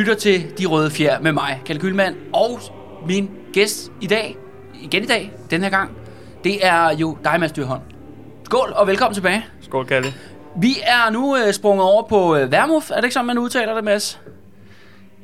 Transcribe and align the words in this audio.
lytter 0.00 0.14
til 0.14 0.58
De 0.58 0.66
Røde 0.66 0.90
Fjer 0.90 1.20
med 1.20 1.32
mig, 1.32 1.62
Kalle 1.66 1.80
Gyldmann, 1.80 2.16
og 2.32 2.60
min 3.06 3.30
gæst 3.52 3.92
i 4.00 4.06
dag, 4.06 4.36
igen 4.82 5.02
i 5.02 5.06
dag, 5.06 5.32
den 5.50 5.62
her 5.62 5.70
gang, 5.70 5.90
det 6.44 6.66
er 6.66 6.96
jo 6.96 7.18
dig, 7.24 7.40
Mads 7.40 7.52
Dyrholm. 7.52 7.80
Skål, 8.44 8.72
og 8.76 8.86
velkommen 8.86 9.14
tilbage. 9.14 9.46
Skål, 9.60 9.86
Kalle. 9.86 10.14
Vi 10.56 10.76
er 10.82 11.10
nu 11.10 11.36
øh, 11.36 11.52
sprunget 11.52 11.84
over 11.84 12.02
på 12.08 12.36
øh, 12.36 12.52
Værmuf. 12.52 12.90
Er 12.90 12.94
det 12.94 13.04
ikke 13.04 13.14
sådan, 13.14 13.26
man 13.26 13.38
udtaler 13.38 13.74
det, 13.74 13.84
Mads? 13.84 14.20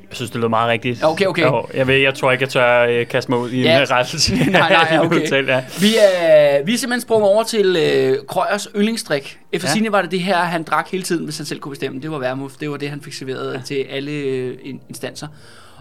Jeg 0.09 0.15
synes, 0.15 0.31
det 0.31 0.37
lyder 0.39 0.49
meget 0.49 0.69
rigtigt. 0.69 1.03
Okay, 1.03 1.25
okay. 1.25 1.43
Jo, 1.45 1.67
jeg, 1.73 1.87
ved, 1.87 1.95
jeg 1.95 2.13
tror 2.15 2.31
ikke, 2.31 2.41
jeg 2.41 2.49
tør 2.49 2.85
øh, 2.85 3.07
kaste 3.07 3.31
mig 3.31 3.39
ud 3.39 3.49
i 3.49 3.61
Ja. 3.61 3.81
en 3.81 3.91
rettelse. 3.91 4.35
nej, 4.35 4.49
nej, 4.49 4.87
ja, 4.91 5.05
okay. 5.05 5.15
Udtale, 5.15 5.53
ja. 5.55 5.63
Vi 5.79 5.95
er, 6.01 6.63
vi 6.63 6.73
er 6.73 6.77
simpelthen 6.77 7.01
sprunget 7.01 7.29
over 7.29 7.43
til 7.43 7.75
øh, 7.75 8.17
Krøyers 8.27 8.67
yndlingsdrik. 8.75 9.39
Efter 9.51 9.69
Ja. 9.83 9.89
var 9.89 10.01
det 10.01 10.11
det 10.11 10.19
her, 10.19 10.35
han 10.37 10.63
drak 10.63 10.87
hele 10.91 11.03
tiden, 11.03 11.23
hvis 11.25 11.37
han 11.37 11.45
selv 11.45 11.59
kunne 11.59 11.69
bestemme. 11.69 12.01
Det 12.01 12.11
var 12.11 12.17
Værmuf. 12.17 12.51
Det 12.59 12.69
var 12.71 12.77
det, 12.77 12.89
han 12.89 13.01
fik 13.01 13.13
serveret 13.13 13.53
ja. 13.53 13.59
til 13.65 13.85
alle 13.89 14.11
øh, 14.11 14.57
in- 14.63 14.81
instanser. 14.89 15.27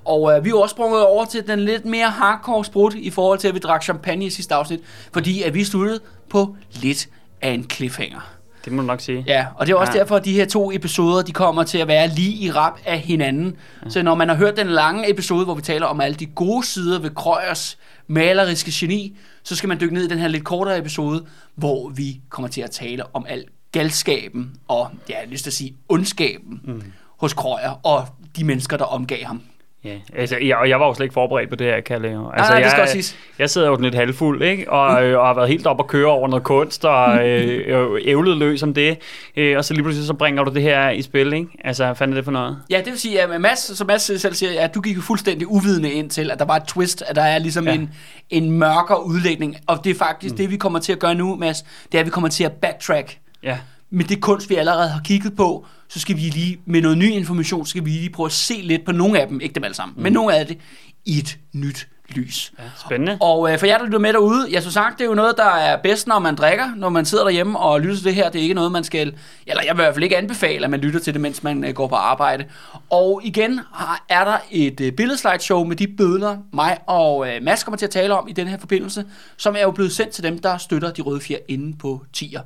Og 0.04 0.36
øh, 0.36 0.44
vi 0.44 0.50
er 0.50 0.54
også 0.54 0.72
sprunget 0.72 1.06
over 1.06 1.24
til 1.24 1.46
den 1.46 1.60
lidt 1.60 1.84
mere 1.84 2.06
hardcore 2.10 2.64
sprut 2.64 2.94
i 2.94 3.10
forhold 3.10 3.38
til, 3.38 3.48
at 3.48 3.54
vi 3.54 3.58
drak 3.58 3.82
champagne 3.82 4.24
i 4.24 4.30
sidste 4.30 4.54
afsnit. 4.54 4.80
Fordi 5.12 5.42
at 5.42 5.54
vi 5.54 5.64
sluttede 5.64 6.00
på 6.30 6.56
lidt 6.82 7.06
af 7.42 7.50
en 7.50 7.70
cliffhanger. 7.70 8.32
Det 8.66 8.74
må 8.74 8.82
du 8.82 8.86
nok 8.86 9.00
sige. 9.00 9.24
Ja, 9.26 9.46
og 9.56 9.66
det 9.66 9.72
er 9.72 9.76
også 9.76 9.92
Ja. 9.92 9.98
derfor, 9.98 10.16
at 10.16 10.24
de 10.24 10.32
her 10.32 10.46
to 10.46 10.72
episoder, 10.72 11.22
de 11.22 11.32
kommer 11.32 11.62
til 11.64 11.78
at 11.78 11.88
være 11.88 12.08
lige 12.08 12.32
i 12.44 12.50
rap 12.50 12.78
af 12.86 12.98
hinanden. 12.98 13.56
Ja. 13.84 13.90
Så 13.90 14.02
når 14.02 14.14
man 14.14 14.28
har 14.28 14.36
hørt 14.36 14.56
den 14.56 14.66
lange 14.66 15.10
episode, 15.10 15.44
hvor 15.44 15.54
vi 15.54 15.62
taler 15.62 15.86
om 15.86 16.00
alle 16.00 16.14
de 16.14 16.26
gode 16.26 16.66
sider 16.66 16.98
ved 16.98 17.10
Krøyers 17.10 17.78
maleriske 18.06 18.70
geni, 18.74 19.16
så 19.42 19.56
skal 19.56 19.68
man 19.68 19.80
dykke 19.80 19.94
ned 19.94 20.04
i 20.04 20.08
den 20.08 20.18
her 20.18 20.28
lidt 20.28 20.44
kortere 20.44 20.78
episode, 20.78 21.24
hvor 21.54 21.88
vi 21.88 22.20
kommer 22.28 22.48
til 22.48 22.60
at 22.60 22.70
tale 22.70 23.02
om 23.16 23.26
al 23.28 23.44
galskaben 23.72 24.50
og, 24.68 24.88
ja, 25.08 25.14
jeg 25.14 25.22
har 25.24 25.30
lyst 25.30 25.42
til 25.44 25.50
at 25.50 25.54
sige, 25.54 25.76
ondskaben 25.88 26.60
mm. 26.64 26.82
hos 27.20 27.32
Krøyer 27.32 27.80
og 27.86 28.06
de 28.36 28.44
mennesker, 28.44 28.76
der 28.76 28.84
omgav 28.84 29.24
ham. 29.24 29.42
Ja, 29.86 30.20
altså, 30.20 30.36
jeg, 30.42 30.56
og 30.56 30.68
jeg 30.68 30.80
var 30.80 30.86
jo 30.86 30.94
slet 30.94 31.04
ikke 31.04 31.12
forberedt 31.12 31.50
på 31.50 31.56
det 31.56 31.66
her, 31.66 31.80
Kalle. 31.80 32.08
jo. 32.08 32.30
Altså, 32.30 32.52
nej, 32.52 32.60
det 32.60 32.70
skal 32.70 32.78
jeg, 32.78 32.82
også 32.82 32.92
siges. 32.92 33.16
Jeg 33.38 33.50
sidder 33.50 33.68
jo 33.68 33.76
lidt 33.76 33.94
halvfuld, 33.94 34.42
ikke? 34.42 34.70
Og, 34.70 35.04
øh, 35.04 35.18
og 35.18 35.26
har 35.26 35.34
været 35.34 35.48
helt 35.48 35.66
op 35.66 35.78
og 35.78 35.86
køre 35.86 36.06
over 36.06 36.28
noget 36.28 36.44
kunst, 36.44 36.84
og 36.84 37.28
øh, 37.28 37.64
øh, 37.66 38.00
ævlet 38.04 38.36
løs 38.36 38.62
om 38.62 38.74
det. 38.74 38.98
Øh, 39.36 39.56
og 39.56 39.64
så 39.64 39.74
lige 39.74 39.82
pludselig 39.82 40.06
så 40.06 40.14
bringer 40.14 40.44
du 40.44 40.54
det 40.54 40.62
her 40.62 40.90
i 40.90 41.02
spil, 41.02 41.32
ikke? 41.32 41.48
Altså, 41.64 41.84
er 41.84 42.06
det 42.06 42.24
for 42.24 42.32
noget? 42.32 42.58
Ja, 42.70 42.78
det 42.78 42.86
vil 42.86 43.00
sige, 43.00 43.22
at 43.22 43.40
Mads, 43.40 43.76
som 43.78 43.86
Mads 43.86 44.20
selv 44.20 44.34
siger, 44.34 44.60
at 44.60 44.74
du 44.74 44.80
gik 44.80 44.96
jo 44.96 45.00
fuldstændig 45.00 45.50
uvidende 45.50 45.90
ind 45.90 46.10
til, 46.10 46.30
at 46.30 46.38
der 46.38 46.44
var 46.44 46.56
et 46.56 46.64
twist, 46.64 47.02
at 47.06 47.16
der 47.16 47.22
er 47.22 47.38
ligesom 47.38 47.66
ja. 47.68 47.74
en, 47.74 47.90
en 48.30 48.50
mørkere 48.50 49.06
udlægning. 49.06 49.56
Og 49.66 49.84
det 49.84 49.90
er 49.90 49.94
faktisk 49.94 50.34
mm. 50.34 50.38
det, 50.38 50.50
vi 50.50 50.56
kommer 50.56 50.78
til 50.78 50.92
at 50.92 50.98
gøre 50.98 51.14
nu, 51.14 51.36
Mads, 51.36 51.62
det 51.92 51.94
er, 51.94 52.00
at 52.00 52.06
vi 52.06 52.10
kommer 52.10 52.28
til 52.28 52.44
at 52.44 52.52
backtrack 52.52 53.18
Ja, 53.42 53.58
med 53.90 54.04
det 54.04 54.20
kunst, 54.20 54.50
vi 54.50 54.54
allerede 54.54 54.88
har 54.88 55.00
kigget 55.00 55.36
på, 55.36 55.66
så 55.88 56.00
skal 56.00 56.16
vi 56.16 56.20
lige, 56.20 56.58
med 56.64 56.82
noget 56.82 56.98
ny 56.98 57.10
information, 57.10 57.66
skal 57.66 57.84
vi 57.84 57.90
lige 57.90 58.10
prøve 58.10 58.26
at 58.26 58.32
se 58.32 58.54
lidt 58.54 58.84
på 58.84 58.92
nogle 58.92 59.20
af 59.20 59.28
dem, 59.28 59.40
ikke 59.40 59.54
dem 59.54 59.64
alle 59.64 59.74
sammen, 59.74 59.94
mm. 59.96 60.02
men 60.02 60.12
nogle 60.12 60.36
af 60.36 60.46
det, 60.46 60.58
i 61.04 61.18
et 61.18 61.38
nyt 61.52 61.88
lys. 62.08 62.52
ja 62.58 62.64
spændende. 62.86 63.18
Og 63.20 63.52
øh, 63.52 63.58
for 63.58 63.66
jer, 63.66 63.78
der 63.78 63.84
lytter 63.84 63.98
med 63.98 64.12
derude, 64.12 64.46
jeg 64.50 64.62
så 64.62 64.70
sagt, 64.70 64.98
det 64.98 65.04
er 65.04 65.08
jo 65.08 65.14
noget, 65.14 65.34
der 65.36 65.50
er 65.50 65.76
bedst, 65.82 66.06
når 66.06 66.18
man 66.18 66.34
drikker, 66.34 66.74
når 66.76 66.88
man 66.88 67.04
sidder 67.04 67.24
derhjemme 67.24 67.58
og 67.58 67.80
lytter 67.80 67.96
til 67.96 68.04
det 68.04 68.14
her. 68.14 68.30
Det 68.30 68.38
er 68.38 68.42
ikke 68.42 68.54
noget, 68.54 68.72
man 68.72 68.84
skal, 68.84 69.14
eller 69.46 69.62
jeg 69.62 69.76
vil 69.76 69.80
i 69.80 69.84
hvert 69.84 69.94
fald 69.94 70.04
ikke 70.04 70.16
anbefale, 70.16 70.64
at 70.64 70.70
man 70.70 70.80
lytter 70.80 71.00
til 71.00 71.12
det, 71.12 71.20
mens 71.20 71.42
man 71.42 71.64
øh, 71.64 71.74
går 71.74 71.86
på 71.86 71.94
arbejde. 71.94 72.44
Og 72.90 73.20
igen 73.24 73.60
har, 73.72 74.04
er 74.08 74.24
der 74.24 74.38
et 74.50 74.80
øh, 74.80 74.92
billedslideshow 74.92 75.64
med 75.64 75.76
de 75.76 75.86
billeder, 75.88 76.36
mig 76.52 76.78
og 76.86 77.28
øh, 77.28 77.42
Mads 77.42 77.64
kommer 77.64 77.78
til 77.78 77.86
at 77.86 77.90
tale 77.90 78.14
om 78.14 78.28
i 78.28 78.32
den 78.32 78.48
her 78.48 78.58
forbindelse, 78.58 79.04
som 79.36 79.56
er 79.56 79.62
jo 79.62 79.70
blevet 79.70 79.92
sendt 79.92 80.12
til 80.12 80.24
dem, 80.24 80.38
der 80.38 80.58
støtter 80.58 80.90
de 80.90 81.02
røde 81.02 81.20
fjer 81.20 81.38
inde 81.48 81.78
på 81.78 82.04
tier. 82.12 82.40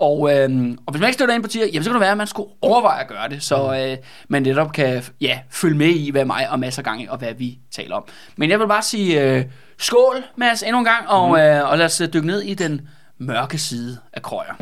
Og, 0.00 0.34
øh, 0.34 0.50
og 0.86 0.92
hvis 0.92 1.00
man 1.00 1.08
ikke 1.08 1.14
støtter 1.14 1.34
ind 1.34 1.42
på 1.42 1.48
tier, 1.48 1.66
jamen 1.66 1.84
så 1.84 1.90
kan 1.90 1.94
det 1.94 2.00
være, 2.00 2.10
at 2.10 2.18
man 2.18 2.26
skulle 2.26 2.48
overveje 2.62 3.00
at 3.00 3.08
gøre 3.08 3.28
det, 3.28 3.42
så 3.42 3.86
øh, 3.90 3.96
man 4.28 4.42
netop 4.42 4.72
kan 4.72 5.02
ja, 5.20 5.38
følge 5.50 5.76
med 5.76 5.86
i, 5.88 6.10
hvad 6.10 6.24
mig 6.24 6.50
og 6.50 6.60
masser 6.60 6.82
gang 6.82 7.02
i, 7.02 7.06
og 7.10 7.18
hvad 7.18 7.34
vi 7.34 7.58
taler 7.72 7.96
om. 7.96 8.04
Men 8.36 8.50
jeg 8.50 8.60
vil 8.60 8.66
bare 8.68 8.82
sige 8.82 9.22
øh, 9.22 9.44
skål, 9.78 10.16
Mads, 10.36 10.62
endnu 10.62 10.78
en 10.78 10.84
gang, 10.84 11.08
og, 11.08 11.28
Mhm. 11.28 11.38
øh, 11.38 11.70
og 11.70 11.78
lad 11.78 11.86
os 11.86 12.00
øh, 12.00 12.08
dykke 12.12 12.26
ned 12.26 12.42
i 12.42 12.54
den 12.54 12.88
mørke 13.18 13.58
side 13.58 13.98
af 14.12 14.22
Krøyer. 14.22 14.54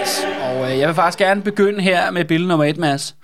Yes, 0.00 0.26
og 0.42 0.72
øh, 0.72 0.78
jeg 0.78 0.88
vil 0.88 0.94
faktisk 0.94 1.18
gerne 1.18 1.42
begynde 1.42 1.80
her 1.82 2.10
med 2.10 2.24
billede 2.24 2.48
nummer 2.48 2.64
et, 2.64 2.76
Mads. 2.78 3.16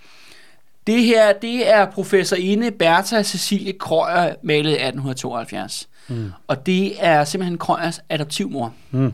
Det 0.87 1.03
her, 1.03 1.33
det 1.33 1.71
er 1.71 1.91
professor 1.91 2.37
Ine 2.37 2.71
Bertha 2.71 3.23
Cecilie 3.23 3.73
Krøyer, 3.73 4.35
malet 4.43 4.71
i 4.71 4.75
1872. 4.75 5.89
Mm. 6.09 6.33
Og 6.47 6.67
det 6.67 7.05
er 7.05 7.25
simpelthen 7.25 7.59
Krøyers 7.59 8.01
adoptivmor. 8.09 8.75
Mm. 8.91 9.13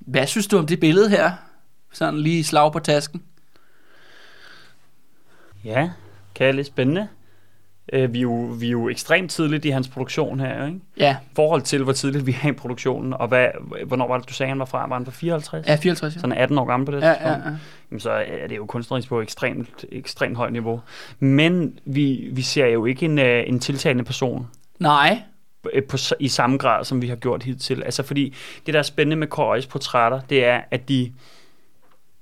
Hvad 0.00 0.26
synes 0.26 0.46
du 0.46 0.58
om 0.58 0.66
det 0.66 0.80
billede 0.80 1.10
her? 1.10 1.32
Sådan 1.92 2.20
lige 2.20 2.44
slag 2.44 2.72
på 2.72 2.78
tasken. 2.78 3.22
Ja, 5.64 5.90
Kalle, 6.34 6.64
spændende. 6.64 7.08
Øh, 7.92 8.12
vi, 8.12 8.18
er 8.18 8.22
jo, 8.22 8.34
vi 8.60 8.66
er 8.66 8.70
jo 8.70 8.88
ekstremt 8.88 9.30
tidligt 9.30 9.64
i 9.64 9.68
hans 9.70 9.88
produktion 9.88 10.40
her, 10.40 10.66
ikke? 10.66 10.80
Ja, 10.98 11.16
I 11.22 11.26
forhold 11.36 11.62
til, 11.62 11.82
hvor 11.82 11.92
tidligt 11.92 12.26
vi 12.26 12.36
er 12.44 12.48
i 12.48 12.52
produktionen, 12.52 13.12
og 13.12 13.28
hvad, 13.28 13.48
hvornår 13.86 14.08
var 14.08 14.18
det, 14.18 14.28
du 14.28 14.34
sagde, 14.34 14.48
han 14.48 14.58
var 14.58 14.64
fra? 14.64 14.86
Var 14.88 14.96
han 14.96 15.04
fra 15.04 15.12
54? 15.12 15.66
ja 15.66 15.74
54. 15.76 16.14
Ja. 16.14 16.20
Sådan 16.20 16.36
18 16.38 16.58
år 16.58 16.64
gammel 16.64 16.86
på 16.86 16.92
det 16.92 17.00
Ja, 17.02 17.08
tidspunkt? 17.08 17.44
ja, 17.44 17.50
ja. 17.50 17.56
Jamen, 17.90 18.00
så 18.00 18.10
er 18.10 18.46
det 18.48 18.56
jo 18.56 18.66
kunstnerisk 18.66 19.08
på 19.08 19.20
ekstremt, 19.20 19.84
ekstremt 19.92 20.36
højt 20.36 20.52
niveau. 20.52 20.80
Men 21.18 21.78
vi, 21.84 22.28
vi 22.32 22.42
ser 22.42 22.66
jo 22.66 22.84
ikke 22.84 23.04
en, 23.04 23.18
øh, 23.18 23.44
en 23.46 23.60
tiltalende 23.60 24.04
person 24.04 24.46
Nej, 24.78 25.22
øh, 25.72 25.82
på, 25.82 25.96
i 26.20 26.28
samme 26.28 26.56
grad, 26.58 26.84
som 26.84 27.02
vi 27.02 27.08
har 27.08 27.16
gjort 27.16 27.42
hidtil. 27.42 27.82
Altså 27.82 28.02
fordi 28.02 28.34
det, 28.66 28.74
der 28.74 28.78
er 28.80 28.84
spændende 28.84 29.16
med 29.16 29.26
Corys 29.28 29.66
portrætter, 29.66 30.20
det 30.20 30.44
er, 30.44 30.60
at 30.70 30.88
de 30.88 31.12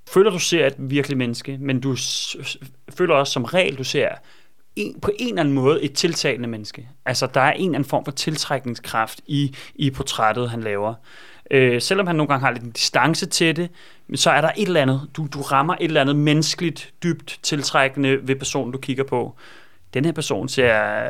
føler, 0.08 0.30
du 0.30 0.38
ser 0.38 0.66
et 0.66 0.74
virkelig 0.78 1.18
menneske, 1.18 1.56
men 1.60 1.80
du 1.80 1.96
føler 2.98 3.14
også 3.14 3.32
som 3.32 3.44
regel, 3.44 3.78
du 3.78 3.84
ser 3.84 4.08
en, 4.76 5.00
på 5.00 5.10
en 5.18 5.28
eller 5.28 5.40
anden 5.40 5.54
måde 5.54 5.82
et 5.82 5.92
tiltalende 5.92 6.48
menneske. 6.48 6.88
Altså, 7.06 7.26
der 7.26 7.40
er 7.40 7.52
en 7.52 7.64
eller 7.64 7.74
anden 7.74 7.88
form 7.88 8.04
for 8.04 8.12
tiltrækningskraft 8.12 9.20
i, 9.26 9.56
i 9.74 9.90
portrættet, 9.90 10.50
han 10.50 10.60
laver. 10.60 10.94
Øh, 11.50 11.82
selvom 11.82 12.06
han 12.06 12.16
nogle 12.16 12.28
gange 12.28 12.44
har 12.44 12.52
lidt 12.52 12.64
en 12.64 12.70
distance 12.70 13.26
til 13.26 13.56
det, 13.56 13.70
så 14.14 14.30
er 14.30 14.40
der 14.40 14.50
et 14.56 14.66
eller 14.66 14.82
andet, 14.82 15.08
du, 15.16 15.26
du 15.34 15.40
rammer 15.40 15.74
et 15.74 15.84
eller 15.84 16.00
andet 16.00 16.16
menneskeligt, 16.16 16.92
dybt 17.02 17.38
tiltrækkende 17.42 18.28
ved 18.28 18.36
personen, 18.36 18.72
du 18.72 18.78
kigger 18.78 19.04
på. 19.04 19.36
Den 19.94 20.04
her 20.04 20.12
person 20.12 20.48
ser... 20.48 21.06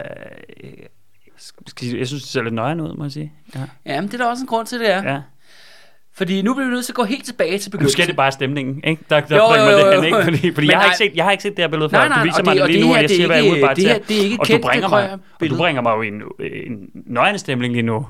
Øh, 0.64 0.72
jeg, 1.82 2.06
synes, 2.06 2.22
det 2.22 2.30
ser 2.30 2.42
lidt 2.42 2.54
nøjere 2.54 2.82
ud, 2.82 2.96
må 2.96 3.04
jeg 3.04 3.12
sige. 3.12 3.32
Ja. 3.54 3.60
ja, 3.86 4.00
men 4.00 4.10
det 4.10 4.14
er 4.14 4.24
der 4.24 4.30
også 4.30 4.42
en 4.42 4.46
grund 4.46 4.66
til, 4.66 4.80
det 4.80 4.90
er. 4.90 5.12
ja. 5.12 5.20
Fordi 6.16 6.42
nu 6.42 6.54
bliver 6.54 6.66
vi 6.68 6.74
nødt 6.74 6.84
til 6.84 6.92
at 6.92 6.96
gå 6.96 7.04
helt 7.04 7.24
tilbage 7.24 7.58
til 7.58 7.68
Nu 7.68 7.70
begyndelsen. 7.70 7.96
skal 7.96 8.06
det 8.06 8.16
bare 8.16 8.32
stemningen, 8.32 8.80
ikke? 8.84 9.02
Der, 9.10 9.20
der 9.20 9.36
Jo, 9.36 9.46
bringer 9.48 9.70
jo, 9.70 9.76
mig 9.76 9.84
jo, 9.84 9.90
det 9.90 9.96
jo. 9.96 10.00
hen, 10.02 10.04
ikke? 10.04 10.24
Fordi, 10.24 10.54
fordi 10.54 10.66
jeg, 10.70 10.76
har 10.76 10.82
nej. 10.82 10.86
ikke 10.86 10.96
set, 10.96 11.12
jeg 11.16 11.24
har 11.24 11.30
ikke 11.30 11.42
set 11.42 11.56
det 11.56 11.62
her 11.64 11.68
billede 11.68 11.92
Nej, 11.92 12.02
før. 12.02 12.08
nej, 12.08 12.18
du 12.18 12.24
viser 12.24 12.38
og 12.38 12.44
mig 12.44 12.54
det- 12.54 12.62
og 12.62 12.68
lige 12.68 12.78
det 12.78 12.86
nu, 12.86 12.92
og 12.92 12.96
jeg 12.96 13.04
er 13.04 13.08
siger, 13.08 13.26
hvad 13.26 13.36
jeg 13.42 13.76
det 13.76 13.86
her- 13.86 13.94
ser. 13.94 13.98
det 14.08 14.18
er 14.18 14.22
ikke 14.22 14.36
og 14.40 14.46
du 14.46 14.52
kendte 14.52 14.66
bringer, 14.68 14.88
mig, 14.88 15.12
og 15.40 15.48
du 15.50 15.56
bringer 15.56 15.82
mig 15.82 15.90
jo 15.96 16.02
en, 16.02 16.14
en 16.68 16.78
nøjende 17.06 17.38
stemning 17.38 17.72
lige 17.72 17.82
nu. 17.82 18.06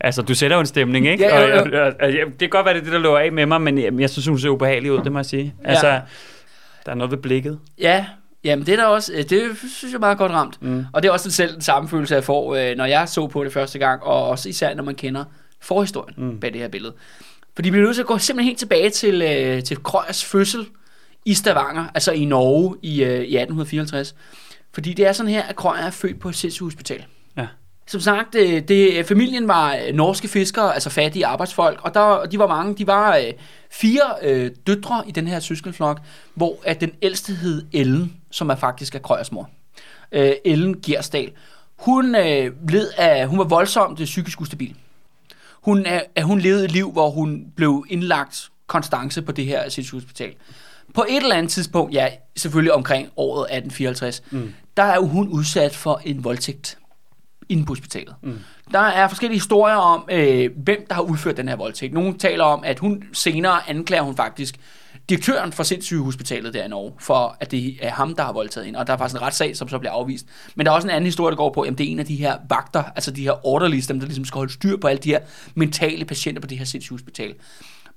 Altså, 0.00 0.22
du 0.22 0.34
sætter 0.34 0.56
jo 0.56 0.60
en 0.60 0.66
stemning, 0.66 1.06
ikke? 1.08 1.24
Ja, 1.24 1.40
jo, 1.40 1.46
jo. 1.56 1.84
Og, 1.86 1.92
og, 2.00 2.08
jeg, 2.08 2.24
det 2.26 2.38
kan 2.38 2.48
godt 2.48 2.64
være, 2.66 2.74
det 2.74 2.80
er 2.80 2.84
det, 2.84 2.92
der 2.92 2.98
løber 2.98 3.18
af 3.18 3.32
med 3.32 3.46
mig, 3.46 3.60
men 3.60 3.78
jeg, 3.78 3.92
jeg 4.00 4.10
synes, 4.10 4.26
hun 4.26 4.38
ser 4.38 4.48
ubehagelig 4.48 4.92
ud, 4.92 4.98
det 4.98 5.12
må 5.12 5.18
jeg 5.18 5.26
sige. 5.26 5.54
Altså, 5.64 6.00
der 6.86 6.92
er 6.92 6.94
noget 6.94 7.10
ved 7.10 7.18
blikket. 7.18 7.58
Ja, 7.80 8.06
jamen 8.44 8.66
det 8.66 8.72
er 8.72 8.76
der 8.76 8.84
også, 8.86 9.12
det 9.30 9.42
synes 9.58 9.92
jeg 9.92 9.94
er 9.96 10.00
meget 10.00 10.18
godt 10.18 10.32
ramt. 10.32 10.62
Mm. 10.62 10.84
Og 10.92 11.02
det 11.02 11.08
er 11.08 11.12
også 11.12 11.30
selv 11.30 11.52
den 11.54 11.62
samme 11.62 11.88
følelse, 11.88 12.14
jeg 12.14 12.24
får, 12.24 12.54
øh, 12.54 12.76
når 12.76 12.84
jeg 12.84 13.08
så 13.08 13.26
på 13.26 13.44
det 13.44 13.52
første 13.52 13.78
gang, 13.78 14.02
og 14.02 14.28
også 14.28 14.48
især 14.48 14.74
når 14.74 14.82
man 14.84 14.94
kender 14.94 15.24
forhistorien 15.62 16.14
mm. 16.30 16.40
bag 16.40 16.52
det 16.52 16.60
her 16.60 16.68
billede. 16.68 16.94
Fordi 17.58 17.68
vi 17.68 17.72
bliver 17.72 17.86
nødt 17.86 17.94
til 17.96 18.02
at 18.02 18.06
gå 18.06 18.18
simpelthen 18.18 18.48
helt 18.48 18.58
tilbage 18.58 18.90
til, 18.90 19.22
øh, 19.22 19.62
til 19.62 19.82
Krøyers 19.82 20.24
fødsel 20.24 20.66
i 21.24 21.34
Stavanger, 21.34 21.86
altså 21.94 22.12
i 22.12 22.24
Norge 22.24 22.76
i, 22.82 23.02
øh, 23.04 23.10
i 23.10 23.36
1854. 23.36 24.14
Fordi 24.72 24.92
det 24.92 25.06
er 25.06 25.12
sådan 25.12 25.32
her, 25.32 25.42
at 25.42 25.56
Krøyer 25.56 25.82
er 25.82 25.90
født 25.90 26.20
på 26.20 26.28
et 26.28 26.34
sindssygehospital. 26.34 27.04
Ja. 27.36 27.46
Som 27.86 28.00
sagt, 28.00 28.34
øh, 28.34 28.62
det, 28.68 29.06
familien 29.06 29.48
var 29.48 29.76
øh, 29.76 29.94
norske 29.94 30.28
fiskere, 30.28 30.74
altså 30.74 30.90
fattige 30.90 31.26
arbejdsfolk, 31.26 31.80
og 31.82 31.94
der, 31.94 32.24
de 32.24 32.38
var 32.38 32.46
mange, 32.46 32.74
de 32.74 32.86
var 32.86 33.16
øh, 33.16 33.32
fire 33.70 34.14
øh, 34.22 34.50
døtre 34.66 35.02
i 35.06 35.10
den 35.10 35.26
her 35.26 35.40
søskenflok, 35.40 36.00
hvor 36.34 36.56
at 36.64 36.80
den 36.80 36.92
ældste 37.02 37.32
hed 37.32 37.62
Ellen, 37.72 38.16
som 38.30 38.50
er 38.50 38.56
faktisk 38.56 38.94
er 38.94 38.98
Krøyers 38.98 39.32
mor. 39.32 39.50
Øh, 40.12 40.32
Ellen 40.44 40.80
Gersdal. 40.86 41.30
Hun, 41.76 42.14
øh, 42.14 42.52
led 42.68 42.90
af, 42.96 43.26
hun 43.26 43.38
var 43.38 43.44
voldsomt 43.44 43.98
psykisk 43.98 44.40
ustabil. 44.40 44.74
Hun, 45.62 45.86
er, 45.86 46.00
at 46.14 46.24
hun 46.24 46.38
levede 46.40 46.64
et 46.64 46.72
liv, 46.72 46.92
hvor 46.92 47.10
hun 47.10 47.44
blev 47.56 47.84
indlagt 47.88 48.48
konstance 48.66 49.22
på 49.22 49.32
det 49.32 49.46
her 49.46 49.68
sindssygehospital. 49.68 50.34
På 50.94 51.04
et 51.08 51.22
eller 51.22 51.36
andet 51.36 51.52
tidspunkt, 51.52 51.94
ja, 51.94 52.08
selvfølgelig 52.36 52.72
omkring 52.72 53.08
året 53.16 53.42
1854, 53.42 54.22
mm. 54.30 54.52
der 54.76 54.82
er 54.82 55.00
hun 55.00 55.28
udsat 55.28 55.74
for 55.74 56.00
en 56.04 56.24
voldtægt 56.24 56.78
inde 57.48 57.64
på 57.64 57.72
hospitalet. 57.72 58.14
Mm. 58.22 58.38
Der 58.72 58.78
er 58.78 59.08
forskellige 59.08 59.36
historier 59.36 59.76
om, 59.76 60.08
øh, 60.10 60.50
hvem 60.56 60.86
der 60.88 60.94
har 60.94 61.02
udført 61.02 61.36
den 61.36 61.48
her 61.48 61.56
voldtægt. 61.56 61.92
Nogle 61.92 62.18
taler 62.18 62.44
om, 62.44 62.64
at 62.64 62.78
hun 62.78 63.02
senere 63.12 63.70
anklager 63.70 64.02
hun 64.02 64.16
faktisk 64.16 64.58
direktøren 65.08 65.52
for 65.52 65.62
sindssygehospitalet 65.62 66.54
der 66.54 66.64
i 66.64 66.68
Norge, 66.68 66.92
for 66.98 67.36
at 67.40 67.50
det 67.50 67.78
er 67.82 67.90
ham, 67.90 68.14
der 68.14 68.22
har 68.22 68.32
voldtaget 68.32 68.64
hende. 68.64 68.78
Og 68.78 68.86
der 68.86 68.92
er 68.92 68.96
faktisk 68.96 69.20
en 69.20 69.22
retssag, 69.22 69.56
som 69.56 69.68
så 69.68 69.78
bliver 69.78 69.92
afvist. 69.92 70.26
Men 70.54 70.66
der 70.66 70.72
er 70.72 70.76
også 70.76 70.88
en 70.88 70.94
anden 70.94 71.06
historie, 71.06 71.30
der 71.30 71.36
går 71.36 71.52
på, 71.52 71.60
at 71.60 71.78
det 71.78 71.86
er 71.86 71.90
en 71.90 71.98
af 71.98 72.06
de 72.06 72.16
her 72.16 72.38
vagter, 72.48 72.82
altså 72.82 73.10
de 73.10 73.22
her 73.22 73.46
orderlies, 73.46 73.86
dem 73.86 74.00
der 74.00 74.06
ligesom 74.06 74.24
skal 74.24 74.38
holde 74.38 74.52
styr 74.52 74.76
på 74.76 74.86
alle 74.86 75.02
de 75.02 75.08
her 75.08 75.20
mentale 75.54 76.04
patienter 76.04 76.40
på 76.40 76.46
det 76.46 76.58
her 76.58 76.64
sindssygehospital. 76.64 77.34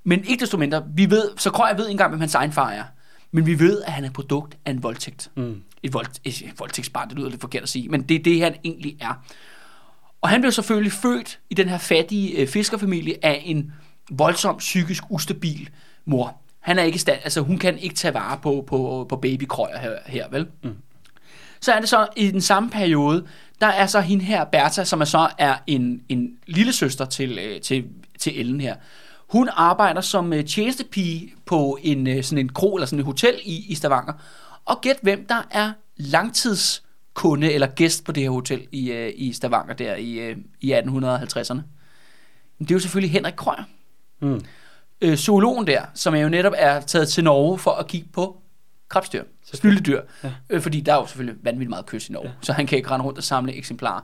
Men 0.04 0.24
ikke 0.26 0.42
desto 0.42 0.58
mindre, 0.58 0.84
vi 0.96 1.10
ved, 1.10 1.30
så 1.38 1.52
Krøj 1.52 1.74
ved 1.74 1.80
ikke 1.80 1.92
engang, 1.92 2.10
hvem 2.10 2.20
hans 2.20 2.36
egen 2.36 2.52
far 2.52 2.70
er. 2.72 2.84
Men 3.32 3.46
vi 3.46 3.60
ved, 3.60 3.82
at 3.82 3.92
han 3.92 4.06
er 4.06 4.12
produkt 4.12 4.58
af 4.66 4.72
en 4.72 4.84
voldtægt. 4.84 5.32
Mm. 5.36 5.62
Et, 5.84 5.94
vold, 5.94 6.08
et 6.24 6.54
voldtægtsbarn, 6.58 7.10
det 7.10 7.18
lyder 7.18 7.30
lidt 7.30 7.42
forkert 7.42 7.64
at 7.64 7.70
sige, 7.70 7.90
men 7.90 8.02
det 8.02 8.16
er 8.16 8.24
det, 8.24 8.42
han 8.42 8.56
egentlig 8.64 8.98
er. 9.02 9.24
Og 10.22 10.30
han 10.30 10.42
blev 10.42 10.52
selvfølgelig 10.52 10.92
født 10.92 11.40
i 11.50 11.54
den 11.54 11.70
her 11.70 11.78
fattige 11.78 12.38
øh, 12.38 12.48
fiskerfamilie 12.48 13.26
af 13.26 13.42
en 13.46 13.72
voldsom 14.12 14.58
psykisk 14.58 15.04
ustabil 15.10 15.70
mor. 16.06 16.41
Han 16.62 16.80
er 16.80 16.84
ikke 16.84 16.96
i 16.96 17.00
stand, 17.00 17.20
altså 17.24 17.42
hun 17.42 17.58
kan 17.58 17.78
ikke 17.78 17.96
tage 17.96 18.14
vare 18.14 18.38
på, 18.38 18.64
på, 18.68 19.06
på 19.10 19.16
babykrøjer 19.16 19.80
her, 19.80 19.98
her 20.06 20.30
vel? 20.30 20.48
Mm. 20.64 20.76
Så 21.62 21.72
er 21.72 21.80
det 21.80 21.90
så 21.90 22.08
i 22.16 22.32
den 22.32 22.42
samme 22.42 22.70
periode, 22.70 23.26
der 23.62 23.68
er 23.68 23.88
så 23.88 24.02
hende 24.02 24.24
her, 24.24 24.46
Bertha, 24.46 24.84
som 24.84 25.02
er 25.02 25.06
så 25.06 25.30
er 25.38 25.56
en, 25.68 26.02
en 26.10 26.38
lille 26.48 26.74
søster 26.74 27.06
til, 27.06 27.40
øh, 27.40 27.62
til, 27.62 27.86
til 28.20 28.40
Ellen 28.40 28.62
her. 28.62 28.76
Hun 29.28 29.50
arbejder 29.54 30.02
som 30.02 30.34
øh, 30.34 30.46
tjenestepige 30.46 31.34
på 31.46 31.78
en, 31.82 32.08
øh, 32.08 32.24
sådan 32.24 32.38
en 32.38 32.50
kro 32.50 32.76
eller 32.76 32.86
sådan 32.86 33.00
et 33.00 33.06
hotel 33.06 33.40
i, 33.44 33.66
i 33.68 33.76
Stavanger. 33.76 34.14
Og 34.66 34.82
gæt 34.82 34.98
hvem 35.02 35.26
der 35.26 35.48
er 35.52 35.72
langtidskunde 35.98 37.54
eller 37.54 37.68
gæst 37.68 38.06
på 38.06 38.12
det 38.12 38.24
her 38.24 38.30
hotel 38.30 38.68
i, 38.72 38.92
øh, 38.92 39.14
i 39.16 39.34
Stavanger 39.34 39.74
der 39.74 39.96
i, 39.96 40.14
øh, 40.14 40.38
i 40.62 40.74
1850'erne. 40.74 41.62
Det 42.60 42.72
er 42.72 42.76
jo 42.76 42.80
selvfølgelig 42.80 43.12
Henrik 43.12 43.34
Krøyer. 43.34 43.64
Mm. 44.20 44.42
Øh, 45.02 45.18
zoologen 45.18 45.68
der, 45.68 45.82
som 45.94 46.16
er 46.16 46.20
jo 46.20 46.30
netop 46.30 46.54
er 46.56 46.80
taget 46.82 47.08
til 47.08 47.24
Norge 47.24 47.60
for 47.60 47.72
at 47.72 47.88
kigge 47.88 48.08
på 48.14 48.38
krabstyr, 48.90 49.24
snylledyr. 49.54 50.02
Ja. 50.24 50.32
Øh, 50.50 50.62
fordi 50.62 50.82
der 50.82 50.94
er 50.94 50.98
jo 50.98 51.06
selvfølgelig 51.06 51.36
vanvittigt 51.44 51.70
meget 51.70 51.86
kys 51.86 52.10
i 52.10 52.12
Norge, 52.12 52.28
ja. 52.28 52.34
så 52.42 52.54
han 52.54 52.68
kan 52.68 52.78
ikke 52.78 52.92
rende 52.92 53.06
rundt 53.06 53.18
og 53.18 53.24
samle 53.24 53.54
eksemplarer. 53.56 54.02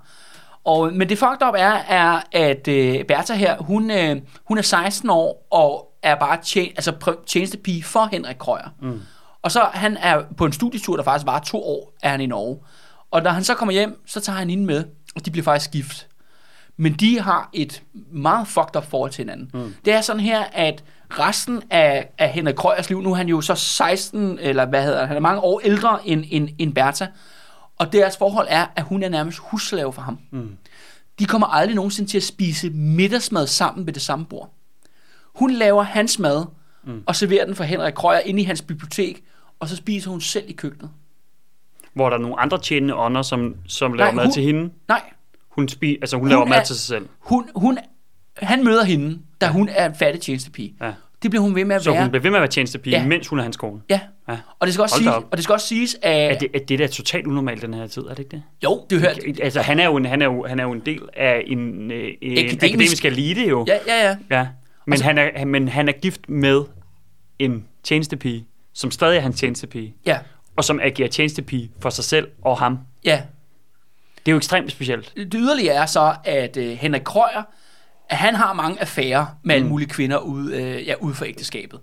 Og, 0.63 0.93
men 0.93 1.09
det 1.09 1.17
fucked 1.17 1.47
up 1.47 1.53
er, 1.57 1.73
er 1.87 2.21
at 2.31 2.67
øh, 2.67 3.05
Bertha 3.05 3.33
her, 3.33 3.57
hun, 3.57 3.91
øh, 3.91 4.21
hun 4.45 4.57
er 4.57 4.61
16 4.61 5.09
år 5.09 5.47
og 5.51 5.87
er 6.03 6.15
bare 6.15 6.39
tjen, 6.43 6.67
altså 6.75 6.91
prøv- 6.91 7.25
tjenestepige 7.25 7.83
for 7.83 8.09
Henrik 8.11 8.35
Krøyer. 8.39 8.69
Mm. 8.81 9.01
Og 9.41 9.51
så 9.51 9.59
han 9.73 9.97
er 9.97 10.21
på 10.37 10.45
en 10.45 10.51
studietur, 10.53 10.95
der 10.95 11.03
faktisk 11.03 11.25
var 11.25 11.39
to 11.39 11.63
år, 11.63 11.93
er 12.03 12.09
han 12.09 12.21
i 12.21 12.25
Norge. 12.25 12.57
Og 13.11 13.21
når 13.23 13.31
han 13.31 13.43
så 13.43 13.53
kommer 13.53 13.71
hjem, 13.73 14.01
så 14.05 14.19
tager 14.21 14.37
han 14.37 14.49
hende 14.49 14.65
med, 14.65 14.83
og 15.15 15.25
de 15.25 15.31
bliver 15.31 15.43
faktisk 15.43 15.71
gift. 15.71 16.06
Men 16.77 16.93
de 16.93 17.19
har 17.19 17.49
et 17.53 17.83
meget 18.11 18.47
fucked 18.47 18.75
up 18.75 18.85
forhold 18.89 19.11
til 19.11 19.21
hinanden. 19.21 19.49
Mm. 19.53 19.73
Det 19.85 19.93
er 19.93 20.01
sådan 20.01 20.19
her, 20.19 20.43
at 20.53 20.83
resten 21.09 21.61
af, 21.69 22.09
af 22.17 22.29
Henrik 22.29 22.55
Krøyers 22.55 22.89
liv, 22.89 23.01
nu 23.01 23.11
er 23.11 23.15
han 23.15 23.27
jo 23.29 23.41
så 23.41 23.55
16, 23.55 24.39
eller 24.39 24.65
hvad 24.65 24.83
hedder 24.83 24.99
han, 24.99 25.07
han 25.07 25.17
er 25.17 25.21
mange 25.21 25.41
år 25.41 25.61
ældre 25.63 26.07
end, 26.07 26.23
end, 26.29 26.49
end 26.57 26.73
Bertha, 26.73 27.05
og 27.77 27.93
deres 27.93 28.17
forhold 28.17 28.47
er, 28.49 28.65
at 28.75 28.83
hun 28.83 29.03
er 29.03 29.09
nærmest 29.09 29.37
husslave 29.37 29.93
for 29.93 30.01
ham. 30.01 30.19
Mm. 30.31 30.57
De 31.19 31.25
kommer 31.25 31.47
aldrig 31.47 31.75
nogensinde 31.75 32.09
til 32.09 32.17
at 32.17 32.23
spise 32.23 32.69
middagsmad 32.69 33.47
sammen 33.47 33.85
ved 33.85 33.93
det 33.93 34.01
samme 34.01 34.25
bord. 34.25 34.53
Hun 35.35 35.51
laver 35.51 35.83
hans 35.83 36.19
mad, 36.19 36.45
mm. 36.83 37.03
og 37.05 37.15
serverer 37.15 37.45
den 37.45 37.55
for 37.55 37.63
Henrik 37.63 37.93
Krøyer 37.93 38.19
inde 38.19 38.41
i 38.41 38.45
hans 38.45 38.61
bibliotek, 38.61 39.23
og 39.59 39.67
så 39.69 39.75
spiser 39.75 40.11
hun 40.11 40.21
selv 40.21 40.45
i 40.49 40.53
køkkenet. 40.53 40.89
Hvor 41.93 42.09
der 42.09 42.17
er 42.17 42.21
nogle 42.21 42.39
andre 42.39 42.57
tjenende 42.61 42.95
ånder, 42.95 43.21
som, 43.21 43.55
som 43.67 43.93
laver 43.93 44.11
Nej, 44.11 44.15
mad 44.15 44.23
hun- 44.25 44.33
til 44.33 44.43
hende. 44.43 44.69
Nej, 44.87 45.01
Hun, 45.57 45.67
spi, 45.67 45.97
altså 46.01 46.15
hun, 46.15 46.21
Hun 46.23 46.29
laver 46.29 46.45
mad 46.45 46.57
er- 46.57 46.63
til 46.63 46.75
sig 46.75 46.85
selv. 46.85 47.07
hun, 47.19 47.49
hun, 47.55 47.77
han 48.37 48.63
møder 48.63 48.83
hende, 48.83 49.19
da 49.41 49.47
hun 49.47 49.69
er 49.71 49.85
en 49.89 49.95
fattig 49.95 50.21
tjenestepige. 50.21 50.73
Ja. 50.81 50.91
Det 51.23 51.31
bliver 51.31 51.41
hun 51.43 51.55
ved 51.55 51.65
med 51.65 51.75
at 51.75 51.83
Så 51.83 51.91
være. 51.91 52.01
hun 52.01 52.09
bliver 52.11 52.21
ved 52.21 52.31
med 52.31 52.37
at 52.37 52.41
være 52.41 52.49
tjenestepige, 52.51 52.95
Ja. 52.95 53.01
ja. 53.01 53.07
mens 53.07 53.27
hun 53.27 53.39
er 53.39 53.43
hans 53.43 53.57
kone. 53.57 53.81
Ja. 53.89 53.99
Ja. 54.29 54.37
Og 54.59 54.67
det 54.67 54.73
skal 54.73 54.81
også 54.81 54.95
Hold 54.95 55.03
sige, 55.03 55.11
da 55.11 55.15
op. 55.17 55.23
og 55.31 55.37
det 55.37 55.43
skal 55.43 55.53
også 55.53 55.67
siges 55.67 55.97
at 56.01 56.31
Er 56.35 56.37
det, 56.39 56.47
er 56.53 56.59
det 56.65 56.79
da 56.79 56.87
totalt 56.87 57.27
unormalt 57.27 57.61
den 57.61 57.73
her 57.73 57.87
tid, 57.87 58.01
er 58.01 58.09
det 58.09 58.19
ikke 58.19 58.29
det? 58.31 58.43
jo, 58.63 58.85
det 58.89 58.99
hørt. 58.99 59.19
Altså, 59.41 59.61
han 59.61 59.79
er 59.79 59.85
jo 59.85 59.95
en, 59.95 60.05
han 60.05 60.21
er 60.21 60.25
jo, 60.25 60.45
han 60.47 60.59
er 60.59 60.63
jo 60.63 60.71
en 60.71 60.81
del 60.85 61.01
af 61.13 61.43
en, 61.47 61.91
øh, 61.91 62.07
en 62.21 62.37
Akademisk- 62.37 62.63
akademisk 62.63 63.05
elite 63.05 63.47
jo. 63.47 63.65
Ja, 63.67 63.77
ja, 63.87 64.07
ja. 64.09 64.15
ja. 64.37 64.47
Men, 64.85 64.93
Altså- 64.93 65.05
han 65.05 65.17
er, 65.17 65.45
men 65.45 65.67
han 65.67 65.87
er 65.87 65.91
gift 65.91 66.29
med 66.29 66.61
en 67.39 67.65
tjenestepige, 67.83 68.45
som 68.73 68.91
stadig 68.91 69.17
er 69.17 69.21
hans 69.21 69.39
tjenestepige, 69.39 69.95
Ja, 70.05 70.17
og 70.55 70.63
som 70.63 70.79
agerer 70.83 71.09
tjenestepige 71.09 71.71
for 71.79 71.89
sig 71.89 72.03
selv 72.03 72.27
og 72.41 72.57
ham. 72.57 72.77
ja. 73.05 73.21
Det 74.27 74.31
er 74.31 74.35
jo 74.35 74.37
ekstremt 74.37 74.71
specielt. 74.71 75.13
Det 75.15 75.33
yderligere 75.33 75.75
er 75.75 75.85
så, 75.85 76.15
at 76.23 76.57
øh, 76.57 76.77
Henrik 76.77 77.01
Krøyer, 77.01 77.43
at 78.09 78.17
han 78.17 78.35
har 78.35 78.53
mange 78.53 78.81
affærer 78.81 79.25
med 79.43 79.55
alle 79.55 79.67
mulige 79.67 79.89
kvinder 79.89 80.17
ude, 80.17 80.61
øh, 80.61 80.87
ja, 80.87 80.93
ude 80.99 81.13
for 81.13 81.25
ægteskabet. 81.25 81.79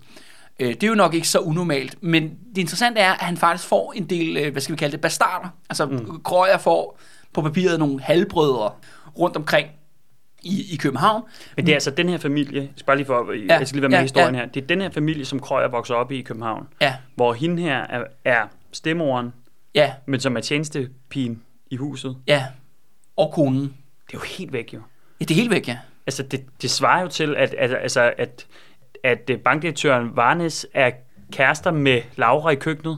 Øh, 0.59 0.67
det 0.67 0.83
er 0.83 0.87
jo 0.87 0.95
nok 0.95 1.13
ikke 1.13 1.27
så 1.27 1.39
unormalt, 1.39 2.03
men 2.03 2.23
det 2.23 2.57
interessante 2.57 3.01
er, 3.01 3.11
at 3.11 3.21
han 3.21 3.37
faktisk 3.37 3.69
får 3.69 3.93
en 3.95 4.05
del, 4.09 4.37
øh, 4.37 4.51
hvad 4.51 4.61
skal 4.61 4.73
vi 4.73 4.77
kalde 4.77 4.91
det, 4.91 5.01
bastarder. 5.01 5.47
Altså, 5.69 5.85
mm. 5.85 6.21
Krøyer 6.23 6.57
får 6.57 6.99
på 7.33 7.41
papiret 7.41 7.79
nogle 7.79 8.01
halvbrødre 8.01 8.71
rundt 9.19 9.35
omkring 9.35 9.67
i, 10.43 10.73
i 10.73 10.75
København. 10.75 11.23
Men 11.55 11.65
det 11.65 11.71
er 11.71 11.75
altså 11.75 11.91
den 11.91 12.09
her 12.09 12.17
familie, 12.17 12.69
bare 12.85 12.97
lige 12.97 13.05
for, 13.05 13.33
ja, 13.33 13.57
jeg 13.57 13.67
skal 13.67 13.75
lige 13.75 13.81
være 13.81 13.89
med 13.89 13.97
ja, 13.97 13.99
ja, 13.99 14.03
historien 14.03 14.35
ja. 14.35 14.41
her, 14.41 14.47
det 14.47 14.63
er 14.63 14.67
den 14.67 14.81
her 14.81 14.89
familie, 14.89 15.25
som 15.25 15.39
Krøyer 15.39 15.67
vokser 15.67 15.95
op 15.95 16.11
i 16.11 16.19
i 16.19 16.21
København, 16.21 16.67
Ja, 16.81 16.95
hvor 17.15 17.33
hende 17.33 17.61
her 17.61 17.77
er, 17.77 18.03
er 18.25 18.43
stemmoren, 18.71 19.33
ja, 19.75 19.93
men 20.05 20.19
som 20.19 20.37
er 20.37 20.41
tjenestepigen 20.41 21.41
i 21.71 21.75
huset. 21.75 22.17
ja. 22.27 22.45
Og 23.17 23.31
konen. 23.33 23.61
Det 24.07 24.13
er 24.13 24.17
jo 24.17 24.19
helt 24.37 24.53
væk 24.53 24.73
jo. 24.73 24.81
Ja, 25.19 25.25
det 25.25 25.31
er 25.31 25.35
helt 25.35 25.49
væk, 25.51 25.67
ja. 25.67 25.77
Altså, 26.07 26.23
det, 26.23 26.45
det 26.61 26.71
svarer 26.71 27.01
jo 27.01 27.07
til, 27.07 27.35
at, 27.35 27.53
at, 27.53 27.73
altså, 27.73 28.13
at, 28.17 28.47
at 29.03 29.29
øh, 29.29 29.39
bankdirektøren 29.39 30.15
Varnes 30.15 30.67
er 30.73 30.91
kærester 31.31 31.71
med 31.71 32.01
Laura 32.15 32.49
i 32.49 32.55
køkkenet, 32.55 32.97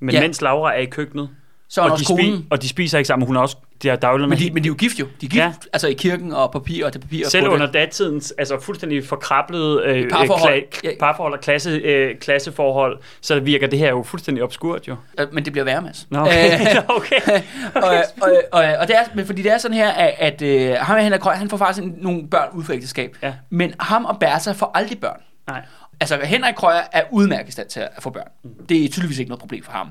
men 0.00 0.10
Ja. 0.14 0.20
ja. 0.20 0.24
mens 0.24 0.40
Laura 0.40 0.74
er 0.74 0.78
i 0.78 0.84
køkkenet, 0.86 1.30
Så 1.72 1.80
er 1.80 1.84
og 1.84 1.90
de, 1.90 1.92
også 1.92 2.04
konen. 2.06 2.46
og 2.50 2.62
de 2.62 2.68
spiser 2.68 2.98
ikke 2.98 3.08
sammen, 3.08 3.26
hun 3.26 3.36
er 3.36 3.40
også, 3.40 3.56
de 3.82 3.88
er 3.90 3.96
dagligerne 3.96 4.30
Men 4.30 4.38
de, 4.38 4.50
men 4.50 4.62
de 4.62 4.66
er 4.66 4.70
jo 4.70 4.74
gift 4.74 5.00
jo. 5.00 5.04
De 5.20 5.26
er 5.26 5.30
gift, 5.30 5.36
ja. 5.36 5.52
Altså 5.72 5.88
i 5.88 5.92
kirken 5.92 6.32
og 6.32 6.52
papir 6.52 6.86
og 6.86 6.92
det 6.92 7.00
papir. 7.00 7.28
Selv 7.28 7.44
det. 7.44 7.50
under 7.50 7.72
datidens 7.72 8.34
altså 8.38 8.60
fuldstændig 8.60 9.06
forkrablede 9.06 9.82
øh, 9.86 10.10
Parforhold. 10.10 10.62
Kla- 10.74 10.80
Ja. 10.84 10.90
parforhold 11.00 11.32
og 11.32 11.40
klasse, 11.40 11.70
øh, 11.70 12.18
klasseforhold, 12.18 12.98
så 13.20 13.40
virker 13.40 13.66
det 13.66 13.78
her 13.78 13.88
jo 13.88 14.02
fuldstændig 14.02 14.44
obskurt 14.44 14.88
jo. 14.88 14.96
Øh, 15.20 15.26
Men 15.34 15.44
det 15.44 15.52
bliver 15.52 15.64
værre, 15.64 15.82
Mads. 15.82 16.06
Nå, 16.10 16.20
okay. 16.20 16.60
Øh, 16.76 16.96
okay. 16.96 17.20
og, 17.74 17.82
og, 18.20 18.32
og, 18.52 18.64
og 18.80 18.88
det 18.88 18.96
er, 18.96 19.00
men 19.14 19.26
fordi 19.26 19.42
det 19.42 19.52
er 19.52 19.58
sådan 19.58 19.76
her, 19.76 19.88
at, 19.90 20.14
at 20.18 20.42
øh, 20.42 20.74
ham 20.80 20.96
og 20.96 21.02
Henrik 21.02 21.20
Krøyer, 21.20 21.36
han 21.36 21.48
får 21.50 21.56
faktisk 21.56 21.86
nogle 21.96 22.28
børn 22.28 22.48
ud 22.52 22.64
for 22.64 22.72
ægteskab. 22.72 23.16
Ja. 23.22 23.32
Men 23.50 23.74
ham 23.80 24.04
og 24.04 24.18
Bertha 24.20 24.52
får 24.52 24.70
aldrig 24.74 25.00
børn. 25.00 25.20
Nej. 25.48 25.62
Altså, 26.00 26.18
Henrik 26.22 26.54
Krøyer 26.54 26.80
er 26.92 27.02
udmærket 27.10 27.52
stand 27.52 27.68
til 27.68 27.80
at 27.80 27.88
få 28.02 28.10
børn. 28.10 28.28
Det 28.68 28.84
er 28.84 28.88
tydeligvis 28.88 29.18
ikke 29.18 29.28
noget 29.28 29.40
problem 29.40 29.64
for 29.64 29.72
ham. 29.72 29.88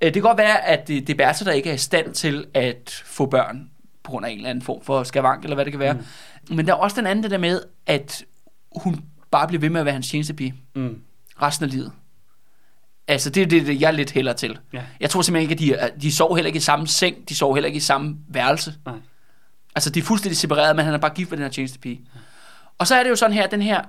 Øh, 0.00 0.06
Det 0.06 0.12
kan 0.12 0.22
godt 0.22 0.38
være, 0.38 0.64
at 0.66 0.88
det, 0.88 1.06
det 1.06 1.12
er 1.12 1.16
Bertha, 1.26 1.44
der 1.44 1.52
ikke 1.52 1.70
er 1.70 1.74
i 1.74 1.78
stand 1.78 2.14
til 2.14 2.46
at 2.54 3.02
få 3.06 3.26
børn 3.26 3.70
på 4.02 4.10
grund 4.10 4.26
af 4.26 4.30
en 4.30 4.36
eller 4.36 4.50
anden 4.50 4.62
form 4.62 4.82
for 4.84 5.02
skavank, 5.02 5.42
eller 5.42 5.54
hvad 5.54 5.64
det 5.64 5.72
kan 5.72 5.80
være. 5.80 5.92
Mm. 5.92 6.56
Men 6.56 6.66
der 6.66 6.72
er 6.72 6.76
også 6.76 6.96
den 6.96 7.06
anden 7.06 7.22
det 7.22 7.30
der 7.30 7.38
med, 7.38 7.60
at 7.86 8.24
hun 8.76 9.00
bare 9.30 9.46
bliver 9.48 9.60
ved 9.60 9.70
med 9.70 9.80
at 9.80 9.84
være 9.84 9.92
hans 9.92 10.08
tjenestepige 10.10 10.54
Mm. 10.74 11.00
resten 11.42 11.64
af 11.64 11.70
livet. 11.70 11.92
Altså, 13.08 13.30
det 13.30 13.42
er 13.42 13.46
det, 13.46 13.66
det, 13.66 13.80
jeg 13.80 13.94
lidt 13.94 14.10
hælder 14.12 14.32
til. 14.32 14.58
Ja. 14.72 14.82
Jeg 15.00 15.10
tror 15.10 15.22
simpelthen 15.22 15.50
ikke, 15.50 15.76
at 15.82 15.90
de, 15.94 16.00
de 16.00 16.12
sover 16.12 16.36
heller 16.36 16.46
ikke 16.46 16.56
i 16.56 16.60
samme 16.60 16.86
seng, 16.86 17.28
de 17.28 17.34
sover 17.36 17.54
heller 17.56 17.66
ikke 17.66 17.76
i 17.76 17.80
samme 17.80 18.16
værelse. 18.28 18.74
Nej. 18.86 18.94
Altså, 19.74 19.90
de 19.90 19.98
er 19.98 20.02
fuldstændig 20.02 20.36
separeret, 20.36 20.76
men 20.76 20.84
han 20.84 20.94
er 20.94 20.98
bare 20.98 21.10
gift 21.14 21.30
med 21.30 21.38
den 21.38 21.44
her 21.44 21.50
tjenestepige. 21.50 22.00
Og 22.78 22.86
så 22.86 22.94
er 22.94 23.02
det 23.02 23.10
jo 23.10 23.16
sådan 23.16 23.32
her, 23.34 23.46
den 23.46 23.62
her 23.62 23.80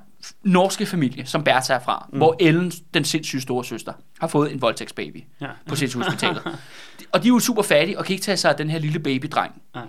norske 0.44 0.86
familie, 0.86 1.26
som 1.26 1.44
Bertha 1.44 1.74
er 1.74 1.80
fra, 1.80 2.10
mm. 2.12 2.18
hvor 2.18 2.36
Ellen, 2.40 2.72
den 2.94 3.04
sindssyge 3.06 3.42
store 3.42 3.66
søster, 3.66 3.94
har 4.20 4.28
fået 4.28 4.52
en 4.54 4.62
voldtægtsbaby 4.62 5.24
Ja. 5.42 5.48
på 5.68 5.76
sindssygehospitalet. 5.76 6.42
og 7.14 7.24
de 7.24 7.28
er 7.28 7.30
jo 7.30 7.40
super 7.40 7.62
fattige 7.62 8.00
og 8.00 8.06
kan 8.06 8.14
ikke 8.14 8.24
tage 8.24 8.38
sig 8.38 8.52
af 8.52 8.58
den 8.58 8.70
her 8.70 8.80
lille 8.80 9.00
babydreng. 9.00 9.62
Nej. 9.76 9.84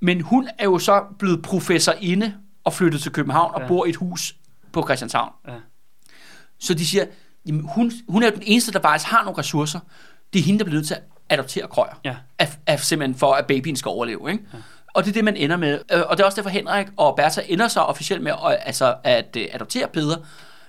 Men 0.00 0.20
hun 0.20 0.48
er 0.58 0.64
jo 0.64 0.78
så 0.78 1.04
blevet 1.18 1.42
professorinde 1.42 2.34
og 2.64 2.72
flyttet 2.72 3.00
til 3.02 3.12
København 3.12 3.54
og 3.54 3.60
Ja. 3.60 3.66
bor 3.68 3.86
i 3.86 3.88
et 3.88 3.96
hus 3.96 4.36
på 4.72 4.82
Christianshavn. 4.82 5.32
Ja. 5.48 5.52
Så 6.58 6.74
de 6.74 6.86
siger, 6.86 7.04
jamen 7.46 7.68
hun, 7.74 7.92
hun 8.08 8.22
er 8.22 8.26
jo 8.26 8.34
den 8.34 8.42
eneste, 8.46 8.72
der 8.72 8.80
faktisk 8.80 9.10
har 9.10 9.24
nogle 9.24 9.38
ressourcer. 9.38 9.80
Det 10.32 10.38
er 10.38 10.42
hende, 10.42 10.58
der 10.58 10.64
bliver 10.64 10.76
nødt 10.78 10.86
til 10.86 10.94
at 10.94 11.02
adoptere 11.28 11.68
krøjer. 11.68 12.00
Ja. 12.04 12.16
Af, 12.38 12.58
af, 12.66 12.80
simpelthen 12.80 13.18
for, 13.18 13.32
at 13.32 13.46
babyen 13.46 13.76
skal 13.76 13.88
overleve. 13.88 14.30
Ikke? 14.32 14.44
Ja. 14.52 14.58
Og 14.98 15.04
det 15.04 15.10
er 15.10 15.14
det, 15.14 15.24
man 15.24 15.36
ender 15.36 15.56
med. 15.56 15.80
Øh, 15.92 16.02
Og 16.06 16.16
det 16.16 16.22
er 16.22 16.26
også 16.26 16.36
derfor, 16.36 16.50
Henrik 16.50 16.86
og 16.96 17.16
Bertha 17.16 17.40
ender 17.48 17.68
så 17.68 17.80
officielt 17.80 18.22
med 18.22 18.32
at, 18.32 18.58
altså, 18.62 18.94
at 19.04 19.36
uh, 19.36 19.42
adoptere 19.52 19.88
Peder. 19.88 20.16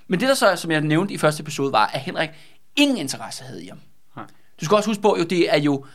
Men 0.08 0.20
det 0.20 0.28
der 0.30 0.36
så, 0.36 0.56
som 0.56 0.72
jeg 0.72 0.82
nævnte 0.82 1.14
i 1.14 1.18
første 1.18 1.42
episode, 1.42 1.72
var, 1.72 1.90
at 1.94 2.00
Henrik 2.00 2.30
ingen 2.76 2.98
interesse 2.98 3.44
havde 3.44 3.64
i 3.64 3.68
ham. 3.68 3.78
Nej. 4.16 4.26
Du 4.62 4.66
skal 4.66 4.76
også 4.76 4.90
huske 4.90 5.02
på, 5.02 5.16
jo, 5.20 5.24
det 5.24 5.54
er 5.54 5.60
jo 5.60 5.86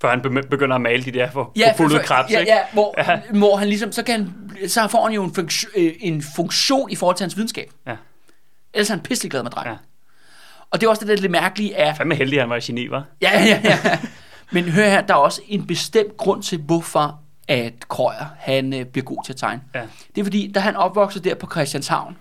Før 0.00 0.10
han 0.10 0.20
be- 0.22 0.42
begynder 0.50 0.74
at 0.74 0.80
male 0.82 1.04
de 1.04 1.10
der 1.12 1.30
for, 1.30 1.52
Ja, 1.56 1.70
for 1.70 1.76
fulde 1.76 1.96
for- 1.96 2.02
krebs, 2.02 2.30
ja, 2.32 2.40
ja, 2.40 2.58
hvor, 2.72 2.94
Ja. 3.12 3.20
hvor 3.38 3.56
han 3.56 3.68
ligesom, 3.68 3.92
så, 3.92 4.02
kan 4.02 4.34
så 4.68 4.88
får 4.88 5.02
han 5.04 5.12
jo 5.14 5.24
en, 5.24 5.34
funktion, 5.34 5.70
øh, 5.76 5.92
en 6.00 6.22
funktion 6.36 6.90
i 6.90 6.96
forhold 6.96 7.16
til 7.16 7.24
hans 7.24 7.36
videnskab. 7.36 7.70
Ja. 7.86 7.96
Ellers 8.74 8.90
er 8.90 8.94
han 8.94 9.02
pisselig 9.02 9.30
glad 9.30 9.42
med 9.42 9.50
drengen. 9.50 9.72
Ja. 9.72 9.78
Og 10.70 10.80
det 10.80 10.86
er 10.86 10.90
også 10.90 11.00
det 11.00 11.08
der 11.08 11.16
lidt 11.22 11.32
mærkelige 11.32 11.76
af, 11.76 11.96
Fandme 11.96 12.14
heldig, 12.14 12.38
at 12.38 12.42
han 12.42 12.50
var 12.50 12.88
var. 12.90 13.04
ja, 13.22 13.30
ja, 13.44 13.60
ja, 13.64 13.78
ja. 13.84 13.98
Men 14.52 14.64
hør 14.64 14.88
her, 14.88 15.00
der 15.00 15.14
er 15.14 15.18
også 15.18 15.40
en 15.48 15.66
bestemt 15.66 16.16
grund 16.16 16.42
til, 16.42 16.58
hvorfor 16.58 17.20
at 17.48 17.88
Krøyer, 17.88 18.26
han 18.38 18.74
øh, 18.74 18.84
bliver 18.84 19.04
god 19.04 19.24
til 19.24 19.32
at 19.32 19.36
tegne. 19.36 19.60
Ja. 19.74 19.82
Det 20.14 20.20
er 20.20 20.24
fordi, 20.24 20.52
da 20.54 20.60
han 20.60 20.76
opvoksede 20.76 21.28
der 21.28 21.34
på 21.34 21.46
Christianshavn, 21.50 22.16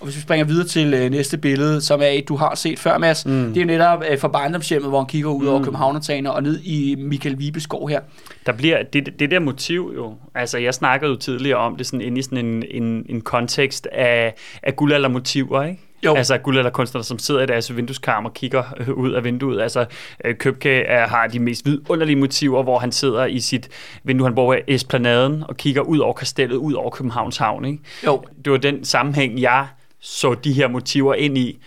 Og 0.00 0.04
hvis 0.04 0.16
vi 0.16 0.20
springer 0.20 0.44
videre 0.46 0.66
til 0.66 0.94
øh, 0.94 1.10
næste 1.10 1.38
billede, 1.38 1.80
som 1.80 2.00
er 2.00 2.06
et, 2.06 2.28
du 2.28 2.36
har 2.36 2.54
set 2.54 2.78
før, 2.78 2.98
Mads. 2.98 3.26
Mm. 3.26 3.32
Det 3.32 3.56
er 3.56 3.60
jo 3.60 3.66
netop 3.66 4.02
øh, 4.10 4.18
fra 4.18 4.28
barndomshjemmet, 4.28 4.90
hvor 4.90 4.98
han 4.98 5.06
kigger 5.06 5.30
ud 5.30 5.42
mm. 5.42 5.48
over 5.48 5.64
Københavnertagene 5.64 6.32
og 6.32 6.42
ned 6.42 6.60
i 6.60 6.94
Michael 6.98 7.38
Vibeskov 7.38 7.88
her. 7.88 8.00
Der 8.46 8.52
bliver 8.52 8.82
det, 8.82 9.18
det 9.18 9.30
der 9.30 9.38
motiv 9.40 9.92
jo, 9.96 10.14
altså 10.34 10.58
jeg 10.58 10.74
snakkede 10.74 11.10
jo 11.10 11.16
tidligere 11.16 11.58
om 11.58 11.76
det 11.76 11.86
sådan 11.86 12.00
inde 12.00 12.18
i 12.18 12.22
sådan 12.22 12.46
en, 12.46 12.64
en, 12.70 13.06
en 13.08 13.20
kontekst 13.20 13.88
af, 13.92 14.34
af 14.62 14.76
guldaldermotiver, 14.76 15.62
ikke? 15.62 15.87
Jo. 16.04 16.14
Altså 16.14 16.38
guldalderkunstnere, 16.38 17.04
som 17.04 17.18
sidder 17.18 17.40
i 17.42 17.46
deres 17.46 17.76
vindueskarm 17.76 18.24
og 18.24 18.34
kigger 18.34 18.62
øh, 18.76 18.88
ud 18.90 19.12
af 19.12 19.24
vinduet. 19.24 19.60
Altså 19.62 19.86
øh, 20.24 20.36
Købke 20.36 20.70
er, 20.82 21.08
har 21.08 21.26
de 21.26 21.38
mest 21.38 21.66
vidunderlige 21.66 22.16
motiver, 22.16 22.62
hvor 22.62 22.78
han 22.78 22.92
sidder 22.92 23.24
i 23.26 23.40
sit 23.40 23.68
vindue, 24.04 24.26
han 24.26 24.34
bor 24.34 24.54
i 24.54 24.58
Esplanaden 24.68 25.44
og 25.48 25.56
kigger 25.56 25.80
ud 25.82 25.98
over 25.98 26.12
kastellet, 26.12 26.56
ud 26.56 26.72
over 26.72 26.90
Københavns 26.90 27.36
Havn. 27.36 27.64
Ikke? 27.64 27.78
Jo. 28.06 28.24
Det 28.44 28.52
var 28.52 28.58
den 28.58 28.84
sammenhæng, 28.84 29.40
jeg 29.40 29.66
så 30.00 30.34
de 30.34 30.52
her 30.52 30.68
motiver 30.68 31.14
ind 31.14 31.38
i. 31.38 31.58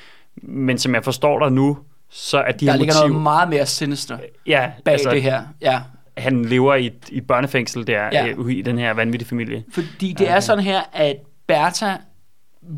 Men 0.44 0.78
som 0.78 0.96
jeg 0.96 1.04
forstår 1.04 1.40
dig 1.40 1.52
nu, 1.52 1.78
så 2.10 2.38
er 2.38 2.52
de 2.52 2.66
Der 2.66 2.72
her 2.72 2.80
ligger 2.80 2.94
noget 3.08 3.16
meget 3.22 3.50
mere 3.50 3.66
sinister 3.66 4.18
ja, 4.48 4.72
bag 4.86 4.92
altså, 4.92 5.10
det 5.10 5.22
her. 5.24 5.44
Ja. 5.62 5.82
Han 6.18 6.46
lever 6.46 6.76
i, 6.76 6.86
et- 6.86 7.10
i 7.10 7.22
børnefængsel 7.22 7.88
der, 7.88 8.04
Ja. 8.12 8.26
ja. 8.26 8.34
i 8.50 8.62
den 8.62 8.78
her 8.78 8.94
vanvittige 8.94 9.30
familie. 9.30 9.64
Fordi 9.74 10.14
det 10.14 10.30
er 10.30 10.40
sådan 10.40 10.64
her, 10.64 10.82
at 10.94 11.16
Bertha 11.48 11.96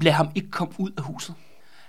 lader 0.01 0.15
ham 0.15 0.27
ikke 0.35 0.51
komme 0.51 0.73
ud 0.77 0.91
af 0.97 1.03
huset. 1.03 1.35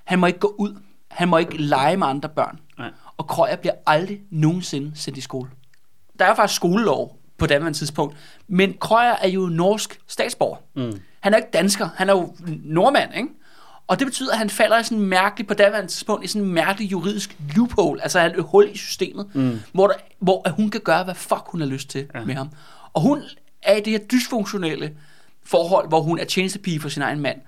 Han 0.04 0.18
må 0.18 0.26
ikke 0.26 0.38
gå 0.38 0.54
ud. 0.58 0.76
Han 1.10 1.28
må 1.28 1.38
ikke 1.38 1.56
lege 1.62 1.96
med 1.96 2.06
andre 2.06 2.28
børn. 2.28 2.60
Nej. 2.78 2.90
Og 3.16 3.26
Krøyer 3.26 3.56
bliver 3.56 3.74
aldrig 3.86 4.20
nogensinde 4.30 4.92
sendt 4.94 5.18
i 5.18 5.20
skole. 5.20 5.50
Der 6.18 6.24
er 6.24 6.34
faktisk 6.34 6.56
skolelov 6.56 7.18
på 7.38 7.46
daværende 7.46 7.78
tidspunkt. 7.78 8.16
Men 8.48 8.74
Krøyer 8.80 9.16
er 9.22 9.28
jo 9.28 9.40
norsk 9.40 10.00
statsborger. 10.06 10.56
Mm. 10.74 11.00
Han 11.20 11.32
er 11.32 11.36
ikke 11.36 11.50
dansker. 11.52 11.88
Han 11.96 12.08
er 12.08 12.12
jo 12.12 12.36
nordmand, 12.64 13.14
ikke? 13.16 13.28
Og 13.86 13.98
det 13.98 14.06
betyder, 14.06 14.32
at 14.32 14.38
han 14.38 14.50
falder 14.50 14.78
i 14.78 14.84
sådan 14.84 14.98
en 14.98 15.04
mærkelig, 15.04 15.46
på 15.46 15.54
daværende 15.54 15.90
tidspunkt, 15.90 16.24
i 16.24 16.28
sådan 16.28 16.48
en 16.48 16.54
mærkelig 16.54 16.92
juridisk 16.92 17.36
loophole, 17.56 18.02
altså 18.02 18.20
et 18.20 18.34
hul 18.38 18.68
i 18.72 18.76
systemet, 18.76 19.34
mm. 19.34 19.60
hvor, 19.72 19.86
der, 19.86 19.94
hvor 20.18 20.48
hun 20.56 20.70
kan 20.70 20.80
gøre, 20.80 21.04
hvad 21.04 21.14
fuck 21.14 21.42
hun 21.46 21.60
har 21.60 21.68
lyst 21.68 21.88
til 21.88 22.06
ja. 22.14 22.24
med 22.24 22.34
ham. 22.34 22.48
Og 22.92 23.00
hun 23.00 23.22
er 23.62 23.76
i 23.76 23.80
det 23.80 23.90
her 23.90 23.98
dysfunktionelle 23.98 24.92
forhold, 25.44 25.88
hvor 25.88 26.00
hun 26.00 26.18
er 26.18 26.24
tjenestepige 26.24 26.80
for 26.80 26.88
sin 26.88 27.02
egen 27.02 27.20
mand. 27.20 27.40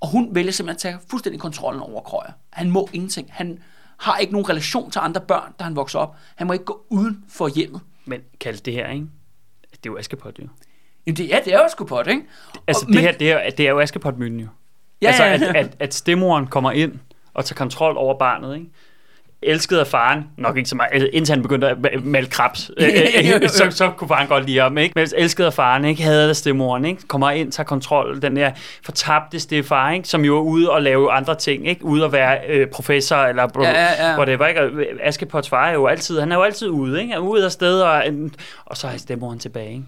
Og 0.00 0.08
hun 0.08 0.34
vælger 0.34 0.52
simpelthen 0.52 0.90
at 0.90 0.94
tage 0.94 1.08
fuldstændig 1.10 1.40
kontrollen 1.40 1.82
over 1.82 2.00
Krøyer. 2.02 2.32
Han 2.50 2.70
må 2.70 2.88
ingenting. 2.92 3.28
Han 3.32 3.62
har 3.98 4.16
ikke 4.18 4.32
nogen 4.32 4.48
relation 4.48 4.90
til 4.90 4.98
andre 4.98 5.20
børn, 5.20 5.54
da 5.58 5.64
han 5.64 5.76
vokser 5.76 5.98
op. 5.98 6.16
Han 6.36 6.46
må 6.46 6.52
ikke 6.52 6.64
gå 6.64 6.84
uden 6.88 7.24
for 7.28 7.48
hjemmet. 7.48 7.80
Men 8.04 8.20
kaldt 8.40 8.66
det 8.66 8.72
her, 8.74 8.88
ikke? 8.88 9.06
Det 9.70 9.76
er 9.76 9.90
jo 9.90 9.96
Askepot, 9.96 10.38
jo. 10.38 10.48
Jamen 11.06 11.16
det, 11.16 11.28
ja, 11.28 11.40
det 11.44 11.54
er 11.54 11.58
jo 11.58 12.02
det, 12.02 12.10
ikke? 12.10 12.22
Altså, 12.66 12.86
Og- 12.88 12.92
det, 12.92 13.00
her, 13.00 13.12
det, 13.12 13.32
er, 13.32 13.50
det 13.50 13.66
er 13.66 13.70
jo 13.70 13.80
Askepot-myten, 13.80 14.40
jo. 14.40 14.46
Ja, 15.02 15.06
altså, 15.06 15.24
ja, 15.24 15.32
at, 15.32 15.40
ja. 15.40 15.52
at, 15.60 15.76
at 15.78 15.94
stemmoren 15.94 16.46
kommer 16.46 16.70
ind 16.70 16.98
og 17.34 17.44
tager 17.44 17.56
kontrol 17.56 17.96
over 17.96 18.18
barnet, 18.18 18.54
ikke? 18.54 18.70
Elsket 19.42 19.76
af 19.78 19.86
faren, 19.86 20.24
nok 20.36 20.56
ikke 20.56 20.68
så 20.68 20.76
meget, 20.76 20.88
altså, 20.92 21.08
indtil 21.12 21.32
han 21.32 21.42
begyndte 21.42 21.68
at 21.68 21.76
ma- 21.76 22.00
male 22.04 22.26
krabs, 22.26 22.70
øh, 22.80 22.88
øh, 23.42 23.48
så, 23.48 23.66
så 23.70 23.90
kunne 23.96 24.08
faren 24.08 24.28
godt 24.28 24.46
lide 24.46 24.58
ham, 24.58 24.78
ikke? 24.78 24.92
Men 24.96 25.08
elsket 25.16 25.44
af 25.44 25.54
faren, 25.54 25.84
ikke? 25.84 26.02
Havde 26.02 26.34
stemmoren, 26.34 26.84
ikke? 26.84 27.02
Kommer 27.08 27.30
ind, 27.30 27.52
tager 27.52 27.64
kontrol, 27.66 28.22
den 28.22 28.36
der 28.36 28.50
fortabte 28.84 29.40
stefar, 29.40 29.90
ikke? 29.90 30.08
Som 30.08 30.24
jo 30.24 30.36
er 30.36 30.42
ude 30.42 30.70
og 30.70 30.82
lave 30.82 31.12
andre 31.12 31.34
ting, 31.34 31.68
ikke? 31.68 31.84
Ude 31.84 32.04
at 32.04 32.12
være 32.12 32.38
øh, 32.48 32.66
professor, 32.68 33.16
eller 33.16 33.46
bro, 33.48 33.62
Ja, 33.62 33.70
ja, 33.70 34.10
ja. 34.10 34.16
whatever, 34.16 34.46
ikke? 34.46 34.86
Askepots 35.02 35.48
far 35.48 35.66
er 35.68 35.72
jo 35.72 35.86
altid, 35.86 36.20
han 36.20 36.32
er 36.32 36.36
jo 36.36 36.42
altid 36.42 36.68
ude, 36.68 37.00
ikke? 37.02 37.14
Er 37.14 37.18
ude 37.18 37.44
af 37.44 37.52
sted, 37.52 37.80
og, 37.80 38.02
og 38.64 38.76
så 38.76 38.86
er 38.88 38.96
stemmoren 38.96 39.38
tilbage, 39.38 39.70
ikke? 39.70 39.84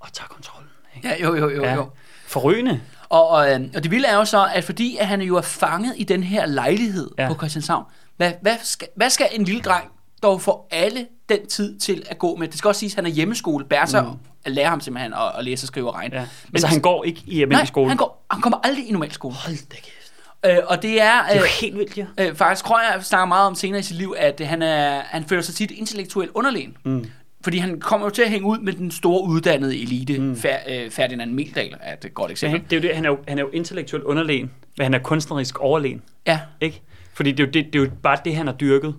Og 0.00 0.12
tager 0.12 0.28
kontrollen, 0.28 0.70
ikke? 0.96 1.08
Ja, 1.08 1.14
jo, 1.26 1.34
jo, 1.36 1.50
jo, 1.50 1.62
Ja. 1.62 1.74
jo. 1.74 1.86
Forrygende. 2.26 2.80
Og, 3.08 3.28
og, 3.28 3.52
øh, 3.52 3.60
og 3.76 3.82
det 3.82 3.90
vilde 3.90 4.08
er 4.08 4.16
jo 4.16 4.24
så, 4.24 4.46
at 4.54 4.64
fordi 4.64 4.96
at 5.00 5.06
han 5.06 5.22
jo 5.22 5.36
er 5.36 5.40
fanget 5.42 5.94
i 5.96 6.04
den 6.04 6.22
her 6.22 6.46
lejlighed. 6.46 7.10
Ja. 7.18 7.28
på 7.28 7.34
Christianshavn, 7.34 7.84
hvad, 8.16 8.32
hvad, 8.42 8.56
skal, 8.62 8.88
hvad 8.96 9.10
skal 9.10 9.26
en 9.32 9.44
lille 9.44 9.60
dreng 9.60 9.88
dog 10.22 10.40
få 10.42 10.66
alle 10.70 11.06
den 11.28 11.46
tid 11.46 11.78
til 11.78 12.02
at 12.10 12.18
gå 12.18 12.36
med? 12.36 12.48
Det 12.48 12.58
skal 12.58 12.68
også 12.68 12.78
siges, 12.78 12.92
at 12.92 12.96
han 12.96 13.06
er 13.06 13.10
hjemmeskole. 13.10 13.64
Bertha 13.64 14.00
mm. 14.02 14.08
lærer 14.46 14.68
ham 14.68 14.80
simpelthen 14.80 15.12
at, 15.12 15.32
at 15.38 15.44
læse 15.44 15.64
og 15.64 15.68
skrive 15.68 15.88
og 15.88 15.94
regne. 15.94 16.14
Ja. 16.16 16.20
Men 16.20 16.28
altså, 16.54 16.66
han 16.66 16.80
går 16.80 17.04
ikke 17.04 17.22
i 17.26 17.32
almindelig 17.42 17.56
nej, 17.56 17.64
skole. 17.64 17.88
han, 17.88 17.96
går, 17.96 18.26
han 18.30 18.40
kommer 18.42 18.58
aldrig 18.64 18.88
i 18.88 18.92
normal 18.92 19.12
skole. 19.12 19.34
Hold 19.34 19.56
da 19.70 19.76
kæft. 19.76 20.12
Øh, 20.46 20.58
og 20.66 20.82
det 20.82 21.02
er... 21.02 21.22
Det 21.28 21.36
er 21.36 21.42
Øh, 21.42 21.48
helt 21.60 21.78
vildt, 21.78 21.98
jo. 21.98 22.04
øh, 22.20 22.34
faktisk 22.34 22.64
Krøyer 22.64 23.00
snakker 23.00 23.26
meget 23.26 23.46
om 23.46 23.54
senere 23.54 23.80
i 23.80 23.82
sit 23.82 23.96
liv, 23.96 24.14
at 24.18 24.40
øh, 24.40 24.48
han, 24.48 24.62
er, 24.62 25.00
han 25.04 25.24
føler 25.24 25.42
sig 25.42 25.54
tit 25.54 25.70
intellektuelt 25.70 26.30
underlegen. 26.34 26.76
Mm. 26.84 27.06
Fordi 27.44 27.58
han 27.58 27.80
kommer 27.80 28.06
jo 28.06 28.10
til 28.10 28.22
at 28.22 28.30
hænge 28.30 28.46
ud 28.46 28.58
med 28.58 28.72
den 28.72 28.90
store 28.90 29.24
uddannede 29.28 29.82
elite. 29.82 30.18
Mm. 30.18 30.36
Fer, 30.36 30.56
øh, 30.68 30.90
Ferdinand 30.90 31.32
Meldal 31.32 31.76
er 31.80 31.92
et 31.92 32.14
godt 32.14 32.28
Ja, 32.28 32.32
eksempel. 32.32 32.60
han, 32.60 32.70
det 32.70 32.76
er 32.76 32.80
jo 32.80 32.88
det, 32.88 32.96
han 32.96 33.04
er 33.04 33.08
jo, 33.08 33.18
han 33.28 33.38
er 33.38 33.42
jo 33.42 33.48
intellektuelt 33.52 34.04
underlegen, 34.04 34.50
men 34.78 34.84
han 34.84 34.94
er 34.94 34.98
kunstnerisk 34.98 35.58
overlegen. 35.58 36.02
Ja, 36.26 36.40
Ikke? 36.60 36.82
Fordi 37.14 37.32
det 37.32 37.40
er, 37.40 37.46
jo 37.46 37.50
det, 37.50 37.66
det 37.72 37.78
er 37.78 37.84
jo 37.84 37.90
bare 38.02 38.18
det, 38.24 38.36
han 38.36 38.46
har 38.46 38.54
dyrket. 38.54 38.94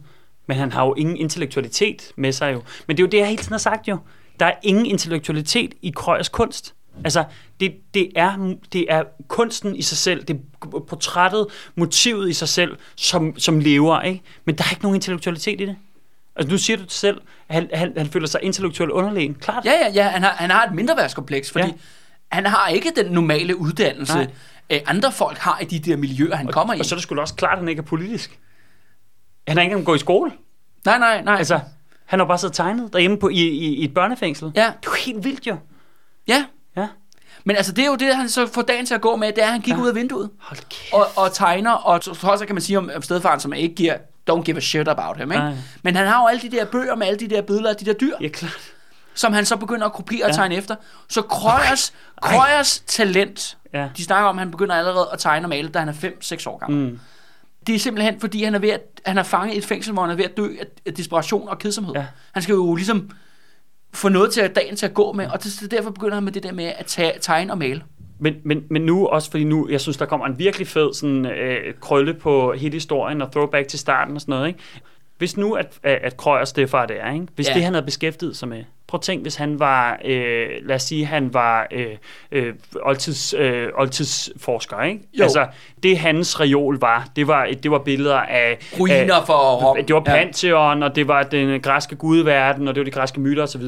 Men 0.48 0.58
han 0.58 0.72
har 0.72 0.86
jo 0.86 0.94
ingen 0.94 1.18
intellektualitet 1.18 2.12
med 2.16 2.32
sig 2.32 2.54
jo. 2.54 2.62
Men 2.88 2.98
det 2.98 3.04
er 3.04 3.08
jo 3.08 3.10
det, 3.10 3.18
jeg 3.18 3.28
hele 3.28 3.38
tiden 3.38 3.54
har 3.54 3.58
sagt 3.58 3.88
jo. 3.88 3.98
Der 4.40 4.46
er 4.46 4.54
ingen 4.64 4.86
intellektualitet 4.86 5.74
i 5.82 5.94
Krøyers 5.96 6.30
kunst. 6.30 6.76
Altså, 7.04 7.24
det, 7.60 7.74
det, 7.94 8.10
er, 8.16 8.56
det 8.74 8.86
er 8.90 9.04
kunsten 9.28 9.76
i 9.76 9.82
sig 9.82 9.98
selv, 9.98 10.24
det 10.24 10.40
er 10.62 10.80
portrættet, 10.80 11.48
motivet 11.76 12.30
i 12.30 12.34
sig 12.34 12.50
selv, 12.50 12.78
som, 12.96 13.40
som 13.40 13.60
lever, 13.60 14.02
ikke? 14.02 14.22
Men 14.46 14.56
der 14.56 14.64
er 14.64 14.72
ikke 14.72 14.84
nogen 14.84 14.96
intellektualitet 14.96 15.62
i 15.62 15.66
det. 15.66 15.76
Altså, 16.36 16.52
nu 16.52 16.58
siger 16.58 16.78
du 16.78 16.84
det 16.84 16.92
selv, 16.92 17.22
at 17.50 17.56
han, 17.56 17.70
han, 17.74 17.94
han 17.98 18.08
føler 18.08 18.28
sig 18.28 18.40
intellektuelt 18.44 18.92
underlegen. 18.92 19.34
Klart. 19.34 19.66
ja, 19.66 19.72
ja, 19.72 19.92
ja 19.94 20.04
han, 20.04 20.24
har, 20.24 20.30
han 20.30 20.50
har 20.50 20.66
et 20.66 20.74
mindreværdskompleks, 20.74 21.52
fordi. 21.52 21.68
Ja. 21.68 21.74
han 22.32 22.46
har 22.46 22.68
ikke 22.68 22.92
den 22.96 23.12
normale 23.12 23.56
uddannelse, 23.56 24.14
Nej. 24.14 24.28
Øh, 24.70 24.80
andre 24.86 25.12
folk 25.12 25.38
har 25.38 25.60
i 25.60 25.66
de 25.66 25.80
der 25.80 25.98
miljøer, 25.98 26.36
han 26.36 26.48
kommer 26.48 26.74
i. 26.74 26.80
Og 26.80 26.86
så 26.86 26.96
er 26.96 27.00
det 27.00 27.10
da 27.10 27.16
også 27.22 27.36
klart, 27.36 27.52
at 27.54 27.60
han 27.60 27.68
ikke 27.68 27.80
er 27.80 27.86
politisk. 27.86 28.40
Han 29.48 29.58
har 29.58 29.62
ikke 29.62 29.72
engang 29.72 29.86
gået 29.86 29.96
i 29.98 30.00
skole. 30.00 30.32
Nej, 30.86 30.98
nej, 31.00 31.22
nej. 31.24 31.36
Altså, 31.36 31.60
han 32.06 32.20
har 32.20 32.26
bare 32.26 32.38
siddet 32.38 32.52
og 32.52 32.56
tegnet 32.56 32.94
derhjemme 32.94 33.18
på, 33.20 33.30
i, 33.30 33.34
i, 33.36 33.76
i 33.76 33.84
et 33.84 33.94
børnefængsel. 33.94 34.52
Ja. 34.56 34.62
Det 34.62 34.68
er 34.88 34.92
jo 34.92 34.92
helt 35.06 35.24
vildt 35.24 35.48
jo. 35.48 35.58
Ja, 36.28 36.46
Ja. 36.78 36.88
men 37.44 37.56
altså 37.56 37.72
det 37.72 37.82
er 37.84 37.88
jo 37.88 37.96
det, 37.96 38.16
han 38.16 38.30
så 38.30 38.48
får 38.48 38.62
dagen 38.62 38.86
til 38.86 38.94
at 38.94 39.02
gå 39.02 39.16
med, 39.16 39.28
det 39.28 39.38
er, 39.44 39.46
at 39.46 39.52
han 39.52 39.62
kigger 39.62 39.78
ja. 39.80 39.84
Ud 39.84 39.90
af 39.90 39.96
vinduet. 39.96 40.30
Hold 40.40 40.60
kæft. 40.70 40.94
og, 40.94 41.08
og 41.16 41.34
tegner, 41.34 41.72
og 41.72 42.04
så 42.04 42.14
så 42.14 42.44
kan 42.46 42.56
man 42.56 42.62
sige 42.62 42.78
om, 42.78 42.90
om 42.96 43.02
stedfaren, 43.02 43.40
som 43.40 43.54
ikke 43.54 43.76
giver, 43.76 43.98
don't 44.32 44.42
give 44.44 44.58
a 44.58 44.60
shit 44.60 44.88
about 44.88 45.18
him, 45.18 45.32
ikke? 45.32 45.44
Nej. 45.44 45.54
Men 45.84 45.96
han 45.96 46.08
har 46.08 46.22
jo 46.22 46.28
alle 46.28 46.42
de 46.42 46.52
der 46.58 46.66
bøger 46.66 46.96
med 46.96 47.08
alle 47.08 47.20
de 47.20 47.28
der 47.28 47.42
billeder 47.42 47.70
af 47.70 47.76
de 47.76 47.86
der 47.86 47.94
dyr, 47.94 48.16
Ja, 48.22 48.28
klart. 48.28 48.58
som 49.14 49.34
han 49.34 49.46
så 49.46 49.58
begynder 49.58 49.86
at 49.86 49.94
kopiere 49.94 50.26
og 50.26 50.30
Ja. 50.30 50.36
tegne 50.36 50.56
efter. 50.56 50.76
Så 51.10 51.22
Krøyers, 51.22 51.94
Ej. 52.24 52.32
Krøyers 52.32 52.80
talent, 52.88 53.58
Ja. 53.74 53.90
de 53.98 54.04
snakker 54.04 54.30
om, 54.30 54.36
at 54.36 54.40
han 54.40 54.52
begynder 54.52 54.76
allerede 54.76 55.08
at 55.14 55.20
tegne 55.20 55.46
og 55.46 55.50
male, 55.50 55.70
da 55.70 55.80
han 55.80 55.90
er 55.90 55.94
5-6 55.94 56.50
år 56.50 56.58
gammel. 56.58 56.92
Mm. 56.92 57.00
Det 57.68 57.76
er 57.76 57.80
simpelthen, 57.80 58.20
fordi 58.20 58.44
han 58.44 58.56
er 58.56 58.60
ved 58.60 58.70
at, 58.70 58.82
han 59.06 59.18
er 59.18 59.24
fanget 59.24 59.56
i 59.56 59.58
et 59.58 59.66
fængsel, 59.66 59.94
hvor 59.94 60.02
han 60.02 60.12
er 60.12 60.16
ved 60.16 60.26
at 60.26 60.38
dø 60.38 60.48
af, 60.86 60.94
desperation 60.94 61.50
og 61.50 61.60
kedsomhed. 61.60 61.94
Ja. 61.94 62.06
Han 62.32 62.44
skal 62.44 62.54
jo 62.54 62.76
ligesom 62.76 63.10
få 63.94 64.10
noget 64.10 64.32
til 64.32 64.42
at 64.42 64.56
dagen 64.56 64.76
til 64.76 64.86
at 64.86 64.94
gå 64.94 65.14
med, 65.14 65.28
og 65.28 65.44
det, 65.44 65.72
derfor 65.72 65.90
begynder 65.90 66.16
han 66.16 66.24
med 66.24 66.32
det 66.32 66.44
der 66.44 66.52
med 66.52 66.66
at 66.66 66.86
tage, 66.86 67.14
tegne 67.22 67.54
og 67.54 67.58
male. 67.58 67.84
Men, 68.20 68.36
men, 68.44 68.64
men 68.70 68.82
nu 68.82 69.08
også, 69.08 69.32
fordi 69.32 69.44
nu, 69.44 69.70
jeg 69.70 69.82
synes, 69.82 69.98
der 69.98 70.06
kommer 70.06 70.26
en 70.26 70.40
virkelig 70.40 70.68
fed 70.68 70.94
sådan, 70.94 71.26
øh, 71.26 71.74
krølle 71.82 72.14
på 72.14 72.54
hele 72.54 72.74
historien 72.74 73.22
og 73.22 73.32
throwback 73.32 73.68
til 73.68 73.80
starten 73.80 74.16
og 74.16 74.22
sådan 74.22 74.32
noget, 74.32 74.48
ikke? 74.48 74.60
Hvis 75.24 75.38
nu, 75.38 75.54
at, 75.54 75.80
at, 75.84 76.18
Krøyers 76.18 76.50
stefar 76.50 76.86
det 76.86 76.96
er, 77.00 77.14
ikke? 77.14 77.28
hvis 77.36 77.48
Ja. 77.48 77.52
ja. 77.52 77.56
det, 77.56 77.64
han 77.64 77.74
havde 77.74 77.86
beskæftiget 77.86 78.38
sig 78.38 78.48
med, 78.48 78.64
prøv 78.88 78.98
at 78.98 79.02
tænk, 79.02 79.22
hvis 79.22 79.36
han 79.36 79.60
var, 79.60 80.00
øh, 80.06 80.48
lad 80.62 80.76
os 80.76 80.82
sige, 80.84 81.06
han 81.06 81.34
var 81.34 81.68
øh, 81.72 81.88
øh, 82.32 82.54
oldtids, 82.82 83.34
øh, 83.34 83.70
oldtidsforsker, 83.76 84.82
ikke? 84.82 85.00
Jo. 85.20 85.24
Altså, 85.24 85.48
det 85.84 85.98
hans 85.98 86.40
reol 86.40 86.80
var, 86.80 87.08
det 87.16 87.28
var, 87.28 87.48
det 87.64 87.72
var 87.72 87.80
billeder 87.80 88.18
af... 88.18 88.58
Ruiner 88.80 89.16
af, 89.16 89.26
for 89.26 89.34
Rom. 89.34 89.86
Det 89.86 89.96
var 89.96 90.04
Ja. 90.08 90.12
Pantheon, 90.12 90.84
og 90.84 90.96
det 90.96 91.08
var 91.08 91.24
den 91.24 91.62
græske 91.62 91.96
gudeverden, 91.96 92.68
og 92.68 92.76
det 92.76 92.82
var 92.82 92.86
de 92.86 92.92
græske 92.92 93.20
myter 93.20 93.44
osv. 93.44 93.64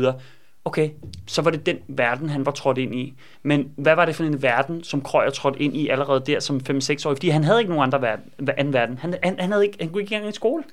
Okay, 0.65 0.89
så 1.27 1.41
var 1.41 1.51
det 1.51 1.65
den 1.65 1.77
verden, 1.87 2.29
han 2.29 2.45
var 2.45 2.51
trådt 2.51 2.77
ind 2.77 2.95
i. 2.95 3.13
Men 3.43 3.69
hvad 3.77 3.95
var 3.95 4.05
det 4.05 4.15
for 4.15 4.23
en 4.23 4.41
verden, 4.41 4.83
som 4.83 5.01
Krøyer 5.01 5.29
trådte 5.29 5.61
ind 5.61 5.77
i 5.77 5.87
allerede 5.87 6.23
der 6.25 6.39
som 6.39 6.61
5-6 6.69 7.07
år? 7.07 7.13
Fordi 7.13 7.29
han 7.29 7.43
havde 7.43 7.59
ikke 7.59 7.71
nogen 7.71 7.83
andre 7.83 8.01
verden, 8.01 8.49
anden 8.57 8.73
verden. 8.73 8.97
Han, 8.97 9.15
han, 9.23 9.35
han, 9.39 9.51
havde 9.51 9.65
ikke, 9.65 9.77
han 9.79 9.89
kunne 9.89 10.01
ikke 10.01 10.15
engang 10.15 10.29
i 10.29 10.35
skole. 10.35 10.63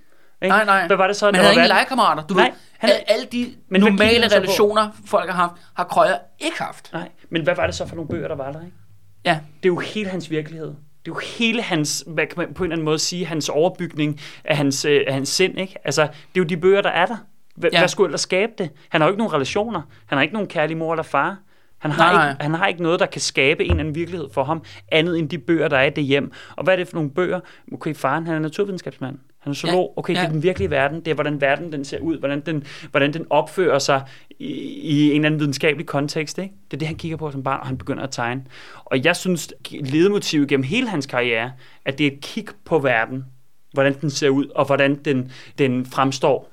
Ikke? 0.43 0.49
Nej, 0.57 0.65
nej. 0.65 0.87
Hvad 0.87 0.97
var 0.97 1.07
det 1.07 1.17
så? 1.17 1.27
Men 1.27 1.35
han 1.35 1.45
havde 1.45 1.55
ingen 1.55 1.69
legekammerater. 1.69 2.23
Du 2.27 2.35
Nej, 2.35 2.45
ved, 2.45 2.53
han- 2.79 2.91
alle, 3.07 3.27
de 3.33 3.55
Men 3.69 3.81
normale 3.81 4.27
relationer, 4.37 4.89
folk 5.07 5.31
har 5.31 5.37
haft, 5.37 5.53
har 5.75 5.85
Krøyer 5.85 6.17
ikke 6.39 6.63
haft. 6.63 6.93
Nej, 6.93 7.09
men 7.31 7.43
hvad 7.43 7.55
var 7.57 7.67
det 7.67 7.75
så 7.75 7.87
for 7.89 7.95
nogle 7.97 8.09
bøger, 8.09 8.29
der 8.29 8.37
var 8.37 8.53
der? 8.53 8.61
Ikke? 8.61 8.77
Ja. 9.25 9.39
Det 9.63 9.69
er 9.69 9.73
jo 9.73 9.79
hele 9.79 10.11
hans 10.11 10.31
virkelighed. 10.31 10.67
Det 10.69 11.11
er 11.11 11.15
jo 11.15 11.21
hele 11.39 11.63
hans, 11.63 12.05
hvad 12.07 12.27
kan 12.27 12.35
man 12.37 12.55
på 12.55 12.65
en 12.65 12.67
eller 12.67 12.75
anden 12.77 12.85
måde 12.85 12.99
sige, 12.99 13.27
hans 13.27 13.49
overbygning 13.49 14.21
af 14.45 14.57
hans, 14.57 14.85
øh, 14.85 15.01
af 15.07 15.15
hans 15.15 15.29
sind. 15.29 15.59
Ikke? 15.59 15.75
Altså, 15.85 16.03
det 16.03 16.09
er 16.11 16.41
jo 16.41 16.45
de 16.45 16.57
bøger, 16.57 16.83
der 16.83 16.91
er 16.91 17.07
der. 17.07 17.17
Hvad, 17.57 17.71
Ja. 17.73 17.79
hvad 17.79 17.89
skulle 17.89 18.09
ellers 18.09 18.21
skabe 18.21 18.53
det? 18.59 18.71
Han 18.89 19.01
har 19.01 19.09
jo 19.09 19.13
ikke 19.13 19.19
nogen 19.19 19.33
relationer. 19.33 19.83
Han 20.07 20.19
har 20.19 20.23
ikke 20.23 20.35
nogen 20.35 20.49
kærlig 20.49 20.77
mor 20.77 20.93
eller 20.93 21.03
far. 21.03 21.37
Han 21.79 21.91
har, 21.91 22.13
nej. 22.13 22.31
ikke, 22.31 22.43
han 22.43 22.55
har 22.55 22.67
ikke 22.67 22.83
noget, 22.83 23.01
der 23.01 23.07
kan 23.07 23.21
skabe 23.21 23.65
en 23.65 23.71
eller 23.71 23.81
anden 23.81 23.95
virkelighed 23.95 24.29
for 24.35 24.45
ham, 24.45 24.65
andet 24.93 25.19
end 25.19 25.29
de 25.29 25.39
bøger, 25.39 25.69
der 25.69 25.77
er 25.79 25.83
i 25.85 25.91
det 25.91 26.05
hjem. 26.05 26.33
Og 26.57 26.65
hvad 26.65 26.75
er 26.75 26.77
det 26.77 26.89
for 26.89 26.95
nogle 26.95 27.11
bøger? 27.11 27.41
Okay, 27.73 27.95
faren 27.95 28.27
han 28.27 28.35
er 28.35 28.39
naturvidenskabsmand. 28.39 29.19
Han 29.43 29.51
er 29.51 29.55
zoolog. 29.55 29.93
Okay, 29.97 30.15
det 30.15 30.21
ja. 30.21 30.27
er 30.27 30.31
den 30.31 30.43
virkelige 30.43 30.71
verden. 30.71 31.01
Det 31.01 31.09
er, 31.09 31.15
hvordan 31.15 31.41
verden 31.41 31.73
den 31.73 31.85
ser 31.85 31.99
ud. 31.99 32.19
Hvordan 32.19 32.41
den, 32.41 32.65
hvordan 32.91 33.13
den 33.13 33.27
opfører 33.31 33.79
sig 33.79 34.03
i, 34.31 34.45
i 34.83 35.11
en 35.11 35.17
eller 35.17 35.27
anden 35.27 35.41
videnskabelig 35.41 35.87
kontekst. 35.87 36.39
Ikke? 36.39 36.55
Det 36.71 36.77
er 36.77 36.79
det, 36.79 36.89
han 36.89 36.97
kigger 36.97 37.17
på 37.17 37.31
som 37.31 37.43
barn, 37.43 37.61
og 37.61 37.67
han 37.67 37.79
begynder 37.79 38.03
at 38.03 38.11
tegne. 38.11 38.45
Og 38.85 39.05
jeg 39.05 39.17
synes, 39.17 39.53
ledemotivet 39.71 40.49
gennem 40.49 40.65
hele 40.65 40.89
hans 40.89 41.07
karriere, 41.07 41.53
at 41.85 41.99
det 41.99 42.07
er 42.07 42.11
et 42.11 42.21
kig 42.21 42.47
på 42.65 42.79
verden. 42.79 43.25
Hvordan 43.73 44.01
den 44.01 44.11
ser 44.11 44.29
ud, 44.29 44.47
og 44.47 44.65
hvordan 44.65 44.95
den, 44.95 45.33
den 45.59 45.87
fremstår. 45.87 46.53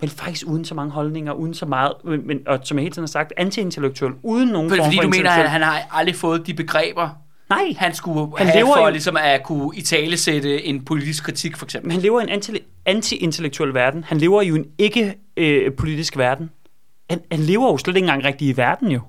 Men 0.00 0.10
faktisk 0.10 0.46
uden 0.46 0.64
så 0.64 0.74
mange 0.74 0.92
holdninger, 0.92 1.32
uden 1.32 1.54
så 1.54 1.66
meget, 1.66 1.92
men, 2.04 2.40
og 2.46 2.60
som 2.62 2.78
jeg 2.78 2.82
hele 2.82 2.92
tiden 2.92 3.02
har 3.02 3.08
sagt, 3.08 3.32
anti-intellektuel, 3.36 4.12
uden 4.22 4.48
nogen 4.48 4.70
Fordi, 4.70 4.78
form 4.78 4.86
fordi 4.86 4.96
for 4.96 5.02
du 5.02 5.08
mener, 5.08 5.30
at 5.30 5.50
han 5.50 5.62
har 5.62 5.82
aldrig 5.90 6.14
fået 6.14 6.46
de 6.46 6.54
begreber, 6.54 7.08
Nej, 7.48 7.74
han 7.78 7.94
skulle 7.94 8.26
Han 8.38 8.46
have 8.46 8.58
lever 8.58 8.74
for 8.76 8.84
jo- 8.84 8.90
ligesom 8.90 9.16
at 9.20 9.42
kunne 9.42 9.76
italesætte 9.76 10.64
en 10.64 10.84
politisk 10.84 11.24
kritik, 11.24 11.56
for 11.56 11.66
eksempel. 11.66 11.86
Men 11.88 11.92
han 11.92 12.02
lever 12.02 12.20
i 12.20 12.22
en 12.22 12.28
anti- 12.42 12.62
anti-intellektuel 12.86 13.74
verden. 13.74 14.04
Han 14.04 14.18
lever 14.18 14.42
jo 14.42 14.54
i 14.54 14.58
en 14.58 14.66
ikke-politisk 14.78 16.16
verden. 16.16 16.50
Han, 17.10 17.20
han 17.30 17.40
lever 17.40 17.66
jo 17.70 17.78
slet 17.78 17.96
ikke 17.96 18.04
engang 18.06 18.24
rigtig 18.24 18.48
i 18.48 18.56
verden 18.56 18.90
jo. 18.90 19.00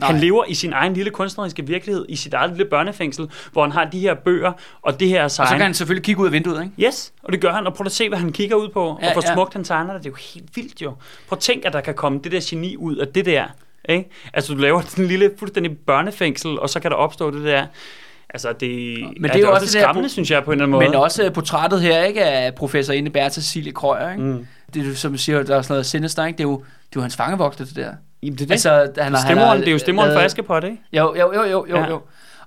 Nej. 0.00 0.10
Han 0.12 0.20
lever 0.20 0.44
i 0.48 0.54
sin 0.54 0.72
egen 0.72 0.94
lille 0.94 1.10
kunstneriske 1.10 1.66
virkelighed, 1.66 2.06
i 2.08 2.16
sit 2.16 2.34
eget 2.34 2.50
lille 2.50 2.64
børnefængsel, 2.64 3.28
hvor 3.52 3.62
han 3.62 3.72
har 3.72 3.84
de 3.84 4.00
her 4.00 4.14
bøger 4.14 4.52
og 4.82 5.00
det 5.00 5.08
her 5.08 5.24
Og 5.24 5.30
så 5.30 5.36
sign. 5.36 5.46
kan 5.48 5.60
han 5.60 5.74
selvfølgelig 5.74 6.04
kigge 6.04 6.20
ud 6.20 6.26
af 6.26 6.32
vinduet, 6.32 6.62
ikke? 6.64 6.88
Yes, 6.88 7.12
og 7.22 7.32
det 7.32 7.40
gør 7.40 7.52
han, 7.52 7.66
og 7.66 7.74
prøv 7.74 7.86
at 7.86 7.92
se, 7.92 8.08
hvad 8.08 8.18
han 8.18 8.32
kigger 8.32 8.56
ud 8.56 8.68
på, 8.68 8.98
Ja, 9.02 9.06
og 9.06 9.12
hvor 9.12 9.22
ja. 9.26 9.34
smukt 9.34 9.52
han 9.54 9.64
tegner 9.64 9.92
det. 9.92 10.02
Det 10.04 10.08
er 10.08 10.10
jo 10.10 10.16
helt 10.34 10.56
vildt 10.56 10.82
jo. 10.82 10.90
Prøv 11.28 11.36
at 11.36 11.38
tænk, 11.40 11.64
at 11.64 11.72
der 11.72 11.80
kan 11.80 11.94
komme 11.94 12.20
det 12.24 12.32
der 12.32 12.40
geni 12.50 12.76
ud 12.76 12.96
af 12.96 13.08
det 13.08 13.24
der. 13.26 13.44
Ikke? 13.88 14.10
Altså, 14.34 14.54
du 14.54 14.58
laver 14.58 14.80
sådan 14.80 15.04
en 15.04 15.08
lille 15.08 15.30
fuldstændig 15.38 15.78
børnefængsel, 15.86 16.58
og 16.58 16.70
så 16.70 16.80
kan 16.80 16.90
der 16.90 16.96
opstå 16.96 17.30
det 17.30 17.44
der. 17.44 17.66
Altså, 18.34 18.52
det, 18.52 18.98
Men 19.20 19.30
det 19.30 19.36
er 19.36 19.40
jo 19.40 19.52
også 19.52 19.66
der 19.78 19.80
skræmmende, 19.82 20.08
synes 20.08 20.30
jeg, 20.30 20.44
på 20.44 20.50
en 20.50 20.54
eller 20.54 20.64
anden 20.64 20.70
måde. 20.72 20.84
Men 20.84 20.94
også 20.94 21.24
øh, 21.24 21.32
portrættet 21.32 21.80
her, 21.80 22.02
ikke, 22.04 22.24
af 22.24 22.54
professor 22.54 22.92
Inde 22.92 23.10
Bertha 23.10 23.28
Cecilie 23.40 23.72
Krøyer, 23.72 24.10
ikke? 24.10 24.22
Mm. 24.22 24.46
Det 24.74 24.88
er 24.90 24.94
som 24.94 25.16
siger, 25.16 25.42
der 25.42 25.56
er 25.56 25.62
sådan 25.62 25.74
noget 25.74 25.86
sinister, 25.86 26.24
ikke? 26.26 26.36
Det 26.38 26.44
er 26.44 26.48
jo, 26.48 26.56
det 26.58 26.64
er 26.66 26.90
jo 26.96 27.00
hans 27.00 27.16
fangevogter, 27.16 27.64
det 27.64 27.76
der. 27.76 27.92
Jamen, 28.22 28.34
det 28.38 28.40
er 28.42 28.46
det. 28.46 28.52
Altså, 28.52 28.70
han 28.70 28.88
har, 28.96 29.04
han 29.04 29.16
Stemmoren, 29.28 29.48
har 29.48 29.56
det 29.56 29.68
er 29.68 29.72
jo 29.72 29.78
stemmoren 29.78 30.08
for 30.08 30.14
lavet- 30.14 30.24
Askepot, 30.24 30.64
ikke? 30.64 30.76
Jo, 30.92 31.14
jo, 31.14 31.32
jo, 31.34 31.42
jo, 31.44 31.66
jo, 31.70 31.76
Ja. 31.76 31.88
jo. 31.88 32.00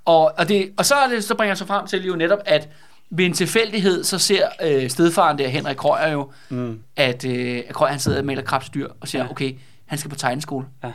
Og, 0.05 0.33
og, 0.37 0.47
det, 0.49 0.69
og 0.77 0.85
så, 0.85 0.95
er 0.95 1.07
det, 1.09 1.23
så 1.23 1.35
bringer 1.35 1.49
jeg 1.49 1.57
så 1.57 1.65
frem 1.65 1.87
til 1.87 2.05
jo 2.05 2.15
netop, 2.15 2.39
at 2.45 2.69
ved 3.09 3.25
en 3.25 3.33
tilfældighed, 3.33 4.03
så 4.03 4.17
ser 4.19 4.47
øh, 4.63 4.89
stedfaren 4.89 5.37
der, 5.37 5.47
Henrik 5.47 5.75
Krøyer 5.77 6.11
jo, 6.11 6.31
Mm. 6.49 6.79
at, 6.95 7.25
øh, 7.25 7.61
Krøyer 7.71 7.89
han 7.91 7.99
sidder 7.99 8.19
og 8.19 8.25
maler 8.25 8.41
krabstyr, 8.41 8.87
og 9.01 9.07
siger, 9.07 9.23
ja. 9.23 9.31
okay, 9.31 9.53
han 9.85 9.97
skal 9.97 10.09
på 10.09 10.15
tegneskole. 10.15 10.65
Ja. 10.83 10.91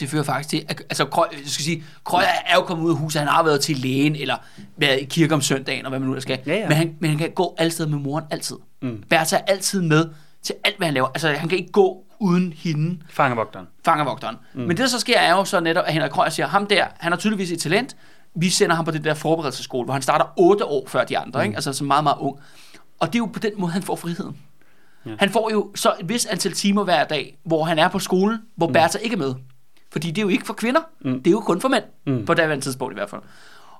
Det 0.00 0.08
fører 0.08 0.22
faktisk 0.22 0.48
til, 0.48 0.64
at, 0.68 0.80
altså 0.80 1.04
Krøyer, 1.04 1.28
jeg 1.32 1.40
skal 1.46 1.64
sige, 1.64 1.84
Krøyer 2.04 2.26
er 2.46 2.54
jo 2.54 2.62
kommet 2.62 2.84
ud 2.84 2.90
af 2.90 2.96
huset, 2.96 3.20
han 3.20 3.28
har 3.28 3.42
været 3.42 3.60
til 3.60 3.76
lægen, 3.76 4.16
eller 4.16 4.36
været 4.76 5.00
i 5.00 5.04
kirke 5.04 5.34
om 5.34 5.40
søndagen, 5.40 5.84
og 5.84 5.88
hvad 5.88 5.98
man 5.98 6.08
nu 6.08 6.14
der 6.14 6.20
skal. 6.20 6.38
Ja, 6.46 6.54
ja. 6.54 6.68
Men, 6.68 6.76
han, 6.76 6.96
men 7.00 7.10
han 7.10 7.18
kan 7.18 7.30
gå 7.30 7.54
alle 7.58 7.70
steder 7.70 7.88
med 7.88 7.98
moren, 7.98 8.24
altid. 8.30 8.56
Mm. 8.82 9.02
Bertha 9.10 9.36
er 9.36 9.40
altid 9.46 9.82
med 9.82 10.08
til 10.42 10.54
alt, 10.64 10.76
hvad 10.76 10.86
han 10.86 10.94
laver. 10.94 11.06
Altså, 11.06 11.28
han 11.28 11.48
kan 11.48 11.58
ikke 11.58 11.72
gå 11.72 12.04
uden 12.18 12.52
hende 12.56 12.98
Fangevogteren. 13.08 13.66
fangevogteren. 13.84 14.36
Mm. 14.54 14.60
Men 14.60 14.70
det, 14.70 14.78
der 14.78 14.86
så 14.86 15.00
sker, 15.00 15.18
er 15.18 15.30
jo 15.30 15.44
så 15.44 15.60
netop, 15.60 15.84
at 15.86 15.92
Henrik 15.92 16.10
Krøyer 16.10 16.30
siger, 16.30 16.46
ham 16.46 16.66
der, 16.66 16.86
han 16.98 17.12
har 17.12 17.18
tydeligvis 17.18 17.52
et 17.52 17.60
talent. 17.60 17.96
Vi 18.34 18.50
sender 18.50 18.76
ham 18.76 18.84
på 18.84 18.90
det 18.90 19.04
der 19.04 19.14
forberedelsesskole, 19.14 19.84
hvor 19.84 19.92
han 19.92 20.02
starter 20.02 20.24
8 20.36 20.64
år 20.64 20.84
før 20.88 21.04
de 21.04 21.18
andre, 21.18 21.40
mm. 21.40 21.44
ikke? 21.44 21.56
altså 21.56 21.72
så 21.72 21.84
meget, 21.84 22.04
meget 22.04 22.16
ung. 22.20 22.38
Og 23.00 23.06
det 23.06 23.14
er 23.14 23.18
jo 23.18 23.26
på 23.26 23.38
den 23.38 23.52
måde, 23.58 23.72
han 23.72 23.82
får 23.82 23.96
friheden. 23.96 24.36
Ja. 25.06 25.10
Han 25.18 25.30
får 25.30 25.50
jo 25.52 25.70
så 25.74 25.94
et 26.00 26.08
vis 26.08 26.26
antal 26.26 26.52
timer 26.52 26.84
hver 26.84 27.04
dag, 27.04 27.38
hvor 27.44 27.64
han 27.64 27.78
er 27.78 27.88
på 27.88 27.98
skole, 27.98 28.38
hvor 28.56 28.66
mm. 28.66 28.72
Bertha 28.72 28.98
ikke 28.98 29.14
er 29.14 29.18
med. 29.18 29.34
Fordi 29.94 30.08
det 30.10 30.18
er 30.18 30.22
jo 30.22 30.28
ikke 30.28 30.46
for 30.46 30.54
kvinder, 30.54 30.80
Mm. 31.00 31.18
det 31.22 31.26
er 31.26 31.30
jo 31.30 31.40
kun 31.40 31.60
for 31.60 31.68
mænd, 31.68 31.84
Mm. 32.06 32.24
på 32.26 32.34
daværende 32.34 32.64
tidspunkt 32.64 32.92
i 32.92 32.94
hvert 32.94 33.10
fald. 33.10 33.20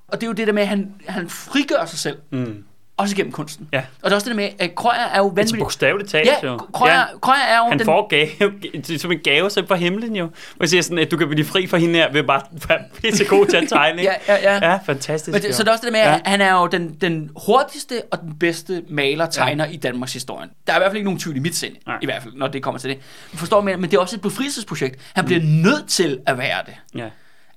Og 0.09 0.21
det 0.21 0.23
er 0.23 0.27
jo 0.27 0.33
det 0.33 0.47
der 0.47 0.53
med, 0.53 0.63
at 0.63 0.69
han, 0.69 0.95
han 1.09 1.29
frigør 1.29 1.85
sig 1.85 1.99
selv, 1.99 2.19
Mm. 2.31 2.65
Også 2.97 3.15
igennem 3.15 3.33
kunsten. 3.33 3.69
Ja. 3.73 3.79
Og 3.79 3.85
det 4.05 4.11
er 4.11 4.15
også 4.15 4.25
det 4.31 4.37
der 4.37 4.43
med, 4.43 4.51
at 4.59 4.75
Krøyer 4.75 4.93
er 4.95 5.19
jo 5.19 5.25
Altså 5.25 5.35
vanvittigt... 5.35 5.59
bogstaveligt 5.59 6.11
talt, 6.11 6.27
Ja, 6.27 6.47
jo. 6.49 6.59
Krøyer, 6.75 7.19
Krøyer 7.23 7.37
er 7.49 7.57
jo 7.59 7.65
Han 7.65 7.79
den... 7.79 7.85
får 7.85 8.09
gave, 8.09 8.53
det 8.87 9.01
som 9.01 9.13
en 9.13 9.19
gave 9.25 9.51
selv 9.51 9.69
fra 9.69 9.75
himlen 9.75 10.17
jo. 10.17 10.29
Jeg 10.61 10.69
siger 10.69 10.83
sådan, 10.83 10.99
at 10.99 11.11
du 11.11 11.17
kan 11.17 11.29
blive 11.29 11.45
fri 11.45 11.67
fra 11.67 11.77
hende 11.79 11.95
her 11.95 12.13
ved 12.13 12.23
bare 12.23 12.43
at 12.71 12.81
pisse 13.03 13.25
god 13.25 13.47
til 13.47 13.57
at 13.57 13.69
tegne. 13.69 14.03
Ja, 14.03 14.13
ja, 14.29 14.35
ja. 14.43 14.71
ja 14.71 14.79
fantastisk. 14.87 15.33
Men 15.33 15.43
det, 15.43 15.49
jo. 15.49 15.55
så 15.55 15.63
det 15.63 15.69
er 15.69 15.73
også 15.73 15.87
det 15.87 15.93
der 15.93 15.99
med, 15.99 16.11
Ja. 16.11 16.15
at 16.15 16.21
han 16.27 16.41
er 16.41 16.53
jo 16.53 16.67
den, 16.67 16.97
den 17.01 17.31
hurtigste 17.47 18.03
og 18.13 18.21
den 18.21 18.39
bedste 18.39 18.83
maler, 18.89 19.27
tegner 19.27 19.65
ja. 19.67 19.71
i 19.71 19.77
Danmarks 19.77 20.13
historie. 20.13 20.49
Der 20.67 20.73
er 20.73 20.77
i 20.77 20.81
hvert 20.81 20.91
fald 20.91 20.97
ikke 20.97 21.05
nogen 21.07 21.21
tvivl 21.21 21.37
i 21.37 21.41
mit 21.41 21.57
sind, 21.57 21.77
Nej. 21.87 21.99
i 22.03 22.05
hvert 22.05 22.23
fald, 22.23 22.35
når 22.37 22.47
det 22.49 22.63
kommer 22.63 22.79
til 22.79 22.91
det. 22.91 22.99
Du 23.33 23.37
forstår 23.37 23.61
mig, 23.61 23.81
men 23.81 23.91
det 23.91 23.97
er 23.97 24.01
også 24.01 24.17
et 24.17 24.23
befrielsesprojekt. 24.23 25.01
Han 25.15 25.25
bliver 25.25 25.41
nødt 25.43 25.89
til 25.89 26.19
at 26.27 26.39
være 26.39 26.59
det. 26.67 26.75
Ja. 26.95 27.09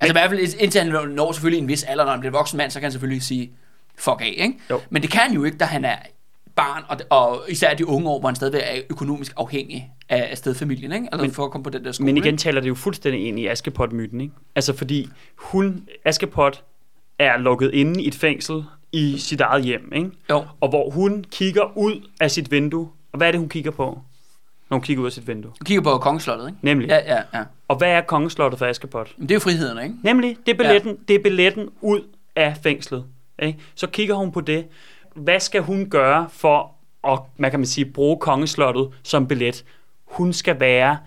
Altså 0.01 0.11
i 0.11 0.15
hvert 0.19 0.29
fald 0.29 0.39
indtil 0.59 0.81
han 0.81 1.09
når 1.09 1.31
selvfølgelig 1.31 1.61
en 1.61 1.67
vis 1.67 1.83
alder, 1.83 2.03
når 2.03 2.11
han 2.11 2.19
bliver 2.19 2.31
voksen 2.33 2.57
mand, 2.57 2.71
så 2.71 2.79
kan 2.79 2.83
han 2.83 2.91
selvfølgelig 2.91 3.23
sige, 3.23 3.51
fuck 3.97 4.21
af, 4.21 4.33
ikke? 4.37 4.53
Jo. 4.69 4.79
Men 4.89 5.01
det 5.01 5.11
kan 5.11 5.21
han 5.21 5.33
jo 5.33 5.43
ikke, 5.43 5.57
da 5.57 5.65
han 5.65 5.85
er 5.85 5.95
barn, 6.55 6.83
og, 6.87 6.97
og 7.09 7.41
især 7.49 7.73
de 7.73 7.87
unge 7.87 8.09
år, 8.09 8.19
hvor 8.19 8.29
han 8.29 8.35
stadigvæk 8.35 8.61
er 8.65 8.81
økonomisk 8.89 9.33
afhængig 9.37 9.91
af, 10.09 10.27
af 10.31 10.37
stedfamilien, 10.37 10.91
ikke? 10.91 11.07
Altså 11.11 11.21
Men- 11.25 11.31
for 11.33 11.45
at 11.45 11.51
komme 11.51 11.63
på 11.63 11.69
den 11.69 11.85
der 11.85 11.91
skole, 11.91 12.05
Men 12.05 12.17
igen 12.17 12.27
ikke? 12.27 12.37
taler 12.37 12.61
det 12.61 12.69
jo 12.69 12.75
fuldstændig 12.75 13.27
ind 13.27 13.39
i 13.39 13.47
Askepot-myten, 13.47 14.21
ikke? 14.21 14.33
Altså 14.55 14.77
fordi 14.77 15.09
hun, 15.35 15.87
Askepot 16.05 16.63
er 17.19 17.37
lukket 17.37 17.71
inde 17.73 18.03
i 18.03 18.07
et 18.07 18.15
fængsel 18.15 18.63
i 18.91 19.17
sit 19.17 19.41
eget 19.41 19.63
hjem, 19.63 19.91
ikke? 19.95 20.09
Jo. 20.29 20.45
Og 20.61 20.69
hvor 20.69 20.89
hun 20.89 21.25
kigger 21.31 21.77
ud 21.77 22.09
af 22.21 22.31
sit 22.31 22.51
vindue. 22.51 22.89
Og 23.11 23.17
hvad 23.17 23.27
er 23.27 23.31
det, 23.31 23.39
hun 23.39 23.49
kigger 23.49 23.71
på, 23.71 23.99
når 24.69 24.77
hun 24.77 24.81
kigger 24.81 25.01
ud 25.01 25.07
af 25.07 25.11
sit 25.13 25.27
vindue? 25.27 25.51
Du 25.59 25.63
kigger 25.65 25.83
på 25.83 25.97
kongeslottet, 25.97 26.47
ikke? 26.47 26.59
Nemlig. 26.61 26.87
Ja, 26.89 27.15
ja, 27.15 27.21
ja. 27.33 27.43
Og 27.67 27.75
hvad 27.75 27.89
er 27.89 28.01
kongeslottet 28.01 28.57
for 28.59 28.65
Askepot? 28.65 29.13
Men 29.17 29.29
det 29.29 29.31
er 29.31 29.35
jo 29.35 29.39
friheden, 29.39 29.83
ikke? 29.83 29.95
Nemlig, 30.03 30.37
det 30.45 30.53
er 30.53 30.57
billetten, 30.57 30.91
ja. 30.91 30.97
det 31.07 31.15
er 31.15 31.23
billetten 31.23 31.69
ud 31.81 32.01
af 32.35 32.57
fængslet. 32.63 33.05
Ikke? 33.41 33.59
Så 33.75 33.87
kigger 33.87 34.15
hun 34.15 34.31
på 34.31 34.41
det. 34.41 34.67
Hvad 35.15 35.39
skal 35.39 35.61
hun 35.61 35.89
gøre 35.89 36.29
for 36.29 36.71
at, 37.07 37.19
man 37.37 37.51
kan 37.51 37.59
man 37.59 37.67
sige, 37.67 37.85
bruge 37.85 38.17
kongeslottet 38.19 38.89
som 39.03 39.27
billet? 39.27 39.65
Hun 40.05 40.33
skal 40.33 40.59
være 40.59 40.97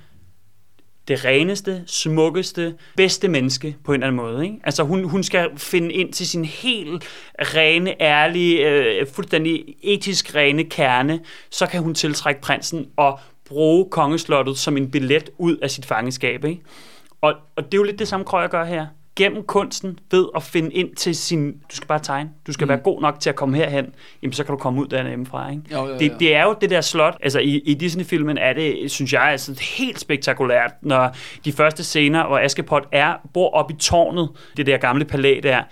det 1.09 1.25
reneste, 1.25 1.83
smukkeste, 1.87 2.75
bedste 2.97 3.29
menneske 3.29 3.77
på 3.85 3.93
en 3.93 3.95
eller 3.95 4.07
anden 4.07 4.17
måde. 4.17 4.45
Ikke? 4.45 4.61
Altså 4.65 4.83
hun, 4.83 5.05
hun 5.05 5.23
skal 5.23 5.51
finde 5.57 5.93
ind 5.93 6.13
til 6.13 6.27
sin 6.29 6.45
helt 6.45 7.05
rene, 7.39 8.03
ærlige, 8.03 8.69
øh, 8.69 9.07
fuldstændig 9.07 9.65
etisk 9.83 10.35
rene 10.35 10.65
kerne, 10.65 11.21
så 11.51 11.67
kan 11.67 11.83
hun 11.83 11.95
tiltrække 11.95 12.41
prinsen 12.41 12.91
og 12.97 13.19
bruge 13.49 13.91
kongeslottet 13.91 14.59
som 14.59 14.77
en 14.77 14.91
billet 14.91 15.31
ud 15.39 15.57
af 15.57 15.71
sit 15.71 15.87
fangeskab. 15.87 16.45
Ikke? 16.45 16.63
Og, 17.21 17.35
og 17.57 17.65
det 17.65 17.75
er 17.75 17.79
jo 17.79 17.85
lidt 17.85 17.99
det 17.99 18.09
samme, 18.09 18.27
Krøyer 18.27 18.49
gør 18.49 18.65
her. 18.65 18.87
Gennem 19.21 19.43
kunsten, 19.43 19.99
ved 20.11 20.27
at 20.37 20.43
finde 20.43 20.73
ind 20.73 20.97
til 20.97 21.15
sin... 21.15 21.53
Du 21.53 21.77
skal 21.77 21.87
bare 21.89 21.99
tegne. 21.99 22.31
Du 22.47 22.53
skal 22.53 22.65
mm. 22.65 22.69
være 22.69 22.79
god 22.79 23.01
nok 23.01 23.21
til 23.21 23.31
at 23.31 23.37
komme 23.37 23.57
herhen. 23.57 23.87
Jamen, 24.23 24.33
så 24.33 24.45
kan 24.45 24.53
du 24.53 24.59
komme 24.59 24.81
ud 24.81 24.87
derhjemmefra, 24.87 25.51
ikke? 25.51 25.63
Jo, 25.73 25.87
jo, 25.87 25.93
jo. 25.93 25.99
Det, 25.99 26.13
det 26.21 26.35
er 26.35 26.43
jo 26.45 26.57
det 26.61 26.71
der 26.71 26.81
slot. 26.81 27.17
Altså, 27.23 27.39
i, 27.39 27.59
i 27.65 27.75
Disney-filmen 27.75 28.39
er 28.39 28.53
det, 28.53 28.91
synes 28.91 29.13
jeg, 29.13 29.23
altså, 29.23 29.61
helt 29.79 30.01
spektakulært, 30.01 30.71
når 30.83 31.17
de 31.45 31.53
første 31.53 31.85
scener, 31.85 32.27
hvor 32.27 32.39
Askepot 32.39 32.89
er, 32.93 33.15
bor 33.35 33.51
op 33.51 33.71
i 33.71 33.75
tårnet, 33.75 34.29
det 34.57 34.67
der 34.67 34.77
gamle 34.77 35.05
palæ 35.05 35.41
der, 35.43 35.63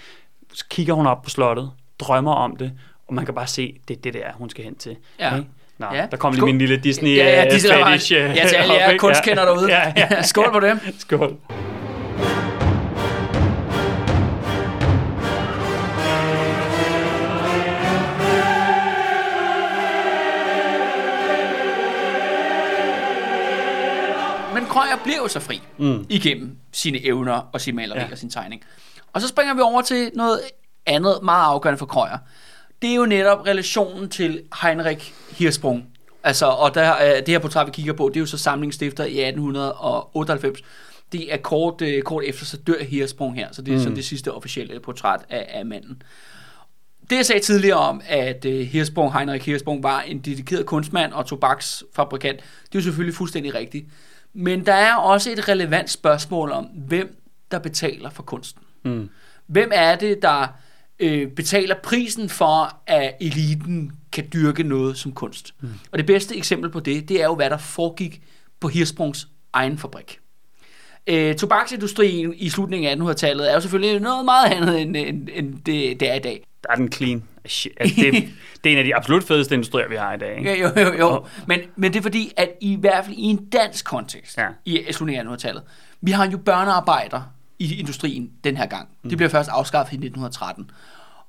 så 0.53 0.65
kigger 0.71 0.95
hun 0.95 1.07
op 1.07 1.23
på 1.23 1.31
slottet, 1.31 1.71
drømmer 1.99 2.33
om 2.33 2.57
det, 2.57 2.73
og 3.09 3.15
man 3.15 3.25
kan 3.25 3.35
bare 3.35 3.47
se, 3.47 3.77
det 3.89 3.97
er 3.97 4.01
det 4.01 4.15
der, 4.15 4.25
hun 4.35 4.51
skal 4.51 4.65
hen 4.65 4.75
til. 4.75 4.97
Ja. 5.21 5.37
Ikke? 5.37 5.49
Nå, 5.79 5.87
Ja. 5.95 6.07
der 6.11 6.17
kom 6.17 6.33
lige 6.33 6.45
min 6.45 6.59
lille 6.59 6.77
Disney 6.77 7.17
Ja, 7.17 7.25
ja, 7.25 7.47
øh, 7.47 7.53
Disney 7.53 7.73
fetish, 7.85 8.13
øh, 8.13 8.19
Ja, 8.19 8.47
til 8.49 8.57
alle 8.57 8.75
jer 8.75 8.97
kunstkender 9.07 9.45
derude. 9.45 9.73
Ja, 9.73 9.93
ja. 9.97 10.23
Skål 10.23 10.53
på 10.53 10.61
dem. 10.61 10.79
Skål. 10.99 11.37
Krøyer 24.79 25.03
bliver 25.05 25.17
jo 25.19 25.29
så 25.29 25.41
fri 25.41 25.61
Mm. 25.79 26.07
igennem 26.09 26.57
sine 26.73 27.07
evner 27.07 27.49
og 27.53 27.61
sin 27.61 27.77
maleri 27.77 27.99
Ja. 27.99 28.09
og 28.13 28.19
sin 28.19 28.31
tegning. 28.31 28.63
Og 29.13 29.21
så 29.21 29.29
springer 29.29 29.55
vi 29.55 29.61
over 29.61 29.83
til 29.83 30.11
noget 30.15 30.41
andet 30.87 31.19
meget 31.23 31.45
afgørende 31.45 31.79
for 31.79 31.87
Krøyer. 31.87 32.19
Det 32.83 32.91
er 32.91 32.95
jo 32.95 33.07
netop 33.07 33.47
relationen 33.47 34.09
til 34.09 34.43
Heinrich 34.63 35.13
Hirschsprung. 35.31 35.87
Altså, 36.25 36.47
og 36.47 36.75
der, 36.75 36.95
øh, 36.97 37.17
det 37.17 37.29
her 37.29 37.39
portræt, 37.39 37.67
vi 37.67 37.73
kigger 37.73 37.93
på, 37.93 38.09
det 38.09 38.17
er 38.17 38.21
jo 38.21 38.27
så 38.27 38.39
samlingsstifter 38.39 39.05
i 39.05 39.19
1898. 39.29 40.61
Det 41.13 41.33
er 41.33 41.37
kort, 41.37 41.83
øh, 41.83 42.03
kort 42.03 42.25
efter, 42.27 42.45
så 42.45 42.57
dør 42.57 42.85
Hirschsprung 42.85 43.35
her, 43.35 43.49
så 43.53 43.63
det 43.63 43.75
er 43.75 43.79
mm. 43.79 43.85
så 43.85 43.91
det 43.91 44.05
sidste 44.05 44.33
officielle 44.33 44.81
portræt 44.81 45.21
af, 45.31 45.47
af 45.55 45.67
manden. 45.67 46.03
Det 47.11 47.17
jeg 47.17 47.27
sagde 47.27 47.41
tidligere 47.43 47.79
om, 47.79 48.01
at 48.09 48.45
øh, 48.45 48.67
Hirschsprung, 48.67 49.13
Heinrich 49.19 49.45
Hirschsprung 49.47 49.83
var 49.83 50.01
en 50.01 50.19
dedikeret 50.19 50.67
kunstmand 50.67 51.13
og 51.13 51.27
tobaksfabrikant, 51.27 52.37
det 52.41 52.75
er 52.75 52.79
jo 52.79 52.83
selvfølgelig 52.83 53.15
fuldstændig 53.15 53.55
rigtigt. 53.55 53.87
Men 54.33 54.67
der 54.67 54.73
er 54.73 54.95
også 54.95 55.31
et 55.31 55.49
relevant 55.49 55.91
spørgsmål 55.91 56.53
om, 56.53 56.65
hvem 56.65 57.17
der 57.51 57.59
betaler 57.59 58.11
for 58.11 58.23
kunsten. 58.23 58.63
Mm. 58.85 59.09
Hvem 59.47 59.71
er 59.75 59.97
det, 59.97 60.23
der 60.23 60.47
øh, 60.99 61.31
betaler 61.31 61.75
prisen 61.83 62.29
for, 62.29 62.81
at 62.87 63.15
eliten 63.21 63.93
kan 64.13 64.29
dyrke 64.33 64.63
noget 64.63 64.99
som 64.99 65.13
kunst? 65.13 65.55
Mm. 65.61 65.69
Og 65.93 65.99
det 65.99 66.07
bedste 66.07 66.37
eksempel 66.37 66.71
på 66.71 66.81
det, 66.81 67.09
det 67.09 67.21
er 67.21 67.25
jo, 67.25 67.35
hvad 67.35 67.51
der 67.51 67.59
foregik 67.59 68.23
på 68.61 68.69
Hirschsprungs 68.69 69.29
egen 69.53 69.79
fabrik. 69.79 70.19
Øh, 71.07 71.37
tobaksindustrien 71.37 72.35
i 72.37 72.49
slutningen 72.49 73.09
af 73.09 73.13
1800-tallet 73.13 73.51
er 73.51 73.55
jo 73.55 73.61
selvfølgelig 73.61 74.01
noget 74.01 74.25
meget 74.25 74.53
andet, 74.53 74.81
end, 74.81 74.97
end, 74.97 75.29
end 75.33 75.55
det, 75.55 76.01
det 76.01 76.11
er 76.11 76.15
i 76.15 76.19
dag. 76.19 76.45
Der 76.63 76.71
er 76.71 76.77
den 76.77 76.93
clean. 76.93 77.25
Shit, 77.47 77.73
altså, 77.81 77.97
det, 78.01 78.13
det 78.65 78.71
er 78.71 78.73
en 78.73 78.79
af 78.79 78.85
de 78.85 78.97
absolut 78.97 79.25
fedeste 79.25 79.55
industrier, 79.55 79.89
vi 79.89 79.97
har 79.97 80.15
i 80.15 80.19
dag. 80.19 80.39
Ikke? 80.39 80.51
Ja, 80.51 80.57
jo, 80.77 80.81
jo, 80.87 80.95
jo. 80.99 81.27
Men, 81.47 81.61
men 81.77 81.93
det 81.93 81.99
er 81.99 82.03
fordi, 82.03 82.33
at 82.37 82.51
i 82.61 82.77
hvert 82.77 83.05
fald 83.05 83.17
i 83.17 83.23
en 83.23 83.47
dansk 83.47 83.85
kontekst, 83.85 84.39
Ja. 84.39 84.47
i 84.65 84.85
slutningen 84.93 85.29
af 85.29 85.33
1900-tallet, 85.35 85.63
vi 86.01 86.11
har 86.11 86.31
jo 86.31 86.39
børnearbejder 86.39 87.23
i 87.59 87.79
industrien 87.81 88.31
den 88.45 88.57
her 88.57 88.67
gang. 88.67 88.89
Det 89.11 89.17
bliver 89.19 89.31
først 89.31 89.49
afskaffet 89.49 89.93
i 89.93 89.97
1913. 89.97 90.71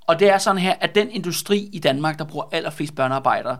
Og 0.07 0.19
det 0.19 0.29
er 0.29 0.37
sådan 0.37 0.61
her, 0.61 0.73
at 0.81 0.95
den 0.95 1.11
industri 1.11 1.69
i 1.73 1.79
Danmark, 1.79 2.19
der 2.19 2.25
bruger 2.25 2.45
allerflest 2.51 2.95
børnearbejdere, 2.95 3.57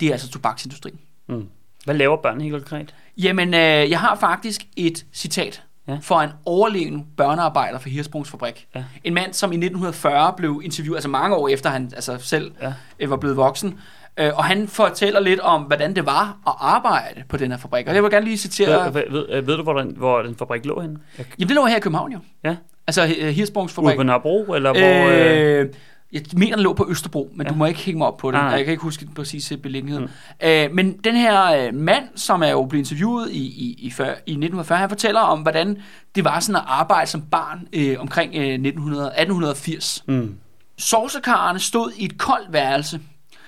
det 0.00 0.08
er 0.08 0.12
altså 0.12 0.30
tobaksindustrien. 0.30 0.98
Mm. 1.28 1.48
Hvad 1.84 1.94
laver 1.94 2.16
børn 2.22 2.40
helt 2.40 2.54
konkret? 2.54 2.94
Jamen, 3.18 3.54
øh, 3.54 3.90
jeg 3.90 4.00
har 4.00 4.16
faktisk 4.16 4.62
et 4.76 5.06
citat 5.12 5.62
Ja. 5.88 5.98
for 6.02 6.20
en 6.20 6.30
overlevende 6.44 7.04
børnearbejder 7.16 7.78
for 7.78 7.88
Hirschsprungs 7.88 8.30
fabrik. 8.30 8.66
Ja. 8.74 8.84
En 9.04 9.14
mand, 9.14 9.32
som 9.32 9.52
i 9.52 9.56
1940 9.56 10.32
blev 10.36 10.60
interviewet, 10.64 10.96
altså 10.96 11.08
mange 11.08 11.36
år 11.36 11.48
efter 11.48 11.70
han 11.70 11.90
altså 11.94 12.18
selv 12.18 12.52
Ja. 12.62 12.72
øh, 13.00 13.10
var 13.10 13.16
blevet 13.16 13.36
voksen. 13.36 13.78
Øh, 14.18 14.30
og 14.34 14.44
han 14.44 14.68
fortæller 14.68 15.20
lidt 15.20 15.40
om, 15.40 15.62
hvordan 15.62 15.94
det 15.96 16.06
var 16.06 16.36
at 16.46 16.52
arbejde 16.60 17.22
på 17.28 17.36
den 17.36 17.50
her 17.50 17.58
fabrik. 17.58 17.86
Og 17.88 17.94
jeg 17.94 18.02
vil 18.02 18.10
gerne 18.10 18.24
lige 18.24 18.36
citere... 18.36 18.94
Ved, 18.94 19.02
ved, 19.10 19.26
ved, 19.28 19.42
ved 19.42 19.56
du, 19.56 19.62
hvor 19.62 19.72
den, 19.80 19.94
hvor 19.96 20.22
den 20.22 20.36
fabrik 20.36 20.64
lå 20.66 20.80
henne? 20.80 20.96
Jeg, 21.18 21.26
Jamen, 21.38 21.48
det 21.48 21.56
lå 21.56 21.66
her 21.66 21.76
i 21.76 21.80
København 21.80 22.12
jo. 22.12 22.18
ja, 22.44 22.56
Altså 22.86 23.14
øh, 23.20 23.28
Hirschsprungs 23.28 23.78
ude 23.78 23.84
fabrik. 23.84 23.96
på 23.96 24.02
Nørrebro, 24.02 24.54
eller 24.54 24.72
hvor... 24.72 25.08
Øh, 25.10 25.60
Øh, 25.60 25.66
jeg 26.12 26.22
mener, 26.32 26.56
den 26.56 26.62
lå 26.62 26.72
på 26.72 26.86
Østerbro, 26.90 27.30
men 27.34 27.46
Ja. 27.46 27.52
du 27.52 27.56
må 27.58 27.66
ikke 27.66 27.80
hænge 27.80 27.98
mig 27.98 28.06
op 28.06 28.16
på 28.16 28.30
det. 28.30 28.40
Nej. 28.40 28.48
Jeg 28.48 28.64
kan 28.64 28.70
ikke 28.72 28.82
huske 28.82 29.06
den 29.06 29.14
præcise 29.14 29.56
beliggenhed. 29.56 30.00
Mm. 30.00 30.08
Øh, 30.42 30.70
men 30.72 30.92
den 30.92 31.16
her 31.16 31.44
øh, 31.66 31.74
mand, 31.74 32.04
som 32.16 32.42
er 32.42 32.48
jo 32.48 32.64
blevet 32.64 32.84
interviewet 32.90 33.30
i, 33.30 33.38
i, 33.46 33.64
i, 33.78 33.86
i 33.86 33.90
1940, 33.90 34.78
han 34.78 34.88
fortæller 34.88 35.20
om, 35.20 35.40
hvordan 35.40 35.76
det 36.14 36.24
var 36.24 36.40
sådan 36.40 36.56
at 36.56 36.62
arbejde 36.66 37.10
som 37.10 37.22
barn 37.22 37.68
øh, 37.72 37.96
omkring 38.00 38.34
øh, 38.34 38.40
1900, 38.42 39.02
1880. 39.06 40.04
mm. 40.06 40.34
Sovsekarrene 40.78 41.58
stod 41.60 41.92
i 41.96 42.04
et 42.04 42.18
koldt 42.18 42.52
værelse. 42.52 43.00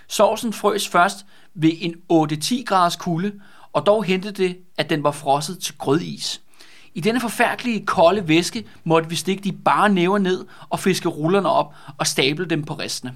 Sovsen 0.09 0.53
frøs 0.53 0.89
først 0.89 1.27
ved 1.55 1.71
en 1.81 1.95
8-10 2.13 2.65
graders 2.65 2.97
kulde, 2.97 3.33
og 3.73 3.87
dog 3.87 4.05
hentede 4.05 4.33
det, 4.43 4.57
at 4.79 4.91
den 4.91 5.03
var 5.05 5.11
frosset 5.11 5.59
til 5.59 5.75
grødis. 5.79 6.41
I 6.95 7.01
denne 7.01 7.21
forfærdelige 7.21 7.87
kolde 7.87 8.29
væske 8.29 8.65
måtte 8.85 9.09
vi 9.09 9.17
stikke 9.17 9.45
de 9.45 9.53
bare 9.53 9.89
næver 9.89 10.19
ned 10.19 10.45
og 10.71 10.81
fiske 10.81 11.09
rullerne 11.09 11.49
op 11.49 11.75
og 11.99 12.07
stable 12.07 12.45
dem 12.45 12.65
på 12.65 12.75
ristene. 12.75 13.15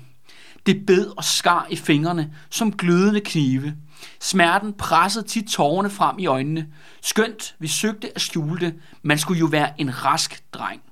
Det 0.66 0.86
bed 0.86 1.06
og 1.16 1.24
skar 1.24 1.66
i 1.70 1.76
fingrene 1.76 2.32
som 2.50 2.72
glødende 2.72 3.20
knive. 3.20 3.74
Smerten 4.20 4.72
pressede 4.72 5.26
tit 5.26 5.48
tårerne 5.48 5.90
frem 5.90 6.18
i 6.18 6.26
øjnene. 6.26 6.66
Skønt 7.02 7.54
vi 7.58 7.68
søgte 7.68 8.12
at 8.14 8.20
skjule 8.20 8.60
det, 8.60 8.74
man 9.02 9.18
skulle 9.18 9.40
jo 9.40 9.46
være 9.46 9.80
en 9.80 10.04
rask 10.04 10.42
dreng. 10.52 10.82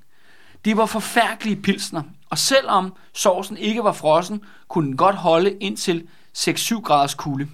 Det 0.65 0.77
var 0.77 0.85
forfærdelige 0.85 1.61
pilsner, 1.61 2.01
og 2.29 2.37
selvom 2.37 2.93
sovsen 3.13 3.57
ikke 3.57 3.83
var 3.83 3.91
frossen, 3.91 4.41
kunne 4.67 4.87
den 4.87 4.97
godt 4.97 5.15
holde 5.15 5.51
indtil 5.51 6.07
6-7 6.37 6.81
graders 6.81 7.13
kulde. 7.13 7.47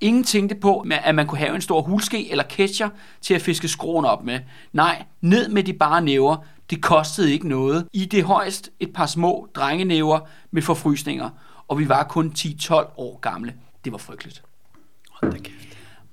Ingen 0.00 0.24
tænkte 0.24 0.54
på, 0.54 0.86
at 1.04 1.14
man 1.14 1.26
kunne 1.26 1.38
have 1.38 1.54
en 1.54 1.60
stor 1.60 1.82
hulske 1.82 2.30
eller 2.30 2.44
ketcher 2.44 2.88
til 3.20 3.34
at 3.34 3.42
fiske 3.42 3.68
skroen 3.68 4.04
op 4.04 4.24
med. 4.24 4.40
Nej, 4.72 5.04
ned 5.20 5.48
med 5.48 5.62
de 5.62 5.72
bare 5.72 6.02
næver. 6.02 6.36
Det 6.70 6.82
kostede 6.82 7.32
ikke 7.32 7.48
noget. 7.48 7.86
I 7.92 8.04
det 8.04 8.24
højst 8.24 8.70
et 8.80 8.92
par 8.92 9.06
små 9.06 9.48
drengenæver 9.54 10.20
med 10.50 10.62
forfrysninger. 10.62 11.30
Og 11.68 11.78
vi 11.78 11.88
var 11.88 12.04
kun 12.04 12.32
10-12 12.38 12.74
år 12.74 13.18
gamle. 13.20 13.54
Det 13.84 13.92
var 13.92 13.98
frygteligt. 13.98 14.42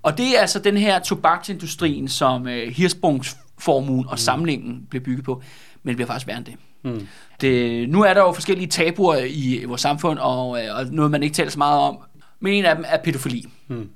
Og 0.04 0.18
det 0.18 0.38
er 0.38 0.42
altså 0.42 0.60
den 0.60 0.78
her 0.78 1.00
tobaksindustrien, 1.00 2.08
som 2.08 2.48
øh, 2.48 2.72
Hirschsprungsformuen 2.72 4.08
og 4.08 4.20
samlingen 4.20 4.88
blev 4.90 5.02
bygget 5.02 5.26
på. 5.26 5.42
Men 5.84 5.90
det 5.90 5.96
bliver 5.96 6.08
faktisk 6.08 6.28
værre 6.28 6.38
end 6.38 6.46
det. 6.46 6.56
Mm. 6.84 7.08
det. 7.42 7.90
Nu 7.90 8.02
er 8.02 8.14
der 8.14 8.22
jo 8.22 8.32
forskellige 8.32 8.68
tabuer 8.68 9.16
i 9.30 9.64
vores 9.68 9.82
samfund, 9.82 10.20
og, 10.20 10.64
øh, 10.64 10.76
og 10.76 10.86
noget, 10.86 11.12
man 11.12 11.24
ikke 11.24 11.36
taler 11.36 11.52
så 11.52 11.58
meget 11.58 11.80
om. 11.80 11.98
Men 12.40 12.54
en 12.54 12.66
af 12.66 12.76
dem 12.76 12.86
er 12.88 12.98
pædofili. 12.98 13.46
Mm. 13.68 13.90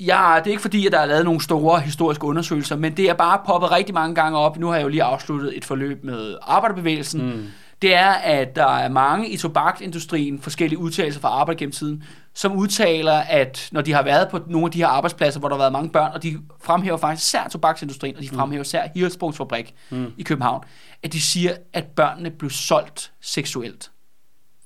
Ja, 0.00 0.34
det 0.38 0.46
er 0.46 0.50
ikke 0.50 0.62
fordi, 0.62 0.86
at 0.86 0.92
der 0.92 0.98
er 0.98 1.06
lavet 1.06 1.24
nogle 1.24 1.40
store 1.40 1.80
historiske 1.80 2.24
undersøgelser, 2.24 2.76
men 2.76 2.96
det 2.96 3.08
er 3.10 3.14
bare 3.14 3.40
poppet 3.46 3.70
rigtig 3.70 3.94
mange 3.94 4.14
gange 4.14 4.38
op. 4.38 4.58
Nu 4.58 4.66
har 4.68 4.74
jeg 4.74 4.82
jo 4.82 4.88
lige 4.88 5.02
afsluttet 5.02 5.56
et 5.56 5.64
forløb 5.64 6.04
med 6.04 6.36
arbejderbevægelsen. 6.42 7.26
Mm. 7.36 7.46
Det 7.82 7.94
er, 7.94 8.10
at 8.10 8.56
der 8.56 8.66
er 8.66 8.88
mange 8.88 9.28
i 9.28 9.36
tobaksindustrien, 9.36 10.40
forskellige 10.40 10.78
udtalelser 10.78 11.20
fra 11.20 11.28
arbejde 11.28 11.58
gennem 11.58 11.72
tiden, 11.72 12.04
som 12.34 12.52
udtaler, 12.52 13.12
at 13.12 13.68
når 13.72 13.80
de 13.80 13.92
har 13.92 14.02
været 14.02 14.28
på 14.28 14.40
nogle 14.46 14.64
af 14.66 14.70
de 14.70 14.78
her 14.78 14.86
arbejdspladser, 14.86 15.40
hvor 15.40 15.48
der 15.48 15.56
har 15.56 15.62
været 15.62 15.72
mange 15.72 15.90
børn, 15.90 16.10
og 16.14 16.22
de 16.22 16.38
fremhæver 16.64 16.96
faktisk 16.96 17.28
især 17.28 17.48
tobaksindustrien, 17.48 18.16
og 18.16 18.22
de 18.22 18.28
fremhæver 18.28 18.62
især 18.62 18.88
Hirschsprungs 18.94 19.36
fabrik 19.36 19.74
Mm. 19.90 20.06
i 20.18 20.22
København, 20.22 20.64
at 21.02 21.12
de 21.12 21.22
siger, 21.22 21.54
at 21.72 21.84
børnene 21.84 22.30
blev 22.30 22.50
solgt 22.50 23.12
seksuelt 23.20 23.90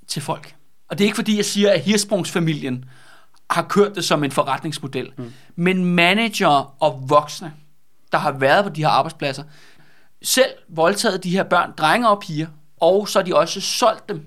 til 0.08 0.22
folk. 0.22 0.54
Og 0.90 0.98
det 0.98 1.04
er 1.04 1.06
ikke 1.06 1.16
fordi, 1.16 1.36
jeg 1.36 1.44
siger, 1.44 1.70
at 1.70 1.80
Hirschsprungsfamilien 1.80 2.84
har 3.50 3.62
kørt 3.62 3.94
det 3.94 4.04
som 4.04 4.24
en 4.24 4.32
forretningsmodel. 4.32 5.12
Mm. 5.16 5.32
Men 5.56 5.84
manager 5.84 6.74
og 6.82 7.04
voksne, 7.08 7.52
der 8.12 8.18
har 8.18 8.32
været 8.32 8.64
på 8.64 8.70
de 8.70 8.80
her 8.80 8.88
arbejdspladser, 8.88 9.42
selv 10.22 10.50
voldtaget 10.68 11.24
de 11.24 11.30
her 11.30 11.44
børn, 11.44 11.72
drenge 11.78 12.08
og 12.08 12.20
piger, 12.20 12.46
og 12.80 13.08
så 13.08 13.18
har 13.18 13.24
de 13.24 13.36
også 13.36 13.60
solgt 13.60 14.08
dem 14.08 14.26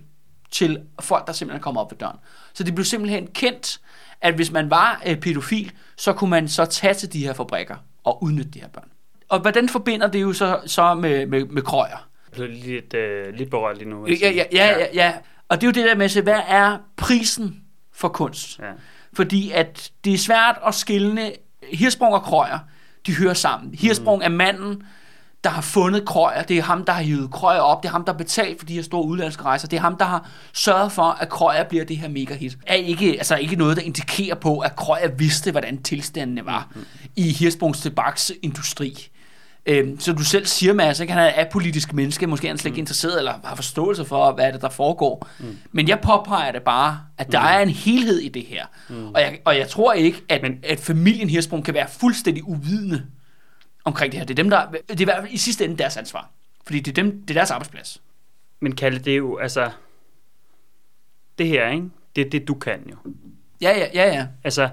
til 0.51 0.81
folk, 1.01 1.27
der 1.27 1.33
simpelthen 1.33 1.61
kommer 1.61 1.81
op 1.81 1.91
ved 1.91 1.97
døren. 1.97 2.17
Så 2.53 2.63
det 2.63 2.75
blev 2.75 2.85
simpelthen 2.85 3.27
kendt, 3.27 3.79
at 4.21 4.33
hvis 4.33 4.51
man 4.51 4.69
var 4.69 5.01
øh, 5.05 5.17
pædofil, 5.17 5.71
så 5.97 6.13
kunne 6.13 6.29
man 6.29 6.47
så 6.47 6.65
tage 6.65 6.93
til 6.93 7.13
de 7.13 7.19
her 7.19 7.33
fabrikker 7.33 7.75
og 8.03 8.23
udnytte 8.23 8.51
de 8.51 8.59
her 8.59 8.67
børn. 8.67 8.89
Og 9.29 9.39
hvordan 9.39 9.69
forbinder 9.69 10.07
det 10.07 10.21
jo 10.21 10.33
så, 10.33 10.59
så 10.65 10.93
med, 10.93 11.25
med, 11.25 11.45
med 11.45 11.61
krøjer? 11.61 12.09
Jeg 12.25 12.31
blev 12.31 12.49
lidt, 12.49 12.93
øh, 12.93 13.33
lidt 13.33 13.49
berørt 13.49 13.77
lige 13.77 13.89
nu. 13.89 14.07
Ja, 14.07 14.13
ja, 14.21 14.43
ja, 14.51 14.79
ja, 14.79 14.87
ja. 14.93 15.13
Og 15.49 15.61
det 15.61 15.63
er 15.63 15.67
jo 15.67 15.71
det 15.71 15.89
der 15.89 15.95
med, 15.95 16.05
at 16.05 16.11
se, 16.11 16.21
hvad 16.21 16.41
er 16.47 16.77
prisen 16.97 17.63
for 17.93 18.07
kunst? 18.07 18.59
ja. 18.59 18.71
Fordi 19.13 19.51
at 19.51 19.91
det 20.03 20.13
er 20.13 20.17
svært 20.17 20.57
at 20.67 20.75
skille 20.75 21.31
Hirsprung 21.73 22.13
og 22.13 22.23
Krøyer, 22.23 22.59
de 23.05 23.15
hører 23.15 23.33
sammen. 23.33 23.73
Hirsprung 23.73 24.23
er 24.23 24.29
manden, 24.29 24.83
der 25.43 25.49
har 25.49 25.61
fundet 25.61 26.05
Krøyer. 26.05 26.43
Det 26.43 26.57
er 26.57 26.61
ham, 26.61 26.85
der 26.85 26.93
har 26.93 27.01
hivet 27.01 27.31
Krøyer 27.31 27.59
op. 27.59 27.83
Det 27.83 27.89
er 27.89 27.91
ham, 27.91 28.05
der 28.05 28.13
har 28.13 28.17
betalt 28.17 28.59
for 28.59 28.65
de 28.65 28.73
her 28.73 28.81
store 28.81 29.05
udlandske 29.05 29.43
rejser. 29.43 29.67
Det 29.67 29.77
er 29.77 29.81
ham, 29.81 29.97
der 29.97 30.05
har 30.05 30.29
sørget 30.53 30.91
for, 30.91 31.03
at 31.03 31.29
Krøyer 31.29 31.63
bliver 31.63 31.85
det 31.85 31.97
her 31.97 32.07
mega 32.07 32.35
hit. 32.35 32.57
Er 32.67 32.75
ikke, 32.75 33.11
altså 33.11 33.35
ikke 33.35 33.55
noget, 33.55 33.77
der 33.77 33.83
indikerer 33.83 34.35
på, 34.35 34.59
at 34.59 34.75
Krøyer 34.75 35.07
vidste, 35.17 35.51
hvordan 35.51 35.83
tilstandene 35.83 36.45
var 36.45 36.67
i 37.15 37.31
Hirsprungs 37.31 37.81
tobaksindustri. 37.81 39.09
Øhm, 39.69 39.99
så 39.99 40.13
du 40.13 40.23
selv 40.23 40.45
siger, 40.45 40.73
Mads, 40.73 40.99
ikke? 40.99 41.13
han 41.13 41.23
er 41.23 41.45
apolitisk 41.45 41.93
menneske, 41.93 42.27
måske 42.27 42.47
er 42.47 42.51
han 42.51 42.57
slet 42.57 42.69
ikke 42.71 42.79
interesseret 42.79 43.17
eller 43.17 43.33
har 43.43 43.55
forståelse 43.55 44.05
for, 44.05 44.31
hvad 44.31 44.45
er 44.45 44.51
det, 44.51 44.61
der 44.61 44.69
foregår. 44.69 45.27
Mm. 45.39 45.57
Men 45.71 45.87
jeg 45.87 45.99
påpeger 45.99 46.51
det 46.51 46.63
bare, 46.63 47.01
at 47.17 47.31
der 47.31 47.39
mm. 47.39 47.45
er 47.45 47.59
en 47.59 47.69
helhed 47.69 48.19
i 48.19 48.29
det 48.29 48.45
her. 48.45 48.65
Mm. 48.89 49.07
Og, 49.07 49.21
jeg, 49.21 49.39
og 49.45 49.57
jeg 49.57 49.69
tror 49.69 49.93
ikke, 49.93 50.23
at, 50.29 50.41
Men- 50.41 50.59
at 50.63 50.79
familien 50.79 51.29
Hirsprung 51.29 51.65
kan 51.65 51.73
være 51.73 51.87
fuldstændig 51.99 52.47
uvidende 52.47 53.05
omkring 53.85 54.11
det 54.11 54.19
her. 54.19 54.25
Det 54.25 54.33
er 54.33 54.43
dem, 54.43 54.49
der, 54.49 54.71
det 54.71 54.97
er 54.97 55.01
i 55.01 55.03
hvert 55.03 55.21
fald 55.23 55.33
i 55.33 55.37
sidste 55.37 55.65
ende 55.65 55.77
deres 55.77 55.97
ansvar. 55.97 56.29
Fordi 56.65 56.79
det 56.79 56.97
er, 56.97 57.03
dem, 57.03 57.21
det 57.21 57.29
er 57.29 57.33
deres 57.33 57.51
arbejdsplads. 57.51 58.01
Men 58.59 58.75
Kalle, 58.75 58.99
det 58.99 59.13
er 59.13 59.17
jo, 59.17 59.37
altså... 59.37 59.69
Det 61.37 61.47
her, 61.47 61.69
ikke? 61.69 61.89
Det 62.15 62.25
er 62.25 62.29
det, 62.29 62.47
du 62.47 62.53
kan 62.53 62.79
jo. 62.89 62.95
Ja, 63.61 63.77
ja, 63.77 63.87
ja, 63.93 64.15
ja. 64.15 64.27
Altså, 64.43 64.69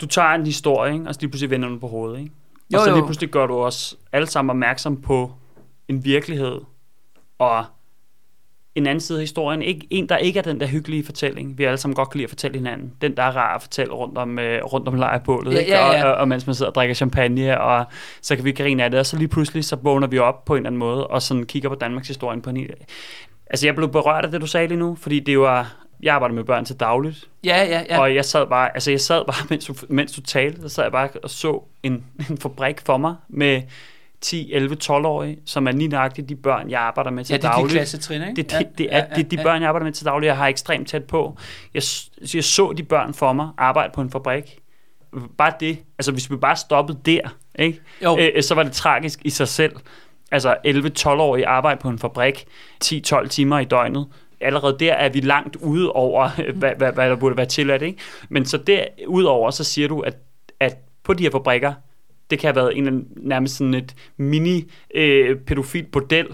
du 0.00 0.06
tager 0.06 0.28
en 0.28 0.46
historie, 0.46 0.92
ikke? 0.92 1.08
og 1.08 1.14
så 1.14 1.20
lige 1.20 1.30
pludselig 1.30 1.50
vender 1.50 1.68
den 1.68 1.80
på 1.80 1.88
hovedet, 1.88 2.18
ikke? 2.20 2.32
Jo, 2.72 2.78
og 2.78 2.84
så 2.84 2.94
lige 2.94 3.04
pludselig 3.04 3.30
gør 3.30 3.46
du 3.46 3.58
os 3.58 3.96
alle 4.12 4.26
sammen 4.26 4.50
opmærksom 4.50 5.00
på 5.02 5.32
en 5.88 6.04
virkelighed, 6.04 6.60
og 7.38 7.64
en 8.74 8.86
anden 8.86 9.00
side 9.00 9.18
af 9.18 9.22
historien. 9.22 9.62
Ikke, 9.62 9.86
en, 9.90 10.08
der 10.08 10.16
ikke 10.16 10.38
er 10.38 10.42
den 10.42 10.60
der 10.60 10.66
hyggelige 10.66 11.04
fortælling, 11.04 11.58
vi 11.58 11.64
alle 11.64 11.76
sammen 11.78 11.94
godt 11.94 12.10
kan 12.10 12.18
lide 12.18 12.24
at 12.24 12.30
fortælle 12.30 12.56
hinanden. 12.56 12.92
Den, 13.00 13.16
der 13.16 13.22
er 13.22 13.36
rar 13.36 13.54
at 13.54 13.62
fortælle 13.62 13.92
rundt 13.92 14.18
om, 14.18 14.38
øh, 14.38 14.64
rundt 14.64 14.88
om 14.88 14.94
lejrbålet, 14.94 15.54
Ja, 15.54 15.58
ikke? 15.58 15.72
ja, 15.72 15.92
ja. 15.92 16.04
Og, 16.04 16.12
og, 16.12 16.16
og, 16.16 16.28
mens 16.28 16.46
man 16.46 16.54
sidder 16.54 16.70
og 16.70 16.74
drikker 16.74 16.94
champagne, 16.94 17.60
og 17.60 17.84
så 18.22 18.36
kan 18.36 18.44
vi 18.44 18.52
grine 18.52 18.84
af 18.84 18.90
det, 18.90 19.00
og 19.00 19.06
så 19.06 19.16
lige 19.16 19.28
pludselig, 19.28 19.64
så 19.64 19.76
vågner 19.76 20.06
vi 20.06 20.18
op 20.18 20.44
på 20.44 20.54
en 20.54 20.58
eller 20.58 20.68
anden 20.68 20.78
måde, 20.78 21.06
og 21.06 21.22
sådan 21.22 21.46
kigger 21.46 21.68
på 21.68 21.74
Danmarks 21.74 22.08
historien 22.08 22.42
på 22.42 22.50
en. 22.50 22.66
Altså, 23.46 23.66
jeg 23.66 23.74
blev 23.74 23.88
berørt 23.92 24.24
af 24.24 24.30
det, 24.30 24.40
du 24.40 24.46
sagde 24.46 24.68
lige 24.68 24.78
nu, 24.78 24.94
fordi 24.94 25.20
det 25.20 25.38
var... 25.38 25.76
Jeg 26.02 26.14
arbejder 26.14 26.34
med 26.34 26.44
børn 26.44 26.64
til 26.64 26.76
dagligt, 26.76 27.28
Ja, 27.44 27.64
ja, 27.64 27.82
ja. 27.90 28.00
og 28.00 28.14
jeg 28.14 28.24
sad 28.24 28.46
bare, 28.46 28.74
altså 28.74 28.90
jeg 28.90 29.00
sad 29.00 29.24
bare, 29.26 29.46
mens 29.50 29.64
du, 29.64 29.74
mens 29.88 30.12
du 30.12 30.20
talte, 30.20 30.62
så 30.62 30.68
sad 30.68 30.84
jeg 30.84 30.92
bare 30.92 31.08
og 31.22 31.30
så 31.30 31.62
en, 31.82 32.04
en 32.30 32.38
fabrik 32.38 32.80
for 32.80 32.96
mig 32.96 33.14
med 33.28 33.62
10, 34.20 34.52
11, 34.52 34.76
12-årige, 34.84 35.38
som 35.44 35.66
er 35.68 35.72
lige 35.72 35.88
nøjagtigt 35.88 36.28
de 36.28 36.36
børn, 36.36 36.70
jeg 36.70 36.80
arbejder 36.80 37.10
med 37.10 37.24
til 37.24 37.32
ja, 37.32 37.36
det 37.36 37.44
er 37.44 37.48
de 37.48 37.54
dagligt. 37.54 37.72
klassetrin, 37.72 38.22
ikke? 38.22 38.34
Det, 38.42 38.50
det, 38.50 38.78
det, 38.78 38.88
er, 38.90 39.14
det 39.14 39.24
er 39.24 39.28
de 39.28 39.36
børn, 39.42 39.60
jeg 39.60 39.68
arbejder 39.68 39.84
med 39.84 39.92
til 39.92 40.06
daglig, 40.06 40.26
jeg 40.26 40.36
har 40.36 40.46
ekstremt 40.46 40.88
tæt 40.88 41.04
på. 41.04 41.36
Jeg, 41.74 41.82
jeg 42.34 42.44
så 42.44 42.72
de 42.76 42.82
børn 42.82 43.14
for 43.14 43.32
mig 43.32 43.48
arbejde 43.58 43.92
på 43.94 44.00
en 44.00 44.10
fabrik. 44.10 44.58
Bare 45.38 45.52
det. 45.60 45.78
Altså, 45.98 46.12
hvis 46.12 46.30
vi 46.30 46.36
bare 46.36 46.56
stoppede 46.56 46.98
der, 47.06 47.20
ikke? 47.58 47.80
Jo. 48.04 48.18
Øh, 48.18 48.42
så 48.42 48.54
var 48.54 48.62
det 48.62 48.72
tragisk 48.72 49.20
i 49.24 49.30
sig 49.30 49.48
selv. 49.48 49.72
Altså, 50.30 50.54
11-12-årige 50.66 51.46
arbejde 51.46 51.80
på 51.80 51.88
en 51.88 51.98
fabrik, 51.98 52.46
10-12 52.84 53.26
timer 53.28 53.58
i 53.58 53.64
døgnet. 53.64 54.06
Allerede 54.40 54.76
der 54.80 54.92
er 54.92 55.08
vi 55.08 55.20
langt 55.20 55.56
ude 55.56 55.92
over, 55.92 56.28
hvad, 56.58 56.72
hvad, 56.76 56.92
hvad 56.92 57.10
der 57.10 57.16
burde 57.16 57.36
være 57.36 57.46
tilladt, 57.46 57.82
ikke? 57.82 57.98
Men 58.28 58.44
så 58.46 58.56
derudover, 58.56 59.50
så 59.50 59.64
siger 59.64 59.88
du, 59.88 60.00
at, 60.00 60.16
at 60.60 60.76
på 61.02 61.14
de 61.14 61.22
her 61.22 61.30
fabrikker, 61.30 61.72
det 62.30 62.38
kan 62.38 62.48
have 62.48 62.56
været 62.56 62.72
en 62.76 62.86
eller 62.86 62.98
anden, 62.98 63.08
nærmest 63.16 63.56
sådan 63.56 63.74
et 63.74 63.94
mini 64.16 64.70
øh, 64.94 65.36
pædofil 65.38 65.84
bordel, 65.84 66.26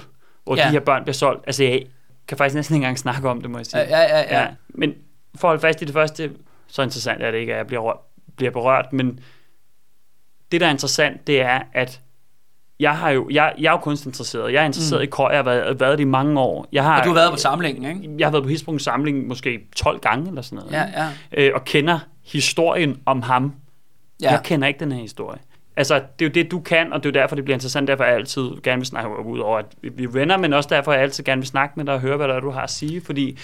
hvor 0.44 0.56
Ja. 0.56 0.62
de 0.66 0.70
her 0.70 0.80
børn 0.80 1.02
bliver 1.02 1.14
solgt. 1.14 1.44
Altså, 1.46 1.64
jeg, 1.64 1.82
kan 2.28 2.38
faktisk 2.38 2.54
næsten 2.54 2.74
ikke 2.74 2.82
engang 2.84 2.98
snakke 2.98 3.28
om 3.28 3.40
det, 3.40 3.50
må 3.50 3.58
jeg 3.58 3.66
sige. 3.66 3.80
Ja, 3.80 4.00
ja, 4.00 4.18
ja. 4.18 4.40
ja. 4.42 4.48
Men 4.68 4.94
for 5.34 5.48
at 5.48 5.50
holde 5.50 5.60
fast 5.60 5.82
i 5.82 5.84
det 5.84 5.92
første, 5.92 6.30
så 6.66 6.82
interessant 6.82 7.22
er 7.22 7.30
det 7.30 7.38
ikke, 7.38 7.52
at 7.52 7.58
jeg 7.58 7.66
bliver, 7.66 7.80
rørt, 7.82 7.96
bliver 8.36 8.50
berørt, 8.50 8.92
men 8.92 9.20
det, 10.52 10.60
der 10.60 10.66
er 10.66 10.70
interessant, 10.70 11.26
det 11.26 11.40
er, 11.40 11.60
at 11.72 12.00
jeg, 12.80 12.96
har 12.96 13.10
jo, 13.10 13.28
jeg, 13.30 13.52
jeg 13.58 13.66
er 13.66 13.72
jo 13.72 13.76
kunstinteresseret. 13.76 14.52
Jeg 14.52 14.62
er 14.62 14.66
interesseret 14.66 15.00
mm. 15.00 15.04
i 15.04 15.06
krøg. 15.06 15.30
Jeg 15.30 15.38
har 15.38 15.44
været, 15.44 15.80
været 15.80 15.98
det 15.98 16.04
i 16.04 16.06
mange 16.06 16.40
år. 16.40 16.66
Jeg 16.72 16.84
har, 16.84 16.98
og 16.98 17.04
du 17.04 17.08
har 17.08 17.14
været 17.14 17.30
på 17.30 17.36
samlingen, 17.36 17.84
ikke? 17.84 18.14
Jeg 18.18 18.26
har 18.26 18.32
været 18.32 18.44
på 18.44 18.48
Hisbrungs 18.48 18.84
samling 18.84 19.26
måske 19.26 19.60
12 19.76 20.00
gange 20.00 20.28
eller 20.28 20.42
sådan 20.42 20.56
noget. 20.56 20.72
Ja, 20.72 20.84
ja. 21.32 21.46
Øh, 21.46 21.52
og 21.54 21.64
kender 21.64 21.98
historien 22.24 23.00
om 23.06 23.22
ham. 23.22 23.54
Ja. 24.22 24.30
Jeg 24.30 24.40
kender 24.44 24.68
ikke 24.68 24.80
den 24.80 24.92
her 24.92 25.00
historie. 25.00 25.38
Altså, 25.76 25.94
det 25.94 26.24
er 26.24 26.28
jo 26.28 26.32
det, 26.32 26.50
du 26.50 26.60
kan, 26.60 26.92
og 26.92 27.02
det 27.02 27.08
er 27.08 27.20
jo 27.20 27.22
derfor, 27.22 27.34
det 27.34 27.44
bliver 27.44 27.56
interessant. 27.56 27.88
Derfor 27.88 28.04
er 28.04 28.08
jeg 28.08 28.16
altid 28.16 28.50
gerne 28.62 28.80
vil 28.80 28.86
snakke 28.86 29.24
ud 29.24 29.38
over, 29.38 29.58
at 29.58 29.66
vi 29.82 30.04
er 30.04 30.08
venner, 30.08 30.36
men 30.36 30.52
også 30.52 30.68
derfor, 30.72 30.92
jeg 30.92 31.02
altid 31.02 31.24
gerne 31.24 31.40
vil 31.40 31.48
snakke 31.48 31.72
med 31.76 31.84
dig 31.84 31.94
og 31.94 32.00
høre, 32.00 32.16
hvad 32.16 32.28
der 32.28 32.34
er, 32.34 32.40
du 32.40 32.50
har 32.50 32.62
at 32.62 32.70
sige. 32.70 33.00
Fordi 33.00 33.26
det, 33.26 33.40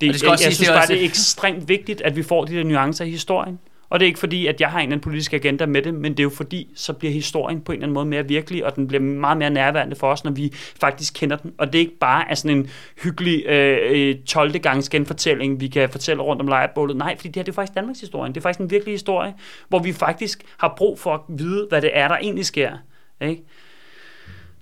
det 0.00 0.06
jeg, 0.06 0.14
skal 0.14 0.30
også 0.30 0.44
jeg 0.44 0.52
siges, 0.52 0.56
synes 0.56 0.68
bare, 0.70 0.86
det 0.86 1.00
er 1.00 1.04
ekstremt 1.04 1.68
vigtigt, 1.68 2.00
at 2.00 2.16
vi 2.16 2.22
får 2.22 2.44
de 2.44 2.56
der 2.56 2.64
nuancer 2.64 3.04
i 3.04 3.10
historien. 3.10 3.58
Og 3.90 4.00
det 4.00 4.06
er 4.06 4.08
ikke 4.08 4.18
fordi, 4.18 4.46
at 4.46 4.60
jeg 4.60 4.68
har 4.68 4.78
en 4.78 4.82
eller 4.82 4.96
anden 4.96 5.04
politisk 5.04 5.32
agenda 5.32 5.66
med 5.66 5.82
det, 5.82 5.94
men 5.94 6.12
det 6.12 6.20
er 6.20 6.22
jo 6.22 6.30
fordi, 6.30 6.68
så 6.74 6.92
bliver 6.92 7.12
historien 7.12 7.60
på 7.60 7.72
en 7.72 7.76
eller 7.76 7.84
anden 7.84 7.94
måde 7.94 8.06
mere 8.06 8.28
virkelig, 8.28 8.64
og 8.64 8.76
den 8.76 8.88
bliver 8.88 9.02
meget 9.02 9.38
mere 9.38 9.50
nærværende 9.50 9.96
for 9.96 10.12
os, 10.12 10.24
når 10.24 10.30
vi 10.30 10.52
faktisk 10.80 11.14
kender 11.14 11.36
den. 11.36 11.52
Og 11.58 11.72
det 11.72 11.78
er 11.78 11.80
ikke 11.80 11.98
bare 11.98 12.30
er 12.30 12.34
sådan 12.34 12.56
en 12.56 12.70
hyggelig 13.02 13.46
øh, 13.46 13.78
øh 13.90 14.16
12. 14.26 14.58
gangs 14.58 14.88
genfortælling, 14.88 15.60
vi 15.60 15.68
kan 15.68 15.88
fortælle 15.88 16.22
rundt 16.22 16.42
om 16.42 16.48
lejrebålet. 16.48 16.96
Nej, 16.96 17.16
fordi 17.16 17.28
det 17.28 17.36
her 17.36 17.42
det 17.42 17.52
er 17.52 17.54
faktisk 17.54 17.74
Danmarks 17.74 18.00
historie. 18.00 18.28
Det 18.28 18.36
er 18.36 18.40
faktisk 18.40 18.60
en 18.60 18.70
virkelig 18.70 18.94
historie, 18.94 19.34
hvor 19.68 19.78
vi 19.78 19.92
faktisk 19.92 20.42
har 20.58 20.74
brug 20.76 20.98
for 20.98 21.14
at 21.14 21.20
vide, 21.28 21.66
hvad 21.68 21.82
det 21.82 21.90
er, 21.92 22.08
der 22.08 22.16
egentlig 22.16 22.46
sker. 22.46 22.72
Ikke? 23.20 23.42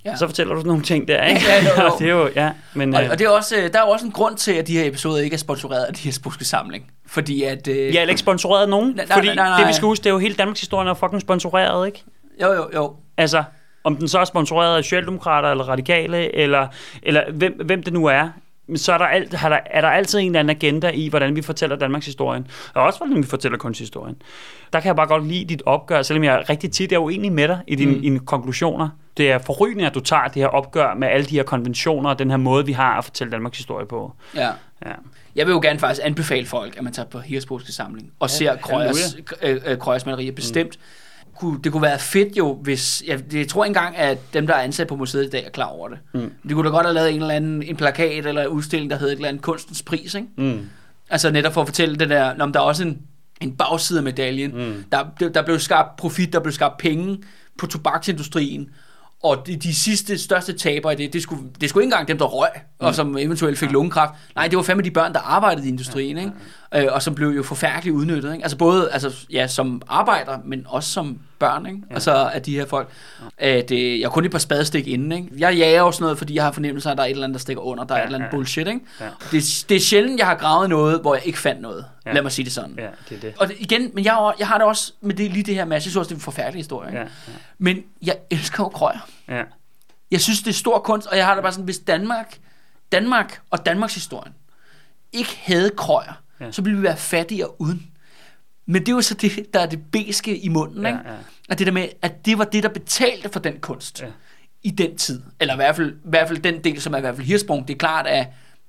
Ja. 0.07 0.16
Så 0.16 0.27
fortæller 0.27 0.55
du 0.55 0.61
sådan 0.61 0.69
nogle 0.69 0.83
ting 0.83 1.09
der, 1.09 1.25
ikke? 1.25 1.40
Ja, 1.49 1.64
jo, 1.64 1.83
jo. 1.85 1.92
det 1.99 2.09
er 2.09 2.12
jo, 2.12 2.31
ja. 2.37 2.51
Men, 2.75 2.95
Og, 2.95 3.05
øh, 3.05 3.11
og 3.11 3.19
det 3.19 3.25
er 3.25 3.31
også, 3.31 3.57
øh, 3.57 3.73
der 3.73 3.79
er 3.79 3.83
jo 3.83 3.88
også 3.88 4.07
en 4.07 4.12
grund 4.12 4.37
til, 4.37 4.53
at 4.53 4.66
de 4.66 4.79
her 4.79 4.88
episoder 4.88 5.23
ikke 5.23 5.35
er 5.35 5.38
sponsoreret 5.38 5.85
af 5.85 5.95
de 5.95 6.03
her 6.03 6.37
samling. 6.40 6.90
Fordi 7.07 7.42
at... 7.42 7.69
Øh, 7.69 7.77
jeg 7.77 7.85
er 7.85 7.85
heller 7.85 8.09
ikke 8.09 8.21
sponsoreret 8.21 8.62
af 8.62 8.69
nogen, 8.69 8.92
Nej, 8.97 9.05
nej, 9.05 9.16
fordi 9.16 9.27
nej, 9.27 9.35
nej, 9.35 9.49
det 9.49 9.59
vi 9.59 9.62
nej. 9.62 9.73
skal 9.73 9.87
huske, 9.87 10.03
det 10.05 10.11
er 10.11 10.14
jo 10.14 10.19
hele 10.19 10.35
Danmarks 10.35 10.61
historie, 10.61 10.90
er 10.90 10.95
fucking 10.95 11.21
sponsoreret, 11.21 11.87
ikke? 11.87 12.05
Jo, 12.42 12.53
jo, 12.53 12.69
jo. 12.75 12.97
Altså, 13.16 13.45
om 13.85 13.97
den 13.97 14.09
så 14.09 14.19
er 14.19 14.25
sponsoreret 14.25 14.77
af 14.77 14.85
Socialdemokrater 14.85 15.51
eller 15.51 15.64
Radikale, 15.64 16.35
eller, 16.35 16.66
eller 17.03 17.23
hvem, 17.33 17.61
hvem 17.64 17.83
det 17.83 17.92
nu 17.92 18.07
er, 18.07 18.29
så 18.74 18.92
er 18.92 18.98
der, 18.98 19.05
alt, 19.05 19.35
har 19.35 19.48
der, 19.48 19.59
er 19.66 19.81
der 19.81 19.88
altid 19.88 20.18
en 20.18 20.26
eller 20.26 20.40
anden 20.40 20.57
agenda 20.57 20.90
i, 20.90 21.09
hvordan 21.09 21.37
vi 21.37 21.42
fortæller 21.42 21.76
Danmarks 21.76 22.07
historien, 22.07 22.46
og 22.74 22.83
også 22.83 22.98
hvordan 22.98 23.16
vi 23.16 23.26
fortæller 23.26 23.59
kunsthistorien. 23.59 24.16
Der 24.72 24.81
kan 24.81 24.87
jeg 24.87 24.96
bare 24.96 25.07
godt 25.07 25.26
lide 25.26 25.44
dit 25.44 25.62
opgør, 25.66 26.02
selvom 26.02 26.24
jeg 26.24 26.44
rigtig 26.48 26.70
tit 26.70 26.92
er 26.92 26.98
uenig 26.98 27.33
med 27.33 27.48
dig 27.48 27.61
i 27.66 27.74
dine 27.74 27.94
mm. 27.94 28.00
dine 28.00 28.18
konklusioner. 28.18 28.88
Det 29.16 29.31
er 29.31 29.38
forrygende, 29.38 29.87
at 29.87 29.94
du 29.94 30.00
tager 30.00 30.24
det 30.24 30.35
her 30.35 30.48
opgør 30.48 30.94
med 30.94 31.09
alle 31.09 31.26
de 31.26 31.35
her 31.35 31.42
konventioner 31.42 32.11
og 32.11 32.18
den 32.18 32.31
her 32.31 32.37
måde, 32.37 32.66
vi 32.66 32.72
har 32.72 32.98
at 32.98 33.05
fortælle 33.05 33.31
Danmarks 33.31 33.57
historie 33.57 33.87
på. 33.87 34.12
Ja. 34.35 34.50
Ja. 34.87 34.92
Jeg 35.37 35.46
vil 35.46 35.52
jo 35.52 35.61
gerne 35.61 35.79
faktisk 35.79 36.00
anbefale 36.05 36.46
folk, 36.46 36.76
at 36.76 36.85
man 36.85 36.92
tager 36.92 37.09
på 37.09 37.18
Hirsbrugske 37.18 37.72
samling 37.72 38.11
og 38.20 38.29
ja, 38.29 38.35
ser 38.35 38.57
Krøyers, 38.57 39.16
øh, 39.42 39.61
øh, 39.66 39.79
Krøyers 39.79 40.07
malerier 40.07 40.33
bestemt. 40.33 40.76
Mm. 40.76 40.83
Kunne, 41.38 41.61
det 41.64 41.72
kunne 41.72 41.83
være 41.83 41.99
fedt 41.99 42.37
jo, 42.37 42.55
hvis... 42.55 43.03
Jeg, 43.07 43.35
jeg 43.35 43.49
tror 43.49 43.64
ikke 43.64 43.79
engang, 43.79 43.96
at 43.96 44.18
dem, 44.35 44.46
der 44.46 44.55
er 44.55 44.62
ansat 44.62 44.87
på 44.87 44.96
museet 44.96 45.25
i 45.25 45.31
dag, 45.31 45.44
er 45.44 45.51
klar 45.51 45.66
over 45.66 45.88
det. 45.88 45.99
Mm. 46.14 46.33
De 46.49 46.55
kunne 46.55 46.68
da 46.68 46.70
godt 46.70 46.87
have 46.87 46.94
lavet 46.94 47.14
en 47.14 47.20
eller 47.20 47.35
anden 47.35 47.62
en 47.62 47.77
plakat 47.77 48.27
eller 48.27 48.42
en 48.42 48.49
udstilling, 48.49 48.90
der 48.90 48.99
hed 48.99 49.09
et 49.09 49.12
eller 49.12 49.29
andet 49.29 49.42
kunstens 49.42 49.83
pris, 49.83 50.14
ikke? 50.14 50.29
Mm. 50.37 50.68
Altså 51.11 51.31
netop 51.31 51.55
for 51.55 51.61
at 51.61 51.68
fortælle 51.68 51.96
det 51.96 52.09
der, 52.09 52.35
om 52.40 52.53
der 52.53 52.61
er 52.61 52.64
også 52.64 52.83
en, 52.83 52.99
en 53.40 53.57
bagside 53.57 53.99
af 53.99 54.05
medaljen. 54.05 54.55
Mm. 54.55 54.85
Der, 54.92 55.29
der, 55.29 55.42
blev 55.42 55.59
skabt 55.59 55.96
profit, 55.96 56.33
der 56.33 56.40
blev 56.40 56.53
skabt 56.53 56.79
penge 56.79 57.18
på 57.59 57.66
tobaksindustrien, 57.66 58.70
og 59.22 59.46
de, 59.46 59.57
de 59.57 59.75
sidste 59.75 60.18
største 60.18 60.53
tabere 60.53 60.92
i 60.92 60.96
det, 60.96 61.12
det 61.12 61.22
skulle, 61.22 61.42
det 61.61 61.68
skulle 61.68 61.85
ikke 61.85 61.92
engang 61.92 62.09
dem, 62.09 62.18
der 62.18 62.25
røg, 62.25 62.49
og 62.79 62.94
som 62.94 63.18
eventuelt 63.18 63.59
fik 63.59 63.70
lungekræft. 63.70 64.12
Nej, 64.35 64.49
det 64.49 64.57
var 64.57 64.62
fandme 64.62 64.83
de 64.83 64.90
børn, 64.90 65.12
der 65.12 65.20
arbejdede 65.20 65.66
i 65.66 65.68
industrien, 65.68 66.18
ikke? 66.18 66.31
Øh, 66.74 66.87
og 66.90 67.02
som 67.02 67.14
blev 67.14 67.29
jo 67.29 67.42
forfærdeligt 67.42 67.94
udnyttet. 67.96 68.33
Ikke? 68.33 68.44
Altså 68.44 68.57
både 68.57 68.90
altså, 68.92 69.26
ja, 69.31 69.46
som 69.46 69.83
arbejder, 69.88 70.38
men 70.44 70.66
også 70.68 70.90
som 70.90 71.18
børn, 71.38 71.66
ikke? 71.66 71.79
Altså 71.90 72.12
af 72.14 72.42
de 72.42 72.57
her 72.57 72.66
folk. 72.66 72.88
At, 73.38 73.70
øh, 73.70 74.00
jeg 74.00 74.07
er 74.07 74.11
kun 74.11 74.24
et 74.24 74.31
par 74.31 74.38
spadestik 74.38 74.87
inden, 74.87 75.12
ikke? 75.12 75.29
Jeg 75.38 75.57
jager 75.57 75.90
sådan 75.90 76.02
noget, 76.02 76.18
fordi 76.18 76.35
jeg 76.35 76.44
har 76.44 76.52
fornemmelse 76.52 76.88
af, 76.88 76.92
at 76.92 76.96
der 76.98 77.02
er 77.05 77.07
et 77.09 77.11
eller 77.11 77.24
andet, 77.24 77.35
der 77.35 77.40
stikker 77.40 77.62
under. 77.62 77.85
Der 77.85 77.94
er 77.94 77.98
Ja, 77.98 78.05
et 78.05 78.07
eller 78.07 78.18
andet 78.18 78.26
ja. 78.33 78.37
bullshit, 78.37 78.66
ikke? 78.68 78.81
Ja. 79.00 79.09
Det, 79.33 79.64
det 79.68 79.76
er 79.76 79.81
sjældent, 79.81 80.18
jeg 80.18 80.26
har 80.26 80.35
gravet 80.35 80.68
noget, 80.68 81.00
hvor 81.00 81.14
jeg 81.14 81.26
ikke 81.26 81.38
fandt 81.38 81.61
noget. 81.61 81.85
Ja. 82.07 82.12
Lad 82.12 82.22
mig 82.22 82.33
sige 82.33 82.44
det 82.44 82.52
sådan. 82.52 82.74
Ja, 82.79 82.88
det 83.09 83.16
er 83.16 83.20
det. 83.20 83.35
Og 83.38 83.48
det, 83.48 83.57
igen, 83.59 83.90
men 83.94 84.05
jeg, 84.05 84.33
jeg 84.38 84.48
har 84.48 84.59
det 84.59 84.66
også 84.66 84.92
med 85.00 85.14
det, 85.14 85.31
lige 85.31 85.42
det 85.42 85.55
her 85.55 85.64
med, 85.64 85.74
jeg 85.76 85.83
synes 85.83 85.96
også, 85.96 86.09
det 86.09 86.14
er 86.14 86.18
en 86.18 86.22
forfærdelig 86.22 86.59
historie. 86.59 86.88
Ikke? 86.88 87.00
Ja, 87.00 87.07
Men 87.59 87.83
jeg 88.02 88.16
elsker 88.31 88.64
jo 88.64 88.68
krøjer. 88.68 88.98
ja, 89.29 89.37
ja. 89.37 89.42
Jeg 90.11 90.20
synes, 90.20 90.38
det 90.42 90.48
er 90.50 90.55
stor 90.55 90.79
kunst, 90.79 91.07
og 91.07 91.16
jeg 91.16 91.26
har 91.26 91.35
det 91.35 91.42
bare 91.42 91.52
sådan, 91.52 91.64
hvis 91.64 91.79
Danmark, 91.79 92.38
Danmark 92.92 93.40
og 93.50 93.66
Danmarks 93.66 93.94
historien 93.94 94.35
ikke 95.12 95.38
havde 95.42 95.70
krøjer, 95.76 96.12
Ja. 96.40 96.51
så 96.53 96.62
ville 96.62 96.77
vi 96.77 96.83
være 96.83 96.96
fattigere 96.96 97.61
uden. 97.61 97.87
Men 98.66 98.83
det 98.83 98.88
er 98.88 98.92
jo 98.92 99.01
så 99.01 99.14
det, 99.14 99.55
der 99.55 99.61
er 99.61 99.66
det 99.66 99.81
beske 99.92 100.38
i 100.38 100.49
munden, 100.49 100.83
Ja, 100.83 100.88
ikke? 100.88 101.01
ja. 101.07 101.14
At 101.49 101.59
det 101.59 101.66
der 101.66 101.72
med, 101.72 101.88
at 102.03 102.27
det 102.27 102.38
var 102.38 102.44
det, 102.44 102.62
der 102.62 102.68
betalte 102.68 103.29
for 103.29 103.40
den 103.40 103.59
kunst 103.61 104.01
Ja. 104.03 104.07
i 104.62 104.70
den 104.70 104.96
tid. 104.96 105.22
Eller 105.40 105.55
i 105.55 105.57
hvert 105.57 105.77
fald, 105.77 105.92
i 105.92 105.99
hvert 106.05 106.29
fald 106.29 106.38
den 106.38 106.64
del, 106.64 106.81
som 106.81 106.92
er 106.94 106.99
i 106.99 107.01
hvert 107.01 107.16
fald 107.16 107.27
Hirsprung. 107.27 107.68
Det 107.68 107.75
er 107.75 107.79
klart, 107.79 108.07
at 108.07 108.27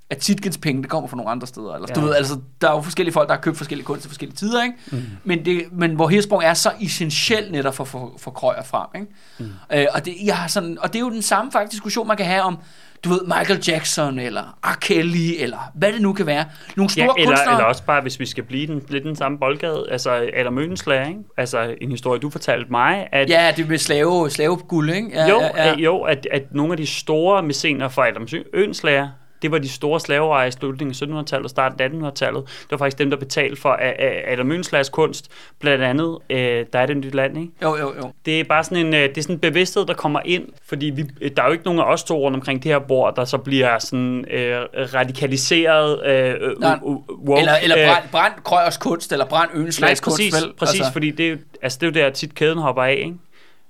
at 0.09 0.17
Tietgens 0.17 0.57
penge, 0.57 0.81
det 0.81 0.89
kommer 0.89 1.09
fra 1.09 1.17
nogle 1.17 1.31
andre 1.31 1.47
steder. 1.47 1.73
Eller. 1.73 1.87
Ja. 1.89 1.93
du 1.93 2.01
ved, 2.01 2.15
altså, 2.15 2.39
der 2.61 2.69
er 2.69 2.75
jo 2.75 2.81
forskellige 2.81 3.13
folk, 3.13 3.29
der 3.29 3.35
har 3.35 3.41
købt 3.41 3.57
forskellige 3.57 3.85
kunst 3.85 4.01
til 4.01 4.09
forskellige 4.09 4.35
tider, 4.37 4.63
ikke? 4.63 4.75
Mm. 4.91 5.01
Men, 5.23 5.45
det, 5.45 5.63
men 5.71 5.95
hvor 5.95 6.07
Hirsprung 6.07 6.43
er 6.43 6.53
så 6.53 6.71
essentiel 6.81 7.51
netop 7.51 7.75
for, 7.75 7.83
for, 7.83 8.13
for 8.17 8.31
krøjer 8.31 8.63
frem, 8.63 8.87
ikke? 8.95 9.07
Mm. 9.39 9.49
Øh, 9.73 9.85
og, 9.93 10.05
det, 10.05 10.15
jeg 10.23 10.37
har 10.37 10.47
sådan, 10.47 10.77
og 10.81 10.93
det 10.93 10.99
er 10.99 11.03
jo 11.03 11.09
den 11.09 11.21
samme 11.21 11.51
faktisk 11.51 11.71
diskussion, 11.71 12.07
man 12.07 12.17
kan 12.17 12.25
have 12.25 12.41
om, 12.41 12.57
du 13.03 13.09
ved, 13.09 13.19
Michael 13.37 13.59
Jackson, 13.67 14.19
eller 14.19 14.57
R. 14.63 14.75
Kelly, 14.81 15.31
eller 15.39 15.71
hvad 15.75 15.93
det 15.93 16.01
nu 16.01 16.13
kan 16.13 16.25
være. 16.25 16.45
Nogle 16.75 16.89
store 16.89 17.03
Ja, 17.05 17.11
eller, 17.21 17.29
kunstnere. 17.35 17.53
eller 17.55 17.65
også 17.65 17.83
bare, 17.83 18.01
hvis 18.01 18.19
vi 18.19 18.25
skal 18.25 18.43
blive 18.43 18.67
den, 18.67 18.81
lidt 18.89 19.03
den 19.03 19.15
samme 19.15 19.39
boldgade, 19.39 19.85
altså 19.91 20.29
Adam 20.33 20.57
Øgenslager, 20.57 21.07
ikke? 21.07 21.19
Altså 21.37 21.75
en 21.81 21.91
historie, 21.91 22.19
du 22.19 22.29
fortalte 22.29 22.71
mig, 22.71 23.07
at 23.11 23.29
Ja, 23.29 23.53
det 23.57 23.69
med 23.69 23.77
slave, 23.77 24.29
slaveguld, 24.29 24.89
ikke? 24.89 25.09
Ja, 25.13 25.27
jo, 25.29 25.41
ja, 25.41 25.67
ja. 25.67 25.75
jo 25.75 26.01
at, 26.01 26.27
at 26.31 26.43
nogle 26.51 26.71
af 26.73 26.77
de 26.77 26.87
store 26.87 27.43
mæscener 27.43 27.87
for 27.89 28.01
Adam 28.03 28.27
Øgenslager, 28.53 29.09
det 29.41 29.51
var 29.51 29.57
de 29.57 29.69
store 29.69 29.99
slaveejere 29.99 30.47
i 30.47 30.51
slutningen 30.51 31.11
af 31.11 31.21
1700-tallet 31.21 31.43
og 31.43 31.49
starten 31.49 31.81
af 31.81 32.09
1800-tallet. 32.09 32.43
Det 32.45 32.71
var 32.71 32.77
faktisk 32.77 32.99
dem, 32.99 33.09
der 33.09 33.17
betalte 33.17 33.61
for 33.61 33.79
Adam 34.27 34.51
Øgenslagers 34.51 34.89
kunst. 34.89 35.31
Blandt 35.59 35.83
andet, 35.83 36.17
øh, 36.29 36.65
der 36.73 36.79
er 36.79 36.85
det 36.85 36.97
nyt 36.97 37.15
land, 37.15 37.37
ikke? 37.37 37.51
Jo, 37.61 37.77
jo, 37.77 37.93
jo. 37.97 38.11
Det 38.25 38.39
er 38.39 38.43
bare 38.43 38.63
sådan 38.63 38.85
en, 38.85 38.93
øh, 38.93 39.01
det 39.01 39.17
er 39.17 39.21
sådan 39.21 39.35
en 39.35 39.39
bevidsthed, 39.39 39.85
der 39.85 39.93
kommer 39.93 40.19
ind, 40.25 40.45
fordi 40.65 40.85
vi, 40.85 41.05
øh, 41.21 41.31
der 41.37 41.43
er 41.43 41.47
jo 41.47 41.51
ikke 41.51 41.65
nogen 41.65 41.79
af 41.79 41.83
os 41.83 42.03
to 42.03 42.19
rundt 42.19 42.35
omkring 42.35 42.63
det 42.63 42.71
her 42.71 42.79
bord, 42.79 43.15
der 43.15 43.25
så 43.25 43.37
bliver 43.37 43.79
sådan 43.79 44.25
øh, 44.31 44.61
radikaliseret 44.93 46.05
øh, 46.05 46.35
øh, 46.41 46.59
Nej. 46.59 46.79
woke, 46.83 47.39
Eller, 47.39 47.53
eller 47.63 47.77
øh, 47.79 47.87
brand, 47.87 48.03
brand 48.11 48.33
Krøyers 48.43 48.77
kunst, 48.77 49.11
eller 49.11 49.25
brand 49.25 49.49
Nej, 49.53 49.61
Øenslags 49.61 49.99
kunst, 49.99 50.17
præcis, 50.17 50.33
vel? 50.35 50.53
præcis 50.57 50.79
Altså, 50.79 50.93
fordi 50.93 51.11
det 51.11 51.31
er, 51.31 51.35
altså, 51.61 51.77
det 51.81 51.97
er 51.97 52.01
jo 52.01 52.05
der 52.05 52.13
tit 52.13 52.35
kæden 52.35 52.57
hopper 52.57 52.83
af, 52.83 52.95
ikke? 53.05 53.15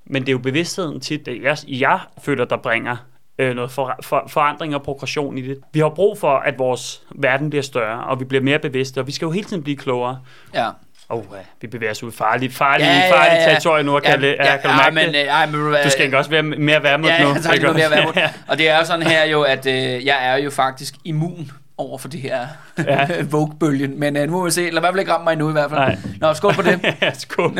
Men 0.05 0.21
det 0.21 0.29
er 0.29 0.33
jo 0.33 0.37
bevidstheden 0.37 0.99
tit, 0.99 1.27
jeg, 1.43 1.57
jeg 1.67 1.99
føler, 2.21 2.45
der 2.45 2.57
bringer 2.57 2.97
øh, 3.39 3.55
noget 3.55 3.71
for, 3.71 3.95
for, 4.03 4.23
forandring 4.27 4.75
og 4.75 4.83
progression 4.83 5.37
i 5.37 5.41
det. 5.41 5.57
Vi 5.73 5.79
har 5.79 5.89
brug 5.89 6.17
for, 6.19 6.37
at 6.37 6.59
vores 6.59 7.01
verden 7.15 7.49
bliver 7.49 7.63
større, 7.63 8.03
og 8.03 8.19
vi 8.19 8.25
bliver 8.25 8.43
mere 8.43 8.59
bevidste, 8.59 8.99
og 8.99 9.07
vi 9.07 9.11
skal 9.11 9.25
jo 9.25 9.31
hele 9.31 9.45
tiden 9.45 9.63
blive 9.63 9.77
klogere. 9.77 10.19
ja. 10.53 10.69
Åh, 11.09 11.17
oh, 11.17 11.23
ja, 11.33 11.37
vi 11.61 11.67
bevæger 11.67 11.91
os 11.91 12.03
ud 12.03 12.11
i 12.11 12.15
farligt, 12.15 12.53
farligt, 12.53 12.87
Ja, 12.89 12.93
ja, 12.95 13.05
ja, 13.05 13.11
farligt 13.13 13.33
ja, 13.33 13.39
ja. 13.41 13.45
territorium 13.49 13.85
nu, 13.85 13.99
kan, 13.99 14.21
ja, 14.21 14.27
ja, 14.27 14.57
kan 14.57 14.69
du 14.69 14.75
mærke 14.75 14.95
men, 14.95 15.07
det? 15.07 15.15
øh, 15.15 15.25
ja, 15.25 15.45
men, 15.45 15.55
du, 15.83 15.89
skal 15.89 16.05
ikke 16.05 16.17
også 16.17 16.29
være 16.29 16.43
mere 16.43 16.83
værmod 16.83 17.09
ja, 17.09 17.23
nu. 17.23 17.33
jeg 17.33 17.41
tager 17.41 17.53
ikke 17.53 17.65
lidt 17.65 17.77
mere 17.77 17.91
værmod. 17.91 18.13
Og 18.49 18.57
det 18.57 18.69
er 18.69 18.77
jo 18.77 18.85
sådan 18.85 19.07
her 19.07 19.25
jo, 19.25 19.41
at 19.41 19.65
øh, 19.65 20.05
jeg 20.05 20.27
er 20.27 20.35
jo 20.37 20.49
faktisk 20.49 20.95
immun 21.05 21.51
over 21.77 21.97
for 21.97 22.07
det 22.07 22.19
her 22.21 22.47
Ja. 22.85 23.07
Vogue-bølgen. 23.31 23.99
Men 23.99 24.17
øh, 24.17 24.25
nu 24.27 24.31
må 24.31 24.45
vi 24.45 24.51
se. 24.51 24.61
Lad 24.61 24.67
i 24.69 24.79
hvert 24.79 24.93
fald 24.93 24.99
ikke 24.99 25.11
ramme 25.11 25.23
mig 25.23 25.31
endnu 25.31 25.49
i 25.49 25.51
hvert 25.51 25.69
fald. 25.69 25.79
Nej. 25.79 25.97
Nå, 26.21 26.33
skål 26.33 26.53
på 26.53 26.61
det. 26.61 26.79
Ja, 27.01 27.13
Skål. 27.13 27.57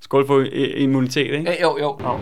Skål 0.00 0.26
på 0.26 0.40
immunitet, 0.76 1.34
ikke? 1.34 1.50
Øh, 1.50 1.56
jo, 1.62 1.78
jo. 1.80 1.98
Jo. 2.02 2.18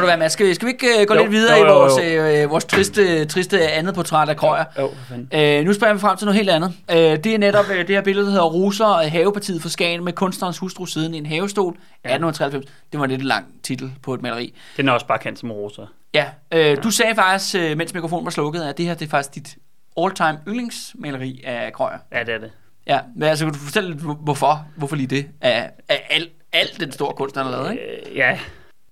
Du 0.00 0.06
hvad, 0.06 0.16
Mads, 0.16 0.32
skal 0.32 0.46
vi, 0.46 0.54
skal 0.54 0.66
vi 0.66 0.72
ikke 0.72 1.00
øh, 1.00 1.06
gå 1.06 1.14
Jo, 1.14 1.20
lidt 1.20 1.30
videre 1.32 1.56
jo, 1.58 1.64
jo, 1.66 1.70
i 1.70 1.78
vores, 1.78 1.92
jo. 2.36 2.42
øh, 2.44 2.50
vores 2.50 2.64
triste, 2.64 3.24
triste 3.24 3.68
andet 3.68 3.94
portræt 3.94 4.28
af 4.28 4.36
Krøyer? 4.36 4.64
Jo, 4.78 4.90
fanden. 5.08 5.40
Øh, 5.40 5.64
nu 5.64 5.72
spørger 5.72 5.94
vi 5.94 6.00
frem 6.00 6.16
til 6.16 6.24
noget 6.24 6.36
helt 6.36 6.50
andet. 6.50 6.72
Øh, 6.90 6.96
det 6.96 7.26
er 7.26 7.38
netop 7.38 7.64
øh, 7.70 7.78
det 7.78 7.88
her 7.88 8.02
billede, 8.02 8.26
der 8.26 8.32
hedder 8.32 8.44
Roser 8.46 8.84
og 8.86 9.10
Havepartiet 9.10 9.62
for 9.62 9.68
Skagen 9.68 10.04
med 10.04 10.12
kunstnerens 10.12 10.58
hustru 10.58 10.86
siden 10.86 11.14
i 11.14 11.18
en 11.18 11.26
havestol. 11.26 11.72
1893. 11.72 12.64
Det 12.92 12.98
var 13.00 13.04
en 13.04 13.10
lidt 13.10 13.24
lang 13.24 13.46
titel 13.62 13.92
på 14.02 14.14
et 14.14 14.22
maleri. 14.22 14.54
Den 14.76 14.88
er 14.88 14.92
også 14.92 15.06
bare 15.06 15.18
kendt 15.18 15.38
som 15.38 15.52
rosa. 15.52 15.82
Ja, 16.14 16.24
øh, 16.54 16.76
du 16.82 16.90
sagde 16.90 17.14
faktisk, 17.14 17.54
øh, 17.54 17.76
mens 17.78 17.94
mikrofonen 17.94 18.24
var 18.24 18.30
slukket, 18.30 18.62
at 18.62 18.78
det 18.78 18.86
her 18.86 18.94
det 18.94 19.06
er 19.06 19.10
faktisk 19.10 19.34
dit 19.34 19.56
all-time 20.02 20.38
yndlingsmaleri 20.48 21.42
af 21.46 21.72
Krøyer. 21.72 21.98
Ja, 22.12 22.20
det 22.24 22.34
er 22.34 22.38
det. 22.38 22.50
Ja, 22.86 22.98
men 23.16 23.22
altså, 23.28 23.44
kan 23.44 23.54
du 23.54 23.58
fortælle 23.60 23.90
lidt, 23.90 24.00
hvor- 24.02 24.14
hvorfor? 24.24 24.66
Hvorfor 24.76 24.96
lige 24.96 25.06
det? 25.06 25.26
Af, 25.40 25.70
af 25.88 26.06
alt, 26.10 26.28
alt 26.52 26.80
den 26.80 26.92
store 26.92 27.12
kunst, 27.14 27.36
han 27.36 27.44
har 27.44 27.52
lavet, 27.52 27.70
ikke? 27.72 27.82
Øh, 28.10 28.16
ja, 28.16 28.38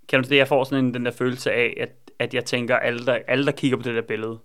kan 0.09 0.23
du 0.23 0.29
det, 0.29 0.37
jeg 0.37 0.49
får 0.49 0.64
sådan 0.64 0.85
en, 0.85 0.95
den 0.95 1.05
der 1.05 1.11
følelse 1.11 1.53
af, 1.53 1.77
at, 1.81 1.88
at 2.19 2.35
jeg 2.35 2.45
tænker, 2.45 2.77
alle 2.77 3.07
der, 3.07 3.19
alle 3.29 3.47
der 3.47 3.53
kigger 3.53 3.77
på 3.77 3.83
det 3.83 3.95
der 3.95 4.03
billede, 4.03 4.38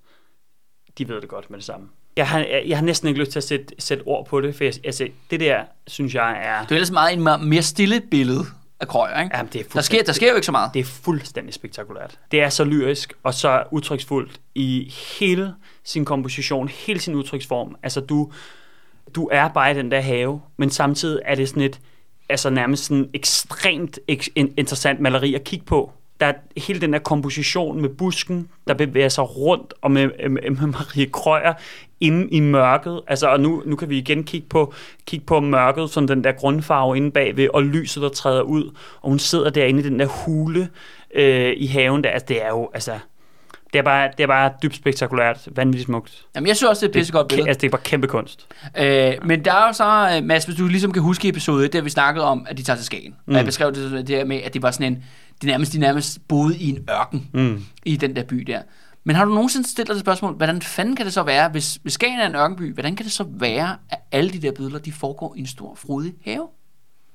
de 0.97 1.07
ved 1.09 1.21
det 1.21 1.29
godt 1.29 1.49
med 1.49 1.57
det 1.57 1.65
samme. 1.65 1.87
Jeg 2.17 2.27
har, 2.27 2.39
jeg, 2.39 2.63
jeg 2.67 2.77
har 2.77 2.85
næsten 2.85 3.07
ikke 3.07 3.19
lyst 3.19 3.31
til 3.31 3.39
at 3.39 3.43
sætte, 3.43 3.75
sætte 3.79 4.03
ord 4.05 4.25
på 4.25 4.41
det, 4.41 4.55
for 4.55 4.63
jeg, 4.63 4.73
altså, 4.83 5.07
det 5.31 5.39
der, 5.39 5.63
synes 5.87 6.15
jeg 6.15 6.31
er... 6.31 6.61
Det 6.61 6.71
er 6.71 6.75
ellers 6.75 6.91
meget 6.91 7.13
en 7.13 7.49
mere- 7.49 7.61
stille 7.61 8.01
billede 8.11 8.45
af 8.79 8.87
Krøyer, 8.87 9.23
ikke? 9.23 9.37
Jamen, 9.37 9.51
det 9.53 9.61
er 9.61 9.65
Der 9.73 9.81
sker, 9.81 10.03
der 10.03 10.11
sker 10.13 10.29
jo 10.29 10.35
ikke 10.35 10.45
så 10.45 10.51
meget. 10.51 10.73
Det 10.73 10.79
er 10.79 10.83
fuldstændig 10.83 11.53
spektakulært. 11.53 12.19
Det 12.31 12.41
er 12.41 12.49
så 12.49 12.63
lyrisk 12.63 13.13
og 13.23 13.33
så 13.33 13.63
udtryksfuldt 13.71 14.41
i 14.55 14.93
hele 15.19 15.53
sin 15.83 16.05
komposition, 16.05 16.67
hele 16.67 16.99
sin 16.99 17.15
udtryksform. 17.15 17.75
Altså, 17.83 17.99
du, 17.99 18.31
du 19.15 19.29
er 19.31 19.47
bare 19.47 19.71
i 19.71 19.73
den 19.73 19.91
der 19.91 20.01
have, 20.01 20.41
men 20.57 20.69
samtidig 20.69 21.21
er 21.25 21.35
det 21.35 21.49
sådan 21.49 21.63
et, 21.63 21.79
altså 22.31 22.49
nærmest 22.49 22.85
sådan 22.85 23.09
ekstremt 23.13 23.99
ek- 24.11 24.33
interessant 24.35 24.99
maleri 24.99 25.33
at 25.33 25.43
kigge 25.43 25.65
på. 25.65 25.91
Der 26.19 26.25
er 26.27 26.33
hele 26.57 26.81
den 26.81 26.93
der 26.93 26.99
komposition 26.99 27.81
med 27.81 27.89
busken, 27.89 28.47
der 28.67 28.73
bevæger 28.73 29.09
sig 29.09 29.37
rundt, 29.37 29.73
og 29.81 29.91
med, 29.91 30.09
med, 30.29 30.49
med 30.51 30.67
Marie 30.67 31.05
Krøyer 31.05 31.53
inde 31.99 32.27
i 32.27 32.39
mørket. 32.39 33.01
Altså, 33.07 33.27
og 33.27 33.39
nu, 33.39 33.63
nu 33.65 33.75
kan 33.75 33.89
vi 33.89 33.97
igen 33.97 34.23
kigge 34.23 34.47
på, 34.49 34.73
kigge 35.05 35.25
på 35.25 35.39
mørket, 35.39 35.89
som 35.89 36.07
den 36.07 36.23
der 36.23 36.31
grundfarve 36.31 36.97
inde 36.97 37.11
bagved, 37.11 37.47
og 37.53 37.63
lyset, 37.63 38.03
der 38.03 38.09
træder 38.09 38.41
ud. 38.41 38.75
Og 39.01 39.09
hun 39.09 39.19
sidder 39.19 39.49
derinde 39.49 39.79
i 39.79 39.83
den 39.83 39.99
der 39.99 40.05
hule 40.05 40.69
øh, 41.15 41.53
i 41.57 41.65
haven. 41.65 42.03
Der. 42.03 42.09
Altså, 42.09 42.25
det 42.27 42.43
er 42.45 42.49
jo, 42.49 42.69
altså, 42.73 42.91
det 43.73 43.79
er 43.79 43.83
bare, 43.83 44.09
det 44.17 44.23
er 44.23 44.27
bare 44.27 44.51
dybt 44.63 44.75
spektakulært, 44.75 45.47
vanvittigt 45.55 45.85
smukt. 45.85 46.25
Jamen, 46.35 46.47
jeg 46.47 46.57
synes 46.57 46.69
også, 46.69 46.79
det 46.79 46.85
er 46.85 46.89
et 46.89 47.01
pissegodt 47.01 47.27
billede. 47.27 47.47
Altså, 47.49 47.61
det 47.61 47.67
er 47.67 47.71
bare 47.71 47.81
kæmpe 47.81 48.07
kunst. 48.07 48.47
Øh, 48.77 49.13
men 49.25 49.45
der 49.45 49.53
er 49.53 49.67
jo 49.67 49.73
så, 49.73 50.15
øh, 50.17 50.23
Mads, 50.23 50.45
hvis 50.45 50.55
du 50.57 50.67
ligesom 50.67 50.91
kan 50.91 51.01
huske 51.01 51.27
episode 51.27 51.65
1, 51.65 51.73
der 51.73 51.81
vi 51.81 51.89
snakkede 51.89 52.25
om, 52.25 52.45
at 52.49 52.57
de 52.57 52.63
tager 52.63 52.77
til 52.77 52.85
Skagen. 52.85 53.15
Mm. 53.25 53.31
Og 53.33 53.37
jeg 53.37 53.45
beskrev 53.45 53.73
det, 53.73 54.07
det 54.07 54.15
her 54.15 54.25
med, 54.25 54.37
at 54.43 54.53
det 54.53 54.61
var 54.61 54.71
sådan 54.71 54.93
en, 54.93 55.03
de 55.41 55.47
nærmest, 55.47 55.73
de 55.73 55.79
nærmest 55.79 56.27
boede 56.27 56.57
i 56.57 56.69
en 56.69 56.77
ørken 56.89 57.29
Mm. 57.33 57.63
i 57.85 57.95
den 57.97 58.15
der 58.15 58.23
by 58.23 58.35
der. 58.35 58.61
Men 59.03 59.15
har 59.15 59.25
du 59.25 59.33
nogensinde 59.33 59.67
stillet 59.69 59.87
dig 59.87 59.95
det 59.95 60.01
spørgsmål, 60.01 60.33
hvordan 60.33 60.61
fanden 60.61 60.95
kan 60.95 61.05
det 61.05 61.13
så 61.13 61.23
være, 61.23 61.49
hvis, 61.49 61.79
hvis 61.81 61.93
Skagen 61.93 62.19
er 62.19 62.27
en 62.27 62.35
ørkenby, 62.35 62.73
hvordan 62.73 62.95
kan 62.95 63.03
det 63.05 63.13
så 63.13 63.25
være, 63.29 63.75
at 63.89 63.99
alle 64.11 64.29
de 64.31 64.39
der 64.41 64.51
billeder, 64.51 64.79
de 64.79 64.91
foregår 64.91 65.33
i 65.37 65.39
en 65.39 65.47
stor, 65.47 65.75
frodig 65.75 66.13
have? 66.25 66.47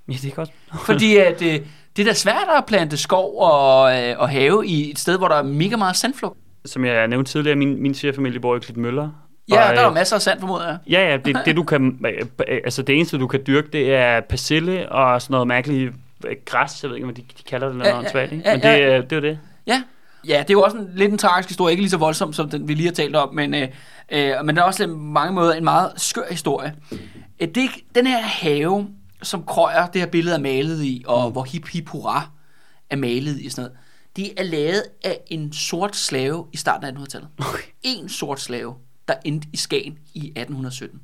Ja, 0.08 0.12
det 0.12 0.24
er 0.30 0.34
godt. 0.34 0.50
Fordi 0.86 1.16
at, 1.16 1.42
øh, 1.42 1.60
det 1.96 2.02
er 2.02 2.06
da 2.06 2.12
svært 2.14 2.48
at 2.58 2.64
plante 2.66 2.96
skov 2.96 3.36
og, 3.40 4.02
øh, 4.02 4.14
og 4.18 4.28
have 4.30 4.66
i 4.66 4.90
et 4.90 4.98
sted, 4.98 5.18
hvor 5.18 5.28
der 5.28 5.36
er 5.36 5.42
mega 5.42 5.76
meget 5.76 5.96
sandflugt. 5.96 6.38
Som 6.66 6.84
jeg 6.84 7.08
nævnte 7.08 7.32
tidligere, 7.32 7.56
min, 7.56 7.82
min 7.82 7.94
svigerfamilie 7.94 8.40
bor 8.40 8.56
i 8.56 8.58
Klitmøller. 8.58 9.10
Ja, 9.48 9.68
Og, 9.68 9.74
der 9.74 9.80
er 9.80 9.82
jo 9.82 9.88
øh, 9.88 9.94
masser 9.94 10.16
af 10.16 10.22
sand, 10.22 10.40
formoder 10.40 10.66
jeg. 10.66 10.78
Ja, 10.90 11.10
ja, 11.10 11.16
det, 11.16 11.36
det 11.46 11.56
du 11.56 11.62
kan, 11.62 12.06
øh, 12.06 12.26
altså 12.64 12.82
det 12.82 12.96
eneste 12.96 13.18
du 13.18 13.26
kan 13.26 13.42
dyrke, 13.46 13.68
det 13.72 13.94
er 13.94 14.20
persille 14.20 14.92
og 14.92 15.22
sådan 15.22 15.32
noget 15.32 15.46
mærkeligt 15.46 15.92
øh, 16.26 16.36
græs, 16.44 16.82
jeg 16.82 16.90
ved 16.90 16.96
ikke, 16.96 17.06
hvad 17.06 17.14
de, 17.14 17.22
de 17.38 17.42
kalder 17.42 17.66
det, 17.66 17.76
eller 17.76 17.92
noget 17.92 18.14
ja, 18.14 18.20
ja, 18.20 18.28
ja, 18.44 18.52
Men 18.54 18.62
det, 18.62 18.68
ja. 18.68 18.96
øh, 18.96 19.02
det 19.02 19.12
er 19.12 19.16
jo 19.16 19.22
det. 19.22 19.38
Ja. 19.66 19.82
Ja, 20.28 20.38
det 20.38 20.50
er 20.50 20.54
jo 20.54 20.62
også 20.62 20.76
en, 20.76 20.90
lidt 20.94 21.12
en 21.12 21.18
tragisk 21.18 21.48
historie, 21.48 21.72
ikke 21.72 21.82
lige 21.82 21.90
så 21.90 21.96
voldsom 21.96 22.32
som 22.32 22.50
den, 22.50 22.68
vi 22.68 22.74
lige 22.74 22.86
har 22.86 22.94
talt 22.94 23.16
om, 23.16 23.34
men, 23.34 23.54
øh, 23.54 23.68
øh, 24.12 24.32
men 24.44 24.56
der 24.56 24.62
er 24.62 24.66
også 24.66 24.86
på 24.86 24.94
mange 24.94 25.34
måder 25.34 25.54
en 25.54 25.64
meget 25.64 25.92
skør 25.96 26.22
historie. 26.30 26.74
Øh, 27.40 27.48
det, 27.48 27.70
den 27.94 28.06
her 28.06 28.18
have, 28.18 28.88
som 29.22 29.42
Krøyer, 29.42 29.86
det 29.86 30.00
her 30.00 30.08
billede 30.08 30.36
er 30.36 30.40
malet 30.40 30.84
i, 30.84 31.04
og 31.06 31.30
hvor 31.30 31.42
hip 31.42 31.68
hip 31.68 31.88
hurra 31.88 32.28
er 32.90 32.96
malet 32.96 33.40
i 33.40 33.48
sådan 33.48 33.62
noget, 33.62 33.78
det 34.16 34.40
er 34.40 34.42
lavet 34.42 34.82
af 35.04 35.20
en 35.26 35.52
sort 35.52 35.96
slave 35.96 36.46
i 36.52 36.56
starten 36.56 36.86
af 36.86 37.02
1800-tallet. 37.02 37.28
Okay. 37.38 37.62
En 37.82 38.08
sort 38.08 38.40
slave, 38.40 38.74
der 39.08 39.14
endte 39.24 39.48
i 39.52 39.56
Skagen 39.56 39.98
i 40.14 40.18
1817. 40.18 41.00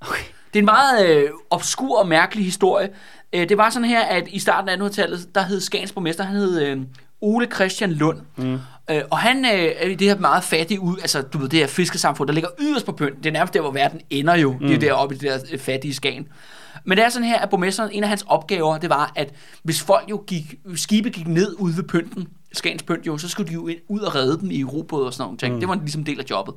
Okay. 0.00 0.22
Det 0.54 0.58
er 0.58 0.62
en 0.62 0.64
meget 0.64 1.06
øh, 1.06 1.30
obskur 1.50 2.00
og 2.00 2.08
mærkelig 2.08 2.44
historie. 2.44 2.88
Øh, 3.32 3.48
det 3.48 3.58
var 3.58 3.70
sådan 3.70 3.88
her, 3.88 4.02
at 4.02 4.28
i 4.28 4.38
starten 4.38 4.68
af 4.68 4.88
1800-tallet, 4.88 5.34
der 5.34 5.42
hed 5.42 5.60
Skagens 5.60 5.92
borgmester, 5.92 6.24
han 6.24 6.36
hed 6.36 6.62
øh, 6.62 6.80
Ole 7.20 7.46
Christian 7.54 7.92
Lund. 7.92 8.18
Mm. 8.36 8.58
Øh, 8.90 9.02
og 9.10 9.18
han 9.18 9.44
øh, 9.44 9.50
er 9.50 9.86
i 9.88 9.94
det 9.94 10.08
her 10.08 10.18
meget 10.18 10.44
fattige 10.44 10.80
ud, 10.80 10.98
altså 10.98 11.22
du 11.22 11.38
ved, 11.38 11.48
det 11.48 11.58
her 11.58 11.66
fiskesamfund, 11.66 12.28
der 12.28 12.34
ligger 12.34 12.50
yderst 12.60 12.86
på 12.86 12.92
pynten. 12.92 13.18
Det 13.18 13.26
er 13.26 13.32
nærmest 13.32 13.54
der, 13.54 13.60
hvor 13.60 13.70
verden 13.70 14.00
ender 14.10 14.34
jo. 14.34 14.52
Mm. 14.52 14.66
Det 14.66 14.74
er 14.74 14.78
deroppe 14.78 15.14
i 15.14 15.18
det 15.18 15.30
der 15.30 15.38
øh, 15.52 15.58
fattige 15.58 15.94
Skagen. 15.94 16.28
Men 16.84 16.98
det 16.98 17.04
er 17.04 17.08
sådan 17.08 17.28
her, 17.28 17.38
at 17.38 17.50
borgmesteren, 17.50 17.90
en 17.92 18.02
af 18.02 18.08
hans 18.08 18.24
opgaver, 18.28 18.78
det 18.78 18.90
var, 18.90 19.12
at 19.14 19.34
hvis 19.62 19.82
folk 19.82 20.10
jo 20.10 20.22
gik, 20.26 20.54
skibe 20.74 21.10
gik 21.10 21.28
ned 21.28 21.54
ude 21.58 21.76
ved 21.76 21.84
pynten, 21.84 22.28
Skagens 22.58 22.82
pynt 22.82 23.06
jo, 23.06 23.18
så 23.18 23.28
skulle 23.28 23.48
de 23.48 23.54
jo 23.54 23.70
ud 23.88 24.00
og 24.00 24.14
redde 24.14 24.40
dem 24.40 24.50
i 24.50 24.64
robåde 24.64 25.06
og 25.06 25.12
sådan 25.12 25.24
nogle 25.24 25.38
ting. 25.38 25.54
Mm. 25.54 25.60
Det 25.60 25.68
var 25.68 25.74
ligesom 25.74 26.00
en 26.00 26.06
del 26.06 26.20
af 26.20 26.24
jobbet. 26.30 26.54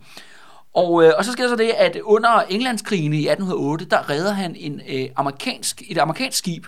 Og, 0.73 1.03
øh, 1.03 1.13
og 1.17 1.25
så 1.25 1.31
sker 1.31 1.43
der 1.43 1.49
så 1.49 1.55
det, 1.55 1.69
at 1.77 1.97
under 2.03 2.29
Englandskrigen 2.49 3.13
i 3.13 3.27
1808, 3.27 3.85
der 3.85 4.09
redder 4.09 4.31
han 4.33 4.55
en, 4.55 4.81
øh, 4.89 5.05
amerikansk, 5.15 5.83
et 5.89 5.97
amerikansk 5.97 6.37
skib, 6.37 6.65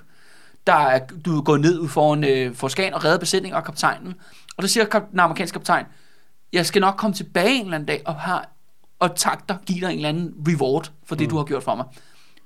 der 0.67 0.73
er 0.73 0.99
du 1.25 1.41
gået 1.41 1.61
ned 1.61 1.79
ud 1.79 1.87
foran 1.89 2.23
øh, 2.23 2.55
for 2.55 2.67
Skagen 2.67 2.93
og 2.93 3.05
redder 3.05 3.17
besætningen 3.19 3.57
og 3.57 3.63
kaptajnen. 3.63 4.13
Og 4.57 4.61
der 4.61 4.67
siger 4.67 4.85
den 5.11 5.19
amerikanske 5.19 5.55
kaptajn, 5.55 5.85
jeg 6.53 6.65
skal 6.65 6.79
nok 6.79 6.95
komme 6.97 7.13
tilbage 7.13 7.55
en 7.55 7.61
eller 7.61 7.75
anden 7.75 7.87
dag 7.87 8.01
og, 8.05 8.15
har, 8.15 8.49
og 8.99 9.15
tak 9.15 9.49
dig, 9.49 9.57
give 9.65 9.79
dig 9.79 9.87
en 9.87 9.95
eller 9.95 10.09
anden 10.09 10.33
reward 10.47 10.91
for 11.05 11.15
det, 11.15 11.27
mm. 11.27 11.29
du 11.29 11.37
har 11.37 11.43
gjort 11.43 11.63
for 11.63 11.75
mig. 11.75 11.85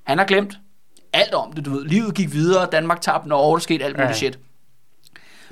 Han 0.04 0.18
har 0.18 0.26
glemt 0.26 0.58
alt 1.14 1.34
om 1.34 1.54
det, 1.54 1.66
du 1.66 1.72
ved. 1.72 1.86
Livet 1.86 2.16
gik 2.16 2.34
videre, 2.34 2.68
Danmark 2.72 3.02
tabte 3.02 3.30
Norge, 3.30 3.58
der 3.58 3.62
skete 3.62 3.86
alt 3.86 3.98
muligt 3.98 4.10
Ja. 4.10 4.16
shit. 4.16 4.40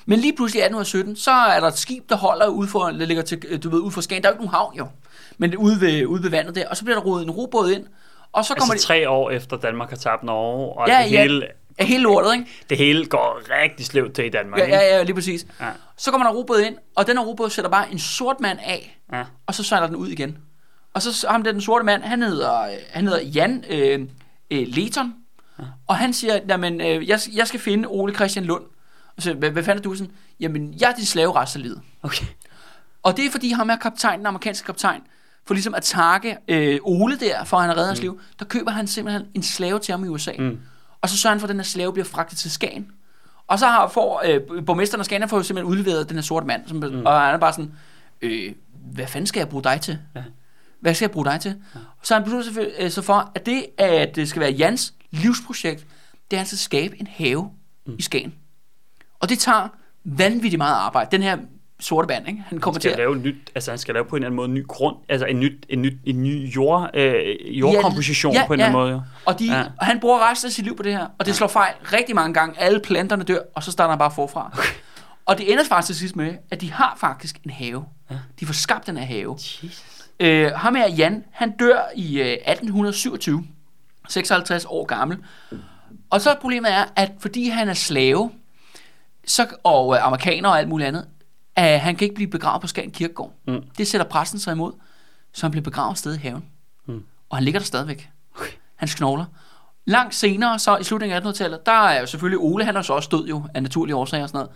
Men 0.05 0.19
lige 0.19 0.35
pludselig 0.35 0.59
i 0.59 0.63
1817, 0.63 1.15
så 1.15 1.31
er 1.31 1.59
der 1.59 1.67
et 1.67 1.77
skib, 1.77 2.09
der 2.09 2.15
holder 2.15 2.47
ude 2.47 2.67
for, 2.67 2.83
der 2.83 2.91
ligger 3.05 3.23
til, 3.23 3.59
du 3.63 3.69
ved, 3.69 3.79
ude 3.79 3.91
for 3.91 4.01
Skagen. 4.01 4.23
Der 4.23 4.29
er 4.29 4.31
jo 4.31 4.35
ikke 4.35 4.45
nogen 4.45 4.55
havn 4.55 4.75
jo, 4.77 4.87
men 5.37 5.49
det 5.51 5.57
er 5.57 5.61
ude 5.61 5.81
ved, 5.81 6.05
ude 6.05 6.23
ved 6.23 6.29
vandet 6.29 6.55
der. 6.55 6.69
Og 6.69 6.77
så 6.77 6.83
bliver 6.83 6.97
der 6.99 7.05
rodet 7.05 7.23
en 7.25 7.31
robåd 7.31 7.71
ind, 7.71 7.85
og 8.31 8.45
så 8.45 8.53
kommer 8.55 8.73
Altså 8.73 8.87
tre 8.87 9.09
år 9.09 9.29
efter 9.31 9.57
Danmark 9.57 9.89
har 9.89 9.97
tabt 9.97 10.23
Norge, 10.23 10.79
og 10.79 10.87
Ja, 10.87 11.03
det, 11.03 11.11
ja. 11.11 11.21
hele, 11.21 11.41
det 11.41 11.47
af 11.77 11.85
hele 11.85 12.03
lortet, 12.03 12.33
ikke? 12.33 12.45
det 12.69 12.77
hele 12.77 13.05
går 13.05 13.41
rigtig 13.63 13.85
sløvt 13.85 14.13
til 14.13 14.25
i 14.25 14.29
Danmark. 14.29 14.59
Ja, 14.59 14.63
ikke? 14.65 14.75
ja, 14.77 14.97
ja, 14.97 15.03
lige 15.03 15.15
præcis. 15.15 15.45
Ja. 15.61 15.65
Så 15.97 16.11
kommer 16.11 16.27
der 16.27 16.35
robåd 16.35 16.59
ind, 16.59 16.75
og 16.95 17.07
den 17.07 17.17
her 17.17 17.25
robåd 17.25 17.49
sætter 17.49 17.71
bare 17.71 17.91
en 17.91 17.99
sort 17.99 18.39
mand 18.39 18.59
af, 18.63 18.99
Ja. 19.13 19.23
og 19.47 19.55
så 19.55 19.63
sejler 19.63 19.87
den 19.87 19.95
ud 19.95 20.07
igen. 20.07 20.37
Og 20.93 21.01
så 21.01 21.27
ham 21.29 21.43
der, 21.43 21.51
den 21.51 21.61
sorte 21.61 21.85
mand, 21.85 22.03
han 22.03 22.21
hedder, 22.21 22.61
øh, 22.63 22.69
han 22.91 23.07
hedder 23.07 23.21
Jan 23.21 23.63
øh, 23.69 23.99
øh, 24.51 24.67
Leton, 24.67 25.13
og 25.87 25.95
han 25.95 26.13
siger, 26.13 26.39
jamen, 26.49 26.81
øh, 26.81 27.09
jeg, 27.09 27.19
jeg 27.33 27.47
skal 27.47 27.59
finde 27.59 27.87
Ole 27.87 28.13
Christian 28.15 28.45
Lund. 28.45 28.63
Og 29.17 29.23
så, 29.23 29.33
hvad, 29.33 29.51
hvad 29.51 29.63
fanden 29.63 29.79
er 29.79 29.83
du 29.83 29.95
sådan? 29.95 30.13
Jamen, 30.39 30.73
jeg 30.79 30.91
er 30.91 30.95
din 30.95 31.05
slave 31.05 31.35
resten 31.35 31.59
af 31.59 31.63
livet. 31.63 31.81
Okay. 32.03 32.25
Og 33.03 33.17
det 33.17 33.25
er 33.25 33.31
fordi 33.31 33.51
ham 33.51 33.69
er 33.69 33.75
kaptajn, 33.75 34.19
den 34.19 34.25
amerikanske 34.25 34.65
kaptajn, 34.65 35.01
for 35.45 35.53
ligesom 35.53 35.73
at 35.73 35.83
takke 35.83 36.37
øh, 36.47 36.79
Ole 36.83 37.19
der, 37.19 37.43
for 37.43 37.57
at 37.57 37.63
han 37.63 37.69
har 37.69 37.75
reddet 37.75 37.87
hans 37.87 38.01
liv, 38.01 38.19
der 38.39 38.45
køber 38.45 38.71
han 38.71 38.87
simpelthen 38.87 39.25
en 39.33 39.43
slave 39.43 39.79
til 39.79 39.91
ham 39.91 40.03
i 40.03 40.07
USA. 40.07 40.31
Mm. 40.39 40.59
Og 41.01 41.09
så 41.09 41.17
sørger 41.17 41.33
han 41.33 41.39
for, 41.39 41.47
at 41.47 41.49
den 41.49 41.57
her 41.57 41.63
slave 41.63 41.93
bliver 41.93 42.05
fragtet 42.05 42.37
til 42.37 42.51
Skagen. 42.51 42.91
Og 43.47 43.59
så 43.59 43.67
har, 43.67 43.87
får 43.87 44.21
øh, 44.25 44.65
borgmesteren 44.65 44.99
af 44.99 45.05
Skagen, 45.05 45.29
får 45.29 45.41
simpelthen 45.41 45.71
udleveret 45.71 46.09
den 46.09 46.17
her 46.17 46.21
sorte 46.21 46.47
mand, 46.47 46.67
som, 46.67 46.77
mm. 46.77 47.05
og 47.05 47.21
han 47.21 47.33
er 47.33 47.37
bare 47.37 47.53
sådan, 47.53 47.71
øh, 48.21 48.53
hvad 48.93 49.07
fanden 49.07 49.27
skal 49.27 49.39
jeg 49.39 49.49
bruge 49.49 49.63
dig 49.63 49.81
til? 49.81 49.99
Ja. 50.15 50.23
Hvad 50.79 50.93
skal 50.93 51.05
jeg 51.05 51.11
bruge 51.11 51.25
dig 51.25 51.39
til? 51.39 51.55
Ja. 51.75 51.79
Så 52.03 52.13
han 52.13 52.23
beslutter 52.23 52.53
sig 52.53 52.71
øh, 52.79 52.91
så 52.91 53.01
for, 53.01 53.31
at 53.35 53.45
det, 53.45 53.65
at 53.77 54.15
det 54.15 54.29
skal 54.29 54.39
være 54.39 54.51
Jans 54.51 54.93
livsprojekt, 55.11 55.85
det 56.31 56.37
er 56.37 56.39
altså 56.39 56.55
at 56.55 56.59
skabe 56.59 56.99
en 56.99 57.07
have 57.07 57.49
mm. 57.85 57.95
i 57.99 58.01
Skagen. 58.01 58.33
Og 59.23 59.29
det 59.29 59.39
tager 59.39 59.67
vanvittigt 60.03 60.57
meget 60.57 60.75
arbejde. 60.75 61.11
Den 61.11 61.21
her 61.23 61.37
sorte 61.79 62.07
mand, 62.07 62.27
ikke? 62.27 62.43
han 62.47 62.59
kommer 62.59 62.75
Han 62.75 62.81
til 62.81 62.89
skal 62.91 63.01
at... 63.01 63.09
lave 63.09 63.15
nyt, 63.15 63.51
altså 63.55 63.71
han 63.71 63.77
skal 63.77 63.93
lave 63.93 64.05
på 64.05 64.15
en 64.15 64.23
eller 64.23 64.27
anden 64.27 64.35
måde 64.35 64.47
en 64.47 64.53
ny 64.53 64.67
grund, 64.67 64.95
altså 65.09 65.25
en, 65.25 65.39
nyt, 65.39 65.65
en, 65.69 65.81
nyt, 65.81 65.93
en 66.05 66.23
ny 66.23 66.55
jord, 66.55 66.89
øh, 66.93 67.59
jordkomposition 67.59 68.33
Ja, 68.33 68.47
på 68.47 68.53
en 68.53 68.59
ja. 68.59 68.65
eller 68.65 68.79
anden 68.79 68.93
måde. 68.93 69.03
Og, 69.25 69.39
de, 69.39 69.45
Ja. 69.45 69.57
ja. 69.57 69.63
og 69.79 69.85
han 69.85 69.99
bruger 69.99 70.31
resten 70.31 70.47
af 70.47 70.51
sit 70.51 70.65
liv 70.65 70.77
på 70.77 70.83
det 70.83 70.93
her, 70.93 71.07
og 71.19 71.25
det 71.25 71.35
slår 71.35 71.47
fejl 71.47 71.73
rigtig 71.93 72.15
mange 72.15 72.33
gange. 72.33 72.59
Alle 72.59 72.79
planterne 72.79 73.23
dør, 73.23 73.39
og 73.55 73.63
så 73.63 73.71
starter 73.71 73.89
han 73.89 73.99
bare 73.99 74.11
forfra. 74.11 74.51
Okay. 74.53 74.67
Og 75.25 75.37
det 75.37 75.51
ender 75.51 75.63
faktisk 75.63 75.87
til 75.87 75.95
sidst 75.95 76.15
med, 76.15 76.33
at 76.51 76.61
de 76.61 76.71
har 76.71 76.97
faktisk 76.99 77.39
en 77.43 77.49
have. 77.49 77.85
Ja. 78.11 78.15
De 78.39 78.45
får 78.45 78.53
skabt 78.53 78.87
den 78.87 78.97
her 78.97 79.05
have. 79.05 79.33
Jesus. 79.33 79.83
Øh, 80.19 80.51
ham 80.55 80.75
her, 80.75 80.89
Jan, 80.89 81.23
han 81.31 81.51
dør 81.59 81.79
i 81.95 82.19
øh, 82.19 82.25
1827, 82.27 83.43
56 84.09 84.65
år 84.69 84.85
gammel. 84.85 85.17
Og 86.09 86.21
så 86.21 86.35
problemet 86.41 86.71
er, 86.73 86.85
at 86.95 87.11
fordi 87.19 87.49
han 87.49 87.69
er 87.69 87.73
slave, 87.73 88.31
så, 89.27 89.47
og 89.63 89.95
øh, 89.95 90.05
amerikaner 90.05 90.49
og 90.49 90.59
alt 90.59 90.69
muligt 90.69 90.87
andet, 90.87 91.07
at 91.55 91.79
han 91.79 91.95
kan 91.95 92.05
ikke 92.05 92.15
blive 92.15 92.29
begravet 92.29 92.61
på 92.61 92.67
Skagen 92.67 92.91
Kirkegård. 92.91 93.33
Mm. 93.47 93.61
Det 93.77 93.87
sætter 93.87 94.07
præsten 94.07 94.39
sig 94.39 94.51
imod, 94.51 94.73
så 95.33 95.45
han 95.45 95.51
bliver 95.51 95.63
begravet 95.63 95.91
et 95.91 95.97
sted 95.97 96.15
i 96.15 96.17
haven. 96.17 96.45
Mm. 96.85 97.03
Og 97.29 97.37
han 97.37 97.43
ligger 97.43 97.59
der 97.59 97.65
stadigvæk. 97.65 98.09
Hans 98.75 98.95
knogler. 98.95 99.25
Langt 99.85 100.15
senere, 100.15 100.59
så 100.59 100.77
i 100.77 100.83
slutningen 100.83 101.23
af 101.23 101.31
1800-tallet, 101.31 101.65
der 101.65 101.71
er 101.71 101.99
jo 101.99 102.05
selvfølgelig 102.05 102.39
Ole, 102.39 102.65
han 102.65 102.75
er 102.75 102.81
så 102.81 102.93
også 102.93 103.09
død 103.11 103.27
jo, 103.27 103.43
af 103.53 103.63
naturlige 103.63 103.95
årsager 103.95 104.23
og 104.23 104.29
sådan 104.29 104.37
noget. 104.37 104.51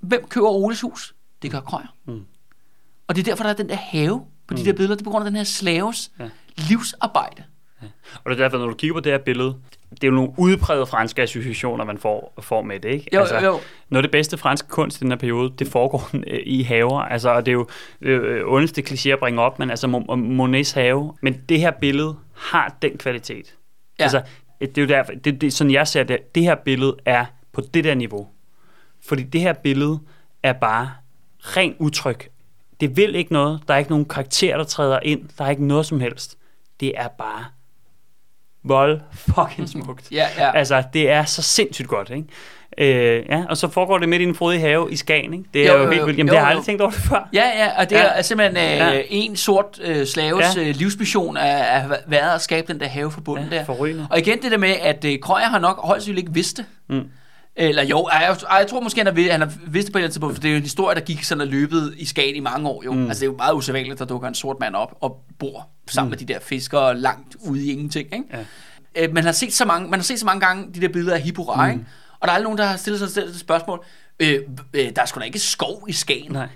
Hvem 0.00 0.26
køber 0.28 0.48
Oles 0.48 0.80
hus? 0.80 1.14
Det 1.42 1.50
gør 1.50 1.60
Krøyer. 1.60 1.94
Mm. 2.06 2.24
Og 3.08 3.16
det 3.16 3.20
er 3.20 3.24
derfor, 3.24 3.44
der 3.44 3.50
er 3.50 3.54
den 3.56 3.68
der 3.68 3.74
have 3.76 4.22
på 4.48 4.54
de 4.54 4.64
der 4.64 4.72
billeder. 4.72 4.94
Det 4.94 5.00
er 5.00 5.04
på 5.04 5.10
grund 5.10 5.24
af 5.24 5.30
den 5.30 5.36
her 5.36 5.44
slaves 5.44 6.10
Ja. 6.18 6.24
ja. 6.24 6.30
livsarbejde. 6.56 7.44
Og 8.24 8.30
det 8.30 8.40
er 8.40 8.44
derfor, 8.44 8.58
når 8.58 8.66
du 8.66 8.74
kigger 8.74 8.94
på 8.94 9.00
det 9.00 9.12
her 9.12 9.18
billede, 9.18 9.56
det 9.94 10.04
er 10.04 10.08
jo 10.08 10.14
nogle 10.14 10.32
udprægede 10.38 10.86
franske 10.86 11.22
associationer, 11.22 11.84
man 11.84 11.98
får, 11.98 12.34
får 12.40 12.62
med 12.62 12.80
det, 12.80 12.88
ikke? 12.88 13.08
Jo, 13.14 13.20
altså, 13.20 13.38
jo. 13.38 13.60
Noget 13.88 14.02
af 14.02 14.02
det 14.02 14.10
bedste 14.10 14.38
franske 14.38 14.68
kunst 14.68 14.96
i 14.96 15.00
den 15.00 15.10
her 15.10 15.18
periode, 15.18 15.52
det 15.58 15.68
foregår 15.68 16.10
øh, 16.26 16.40
i 16.46 16.62
haver. 16.62 17.00
Altså, 17.00 17.30
og 17.30 17.46
det 17.46 17.52
er 17.52 17.54
jo 17.54 17.66
øh, 18.00 18.42
ondeste 18.46 18.82
kliché 18.88 19.08
at 19.08 19.18
bringe 19.18 19.40
op, 19.42 19.58
men 19.58 19.70
altså 19.70 19.86
Mo- 19.86 20.14
Monets 20.14 20.72
have. 20.72 21.12
Men 21.20 21.40
det 21.48 21.60
her 21.60 21.70
billede 21.70 22.16
har 22.34 22.76
den 22.82 22.98
kvalitet. 22.98 23.54
Ja. 23.98 24.02
Altså, 24.02 24.22
det 24.60 24.78
er 24.78 24.82
jo 24.82 24.88
derfor, 24.88 25.12
det, 25.12 25.40
det, 25.40 25.52
sådan 25.52 25.70
jeg 25.70 25.88
ser 25.88 26.02
det, 26.02 26.34
det 26.34 26.42
her 26.42 26.54
billede 26.54 26.96
er 27.04 27.24
på 27.52 27.60
det 27.74 27.84
der 27.84 27.94
niveau. 27.94 28.28
Fordi 29.06 29.22
det 29.22 29.40
her 29.40 29.52
billede 29.52 29.98
er 30.42 30.52
bare 30.52 30.90
ren 31.40 31.74
udtryk. 31.78 32.28
Det 32.80 32.96
vil 32.96 33.14
ikke 33.14 33.32
noget. 33.32 33.60
Der 33.68 33.74
er 33.74 33.78
ikke 33.78 33.90
nogen 33.90 34.04
karakter, 34.04 34.56
der 34.56 34.64
træder 34.64 34.98
ind. 35.02 35.28
Der 35.38 35.44
er 35.44 35.50
ikke 35.50 35.66
noget 35.66 35.86
som 35.86 36.00
helst. 36.00 36.38
det 36.80 36.92
er 36.96 37.08
bare 37.08 37.44
vold 38.64 39.00
fucking 39.12 39.68
smukt. 39.68 40.08
Ja, 40.12 40.26
ja. 40.38 40.56
Altså, 40.56 40.82
det 40.92 41.10
er 41.10 41.24
så 41.24 41.42
sindssygt 41.42 41.88
godt, 41.88 42.10
ikke? 42.10 42.28
Øh, 42.78 43.22
ja, 43.28 43.42
og 43.48 43.56
så 43.56 43.68
foregår 43.68 43.98
det 43.98 44.08
midt 44.08 44.22
i 44.22 44.24
en 44.24 44.34
frodig 44.34 44.60
have 44.60 44.92
i 44.92 44.96
Skagen, 44.96 45.32
ikke? 45.32 45.44
Det 45.54 45.62
er 45.62 45.72
Jo, 45.72 45.78
jo, 45.78 45.84
jo, 45.84 45.90
helt 45.90 46.06
vildt. 46.06 46.18
Jamen, 46.18 46.28
Jo, 46.28 46.32
det 46.32 46.38
har 46.40 46.46
jeg 46.46 46.50
aldrig 46.50 46.64
tænkt 46.66 46.82
over 46.82 46.90
det 46.90 47.00
før. 47.00 47.28
Ja, 47.32 47.44
ja, 47.64 47.80
og 47.80 47.90
det 47.90 47.96
Ja. 47.96 48.02
er 48.04 48.22
simpelthen 48.22 48.56
øh, 48.56 48.76
Ja. 48.96 49.02
en 49.10 49.36
sort 49.36 49.78
øh, 49.82 50.06
slaves 50.06 50.56
Ja. 50.56 50.60
øh, 50.62 50.74
livsmission 50.74 51.36
at 51.36 51.64
have 51.64 51.96
været 52.06 52.34
at 52.34 52.40
skabe 52.40 52.72
den 52.72 52.80
der 52.80 52.86
have 52.86 53.10
forbundet 53.10 53.48
Ja, 53.52 53.56
der. 53.58 53.64
forrygende. 53.64 54.06
Og 54.10 54.18
igen 54.18 54.42
det 54.42 54.50
der 54.50 54.58
med, 54.58 54.74
at 54.82 55.04
øh, 55.04 55.18
Krøyer 55.22 55.44
har 55.44 55.58
nok 55.58 55.80
højst 55.86 56.08
ikke 56.08 56.32
vidst 56.34 56.56
det. 56.56 56.64
Mm. 56.88 57.00
Eller 57.56 57.84
jo, 57.84 58.08
jeg, 58.12 58.36
jeg 58.58 58.66
tror 58.70 58.80
måske, 58.80 59.04
han 59.04 59.16
vid- 59.16 59.30
han 59.30 59.40
har 59.40 59.52
vidst 59.66 59.86
det 59.86 59.92
på 59.92 59.98
et 59.98 60.00
eller 60.00 60.06
andet 60.06 60.12
tidspunkt, 60.12 60.34
for 60.36 60.42
det 60.42 60.48
er 60.48 60.52
jo 60.52 60.56
en 60.56 60.62
historie, 60.62 60.94
der 60.94 61.00
gik 61.00 61.22
sådan 61.22 61.40
og 61.40 61.46
løbet 61.46 61.94
i 61.96 62.04
Skagen 62.04 62.36
i 62.36 62.40
mange 62.40 62.68
år. 62.68 62.82
Jo. 62.84 62.92
Mm. 62.92 63.06
Altså 63.06 63.20
det 63.20 63.26
er 63.26 63.32
jo 63.32 63.36
meget 63.36 63.54
usædvanligt, 63.54 63.98
der 63.98 64.04
dukker 64.04 64.28
en 64.28 64.34
sort 64.34 64.56
mand 64.60 64.74
op 64.74 64.94
og 65.00 65.16
bor 65.38 65.68
sammen 65.90 66.08
mm. 66.08 66.10
med 66.10 66.18
de 66.26 66.32
der 66.32 66.40
fiskere 66.40 66.98
langt 66.98 67.36
ude 67.40 67.66
i 67.66 67.70
ingenting. 67.70 68.08
Ikke? 68.14 68.24
Ja. 68.96 69.06
Øh, 69.06 69.14
man, 69.14 69.24
har 69.24 69.32
set 69.32 69.52
så 69.52 69.64
mange, 69.64 69.88
man 69.90 69.98
har 69.98 70.04
set 70.04 70.18
så 70.20 70.26
mange 70.26 70.46
gange 70.46 70.74
de 70.74 70.80
der 70.80 70.88
billeder 70.88 71.14
af 71.14 71.20
Hippo 71.22 71.42
mm. 71.56 71.70
ikke? 71.70 71.86
og 72.20 72.28
der 72.28 72.32
er 72.32 72.34
aldrig 72.34 72.44
nogen, 72.44 72.58
der 72.58 72.64
har 72.64 72.76
stillet 72.76 73.00
sig 73.00 73.10
selv 73.10 73.28
det 73.28 73.40
spørgsmål. 73.40 73.84
Øh, 74.20 74.38
øh, 74.74 74.90
der 74.96 75.02
er 75.02 75.06
sgu 75.06 75.20
da 75.20 75.24
ikke 75.24 75.38
skov 75.38 75.84
i 75.88 75.92
Skagen. 75.92 76.32
Nej. 76.32 76.48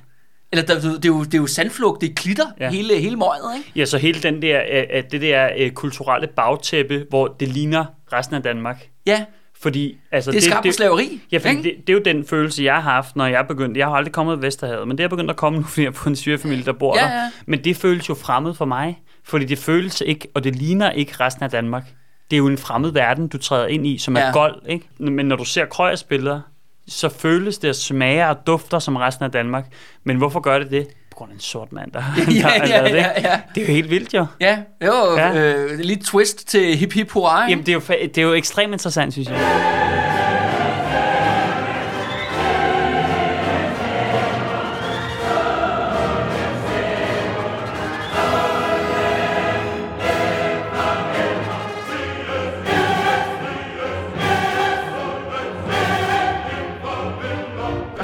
Eller 0.52 0.64
der, 0.64 0.74
det, 0.74 1.04
er 1.04 1.08
jo, 1.08 1.24
det 1.24 1.34
er 1.34 1.38
jo 1.38 1.46
sandflugt, 1.46 2.00
det 2.00 2.10
er 2.10 2.14
klitter, 2.14 2.46
ja. 2.60 2.70
Hele, 2.70 3.00
hele 3.00 3.16
møget, 3.16 3.56
ikke? 3.56 3.72
Ja, 3.76 3.84
så 3.84 3.98
hele 3.98 4.22
den 4.22 4.42
der, 4.42 4.62
øh, 4.72 4.82
øh, 4.94 5.02
det 5.10 5.20
der 5.20 5.50
øh, 5.58 5.70
kulturelle 5.70 6.26
bagtæppe, 6.26 7.06
hvor 7.08 7.26
det 7.26 7.48
ligner 7.48 7.84
resten 8.12 8.36
af 8.36 8.42
Danmark. 8.42 8.88
Ja, 9.06 9.24
Fordi, 9.62 9.96
altså, 10.12 10.30
det 10.30 10.36
er 10.38 10.42
skabt 10.42 10.66
på 10.66 10.72
slaveri. 10.72 11.20
Ja, 11.32 11.36
ikke? 11.36 11.62
det, 11.62 11.74
det, 11.86 11.88
er 11.88 11.92
jo 11.92 12.02
den 12.04 12.24
følelse, 12.26 12.64
jeg 12.64 12.74
har 12.74 12.80
haft, 12.80 13.16
når 13.16 13.26
jeg 13.26 13.44
begyndte. 13.48 13.78
Jeg 13.80 13.86
har 13.86 13.94
aldrig 13.94 14.12
kommet 14.12 14.36
i 14.38 14.42
Vesterhavet, 14.42 14.88
men 14.88 14.98
det 14.98 15.04
er 15.04 15.08
begyndt 15.08 15.30
at 15.30 15.36
komme 15.36 15.58
nu, 15.58 15.64
fordi 15.64 15.80
jeg 15.82 15.88
er 15.88 15.92
på 15.92 16.08
en 16.08 16.16
syrefamilie, 16.16 16.64
der 16.64 16.72
bor 16.72 16.96
Ja, 16.98 17.02
der. 17.04 17.10
ja. 17.22 17.30
Men 17.46 17.64
det 17.64 17.76
føles 17.76 18.08
jo 18.08 18.14
fremmed 18.14 18.54
for 18.54 18.64
mig, 18.64 19.02
fordi 19.24 19.44
det 19.44 19.58
føles 19.58 20.02
ikke, 20.06 20.28
og 20.34 20.44
det 20.44 20.56
ligner 20.56 20.90
ikke 20.90 21.12
resten 21.20 21.44
af 21.44 21.50
Danmark. 21.50 21.84
Det 22.30 22.36
er 22.36 22.38
jo 22.38 22.46
en 22.46 22.58
fremmed 22.58 22.90
verden, 22.92 23.28
du 23.28 23.38
træder 23.38 23.66
ind 23.66 23.86
i, 23.86 23.98
som 23.98 24.16
er 24.16 24.20
Ja. 24.20 24.30
gold, 24.32 24.62
ikke? 24.68 24.88
Men 24.98 25.26
når 25.26 25.36
du 25.36 25.44
ser 25.44 25.64
Krøyers 25.64 26.04
billeder, 26.04 26.40
så 26.88 27.08
føles 27.08 27.58
det 27.58 27.70
og 27.70 27.76
smager 27.76 28.26
og 28.26 28.36
dufter 28.46 28.78
som 28.78 28.96
resten 28.96 29.24
af 29.24 29.30
Danmark. 29.32 29.64
Men 30.04 30.16
hvorfor 30.16 30.40
gør 30.40 30.58
det 30.58 30.70
det? 30.70 30.88
Grund 31.18 31.30
af 31.30 31.34
en 31.34 31.40
sort 31.40 31.72
mand, 31.72 31.92
der, 31.92 32.02
Ja, 32.16 32.22
der 32.66 32.76
ja, 32.76 32.84
det. 32.84 32.94
ja, 32.94 33.08
ja. 33.30 33.40
Det 33.54 33.62
er 33.62 33.66
jo 33.66 33.72
helt 33.72 33.90
vildt, 33.90 34.14
jo. 34.14 34.26
Ja, 34.40 34.58
jo, 34.86 35.16
ja. 35.16 35.34
Øh, 35.34 35.78
lidt 35.78 36.04
twist 36.04 36.48
til 36.48 36.76
hip 36.76 36.92
hip 36.92 37.10
hurra? 37.10 37.48
Jamen, 37.48 37.66
det 37.66 37.68
er 37.68 37.72
jo, 37.74 37.80
det 37.88 38.18
er 38.18 38.22
jo 38.22 38.32
ekstremt 38.34 38.72
interessant, 38.72 39.12
synes 39.12 39.28
jeg. 39.28 39.38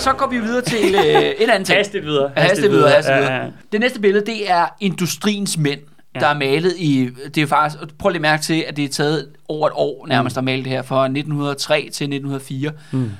Så 0.05 0.13
går 0.13 0.27
vi 0.31 0.39
videre 0.39 0.63
til 0.63 0.95
øh, 0.95 1.23
et 1.23 1.51
andet 1.51 1.67
ting. 1.67 1.79
Haste 1.79 2.01
videre. 2.01 2.31
Haste 2.37 2.71
videre, 2.71 2.91
haste 2.91 3.13
Ja, 3.13 3.19
videre. 3.19 3.35
ja. 3.35 3.49
Det 3.73 3.81
næste 3.81 4.01
billede, 4.01 4.27
det 4.27 4.51
er 4.51 4.67
industriens 4.81 5.59
mænd, 5.59 5.81
ja. 6.15 6.21
der 6.21 6.27
er 6.27 6.35
malet 6.39 6.73
i... 6.79 7.09
Det 7.35 7.43
er 7.43 7.47
faktisk... 7.47 7.97
Prøv 7.99 8.09
lige 8.09 8.19
at 8.19 8.23
mærke 8.23 8.43
til, 8.43 8.65
at 8.69 8.77
det 8.77 8.85
er 8.85 8.89
taget 8.89 9.29
over 9.49 9.67
et 9.67 9.73
år 9.77 10.07
nærmest 10.07 10.39
at 10.39 10.45
male 10.45 10.63
det 10.65 10.71
her, 10.73 10.83
fra 10.83 11.05
1903 11.05 11.81
til 11.81 12.05
1904. 12.05 12.73
Mm. 12.93 13.11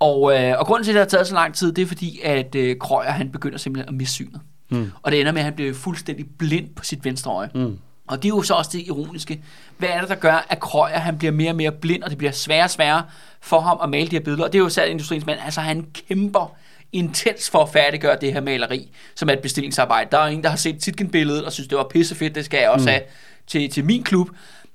Og, 0.00 0.38
øh, 0.42 0.54
og 0.58 0.66
grunden 0.66 0.84
til, 0.84 0.90
at 0.90 0.94
det 0.94 1.00
har 1.00 1.08
taget 1.08 1.26
så 1.26 1.34
lang 1.34 1.54
tid, 1.54 1.72
det 1.72 1.82
er 1.82 1.86
fordi, 1.86 2.20
at 2.24 2.54
øh, 2.54 2.76
Krøyer, 2.80 3.10
han 3.10 3.30
begynder 3.30 3.58
simpelthen 3.58 3.88
at 3.94 3.98
miste 3.98 4.14
synet. 4.14 4.40
Mm. 4.70 4.90
Og 5.02 5.12
det 5.12 5.20
ender 5.20 5.32
med, 5.32 5.40
at 5.40 5.44
han 5.44 5.54
bliver 5.54 5.74
fuldstændig 5.74 6.26
blind 6.38 6.68
på 6.76 6.84
sit 6.84 7.04
venstre 7.04 7.30
øje. 7.32 7.48
Mm. 7.54 7.78
Og 8.06 8.22
det 8.22 8.28
er 8.28 8.36
jo 8.36 8.42
så 8.42 8.54
også 8.54 8.70
det 8.72 8.86
ironiske. 8.86 9.42
Hvad 9.78 9.88
er 9.88 10.00
det, 10.00 10.08
der 10.08 10.14
gør, 10.14 10.46
at 10.48 10.60
Krøyer 10.60 10.98
han 10.98 11.18
bliver 11.18 11.32
mere 11.32 11.50
og 11.50 11.56
mere 11.56 11.72
blind, 11.72 12.02
og 12.02 12.10
det 12.10 12.18
bliver 12.18 12.32
sværere 12.32 12.64
og 12.64 12.70
sværere 12.70 13.04
for 13.40 13.60
ham 13.60 13.78
at 13.82 13.90
male 13.90 14.06
de 14.06 14.16
her 14.16 14.20
billeder? 14.20 14.44
Og 14.44 14.52
det 14.52 14.58
er 14.58 14.62
jo 14.62 14.68
særligt 14.68 14.92
industriens 14.92 15.26
mand. 15.26 15.40
Altså, 15.44 15.60
han 15.60 15.86
kæmper 16.08 16.56
intens 16.92 17.50
for 17.50 17.62
at 17.62 17.68
færdiggøre 17.68 18.18
det 18.20 18.32
her 18.32 18.40
maleri, 18.40 18.90
som 19.14 19.28
er 19.28 19.32
et 19.32 19.40
bestillingsarbejde. 19.40 20.08
Der 20.12 20.18
er 20.18 20.26
en, 20.26 20.42
der 20.42 20.48
har 20.48 20.56
set 20.56 20.82
Titken-billedet 20.82 21.44
og 21.44 21.52
synes, 21.52 21.68
det 21.68 21.78
var 21.78 21.86
pissefedt, 21.90 22.34
det 22.34 22.44
skal 22.44 22.60
jeg 22.60 22.70
også 22.70 22.84
mm. 22.84 22.88
have 22.88 23.02
til, 23.46 23.70
til 23.70 23.84
min 23.84 24.02
klub. 24.02 24.28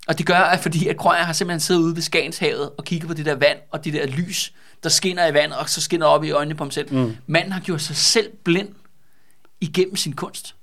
Og 0.07 0.17
det 0.17 0.25
gør, 0.25 0.35
at 0.35 0.59
fordi 0.59 0.87
at 0.87 0.97
Krøyer 0.97 1.23
har 1.23 1.33
simpelthen 1.33 1.59
siddet 1.59 1.81
ude 1.81 1.95
ved 1.95 2.01
Skagenshavet 2.01 2.69
og 2.77 2.83
kigget 2.83 3.07
på 3.07 3.13
det 3.13 3.25
der 3.25 3.35
vand 3.35 3.57
og 3.71 3.85
det 3.85 3.93
der 3.93 4.07
lys, 4.07 4.53
der 4.83 4.89
skinner 4.89 5.27
i 5.27 5.33
vandet, 5.33 5.57
og 5.57 5.69
så 5.69 5.81
skinner 5.81 6.05
op 6.05 6.23
i 6.23 6.31
øjnene 6.31 6.55
på 6.55 6.63
ham 6.63 6.71
selv. 6.71 6.93
Mm. 6.93 7.15
Manden 7.27 7.51
har 7.51 7.59
gjort 7.59 7.81
sig 7.81 7.95
selv 7.95 8.31
blind 8.43 8.69
igennem 9.61 9.95
sin 9.95 10.13
kunst. 10.13 10.55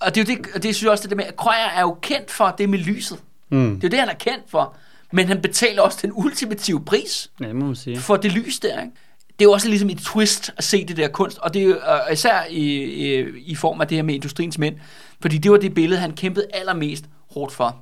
Og 0.00 0.14
det 0.14 0.28
er 0.30 0.34
jo 0.34 0.38
det, 0.38 0.46
og 0.54 0.62
det 0.62 0.74
synes 0.76 0.82
jeg 0.82 0.90
også, 0.90 1.02
det 1.02 1.10
der 1.10 1.16
med, 1.16 1.24
at 1.24 1.36
Krøyer 1.36 1.70
er 1.76 1.80
jo 1.80 1.96
kendt 2.02 2.30
for 2.30 2.54
det 2.58 2.68
med 2.68 2.78
lyset. 2.78 3.18
Mm. 3.50 3.74
Det 3.74 3.84
er 3.84 3.88
jo 3.88 3.90
det, 3.90 3.98
han 3.98 4.08
er 4.08 4.14
kendt 4.14 4.44
for. 4.50 4.74
Men 5.12 5.28
han 5.28 5.42
betaler 5.42 5.82
også 5.82 5.98
den 6.02 6.12
ultimative 6.14 6.84
pris 6.84 7.30
Ja, 7.40 7.46
det 7.46 7.54
må 7.56 7.66
man 7.66 7.74
sige. 7.76 7.98
for 7.98 8.16
det 8.16 8.32
lys 8.32 8.58
der, 8.60 8.80
ikke? 8.80 8.92
Det 9.38 9.44
er 9.44 9.48
jo 9.48 9.52
også 9.52 9.68
ligesom 9.68 9.90
et 9.90 9.98
twist 9.98 10.52
at 10.56 10.64
se 10.64 10.84
det 10.84 10.96
der 10.96 11.08
kunst, 11.08 11.38
og 11.38 11.54
det 11.54 11.62
er 11.62 11.66
jo 11.66 11.76
og 12.06 12.12
især 12.12 12.44
i, 12.50 12.82
i, 12.84 13.24
i 13.46 13.54
form 13.54 13.80
af 13.80 13.88
det 13.88 13.96
her 13.98 14.02
med 14.02 14.14
industriens 14.14 14.58
mænd, 14.58 14.74
fordi 15.20 15.38
det 15.38 15.50
var 15.50 15.56
det 15.56 15.74
billede, 15.74 16.00
han 16.00 16.12
kæmpede 16.12 16.46
allermest 16.54 17.04
hårdt 17.34 17.52
for. 17.52 17.76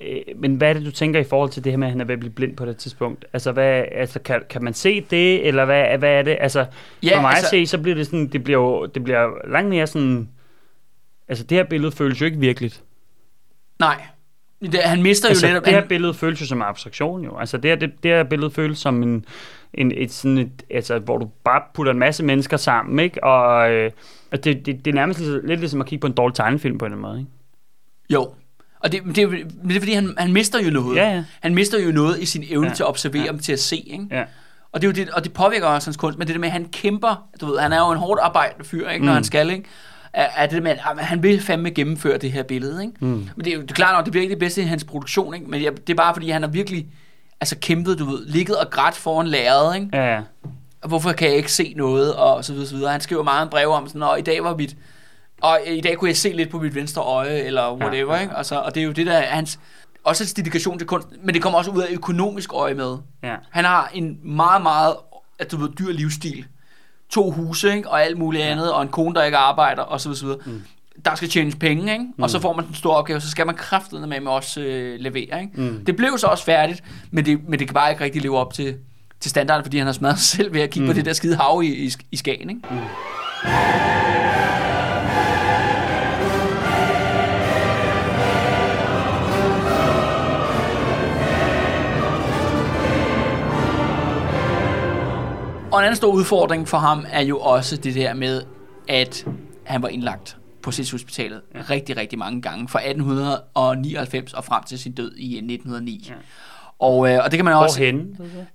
Øh, 0.00 0.16
Men 0.36 0.54
hvad 0.54 0.68
er 0.68 0.72
det, 0.72 0.84
du 0.86 0.90
tænker 0.90 1.20
i 1.20 1.24
forhold 1.24 1.50
til 1.50 1.64
det 1.64 1.72
her 1.72 1.76
med, 1.76 1.86
at 1.86 1.90
han 1.92 2.00
er 2.00 2.04
ved 2.04 2.12
at 2.14 2.20
blive 2.20 2.32
blind 2.32 2.56
på 2.56 2.66
det 2.66 2.76
tidspunkt? 2.76 3.24
Altså, 3.32 3.52
hvad, 3.52 3.84
altså 3.92 4.18
kan, 4.18 4.40
kan 4.50 4.64
man 4.64 4.74
se 4.74 5.00
det, 5.10 5.46
eller 5.46 5.64
hvad, 5.64 5.98
hvad 5.98 6.10
er 6.10 6.22
det? 6.22 6.36
Altså, 6.40 6.66
Ja, 7.02 7.16
for 7.16 7.20
mig 7.20 7.30
altså- 7.30 7.46
at 7.46 7.50
se, 7.50 7.66
så 7.66 7.78
bliver 7.78 7.94
det 7.94 8.06
sådan, 8.06 8.26
det 8.26 8.44
bliver 8.44 8.86
det 8.86 9.04
bliver 9.04 9.48
langt 9.50 9.68
mere 9.70 9.86
sådan, 9.86 10.28
altså 11.28 11.44
det 11.44 11.56
her 11.56 11.64
billede 11.64 11.92
føles 11.92 12.20
jo 12.20 12.24
ikke 12.26 12.38
virkeligt. 12.38 12.82
Nej, 13.78 14.02
det, 14.60 14.74
han 14.84 15.02
mister 15.02 15.28
Altså, 15.28 15.46
jo 15.46 15.50
netop... 15.52 15.64
det 15.64 15.72
her 15.72 15.80
han, 15.80 15.88
billede 15.88 16.14
føles 16.14 16.40
jo 16.40 16.46
som 16.46 16.62
abstraktion 16.62 17.24
jo. 17.24 17.38
Altså, 17.38 17.56
det 17.56 17.70
her, 17.70 17.76
det, 17.76 17.92
det 18.02 18.10
her 18.10 18.24
billede 18.24 18.50
føles 18.50 18.78
som 18.78 19.02
en, 19.02 19.24
en 19.74 19.92
et 19.96 20.12
sådan 20.12 20.38
et, 20.38 20.62
altså, 20.70 20.98
hvor 20.98 21.18
du 21.18 21.30
bare 21.44 21.62
putter 21.74 21.92
en 21.92 21.98
masse 21.98 22.24
mennesker 22.24 22.56
sammen, 22.56 22.98
ikke? 22.98 23.24
Og 23.24 23.70
øh, 23.72 23.90
det, 24.32 24.44
det, 24.44 24.66
det 24.66 24.86
er 24.86 24.92
nærmest 24.92 25.20
lidt, 25.20 25.46
lidt 25.46 25.60
ligesom 25.60 25.80
at 25.80 25.86
kigge 25.86 26.00
på 26.00 26.06
en 26.06 26.12
dårlig 26.12 26.34
tegnefilm 26.34 26.78
på 26.78 26.84
en 26.86 26.92
eller 26.92 27.08
anden 27.08 27.10
måde, 27.12 27.20
ikke? 27.20 27.30
jo, 28.10 28.34
og 28.80 28.92
det, 28.92 29.02
det, 29.16 29.18
er 29.18 29.26
men 29.28 29.68
det 29.68 29.76
er 29.76 29.80
fordi, 29.80 29.92
han, 29.92 30.14
han 30.18 30.32
mister 30.32 30.58
jo 30.60 30.70
noget. 30.70 30.96
Ja, 30.96 31.14
ja. 31.14 31.24
Han 31.40 31.54
mister 31.54 31.78
jo 31.78 31.92
noget 31.92 32.18
i 32.20 32.26
sin 32.26 32.44
evne 32.48 32.66
Ja, 32.68 32.74
til 32.74 32.82
at 32.82 32.88
observere 32.88 33.24
ja. 33.32 33.38
til 33.38 33.52
at 33.52 33.58
se, 33.60 33.76
ikke? 33.76 34.06
Ja. 34.10 34.24
Og 34.72 34.82
det, 34.82 34.86
er 34.86 34.90
jo 34.90 35.04
det, 35.06 35.14
og 35.14 35.24
det 35.24 35.32
påvirker 35.32 35.66
også 35.66 35.88
hans 35.88 35.96
kunst, 35.96 36.18
men 36.18 36.26
det 36.26 36.34
der 36.34 36.40
med, 36.40 36.48
at 36.48 36.52
han 36.52 36.64
kæmper, 36.72 37.28
du 37.40 37.46
ved, 37.46 37.58
han 37.58 37.72
er 37.72 37.78
jo 37.78 37.90
en 37.90 37.98
hårdt 37.98 38.20
arbejdende 38.20 38.64
fyr, 38.64 38.88
ikke, 38.88 39.04
når 39.04 39.12
Mm. 39.12 39.14
han 39.14 39.24
skal, 39.24 39.50
ikke? 39.50 39.64
Er, 40.12 40.28
er 40.36 40.46
det 40.46 40.62
med, 40.62 40.70
at 40.70 40.78
han 40.98 41.22
vil 41.22 41.40
fandme 41.40 41.70
gennemføre 41.70 42.18
det 42.18 42.32
her 42.32 42.42
billede, 42.42 42.82
ikke? 42.82 42.94
Mm. 43.00 43.06
Men 43.08 43.44
det 43.44 43.46
er 43.46 43.54
jo 43.54 43.62
det 43.62 43.70
er 43.70 43.74
klart 43.74 43.94
nok, 43.96 44.04
det 44.04 44.12
bliver 44.12 44.22
ikke 44.22 44.32
det 44.32 44.38
bedste 44.38 44.62
i 44.62 44.64
hans 44.64 44.84
produktion, 44.84 45.34
ikke? 45.34 45.46
Men 45.46 45.62
jeg, 45.62 45.72
det 45.86 45.90
er 45.90 45.94
bare 45.96 46.14
fordi, 46.14 46.30
han 46.30 46.42
har 46.42 46.48
virkelig 46.48 46.86
altså 47.40 47.56
kæmpet, 47.58 47.98
du 47.98 48.04
ved, 48.04 48.26
ligget 48.26 48.56
og 48.56 48.70
grædt 48.70 48.94
foran 48.94 49.26
lærredet, 49.26 49.74
ikke? 49.74 49.88
Ja, 49.92 50.14
ja. 50.14 50.20
Og 50.82 50.88
hvorfor 50.88 51.12
kan 51.12 51.28
jeg 51.28 51.36
ikke 51.36 51.52
se 51.52 51.74
noget, 51.76 52.14
og 52.14 52.44
så 52.44 52.52
videre, 52.52 52.68
så 52.68 52.74
videre. 52.76 52.92
Han 52.92 53.00
skriver 53.00 53.22
meget 53.22 53.42
en 53.42 53.48
brev 53.48 53.68
om 53.68 53.86
sådan, 53.88 54.02
og 54.02 54.18
i 54.18 54.22
dag 54.22 54.44
var 54.44 54.56
mit, 54.56 54.76
og 55.40 55.58
i 55.66 55.80
dag 55.80 55.96
kunne 55.96 56.08
jeg 56.08 56.16
se 56.16 56.32
lidt 56.32 56.50
på 56.50 56.58
mit 56.58 56.74
venstre 56.74 57.02
øje, 57.02 57.38
eller 57.38 57.74
whatever, 57.76 58.14
Ja. 58.14 58.20
ikke? 58.22 58.36
Altså, 58.36 58.58
og 58.60 58.74
det 58.74 58.80
er 58.80 58.84
jo 58.84 58.92
det, 58.92 59.06
der 59.06 59.12
er 59.12 59.34
hans, 59.34 59.58
også 60.04 60.22
hans 60.24 60.34
dedikation 60.34 60.78
til 60.78 60.86
kunst, 60.86 61.08
men 61.22 61.34
det 61.34 61.42
kommer 61.42 61.58
også 61.58 61.70
ud 61.70 61.82
af 61.82 61.86
økonomisk 61.90 62.52
øje 62.54 62.74
med. 62.74 62.96
ja. 63.22 63.34
Han 63.50 63.64
har 63.64 63.90
en 63.94 64.18
meget, 64.22 64.62
meget 64.62 64.94
at 65.38 65.52
du 65.52 65.56
ved, 65.56 65.68
dyr 65.78 65.92
livsstil. 65.92 66.46
To 67.12 67.30
huse, 67.30 67.74
ikke? 67.76 67.90
og 67.90 68.04
alt 68.04 68.18
muligt 68.18 68.44
andet, 68.44 68.72
og 68.72 68.82
en 68.82 68.88
kone, 68.88 69.14
der 69.14 69.22
ikke 69.22 69.36
arbejder, 69.36 69.82
og 69.82 70.00
så 70.00 70.08
videre, 70.08 70.18
så 70.18 70.24
videre. 70.24 70.40
Mm. 70.46 70.62
Der 71.04 71.14
skal 71.14 71.28
tjenes 71.28 71.54
penge, 71.54 71.92
ikke? 71.92 72.04
og 72.18 72.30
så 72.30 72.40
får 72.40 72.52
man 72.52 72.66
den 72.66 72.74
store 72.74 72.96
opgave, 72.96 73.20
så 73.20 73.30
skal 73.30 73.46
man 73.46 73.54
kraftedeme 73.54 74.06
med, 74.06 74.20
med 74.20 74.32
også 74.32 74.60
øh, 74.60 75.00
levere. 75.00 75.42
Ikke? 75.42 75.50
Mm. 75.54 75.84
Det 75.84 75.96
blev 75.96 76.18
så 76.18 76.26
også 76.26 76.44
færdigt, 76.44 76.84
men 77.10 77.26
det, 77.26 77.48
men 77.48 77.58
det 77.58 77.68
kan 77.68 77.74
bare 77.74 77.90
ikke 77.90 78.04
rigtig 78.04 78.22
leve 78.22 78.38
op 78.38 78.54
til, 78.54 78.74
til 79.20 79.30
standarden, 79.30 79.64
fordi 79.64 79.78
han 79.78 79.86
har 79.86 79.92
smadret 79.92 80.18
sig 80.18 80.36
selv 80.36 80.54
ved 80.54 80.60
at 80.60 80.70
kigge 80.70 80.86
mm. 80.86 80.92
på 80.92 80.96
det 80.96 81.04
der 81.04 81.12
skide 81.12 81.36
hav 81.36 81.62
i, 81.64 81.86
i, 81.86 81.92
i 82.10 82.16
Skagen. 82.16 82.50
Ikke? 82.50 82.60
Mm. 82.70 84.01
Og 95.72 95.78
en 95.78 95.84
anden 95.84 95.96
stor 95.96 96.12
udfordring 96.12 96.68
for 96.68 96.78
ham 96.78 97.06
er 97.12 97.22
jo 97.22 97.38
også 97.38 97.76
det 97.76 97.94
der 97.94 98.14
med, 98.14 98.42
at 98.88 99.26
han 99.64 99.82
var 99.82 99.88
indlagt 99.88 100.36
på 100.62 100.70
sindshospitalet 100.70 101.40
ja. 101.54 101.60
rigtig, 101.70 101.96
rigtig 101.96 102.18
mange 102.18 102.42
gange. 102.42 102.68
Fra 102.68 102.78
1899 102.78 104.32
og 104.32 104.44
frem 104.44 104.62
til 104.64 104.78
sin 104.78 104.92
død 104.92 105.12
i 105.16 105.36
1909. 105.36 106.06
Ja. 106.08 106.14
Og, 106.78 107.10
øh, 107.12 107.18
og 107.24 107.30
det 107.30 107.38
kan 107.38 107.44
man 107.44 107.54
også... 107.54 107.78
Hvorhenne? 107.78 108.04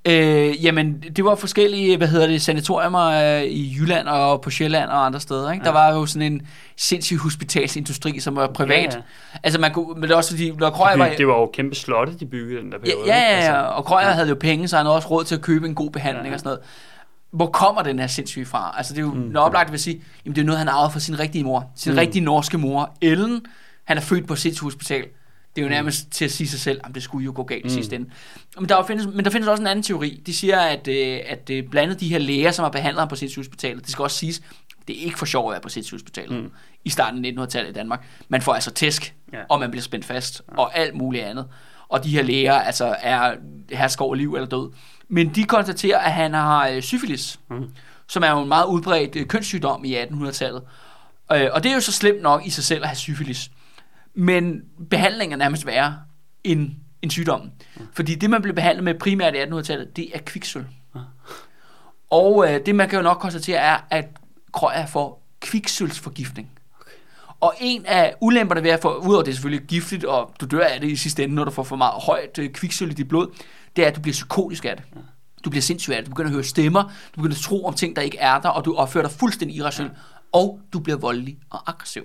Øh, 0.06 0.66
jamen, 0.66 1.04
det 1.16 1.26
var 1.26 1.36
forskellige, 1.36 1.98
hvad 1.98 2.08
hedder 2.08 2.28
det, 2.28 2.42
sanatorier 2.42 3.38
øh, 3.38 3.44
i 3.44 3.76
Jylland 3.80 4.08
og 4.08 4.42
på 4.42 4.50
Sjælland 4.50 4.90
og 4.90 5.06
andre 5.06 5.20
steder. 5.20 5.52
Ikke? 5.52 5.64
Ja. 5.66 5.72
Der 5.72 5.78
var 5.80 5.94
jo 5.94 6.06
sådan 6.06 6.32
en 6.34 6.48
sindssyg 6.78 7.18
hospitalsindustri, 7.18 8.20
som 8.20 8.36
var 8.36 8.48
privat. 8.48 8.70
Ja, 8.72 8.84
Ja, 8.84 8.86
ja. 8.86 8.98
ja. 9.34 9.40
Altså, 9.44 9.60
man 9.60 9.74
kunne, 9.74 9.94
men 9.94 10.04
det 10.04 10.12
også 10.12 10.30
fordi, 10.32 10.52
når 10.52 10.70
Krøyer 10.70 10.98
var... 10.98 11.10
Det, 11.18 11.28
var 11.28 11.34
jo 11.40 11.50
kæmpe 11.54 11.76
slotte, 11.76 12.14
de 12.20 12.26
byggede 12.26 12.62
den 12.62 12.72
der 12.72 12.78
Ja, 12.78 12.84
periode. 12.84 13.08
ja, 13.08 13.16
ikke? 13.16 13.30
ja, 13.30 13.36
Altså, 13.36 13.52
ja. 13.52 13.62
og 13.62 13.86
Krøyer 13.86 14.02
havde 14.12 14.30
jo 14.30 14.36
penge, 14.36 14.68
så 14.68 14.78
han 14.78 14.86
havde 14.86 14.96
også 14.96 15.08
råd 15.08 15.24
til 15.24 15.36
at 15.36 15.42
købe 15.42 15.68
en 15.68 15.76
god 15.76 15.90
behandling 15.92 16.26
ja. 16.26 16.30
Ja. 16.30 16.34
og 16.34 16.40
sådan 16.40 16.50
noget. 16.50 16.62
Hvor 17.32 17.48
kommer 17.48 17.82
den 17.82 18.00
her 18.00 18.08
sindssyge 18.08 18.46
fra? 18.46 18.74
Altså, 18.78 18.94
det 18.94 19.00
er 19.00 19.06
jo 19.06 19.14
mm. 19.14 19.36
oplagt 19.36 19.72
vil 19.72 19.80
sige, 19.80 20.02
jamen, 20.26 20.36
det 20.36 20.42
er 20.42 20.46
noget, 20.46 20.60
han 20.60 20.68
arvede 20.68 20.92
fra 20.92 21.00
sin 21.00 21.20
rigtige 21.20 21.44
mor. 21.44 21.72
Sin 21.76 21.92
mm. 21.92 21.98
rigtige 21.98 22.26
norske 22.26 22.58
mor, 22.58 22.98
Ellen, 23.02 23.46
Han 23.84 23.98
er 23.98 24.02
født 24.02 24.28
på 24.28 24.34
et 24.34 24.40
sindssygehospital. 24.40 25.06
Det 25.56 25.62
er 25.62 25.66
jo 25.66 25.70
nærmest 25.70 26.12
til 26.12 26.26
at 26.26 26.32
sige 26.32 26.48
sig 26.48 26.60
selv, 26.60 26.82
at 26.84 26.96
det 26.96 27.04
skulle 27.04 27.26
jo 27.26 27.32
gå 27.36 27.44
galt 27.44 27.66
i 27.66 27.70
sidste 27.70 27.96
ende. 27.96 28.10
Men 28.60 28.70
der, 28.70 28.86
findes, 28.86 29.08
men 29.14 29.26
der 29.26 29.32
findes 29.32 29.48
også 29.48 29.64
en 29.64 29.68
anden 29.68 29.84
teori. 29.84 30.22
De 30.26 30.34
siger, 30.34 30.60
at, 30.60 30.88
øh, 30.88 31.20
at 31.26 31.50
øh, 31.50 31.64
blandt 31.64 31.78
andet 31.78 32.00
de 32.00 32.08
her 32.08 32.20
læger, 32.20 32.52
som 32.52 32.64
har 32.64 32.70
behandlet 32.70 33.00
ham 33.00 33.08
på 33.08 33.16
sindssygehospitalet, 33.16 33.84
det 33.84 33.92
skal 33.92 34.04
også 34.04 34.18
siges, 34.18 34.42
det 34.88 35.00
er 35.00 35.06
ikke 35.06 35.20
for 35.20 35.26
sjov 35.26 35.50
at 35.50 35.52
være 35.52 35.62
på 35.62 35.70
sindssygehospitalet 35.70 36.44
mm. 36.44 36.52
i 36.86 36.90
starten 36.90 37.26
af 37.26 37.32
1900-tallet 37.32 37.70
i 37.70 37.74
Danmark. 37.74 38.06
Man 38.30 38.42
får 38.42 38.54
altså 38.54 38.72
tæsk, 38.72 39.16
ja. 39.34 39.40
og 39.50 39.60
man 39.60 39.72
bliver 39.72 39.84
spændt 39.84 40.06
fast, 40.06 40.42
ja. 40.52 40.58
og 40.58 40.78
alt 40.78 40.96
muligt 40.96 41.24
andet. 41.24 41.48
Og 41.90 42.04
de 42.04 42.10
her 42.10 42.24
læger 42.24 42.54
altså 42.54 42.96
er 43.02 43.36
hersker 43.72 44.06
over 44.06 44.16
liv 44.16 44.36
eller 44.36 44.48
død. 44.48 44.72
Men 45.10 45.36
de 45.36 45.44
konstaterer, 45.44 46.00
at 46.00 46.12
han 46.12 46.34
har 46.34 46.68
øh, 46.68 46.82
syfilis, 46.82 47.40
mm. 47.50 47.70
som 48.08 48.24
er 48.24 48.32
jo 48.32 48.42
en 48.42 48.48
meget 48.48 48.66
udbredt 48.66 49.16
øh, 49.16 49.26
kønssygdom 49.26 49.86
i 49.86 49.96
1800-tallet. 50.04 50.62
Øh, 51.32 51.48
og 51.52 51.64
det 51.64 51.70
er 51.70 51.74
jo 51.74 51.82
så 51.82 51.92
slemt 51.92 52.22
nok 52.22 52.46
i 52.46 52.50
sig 52.50 52.64
selv 52.64 52.82
at 52.82 52.88
have 52.88 52.96
syfilis. 52.96 53.52
Men 54.14 54.62
behandlingen 54.90 55.42
er 55.42 55.46
nærmest 55.46 55.66
værre 55.66 55.98
end, 56.44 56.72
end 57.02 57.12
sygdommen. 57.12 57.52
Fordi 57.94 58.16
det, 58.16 58.30
man 58.30 58.42
blev 58.42 58.56
behandlet 58.56 58.84
med 58.84 58.94
primært 58.94 59.36
i 59.36 59.38
1800-tallet, 59.38 59.96
det 59.96 60.10
er 60.14 60.20
kviksøl. 60.20 60.66
Og 62.10 62.54
øh, 62.54 62.60
det, 62.66 62.76
man 62.76 62.90
kan 62.90 62.98
jo 62.98 63.04
nok 63.04 63.18
konstatere, 63.18 63.58
er, 63.58 63.78
at 63.90 64.06
Krøyer 64.54 64.86
får 64.86 65.24
kviksølsforgiftning. 65.40 66.50
Og 67.40 67.54
en 67.60 67.86
af 67.86 68.16
ulemperne 68.22 68.64
ved 68.64 68.70
at 68.70 68.82
få, 68.82 68.96
udover 68.96 69.24
det 69.24 69.32
er 69.32 69.36
selvfølgelig 69.36 69.68
giftigt, 69.68 70.06
og 70.06 70.34
du 70.42 70.46
dør 70.46 70.64
af 70.64 70.80
det 70.80 70.90
i 70.90 70.96
sidste 70.96 71.24
ende, 71.24 71.36
når 71.36 71.44
du 71.44 71.52
får 71.52 71.64
for 71.64 71.76
meget 71.76 72.04
højt 72.04 72.40
øh, 72.40 72.50
kviksøl 72.50 72.92
i 72.92 72.94
dit 72.94 73.08
blod, 73.08 73.28
det 73.78 73.84
er, 73.84 73.88
at 73.88 73.96
du 73.96 74.02
bliver 74.02 74.14
psykotisk 74.14 74.66
af 74.66 74.76
det. 74.76 74.86
Du 75.46 75.50
bliver 75.50 75.62
sindssyg 75.62 75.94
af 75.94 75.98
det. 75.98 76.06
Du 76.06 76.10
begynder 76.10 76.30
at 76.30 76.34
høre 76.34 76.44
stemmer, 76.44 76.84
du 76.84 77.16
begynder 77.16 77.36
at 77.36 77.42
tro 77.42 77.66
om 77.66 77.74
ting, 77.74 77.96
der 77.96 78.02
ikke 78.02 78.18
er 78.18 78.40
der, 78.40 78.50
og 78.50 78.66
du 78.66 78.76
opfører 78.76 79.08
dig 79.08 79.12
fuldstændig 79.20 79.58
irrationelt, 79.58 79.94
og 80.34 80.60
du 80.74 80.80
bliver 80.80 80.98
voldelig 80.98 81.38
og 81.50 81.60
aggressiv. 81.68 82.04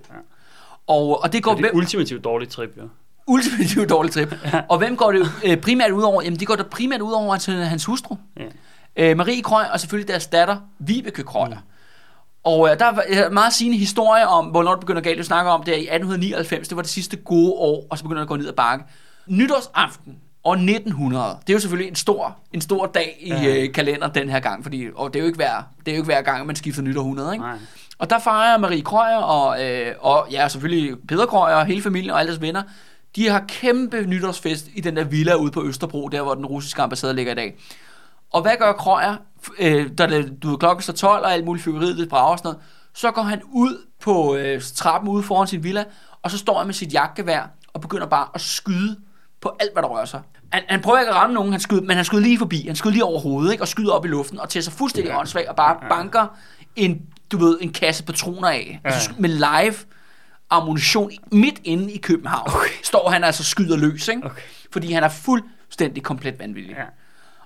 Og, 0.86 1.22
og 1.22 1.32
det 1.32 1.42
går 1.42 1.54
Det 1.54 1.64
er 1.64 1.70
ultimativt 1.74 2.24
dårligt 2.24 2.50
trip, 2.50 2.76
jo. 2.76 2.88
ultimativt 3.26 3.90
dårligt 3.90 4.14
trip. 4.14 4.34
Og 4.70 4.78
hvem 4.78 4.96
går 4.96 5.12
det 5.12 5.30
øh, 5.44 5.56
primært 5.56 5.90
ud 5.90 6.02
over? 6.02 6.22
Jamen, 6.22 6.38
det 6.38 6.46
går 6.48 6.56
det 6.56 6.66
primært 6.66 7.00
ud 7.00 7.12
over 7.12 7.30
hans, 7.32 7.46
hans 7.46 7.84
hustru. 7.84 8.16
Ja. 8.36 9.10
Øh, 9.10 9.16
Marie 9.16 9.42
Krøyer, 9.42 9.68
og 9.68 9.80
selvfølgelig 9.80 10.08
deres 10.08 10.26
datter, 10.26 10.56
Vibeke 10.78 11.22
Krøyer. 11.22 11.56
Og 12.44 12.70
øh, 12.70 12.78
der 12.78 12.84
er 12.84 13.26
øh, 13.26 13.32
meget 13.32 13.52
sigende 13.52 13.78
historie 13.78 14.28
om, 14.28 14.46
hvornår 14.46 14.70
det 14.70 14.80
begynder 14.80 15.02
galt. 15.02 15.18
Du 15.18 15.24
snakker 15.24 15.52
om 15.52 15.62
det 15.62 15.72
er 15.72 15.78
i 15.78 15.80
1899, 15.80 16.68
det 16.68 16.76
var 16.76 16.82
det 16.82 16.90
sidste 16.90 17.16
gode 17.16 17.52
år, 17.52 17.86
og 17.90 17.98
så 17.98 18.04
begynder 18.04 18.20
det 18.20 18.24
at 18.24 18.28
gå 18.28 18.36
ned 18.36 18.48
ad 18.48 18.52
bakke. 18.52 18.84
Nytårsaften 19.26 20.16
år 20.44 20.52
1900, 20.52 21.36
det 21.40 21.50
er 21.50 21.54
jo 21.54 21.60
selvfølgelig 21.60 21.88
en 21.88 21.94
stor, 21.96 22.36
en 22.52 22.60
stor 22.60 22.86
dag 22.86 23.16
i 23.20 23.28
Ja. 23.28 23.56
øh, 23.62 23.72
kalenderen 23.72 24.14
den 24.14 24.28
her 24.28 24.40
gang, 24.40 24.62
fordi 24.62 24.86
og 24.94 25.12
det, 25.12 25.18
er 25.18 25.22
jo 25.22 25.26
ikke 25.26 25.36
hver, 25.36 25.62
det 25.86 25.88
er 25.92 25.96
jo 25.96 26.02
ikke 26.02 26.12
hver 26.12 26.22
gang, 26.22 26.46
man 26.46 26.56
skifter 26.56 26.82
nytårhundrede, 26.82 27.32
ikke? 27.32 27.44
Nej. 27.44 27.58
Og 27.98 28.10
der 28.10 28.18
fejrer 28.18 28.58
Marie 28.58 28.82
Krøyer 28.82 29.16
og, 29.16 29.64
øh, 29.64 29.94
og 30.00 30.26
ja, 30.30 30.48
selvfølgelig 30.48 30.96
Peter 31.08 31.26
Krøyer 31.26 31.54
og 31.54 31.66
hele 31.66 31.82
familien 31.82 32.10
og 32.10 32.20
alle 32.20 32.28
deres 32.30 32.40
venner. 32.40 32.62
De 33.16 33.28
har 33.28 33.44
kæmpe 33.48 34.02
nytårsfest 34.06 34.66
i 34.74 34.80
den 34.80 34.96
der 34.96 35.04
villa 35.04 35.34
ude 35.34 35.50
på 35.50 35.64
Østerbro, 35.64 36.08
der 36.08 36.22
hvor 36.22 36.34
den 36.34 36.46
russiske 36.46 36.82
ambassade 36.82 37.14
ligger 37.14 37.32
i 37.32 37.34
dag. 37.34 37.58
Og 38.32 38.42
hvad 38.42 38.52
gør 38.58 38.72
Krøyer, 38.72 39.16
øh, 39.58 39.90
da 39.98 40.06
det, 40.06 40.42
du 40.42 40.50
ved, 40.50 40.58
klokken 40.58 40.82
står 40.82 40.92
12 40.92 41.24
og 41.24 41.32
alt 41.32 41.44
muligt 41.44 41.64
fyggeriet, 41.64 41.98
det 41.98 42.08
brager 42.08 42.32
og 42.32 42.38
sådan 42.38 42.48
noget, 42.48 42.58
så 42.94 43.10
går 43.10 43.22
han 43.22 43.40
ud 43.52 43.86
på 44.02 44.36
øh, 44.36 44.62
trappen 44.74 45.10
ude 45.10 45.22
foran 45.22 45.46
sin 45.46 45.62
villa, 45.64 45.84
og 46.22 46.30
så 46.30 46.38
står 46.38 46.58
han 46.58 46.66
med 46.66 46.74
sit 46.74 46.92
jagtgevær 46.92 47.50
og 47.72 47.80
begynder 47.80 48.06
bare 48.06 48.26
at 48.34 48.40
skyde 48.40 48.96
på 49.42 49.56
alt, 49.60 49.72
hvad 49.72 49.82
der 49.82 49.88
rører 49.88 50.04
sig. 50.04 50.20
Han, 50.52 50.62
han 50.68 50.80
prøver 50.80 50.98
ikke 50.98 51.10
at 51.10 51.16
ramme 51.16 51.34
nogen, 51.34 51.52
han 51.52 51.60
skyder, 51.60 51.82
men 51.82 51.96
han 51.96 52.04
skyder 52.04 52.22
lige 52.22 52.38
forbi. 52.38 52.66
Han 52.66 52.76
skyder 52.76 52.92
lige 52.92 53.04
over 53.04 53.20
hovedet, 53.20 53.52
ikke? 53.52 53.64
og 53.64 53.68
skyder 53.68 53.92
op 53.92 54.04
i 54.04 54.08
luften, 54.08 54.40
og 54.40 54.48
til 54.48 54.62
sig 54.62 54.72
fuldstændig 54.72 55.10
ja. 55.10 55.18
åndssvagt, 55.18 55.48
og 55.48 55.56
bare 55.56 55.76
banker 55.88 56.26
en, 56.76 57.02
du 57.32 57.38
ved, 57.38 57.58
en 57.60 57.72
kasse 57.72 58.04
patroner 58.04 58.48
af. 58.48 58.80
Ja. 58.84 58.90
Altså 58.90 59.10
med 59.18 59.30
live 59.30 59.74
ammunition 60.50 61.10
midt 61.32 61.60
inde 61.64 61.92
i 61.92 61.98
København. 61.98 62.50
Okay. 62.54 62.68
Står 62.82 63.10
han 63.10 63.24
altså 63.24 63.44
skyder 63.44 63.76
løs, 63.76 64.08
ikke? 64.08 64.24
Okay. 64.24 64.42
fordi 64.72 64.92
han 64.92 65.04
er 65.04 65.08
fuldstændig 65.08 66.02
komplet 66.02 66.38
vanvittig. 66.38 66.74
Ja. 66.76 66.84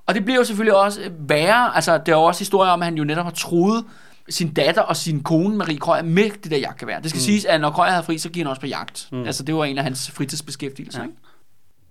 Og 0.06 0.14
det 0.14 0.24
bliver 0.24 0.38
jo 0.38 0.44
selvfølgelig 0.44 0.76
også 0.76 1.00
øh, 1.00 1.28
værre. 1.28 1.76
Altså, 1.76 1.98
der 1.98 2.12
er 2.12 2.16
jo 2.16 2.24
også 2.24 2.40
historier 2.40 2.70
om, 2.72 2.82
at 2.82 2.86
han 2.86 2.96
jo 2.96 3.04
netop 3.04 3.24
har 3.24 3.32
truet 3.32 3.84
sin 4.28 4.52
datter 4.52 4.82
og 4.82 4.96
sin 4.96 5.22
kone, 5.22 5.56
Marie 5.56 5.78
Krøyer, 5.78 6.02
med 6.02 6.30
det 6.30 6.50
der 6.50 6.58
jagtgevær. 6.58 7.00
Det 7.00 7.10
skal 7.10 7.18
mm. 7.18 7.24
siges, 7.24 7.44
at 7.44 7.60
når 7.60 7.70
Krøyer 7.70 7.90
havde 7.90 8.02
fri, 8.02 8.18
så 8.18 8.28
gik 8.28 8.40
han 8.40 8.46
også 8.46 8.60
på 8.60 8.66
jagt. 8.66 9.08
Mm. 9.12 9.24
Altså, 9.24 9.42
det 9.42 9.54
var 9.54 9.64
en 9.64 9.78
af 9.78 9.84
hans 9.84 10.10
fritidsbeskæftigelser, 10.10 11.00
ja. 11.00 11.06
ikke? 11.06 11.18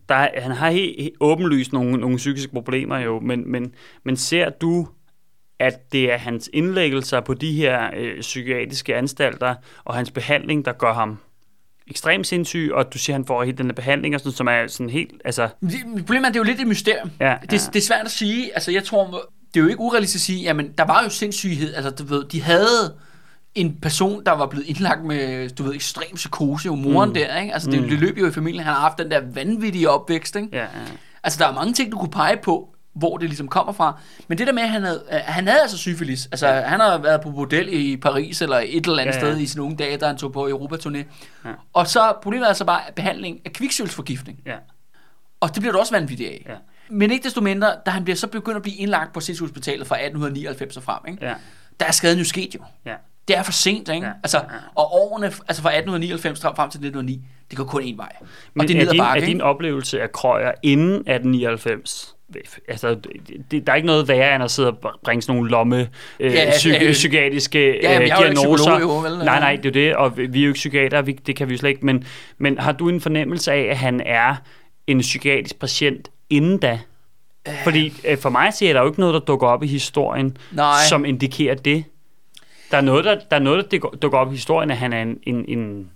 Der, 0.10 0.16
er- 0.16 0.42
han 0.42 0.52
har 0.52 0.70
helt, 0.70 1.02
helt 1.02 1.16
åbenlyst 1.20 1.74
nogle, 1.74 1.98
nogle 1.98 2.18
psykiske 2.18 2.52
problemer 2.54 2.98
jo, 3.00 3.20
men, 3.20 3.52
men, 3.52 3.74
men 4.04 4.18
ser 4.18 4.50
du, 4.50 4.88
at 5.60 5.92
det 5.92 6.14
er 6.14 6.18
hans 6.18 6.50
indlæggelser 6.54 7.20
på 7.22 7.34
de 7.34 7.52
her 7.54 7.90
øh, 7.98 8.20
psykiatriske 8.22 8.96
anstalter 8.96 9.56
og 9.86 9.96
hans 9.96 10.12
behandling, 10.12 10.66
der 10.66 10.72
gør 10.74 10.94
ham 10.94 11.18
ekstremt 11.88 12.28
sindssyg, 12.28 12.70
og 12.74 12.94
du 12.94 12.98
siger, 12.98 13.14
at 13.16 13.20
han 13.20 13.26
får 13.26 13.44
helt 13.44 13.58
den 13.58 13.68
der 13.68 13.74
behandling, 13.74 14.16
og 14.16 14.20
sådan, 14.22 14.32
som 14.32 14.48
er 14.48 14.68
sådan 14.68 14.90
helt, 14.90 15.12
altså, 15.26 15.50
det- 15.62 15.72
Problemet 15.98 16.26
er, 16.28 16.30
det 16.32 16.36
er 16.36 16.40
jo 16.40 16.44
lidt 16.44 16.60
et 16.62 16.68
mysterium. 16.68 17.12
Ja, 17.20 17.36
det, 17.42 17.52
ja. 17.54 17.58
det 17.74 17.76
er 17.80 17.82
svært 17.86 18.06
at 18.06 18.12
sige. 18.12 18.54
Altså, 18.54 18.72
jeg 18.72 18.84
tror, 18.84 19.06
det 19.54 19.60
er 19.60 19.64
jo 19.64 19.68
ikke 19.68 19.80
urealistisk 19.80 20.22
at 20.22 20.26
sige, 20.26 20.42
jamen, 20.44 20.72
der 20.78 20.84
var 20.86 21.04
jo 21.04 21.10
sindssyghed. 21.10 21.74
Altså, 21.74 21.90
du 21.92 22.04
ved, 22.04 22.24
de 22.24 22.42
havde 22.42 22.96
en 23.56 23.78
person, 23.82 24.24
der 24.26 24.32
var 24.32 24.46
blevet 24.48 24.66
indlagt 24.68 25.04
med, 25.06 25.50
du 25.50 25.64
ved, 25.64 25.74
ekstrem 25.76 26.16
psykose, 26.16 26.66
jo 26.66 26.76
moren 26.76 27.10
mm. 27.10 27.14
der, 27.14 27.38
ikke? 27.42 27.54
Altså, 27.54 27.72
det, 27.72 27.82
Mm. 27.82 27.90
det 27.90 28.00
løb 28.00 28.18
jo 28.18 28.28
i 28.28 28.32
familien. 28.32 28.64
Han 28.64 28.74
har 28.74 28.82
haft 28.82 28.98
den 28.98 29.12
der 29.12 29.22
vanvittige 29.34 29.90
opvækst, 29.90 30.36
ikke? 30.36 30.48
ja, 30.52 30.62
ja. 30.62 30.68
Altså, 31.24 31.40
der 31.44 31.48
er 31.50 31.54
mange 31.54 31.74
ting, 31.74 31.92
du 31.92 31.98
kunne 31.98 32.12
pege 32.12 32.38
på, 32.38 32.70
hvor 32.96 33.18
det 33.18 33.30
ligesom 33.30 33.48
kommer 33.48 33.74
fra. 33.74 34.00
Men 34.28 34.38
det 34.38 34.48
der 34.48 34.54
med, 34.54 34.64
at 34.64 34.70
han 34.70 34.84
havde, 34.84 35.04
øh, 35.12 35.20
han 35.24 35.48
havde 35.48 35.62
altså 35.62 35.78
syfilis. 35.78 36.26
Altså, 36.26 36.48
ja. 36.48 36.62
han 36.62 36.80
har 36.80 36.98
været 36.98 37.22
på 37.22 37.32
bordel 37.32 37.68
i 37.74 37.98
Paris 37.98 38.42
eller 38.42 38.58
et 38.58 38.86
eller 38.86 39.00
andet 39.00 39.16
Ja, 39.16 39.20
ja, 39.20 39.32
sted 39.32 39.38
i 39.42 39.46
sine 39.46 39.64
unge 39.64 39.78
dage, 39.78 39.98
da 39.98 40.08
han 40.08 40.18
tog 40.18 40.32
på 40.34 40.48
Europaturné. 40.48 40.98
Ja. 41.46 41.50
Og 41.74 41.88
så 41.88 42.14
problemet 42.24 42.44
er 42.46 42.48
altså 42.50 42.66
bare 42.66 42.82
behandling 42.96 43.40
af 43.46 43.54
kviksølsforgiftning. 43.54 44.40
ja. 44.46 44.56
Og 45.40 45.50
det 45.56 45.62
bliver 45.62 45.72
du 45.74 45.80
også 45.80 45.94
vanvittig 45.94 46.28
af. 46.28 46.46
Ja. 46.50 46.56
Men 46.90 47.12
ikke 47.12 47.24
desto 47.24 47.42
mindre, 47.42 47.68
da 47.86 47.92
han 47.92 48.04
bliver 48.04 48.18
så 48.18 48.28
begyndt 48.28 48.56
at 48.56 48.62
blive 48.62 48.76
indlagt 48.78 49.14
på 49.14 49.20
sindssygehospitalet 49.20 49.88
fra 49.88 49.96
1899 49.96 50.78
og 50.78 50.84
frem, 50.84 51.00
ikke? 51.08 51.26
ja. 51.26 51.34
der 51.80 51.86
er 51.86 51.92
skaden 51.92 52.20
jo 52.20 52.26
sket 52.26 52.56
jo. 52.56 52.60
ja. 52.86 52.96
Det 53.28 53.38
er 53.38 53.44
for 53.44 53.52
sent, 53.52 53.90
ikke? 53.90 54.08
Ja, 54.08 54.12
altså, 54.24 54.38
og 54.76 54.94
årene, 54.94 55.26
altså 55.26 55.62
fra 55.62 55.70
1899 55.70 56.42
frem 56.42 56.70
til 56.70 56.78
1909, 56.78 57.22
det 57.50 57.58
går 57.58 57.64
kun 57.66 57.82
én 57.84 57.98
vej. 57.98 58.12
Og 58.22 58.26
Men 58.54 58.68
det 58.68 58.78
er 58.78 58.86
er, 58.86 58.92
din, 58.92 59.00
bakke, 59.00 59.22
er 59.22 59.26
din 59.26 59.42
oplevelse 59.42 60.02
af 60.02 60.12
Krøyer 60.12 60.52
inden 60.64 60.94
1899 60.94 62.12
Altså, 62.68 62.98
det, 63.52 63.68
der 63.68 63.72
er 63.74 63.76
ikke 63.76 63.86
noget 63.86 64.08
værre 64.08 64.36
end 64.36 64.44
at 64.44 64.52
sidde 64.52 64.70
og 64.72 64.78
bringe 65.04 65.22
sådan 65.22 65.36
nogle 65.36 65.52
lomme 65.52 65.90
øh, 66.20 66.34
Ja, 66.34 66.50
psy- 66.52 66.70
ja, 66.70 66.84
ja. 66.84 66.92
psykiatriske 66.92 67.60
øh, 67.60 67.84
Ja, 67.84 68.00
ikke 68.00 68.16
diagnoser. 68.20 68.80
jo, 68.80 68.98
vel? 68.98 69.18
Nej, 69.18 69.40
nej, 69.40 69.56
det 69.56 69.66
er 69.66 69.72
det, 69.72 69.96
og 69.96 70.18
vi 70.18 70.26
vi 70.28 70.40
er 70.40 70.44
jo 70.44 70.50
ikke 70.50 70.58
psykiater, 70.58 71.02
vi, 71.02 71.12
det 71.12 71.36
kan 71.36 71.48
vi 71.50 71.54
jo 71.54 71.58
slet 71.58 71.70
ikke. 71.70 71.86
Men, 71.86 72.04
men 72.38 72.58
har 72.60 72.72
du 72.72 72.90
en 72.90 73.02
fornemmelse 73.02 73.52
af, 73.52 73.62
at 73.70 73.78
han 73.78 74.02
er 74.06 74.36
en 74.88 75.00
psykiatrisk 75.00 75.60
patient 75.60 76.10
inden 76.30 76.58
da? 76.58 76.80
Fordi 77.64 77.94
øh, 78.08 78.18
for 78.18 78.30
mig 78.30 78.54
ser 78.54 78.74
der 78.74 78.80
jo 78.82 78.88
ikke 78.88 79.00
noget, 79.00 79.14
der 79.14 79.20
dukker 79.20 79.48
op 79.48 79.64
i 79.64 79.68
historien, 79.68 80.38
Nej. 80.52 80.74
som 80.90 81.06
indikerer 81.06 81.56
det. 81.56 81.84
Der 82.76 82.82
er 82.82 82.86
noget, 82.86 83.06
der, 83.06 83.16
der, 83.32 83.36
er 83.36 83.40
noget, 83.40 83.72
der 83.72 83.80
dukker- 84.02 84.18
op 84.18 84.28
i 84.28 84.36
historien, 84.36 84.72
at 84.72 84.78
han 84.78 84.94
er 84.94 85.02
en, 85.02 85.20
en, 85.24 85.46
en, 85.48 85.90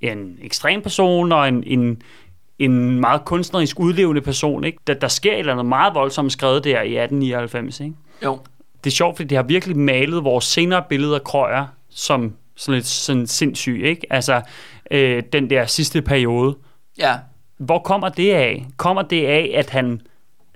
en 0.00 0.38
ekstrem 0.42 0.82
person 0.82 1.32
og 1.32 1.48
en, 1.48 1.64
en, 1.66 2.02
en 2.58 3.00
meget 3.00 3.24
kunstnerisk 3.24 3.80
udlevende 3.80 4.20
person. 4.20 4.64
Ikke? 4.64 4.78
Der, 4.86 4.94
der 4.94 5.08
sker 5.08 5.32
et 5.32 5.38
eller 5.38 5.52
andet 5.52 5.66
meget 5.66 5.94
voldsomt 5.94 6.32
skrevet 6.32 6.64
der 6.64 6.70
i 6.70 6.96
1899. 6.96 7.80
Ikke? 7.80 7.94
Jo. 8.24 8.38
Det 8.84 8.90
er 8.90 8.94
sjovt, 8.94 9.16
fordi 9.16 9.28
det 9.28 9.36
har 9.36 9.42
virkelig 9.42 9.76
malet 9.76 10.24
vores 10.24 10.44
senere 10.44 10.84
billeder 10.88 11.14
af 11.14 11.24
Krøyer 11.24 11.66
som 11.90 12.34
sådan 12.56 12.74
lidt 12.74 12.86
sådan 12.86 13.26
sindssyg. 13.26 13.80
Ikke? 13.84 14.06
Altså 14.12 14.40
øh, 14.90 15.22
den 15.32 15.50
der 15.50 15.66
sidste 15.66 16.02
periode. 16.02 16.56
Ja. 16.98 17.14
Hvor 17.58 17.78
kommer 17.78 18.08
det 18.08 18.32
af? 18.32 18.66
Kommer 18.76 19.02
det 19.02 19.26
af, 19.26 19.52
at 19.54 19.70
han 19.70 20.00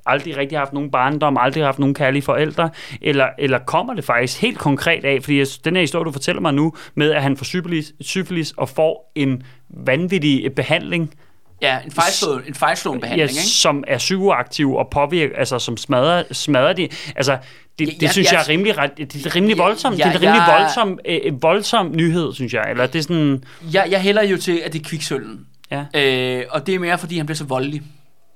aldrig 0.07 0.37
rigtig 0.37 0.59
har 0.59 0.65
haft 0.65 0.73
nogen 0.73 0.91
barndom, 0.91 1.37
aldrig 1.41 1.63
har 1.63 1.67
haft 1.67 1.79
nogen 1.79 1.95
kærlige 1.95 2.23
forældre, 2.23 2.71
eller, 3.03 3.27
eller 3.39 3.59
kommer 3.59 3.95
det 3.95 4.05
faktisk 4.05 4.41
helt 4.41 4.59
konkret 4.59 5.05
af, 5.05 5.19
fordi 5.23 5.39
jeg, 5.39 5.47
den 5.65 5.75
her 5.77 5.81
historie, 5.81 6.05
du 6.05 6.13
fortæller 6.13 6.41
mig 6.43 6.55
nu, 6.55 6.73
med 6.95 7.11
at 7.13 7.23
han 7.23 7.37
får 7.37 7.45
syfilis, 7.45 7.93
syfilis 8.01 8.53
og 8.57 8.69
får 8.69 9.13
en 9.15 9.43
vanvittig 9.71 10.45
øh, 10.45 10.51
behandling, 10.51 11.15
Ja, 11.63 11.79
en 11.85 11.91
fejlslået, 11.91 12.43
en 12.49 12.55
fejlslået 12.55 13.01
behandling, 13.01 13.31
ja, 13.31 13.33
ikke? 13.39 13.43
som 13.49 13.85
er 13.89 13.99
psykoaktiv 13.99 14.75
og 14.75 14.89
påvirker, 14.91 15.37
altså 15.37 15.59
som 15.59 15.77
smadrer, 15.77 16.23
smadrer 16.33 16.73
de. 16.73 16.89
Altså, 17.17 17.39
det, 17.79 17.89
Ja, 17.89 17.93
det 18.01 18.11
synes 18.11 18.27
jeg, 18.33 18.35
jeg- 18.35 18.45
er 18.45 18.49
rimelig, 18.49 18.75
det 19.13 19.27
er 19.27 19.37
rimelig 19.37 19.57
Ja, 19.57 19.63
voldsomt. 19.63 19.99
ja, 19.99 20.05
det 20.05 20.11
er 20.11 20.15
en 20.17 20.23
rimelig 20.23 20.43
jeg- 20.49 20.59
voldsom, 20.61 20.99
øh, 21.09 21.43
voldsom 21.43 21.91
nyhed, 21.95 22.35
synes 22.35 22.55
jeg. 22.55 22.65
Eller 22.71 22.87
det 22.87 22.99
er 22.99 23.03
sådan, 23.03 23.45
Jeg, 23.73 23.87
jeg 23.91 24.01
hælder 24.01 24.23
jo 24.23 24.37
til, 24.37 24.63
at 24.65 24.73
det 24.73 24.79
er 24.81 24.85
kviksølven. 24.89 25.47
ja. 25.71 25.85
Øh, 25.95 26.45
og 26.51 26.67
det 26.67 26.75
er 26.75 26.79
mere, 26.79 26.99
fordi 26.99 27.17
han 27.17 27.27
bliver 27.27 27.37
så 27.37 27.45
voldelig 27.45 27.83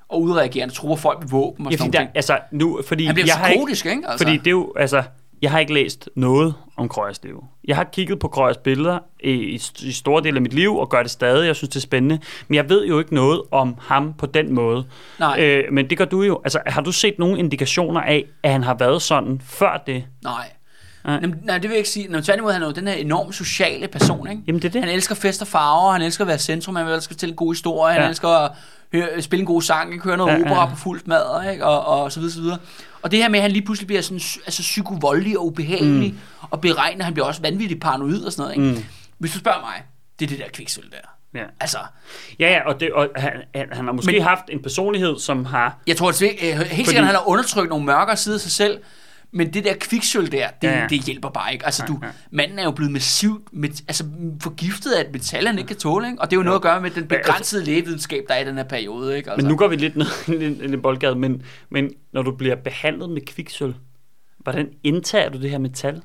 og 0.09 0.22
udreagerende, 0.22 0.74
tror 0.74 0.96
folk 0.96 1.20
med 1.20 1.28
våben 1.28 1.66
og 1.66 1.72
Ja, 1.72 1.76
sådan 1.76 1.92
der, 1.92 2.07
altså, 2.14 2.38
nu, 2.52 2.80
fordi 2.86 3.04
Han 3.04 3.14
bliver 3.14 3.26
jeg 3.26 3.36
har 3.36 3.48
ikke, 3.48 3.70
ikke? 3.70 4.02
Altså. 4.09 4.24
Fordi 4.24 4.36
det 4.36 4.46
er 4.46 4.50
jo, 4.50 4.72
altså, 4.76 5.02
jeg 5.42 5.50
har 5.50 5.59
ikke 5.59 5.74
læst 5.74 6.09
noget 6.14 6.54
om 6.76 6.88
Krøyers 6.88 7.24
liv. 7.24 7.44
Jeg 7.64 7.76
har 7.76 7.84
kigget 7.84 8.18
på 8.18 8.28
Krøyers 8.28 8.57
billeder 8.57 8.98
i, 9.20 9.30
i, 9.30 9.61
i 9.82 9.92
store 9.92 10.22
dele 10.22 10.36
af 10.36 10.42
mit 10.42 10.52
liv, 10.54 10.76
og 10.76 10.88
gør 10.88 11.02
det 11.02 11.11
stadig. 11.11 11.46
Jeg 11.46 11.57
synes, 11.57 11.68
det 11.68 11.76
er 11.76 11.80
spændende. 11.80 12.18
Men 12.48 12.54
jeg 12.54 12.68
ved 12.68 12.86
jo 12.86 12.98
ikke 12.98 13.14
noget 13.14 13.42
om 13.50 13.76
ham 13.80 14.14
på 14.14 14.26
den 14.26 14.54
måde. 14.54 14.86
Nej. 15.18 15.40
Øh, 15.40 15.72
men 15.72 15.90
det 15.90 15.98
gør 15.98 16.04
du 16.04 16.22
jo. 16.22 16.40
Altså, 16.44 16.61
har 16.66 16.80
du 16.80 16.92
set 16.92 17.18
nogle 17.18 17.38
indikationer 17.38 18.00
af, 18.00 18.24
at 18.42 18.52
han 18.52 18.62
har 18.62 18.74
været 18.74 19.02
sådan 19.02 19.40
før 19.44 19.82
det? 19.86 20.04
Nej. 20.24 20.50
Nej. 21.07 21.14
Jamen, 21.22 21.38
nej, 21.44 21.54
det 21.59 21.62
vil 21.62 21.70
jeg 21.70 21.78
ikke 21.78 21.90
sige. 21.90 22.09
Nå, 22.09 22.20
tværtimod, 22.20 22.52
han 22.52 22.62
er 22.62 22.66
jo 22.66 22.72
den 22.72 22.88
her 22.88 22.94
enormt 22.94 23.34
sociale 23.34 23.88
person, 23.88 24.30
ikke? 24.30 24.42
Jamen, 24.46 24.62
det 24.62 24.68
er 24.68 24.72
det. 24.72 24.80
Han 24.84 24.90
elsker 24.90 25.14
fest 25.14 25.42
og 25.42 25.48
farver, 25.48 25.92
han 25.92 26.02
elsker 26.02 26.24
at 26.24 26.28
være 26.28 26.38
centrum, 26.38 26.76
han 26.76 26.86
elsker 26.88 27.11
at 27.11 27.14
fortælle 27.14 27.32
en 27.32 27.36
god 27.36 27.54
historie, 27.54 27.94
ja. 27.94 28.00
Han 28.00 28.11
elsker 28.11 28.28
at 28.28 28.52
høre, 28.92 29.22
spille 29.22 29.40
en 29.40 29.46
god 29.46 29.62
sang, 29.62 29.92
ikke? 29.92 30.04
høre 30.04 30.16
noget 30.16 30.32
Ja, 30.32 30.40
opera 30.40 30.61
ja. 30.61 30.66
på 30.70 30.76
fuldt 30.76 31.09
mad, 31.09 31.50
ikke? 31.52 31.64
Og, 31.66 32.02
og 32.02 32.12
så 32.12 32.20
videre, 32.20 32.32
så 32.34 32.40
videre. 32.40 32.59
Og 33.02 33.11
det 33.11 33.18
her 33.22 33.28
med, 33.28 33.38
at 33.38 33.42
han 33.42 33.50
lige 33.52 33.64
pludselig 33.64 33.86
bliver 33.86 34.02
sådan, 34.02 34.20
altså 34.46 34.62
psykovoldelig 34.62 35.38
og 35.38 35.46
ubehagelig, 35.46 36.12
mm. 36.12 36.18
og 36.50 36.61
beregnet, 36.61 37.04
han 37.04 37.12
bliver 37.14 37.26
også 37.26 37.42
vanvittigt 37.42 37.80
paranoid 37.80 38.22
og 38.24 38.32
sådan 38.32 38.57
noget, 38.57 38.68
ikke? 38.72 38.80
Mm. 38.80 38.84
Hvis 39.18 39.32
du 39.32 39.38
spørger 39.38 39.61
mig, 39.61 39.82
det 40.18 40.24
er 40.24 40.28
det 40.28 40.38
der 40.38 40.44
kviksøl 40.52 40.84
der. 40.90 41.09
Ja. 41.40 41.44
Altså, 41.61 41.78
Ja, 42.38 42.50
ja, 42.52 42.68
og, 42.68 42.80
det, 42.80 42.92
og 42.92 43.09
han, 43.16 43.32
han, 43.54 43.66
han 43.72 43.84
har 43.84 43.92
måske 43.92 44.12
Men- 44.12 44.22
haft 44.22 44.42
en 44.48 44.62
personlighed, 44.62 45.18
som 45.18 45.44
har... 45.44 45.78
jeg 45.86 45.96
tror, 45.96 46.09
at 46.09 46.18
det, 46.20 46.28
helt 46.40 46.59
sikkert, 46.68 46.86
Fordi- 46.86 46.96
at 46.96 47.04
han 47.07 47.14
har 47.14 47.28
undertrykt 47.28 47.68
nogle 47.68 47.84
mørkere 47.84 48.16
sider 48.16 48.36
af 48.36 48.40
sig 48.40 48.50
selv, 48.52 48.78
men 49.37 49.53
det 49.55 49.64
der 49.64 49.74
kviksøl 49.80 50.22
der, 50.22 50.28
det, 50.30 50.39
Ja, 50.62 50.68
ja, 50.68 50.74
ja. 50.74 50.80
ja. 50.82 50.87
det 50.89 51.01
hjælper 51.01 51.28
bare 51.28 51.53
ikke. 51.53 51.64
Altså, 51.66 51.84
du, 51.89 51.99
ja. 52.03 52.09
manden 52.30 52.59
er 52.59 52.64
jo 52.64 52.70
blevet 52.70 52.93
massivt 52.93 53.43
med, 53.53 53.68
altså, 53.68 54.05
forgiftet 54.43 54.93
af 54.93 55.01
et 55.01 55.12
metal, 55.12 55.47
han 55.47 55.59
ikke 55.59 55.68
kan 55.68 55.76
tåle, 55.76 56.07
ikke? 56.07 56.20
Og 56.20 56.30
det 56.30 56.37
er 56.37 56.41
jo 56.41 56.45
noget 56.45 56.57
at 56.57 56.62
gøre 56.62 56.80
med 56.80 56.91
den 56.91 57.07
begrænsede 57.07 57.64
lægevidenskab, 57.64 58.24
der 58.28 58.34
er 58.34 58.39
i 58.39 58.45
den 58.45 58.57
her 58.57 58.64
periode, 58.64 59.16
ikke? 59.16 59.30
Altså. 59.30 59.45
Men 59.47 59.51
nu 59.53 59.57
går 59.57 59.68
vi 59.68 59.76
lidt 59.76 59.97
ned 59.97 60.07
i 60.41 60.45
en, 60.45 60.74
en 60.74 60.82
boldgade, 60.82 61.14
men, 61.14 61.43
men 61.70 61.91
når 62.12 62.22
du 62.22 62.30
bliver 62.37 62.55
behandlet 62.57 63.11
med 63.11 63.20
kviksøl, 63.26 63.74
hvordan 64.39 64.68
indtager 64.84 65.28
du 65.28 65.41
det 65.41 65.51
her 65.51 65.59
metal? 65.59 66.03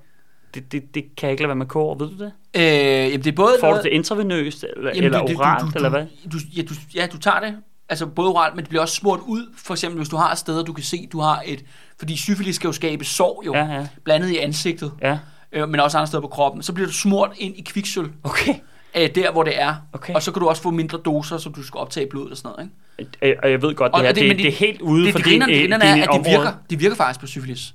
Det, 0.54 0.72
det, 0.72 0.96
det 0.96 1.04
kan 1.18 1.28
jeg 1.28 1.32
ikke 1.32 1.44
lade 1.44 1.48
være 1.50 1.56
med 1.56 1.76
over, 1.76 1.96
ved 1.98 2.08
du 2.08 2.18
det? 2.24 2.32
Øh, 2.56 2.62
jamen, 2.64 3.20
det 3.24 3.28
er 3.28 3.36
både 3.36 3.54
Får 3.60 3.72
du 3.74 3.78
det 3.84 3.90
intravenøst, 3.90 4.66
eller, 4.78 4.92
Jamen, 4.96 5.04
eller 5.04 5.26
det- 5.26 5.38
oralt, 5.38 5.62
du- 5.64 5.72
eller 5.76 5.90
du- 5.90 5.96
hvad? 5.96 6.06
Du, 6.32 6.38
ja, 6.56 6.62
du, 6.62 6.74
ja, 6.96 7.08
du 7.14 7.18
tager 7.18 7.40
det, 7.40 7.56
altså 7.92 8.06
både 8.06 8.30
oralt, 8.30 8.56
men 8.56 8.64
det 8.64 8.70
bliver 8.70 8.82
også 8.82 8.96
smurt 8.96 9.20
ud, 9.26 9.46
for 9.58 9.74
eksempel 9.74 9.98
hvis 9.98 10.10
du 10.10 10.16
har 10.16 10.36
steder, 10.36 10.64
du 10.64 10.74
kan 10.74 10.84
se, 10.84 11.08
du 11.12 11.20
har 11.20 11.42
et, 11.46 11.64
fordi 12.00 12.18
syfilis 12.18 12.56
skal 12.56 12.68
jo 12.68 12.72
skabe 12.72 13.06
sår 13.06 13.44
jo, 13.46 13.56
Ja, 13.56 13.66
ja. 13.66 13.88
blandet 14.04 14.30
i 14.30 14.38
ansigtet, 14.38 14.92
Ja, 15.02 15.18
øh, 15.52 15.70
men 15.70 15.80
også 15.80 15.98
andre 15.98 16.08
steder 16.08 16.22
på 16.22 16.28
kroppen, 16.28 16.64
så 16.64 16.74
bliver 16.74 16.88
du 16.88 16.94
smurt 16.94 17.32
ind 17.38 17.56
i 17.58 17.62
kviksøl, 17.62 18.10
okay. 18.24 18.54
øh, 18.98 19.10
der 19.16 19.32
hvor 19.32 19.44
det 19.44 19.62
er, 19.62 19.76
Okay. 19.94 20.14
og 20.14 20.24
så 20.24 20.32
kan 20.32 20.40
du 20.40 20.50
også 20.50 20.62
få 20.62 20.72
mindre 20.72 20.98
doser, 21.06 21.38
som 21.38 21.54
du 21.54 21.64
skal 21.64 21.78
optage 21.78 22.06
i 22.06 22.10
blodet 22.10 22.32
og 22.32 22.38
sådan 22.38 22.52
noget, 22.58 22.70
ikke? 23.00 23.12
Øh, 23.22 23.36
Og 23.44 23.52
jeg 23.52 23.62
ved 23.62 23.76
godt, 23.76 23.92
det 23.92 24.00
Og 24.00 24.06
her, 24.06 24.14
det, 24.14 24.24
det, 24.24 24.38
det 24.38 24.48
er 24.48 24.52
helt 24.52 24.82
ude 24.82 25.06
det, 25.06 25.12
for 25.12 25.20
det, 25.20 25.26
det, 25.26 25.34
øh, 25.34 25.48
det, 25.48 25.48
grinerne 25.60 25.86
er, 25.86 26.04
at 26.04 26.10
det 26.14 26.32
virker, 26.32 26.52
det 26.70 26.80
virker 26.80 26.96
faktisk 26.96 27.20
på 27.20 27.28
syfilis. 27.28 27.74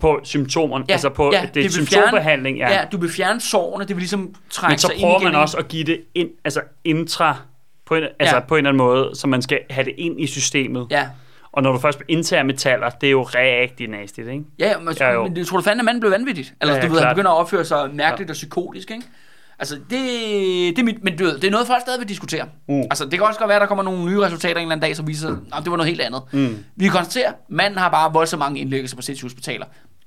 På 0.00 0.20
symptomerne, 0.24 0.84
ja, 0.88 0.92
altså 0.92 1.08
på 1.08 1.30
ja, 1.32 1.48
det, 1.54 1.54
vil 1.54 1.72
symptombehandling, 1.72 2.58
fjerne, 2.58 2.72
ja. 2.74 2.80
ja. 2.80 2.86
du 2.92 2.98
vil 2.98 3.10
fjerne 3.10 3.40
sårene, 3.40 3.84
det 3.84 3.96
vil 3.96 4.00
ligesom 4.00 4.34
trænge 4.50 4.72
Men 4.72 4.78
så 4.78 4.86
sig 4.86 4.96
prøver 5.00 5.14
ind 5.14 5.22
igen, 5.22 5.32
man 5.32 5.40
også 5.40 5.56
at 5.56 5.68
give 5.68 5.84
det 5.84 6.00
ind, 6.14 6.28
altså 6.44 6.60
intra, 6.84 7.36
på 7.86 7.94
en, 7.94 8.02
altså 8.20 8.36
Ja. 8.36 8.40
på 8.40 8.54
en 8.54 8.58
eller 8.58 8.70
anden 8.70 8.78
måde, 8.78 9.10
så 9.14 9.26
man 9.26 9.42
skal 9.42 9.60
have 9.70 9.84
det 9.84 9.94
ind 9.98 10.20
i 10.20 10.26
systemet. 10.26 10.86
Ja, 10.90 11.08
Og 11.52 11.62
når 11.62 11.72
du 11.72 11.78
først 11.78 11.98
indtager 12.08 12.42
metaller, 12.42 12.90
det 12.90 13.06
er 13.06 13.10
jo 13.10 13.22
rigtig 13.22 13.88
nastigt, 13.88 14.28
ikke? 14.28 14.44
Ja, 14.58 14.68
ja, 14.68 14.78
men, 14.78 14.94
Ja, 15.00 15.12
jo. 15.12 15.22
men 15.22 15.36
det 15.36 15.46
tror 15.46 15.56
du 15.56 15.62
fanden, 15.62 15.80
at 15.80 15.84
manden 15.84 16.00
blev 16.00 16.12
vanvittigt? 16.12 16.54
Eller 16.60 16.74
Ja, 16.74 16.80
ja, 16.80 16.86
du 16.86 16.92
ved, 16.92 16.98
han 17.00 17.04
klart. 17.04 17.16
begynder 17.16 17.30
at 17.30 17.36
opføre 17.36 17.64
sig 17.64 17.90
mærkeligt 17.94 18.28
ja. 18.28 18.32
og 18.32 18.34
psykotisk, 18.34 18.90
ikke? 18.90 19.02
Altså, 19.58 19.74
det, 19.74 19.90
det, 19.90 20.78
er 20.78 20.82
mit, 20.82 21.04
men 21.04 21.18
du 21.18 21.24
ved, 21.24 21.34
det 21.38 21.44
er 21.44 21.50
noget, 21.50 21.66
folk 21.66 21.80
stadig 21.80 22.00
vil 22.00 22.08
diskutere. 22.08 22.44
Mm. 22.68 22.80
Altså, 22.80 23.04
det 23.04 23.12
kan 23.12 23.22
også 23.22 23.38
godt 23.40 23.48
være, 23.48 23.56
at 23.56 23.60
der 23.60 23.66
kommer 23.66 23.84
nogle 23.84 24.04
nye 24.04 24.20
resultater 24.20 24.54
en 24.54 24.60
eller 24.62 24.72
anden 24.72 24.82
dag, 24.82 24.96
som 24.96 25.06
viser, 25.06 25.28
at 25.30 25.62
det 25.64 25.70
var 25.70 25.76
noget 25.76 25.88
helt 25.88 26.00
andet. 26.00 26.22
Mm. 26.32 26.64
Vi 26.76 26.84
kan 26.84 26.92
konstatere, 26.92 27.26
at 27.28 27.34
manden 27.48 27.78
har 27.78 27.88
bare 27.90 28.12
voldsomt 28.12 28.38
mange 28.38 28.60
indlæggelser 28.60 28.96
på 28.96 29.02
sindssyge 29.02 29.26
hospitaler. 29.26 29.66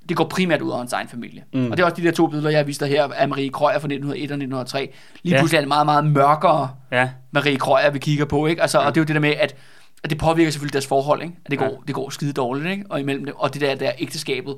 Det 0.09 0.17
går 0.17 0.23
primært 0.27 0.61
ud 0.61 0.69
over 0.69 0.79
hans 0.79 0.93
egen 0.93 1.07
familie. 1.07 1.43
Mm. 1.53 1.71
Og 1.71 1.77
det 1.77 1.83
er 1.83 1.85
også 1.85 1.95
de 2.01 2.03
der 2.05 2.11
to 2.11 2.27
billeder, 2.27 2.49
jeg 2.49 2.59
har 2.59 2.63
vist 2.63 2.79
dig 2.79 2.87
her, 2.89 3.03
af 3.03 3.29
Marie 3.29 3.49
Krøyer 3.49 3.79
fra 3.79 3.87
1901 3.87 4.31
og 4.31 4.35
1903. 4.37 4.93
Lige 5.23 5.35
Ja. 5.35 5.39
pludselig 5.41 5.57
er 5.57 5.61
det 5.61 5.67
meget, 5.67 5.85
meget 5.85 6.05
mørkere 6.05 6.69
Ja, 6.91 7.09
Marie 7.31 7.57
Krøyer, 7.57 7.89
vi 7.91 7.99
kigger 7.99 8.25
på, 8.25 8.45
ikke? 8.47 8.61
Altså, 8.61 8.77
og 8.79 8.95
det 8.95 8.97
er 8.97 9.01
jo 9.01 9.05
det 9.05 9.15
der 9.15 9.21
med, 9.21 9.29
at, 9.39 9.55
at 10.03 10.09
det 10.09 10.17
påvirker 10.17 10.51
selvfølgelig 10.51 10.73
deres 10.73 10.87
forhold, 10.87 11.21
ikke? 11.21 11.33
At 11.45 11.51
det 11.51 11.59
går, 11.59 11.65
Ja. 11.65 11.71
ja. 11.71 11.77
det 11.87 11.95
går 11.95 12.09
skide 12.09 12.33
dårligt, 12.33 12.67
ikke? 12.71 12.83
Og 12.89 12.99
imellem 12.99 13.25
det, 13.25 13.33
og 13.37 13.53
det 13.53 13.61
der, 13.61 13.75
der 13.75 13.91
ægteskabet 13.99 14.55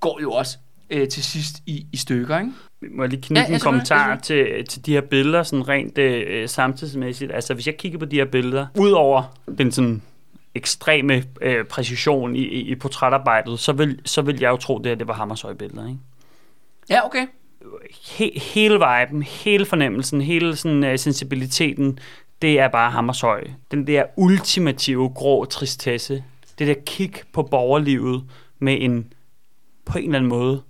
går 0.00 0.18
jo 0.22 0.32
også 0.32 0.58
øh, 0.90 1.08
til 1.08 1.24
sidst 1.24 1.56
i, 1.66 1.86
i 1.92 1.96
stykker, 1.96 2.38
ikke? 2.38 2.50
må 2.96 3.02
jeg 3.02 3.10
lige 3.10 3.22
knytte 3.22 3.40
Ja, 3.40 3.44
ja, 3.44 3.50
ja, 3.50 3.54
en 3.54 3.60
kommentar 3.60 4.16
til, 4.16 4.46
til 4.68 4.86
de 4.86 4.92
her 4.92 5.00
billeder, 5.00 5.42
sådan 5.42 5.68
rent 5.68 5.98
øh, 5.98 6.48
samtidsmæssigt. 6.48 7.32
Altså, 7.34 7.54
hvis 7.54 7.66
jeg 7.66 7.76
kigger 7.76 7.98
på 7.98 8.04
de 8.04 8.16
her 8.16 8.24
billeder, 8.24 8.66
udover 8.78 9.22
den 9.58 9.72
sådan 9.72 10.02
ekstreme 10.56 11.24
øh, 11.40 11.64
præcision 11.64 12.36
i, 12.36 12.38
i, 12.38 12.60
i 12.60 12.74
portrætarbejdet, 12.74 13.60
så 13.60 13.72
vil, 13.72 14.00
så 14.04 14.22
vil 14.22 14.40
jeg 14.40 14.50
jo 14.50 14.56
tro, 14.56 14.78
det, 14.78 14.90
at 14.90 14.98
det 14.98 15.08
var 15.08 15.14
Hammershøi-billeder, 15.14 15.86
ikke? 15.86 15.98
Ja, 16.90 17.06
okay. 17.06 17.26
He, 18.16 18.40
hele 18.40 18.74
viben, 18.74 19.22
hele 19.22 19.66
fornemmelsen, 19.66 20.20
hele 20.20 20.56
sådan, 20.56 20.92
uh, 20.92 20.98
sensibiliteten, 20.98 21.98
det 22.42 22.60
er 22.60 22.68
bare 22.68 22.90
Hammershøi. 22.90 23.52
Den 23.70 23.86
der 23.86 24.04
ultimative 24.16 25.08
grå 25.08 25.44
tristesse, 25.44 26.24
det 26.58 26.66
der 26.66 26.74
kig 26.86 27.12
på 27.32 27.42
borgerlivet 27.42 28.24
med 28.58 28.76
en, 28.80 29.12
på 29.84 29.98
en 29.98 30.04
eller 30.04 30.18
anden 30.18 30.28
måde, 30.28 30.62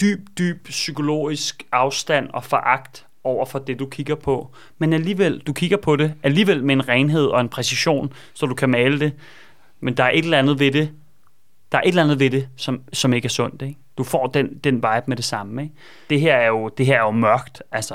dyb, 0.00 0.28
dyb 0.38 0.64
psykologisk 0.64 1.66
afstand 1.72 2.28
og 2.32 2.44
foragt 2.44 3.06
over 3.28 3.44
for 3.46 3.58
det, 3.58 3.78
du 3.78 3.86
kigger 3.86 4.14
på. 4.14 4.50
Men 4.78 4.92
alligevel, 4.92 5.38
du 5.46 5.52
kigger 5.52 5.76
på 5.76 5.96
det, 5.96 6.14
alligevel 6.22 6.64
med 6.64 6.74
en 6.74 6.88
renhed 6.88 7.24
og 7.26 7.40
en 7.40 7.48
præcision, 7.48 8.12
så 8.34 8.46
du 8.46 8.54
kan 8.54 8.68
male 8.70 9.00
det. 9.00 9.12
Men 9.80 9.94
der 9.96 10.04
er 10.04 10.10
et 10.10 10.24
eller 10.24 10.38
andet 10.38 10.58
ved 10.60 10.72
det, 10.72 10.90
der 11.72 11.78
er 11.78 11.82
et 11.82 11.88
eller 11.88 12.02
andet 12.02 12.20
ved 12.20 12.30
det, 12.30 12.48
som, 12.56 12.80
som 12.92 13.12
ikke 13.12 13.26
er 13.26 13.30
sundt. 13.30 13.62
Ikke? 13.62 13.76
Du 13.98 14.04
får 14.04 14.26
den, 14.26 14.48
den 14.64 14.74
vibe 14.74 15.02
med 15.06 15.16
det 15.16 15.24
samme. 15.24 15.62
Ikke? 15.62 15.74
Det, 16.10 16.20
her 16.20 16.34
er 16.34 16.46
jo, 16.46 16.68
det 16.68 16.86
her 16.86 16.94
er 16.96 17.04
jo 17.04 17.10
mørkt, 17.10 17.62
altså 17.72 17.94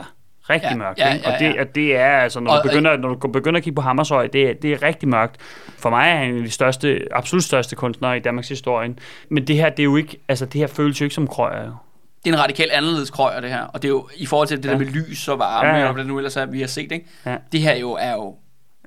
rigtig 0.50 0.70
Ja, 0.72 0.76
mørkt. 0.78 1.00
ja, 1.00 1.14
ikke? 1.14 1.30
ja, 1.30 1.34
Og, 1.34 1.40
det, 1.40 1.56
ja. 1.56 1.62
og 1.62 1.76
det 1.76 1.96
er 1.96 2.06
altså, 2.18 2.40
når, 2.40 2.52
Og- 2.52 2.64
du 2.64 2.70
begynder, 2.70 2.98
når 2.98 3.14
du 3.16 3.28
begynder 3.28 3.58
at 3.58 3.64
kigge 3.64 3.76
på 3.76 3.82
Hammershøi, 3.82 4.28
det, 4.28 4.50
er- 4.50 4.54
det 4.54 4.74
er 4.74 4.82
rigtig 4.84 5.10
mørkt. 5.10 5.36
For 5.78 5.90
mig 5.90 6.10
er 6.10 6.16
han 6.16 6.30
en 6.30 6.38
af 6.38 6.44
de 6.44 6.50
største, 6.52 7.08
absolut 7.12 7.44
største 7.44 7.76
kunstnere 7.76 8.18
i 8.18 8.20
Danmarks 8.20 8.50
historie. 8.50 8.96
Men 9.30 9.48
det 9.48 9.56
her, 9.56 9.70
det 9.70 9.80
er 9.80 9.84
jo 9.84 9.96
ikke, 9.96 10.18
altså 10.28 10.46
det 10.46 10.60
her 10.62 10.68
føles 10.68 11.02
jo 11.02 11.06
ikke 11.06 11.16
som 11.16 11.28
krøjer. 11.28 11.83
Det 12.26 12.32
er 12.32 12.36
en 12.38 12.44
radikalt 12.44 12.72
anderledes 12.72 13.10
krøjer, 13.10 13.40
det 13.42 13.50
her. 13.50 13.62
Og 13.62 13.82
det 13.82 13.88
er 13.88 13.90
jo 13.90 14.10
i 14.18 14.26
forhold 14.26 14.48
til 14.48 14.58
det 14.58 14.66
Ja. 14.66 14.72
der 14.72 14.78
med 14.78 14.86
lys 14.86 15.28
og 15.28 15.40
varme, 15.40 15.68
Ja, 15.68 15.74
ja, 15.74 15.78
ja. 15.78 15.82
ja. 15.84 15.88
og 15.88 15.94
hvad 15.94 16.04
det 16.04 16.08
nu 16.12 16.18
ellers 16.18 16.36
er, 16.38 16.46
vi 16.46 16.60
har 16.60 16.68
set, 16.68 16.92
ikke? 16.92 17.06
Ja. 17.26 17.36
Det 17.52 17.60
her 17.60 17.76
jo 17.76 17.92
er 17.92 18.12
jo 18.12 18.36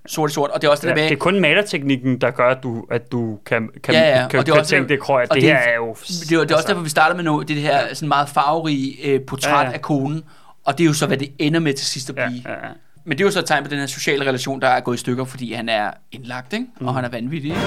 sort 0.07 0.30
i 0.30 0.34
sort, 0.34 0.51
og 0.51 0.62
det 0.62 0.66
er 0.68 0.70
også 0.70 0.80
det 0.82 0.89
Ja, 0.89 0.95
der 0.95 1.01
med... 1.03 1.09
det 1.09 1.14
er 1.14 1.18
kun 1.18 1.41
malerteknikken, 1.41 2.20
der 2.20 2.30
gør, 2.30 2.49
at 2.51 2.62
du, 2.62 2.84
at 2.91 3.12
du 3.12 3.39
kan, 3.47 3.68
kan, 3.84 3.95
Ja, 3.95 4.01
ja, 4.22 4.28
kan, 4.28 4.39
og 4.39 4.47
det 4.47 4.53
er 4.53 4.55
kan 4.55 4.61
også- 4.61 4.70
tænke, 4.70 4.89
det 4.89 5.01
krøjer. 5.01 5.26
og 5.30 5.34
Det, 5.34 5.43
det- 5.43 5.51
her 5.51 5.59
er 5.59 5.74
jo... 5.74 5.95
Det 6.09 6.32
er, 6.32 6.41
det 6.41 6.51
er 6.51 6.57
også 6.57 6.68
derfor, 6.68 6.82
vi 6.82 6.89
starter 6.89 7.16
med 7.16 7.24
noget, 7.24 7.49
det 7.49 7.57
her 7.57 7.95
sådan 7.95 8.09
meget 8.09 8.28
farverige 8.28 9.07
øh, 9.09 9.20
portræt 9.20 9.51
Ja, 9.53 9.57
ja, 9.57 9.62
ja. 9.62 9.68
ja. 9.68 9.74
af 9.74 9.82
konen, 9.82 10.22
og 10.64 10.78
det 10.78 10.84
er 10.84 10.89
jo 10.89 10.93
så, 10.95 11.07
hvad 11.07 11.16
det 11.16 11.28
ender 11.39 11.61
med 11.61 11.74
til 11.74 11.87
sidst 11.87 12.11
at 12.11 12.16
Ja, 12.16 12.26
blive. 12.28 12.43
ja, 12.47 12.53
ja. 12.53 12.72
Men 13.05 13.18
det 13.18 13.24
er 13.24 13.26
jo 13.26 13.30
så 13.30 13.39
et 13.39 13.47
tegn 13.47 13.64
på 13.64 13.70
den 13.70 13.78
her 13.78 13.87
sociale 13.87 14.24
relation, 14.24 14.61
der 14.61 14.68
er 14.68 14.80
gået 14.80 14.95
i 14.97 14.99
stykker, 14.99 15.24
fordi 15.24 15.53
han 15.53 15.68
er 15.68 15.91
indlagt, 16.12 16.53
ikke? 16.53 16.66
og 16.80 16.95
han 16.95 17.05
er 17.05 17.09
vanvittig. 17.09 17.51
Ikke? 17.51 17.62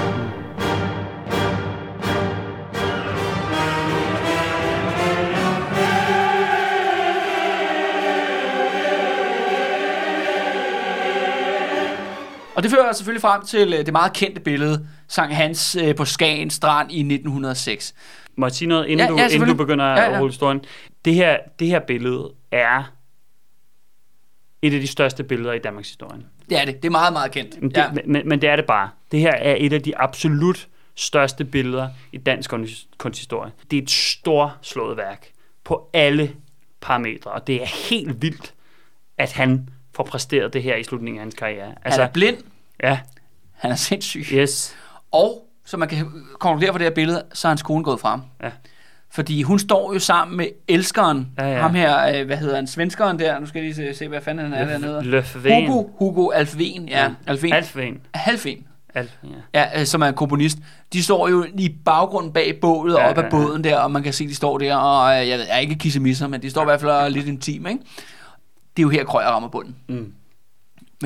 Og 12.60 12.64
det 12.64 12.72
fører 12.72 12.94
selvfølgelig 12.94 13.22
frem 13.22 13.46
til 13.46 13.74
øh, 13.74 13.86
det 13.86 13.92
meget 13.94 14.14
kendte 14.14 14.42
billede, 14.42 14.88
Sankt 15.08 15.36
Hans 15.36 15.76
øh, 15.76 15.96
på 15.96 16.06
Skagen 16.06 16.50
Strand 16.50 16.92
i 16.92 17.00
1906. 17.00 17.94
Må 18.36 18.46
jeg 18.46 18.52
sige 18.52 18.68
noget, 18.70 18.86
inden, 18.88 19.00
Ja, 19.08 19.12
du, 19.14 19.18
ja, 19.18 19.28
inden 19.28 19.48
du 19.50 19.54
begynder 19.56 19.86
Ja, 19.86 20.06
at 20.06 20.12
ja. 20.12 20.18
holde 20.18 20.32
historien? 20.32 20.62
Det 21.06 21.14
her, 21.14 21.38
det 21.60 21.68
her 21.68 21.80
billede 21.80 22.32
er 22.52 22.84
et 24.62 24.74
af 24.74 24.80
de 24.80 24.88
største 24.88 25.24
billeder 25.24 25.54
i 25.54 25.60
Danmarks 25.60 25.88
historie. 25.90 26.20
Det 26.50 26.62
er 26.62 26.66
det. 26.66 26.76
Det 26.76 26.86
er 26.86 26.92
meget, 26.92 27.14
meget 27.14 27.32
kendt. 27.32 27.62
Men 27.62 27.70
det, 27.70 27.78
Ja. 27.78 27.92
men, 28.06 28.30
men 28.30 28.42
det 28.42 28.50
er 28.50 28.56
det 28.56 28.66
bare. 28.66 28.90
Det 29.12 29.20
her 29.20 29.32
er 29.34 29.56
et 29.60 29.74
af 29.74 29.82
de 29.82 29.98
absolut 29.98 30.68
største 30.96 31.46
billeder 31.46 31.90
i 32.12 32.18
dansk 32.18 32.50
kunst- 32.54 32.88
kunsthistorie. 32.98 33.52
Det 33.72 33.78
er 33.80 33.84
et 33.84 33.92
stort 33.92 34.52
slået 34.62 34.98
værk 34.98 35.32
på 35.64 35.90
alle 35.94 36.36
parametre, 36.82 37.32
og 37.32 37.48
det 37.48 37.62
er 37.62 37.90
helt 37.90 38.22
vildt, 38.22 38.54
at 39.18 39.32
han 39.32 39.70
får 40.00 40.04
præsteret 40.04 40.54
det 40.54 40.64
her 40.64 40.76
i 40.76 40.84
slutningen 40.84 41.20
af 41.20 41.24
hans 41.26 41.36
karriere. 41.36 41.74
Altså, 41.86 42.02
han 42.02 42.10
er 42.10 42.14
blind, 42.14 42.38
ja, 42.84 43.00
han 43.54 43.72
er 43.72 43.76
sindssyg, 43.76 44.26
yes. 44.34 44.76
og 45.12 45.46
så 45.66 45.78
man 45.78 45.88
kan 45.90 46.06
konkludere 46.40 46.72
på 46.72 46.78
det 46.78 46.86
her 46.86 46.92
billede, 46.94 47.24
så 47.34 47.48
er 47.48 47.50
hans 47.50 47.62
kone 47.62 47.84
gået 47.84 48.00
frem. 48.00 48.22
Ja. 48.44 48.50
Fordi 49.12 49.42
hun 49.44 49.60
står 49.60 49.94
jo 49.94 50.00
sammen 50.00 50.38
med 50.38 50.48
elskeren, 50.68 51.28
Ja, 51.38 51.48
ja. 51.52 51.62
ham 51.62 51.76
her, 51.76 52.20
øh, 52.20 52.26
hvad 52.26 52.38
hedder 52.38 52.56
han, 52.56 52.68
svenskeren 52.68 53.20
der, 53.20 53.40
nu 53.40 53.46
skal 53.46 53.60
jeg 53.60 53.76
lige 53.76 53.94
se, 53.94 53.98
se 53.98 54.08
hvad 54.08 54.22
fanden 54.22 54.52
han 54.52 54.62
er 54.62 54.66
dernede. 54.72 55.04
Løfven. 55.04 55.68
Hugo, 55.68 55.90
Hugo 55.98 56.30
Alfven, 56.30 56.90
ja, 56.90 57.04
Ja. 57.04 57.10
Alfven, 57.28 57.54
Alfven. 57.54 58.02
Halfven, 58.14 58.66
Alf, 58.96 59.12
ja. 59.54 59.60
ja, 59.60 59.80
øh, 59.80 59.86
som 59.86 60.02
er 60.02 60.06
en 60.08 60.14
komponist. 60.14 60.58
De 60.94 61.04
står 61.04 61.28
jo 61.30 61.46
i 61.58 61.76
baggrunden 61.86 62.34
bag 62.34 62.58
bålet, 62.62 62.96
Ja, 62.96 63.10
op 63.10 63.18
ja, 63.18 63.24
ja. 63.24 63.30
båden 63.30 63.64
der, 63.64 63.78
og 63.80 63.92
man 63.92 64.04
kan 64.04 64.14
se, 64.14 64.28
de 64.28 64.36
står 64.36 64.58
der, 64.58 64.76
og 64.76 65.22
øh, 65.22 65.28
jeg 65.30 65.38
ved, 65.40 65.46
jeg 65.46 65.56
er 65.56 65.60
ikke 65.60 65.76
kissemisser, 65.76 66.28
men 66.28 66.42
de 66.42 66.50
står 66.50 66.62
i 66.62 66.66
hvert 66.66 66.82
fald 66.82 67.14
lidt 67.14 67.28
intim, 67.28 67.68
ikke? 67.68 67.80
Det 68.80 68.84
er 68.84 68.88
jo 68.88 68.90
her, 68.90 69.04
Krøyer 69.06 69.28
rammer 69.28 69.50
bunden. 69.50 69.76
Mm. 69.90 69.96
Men 69.96 70.14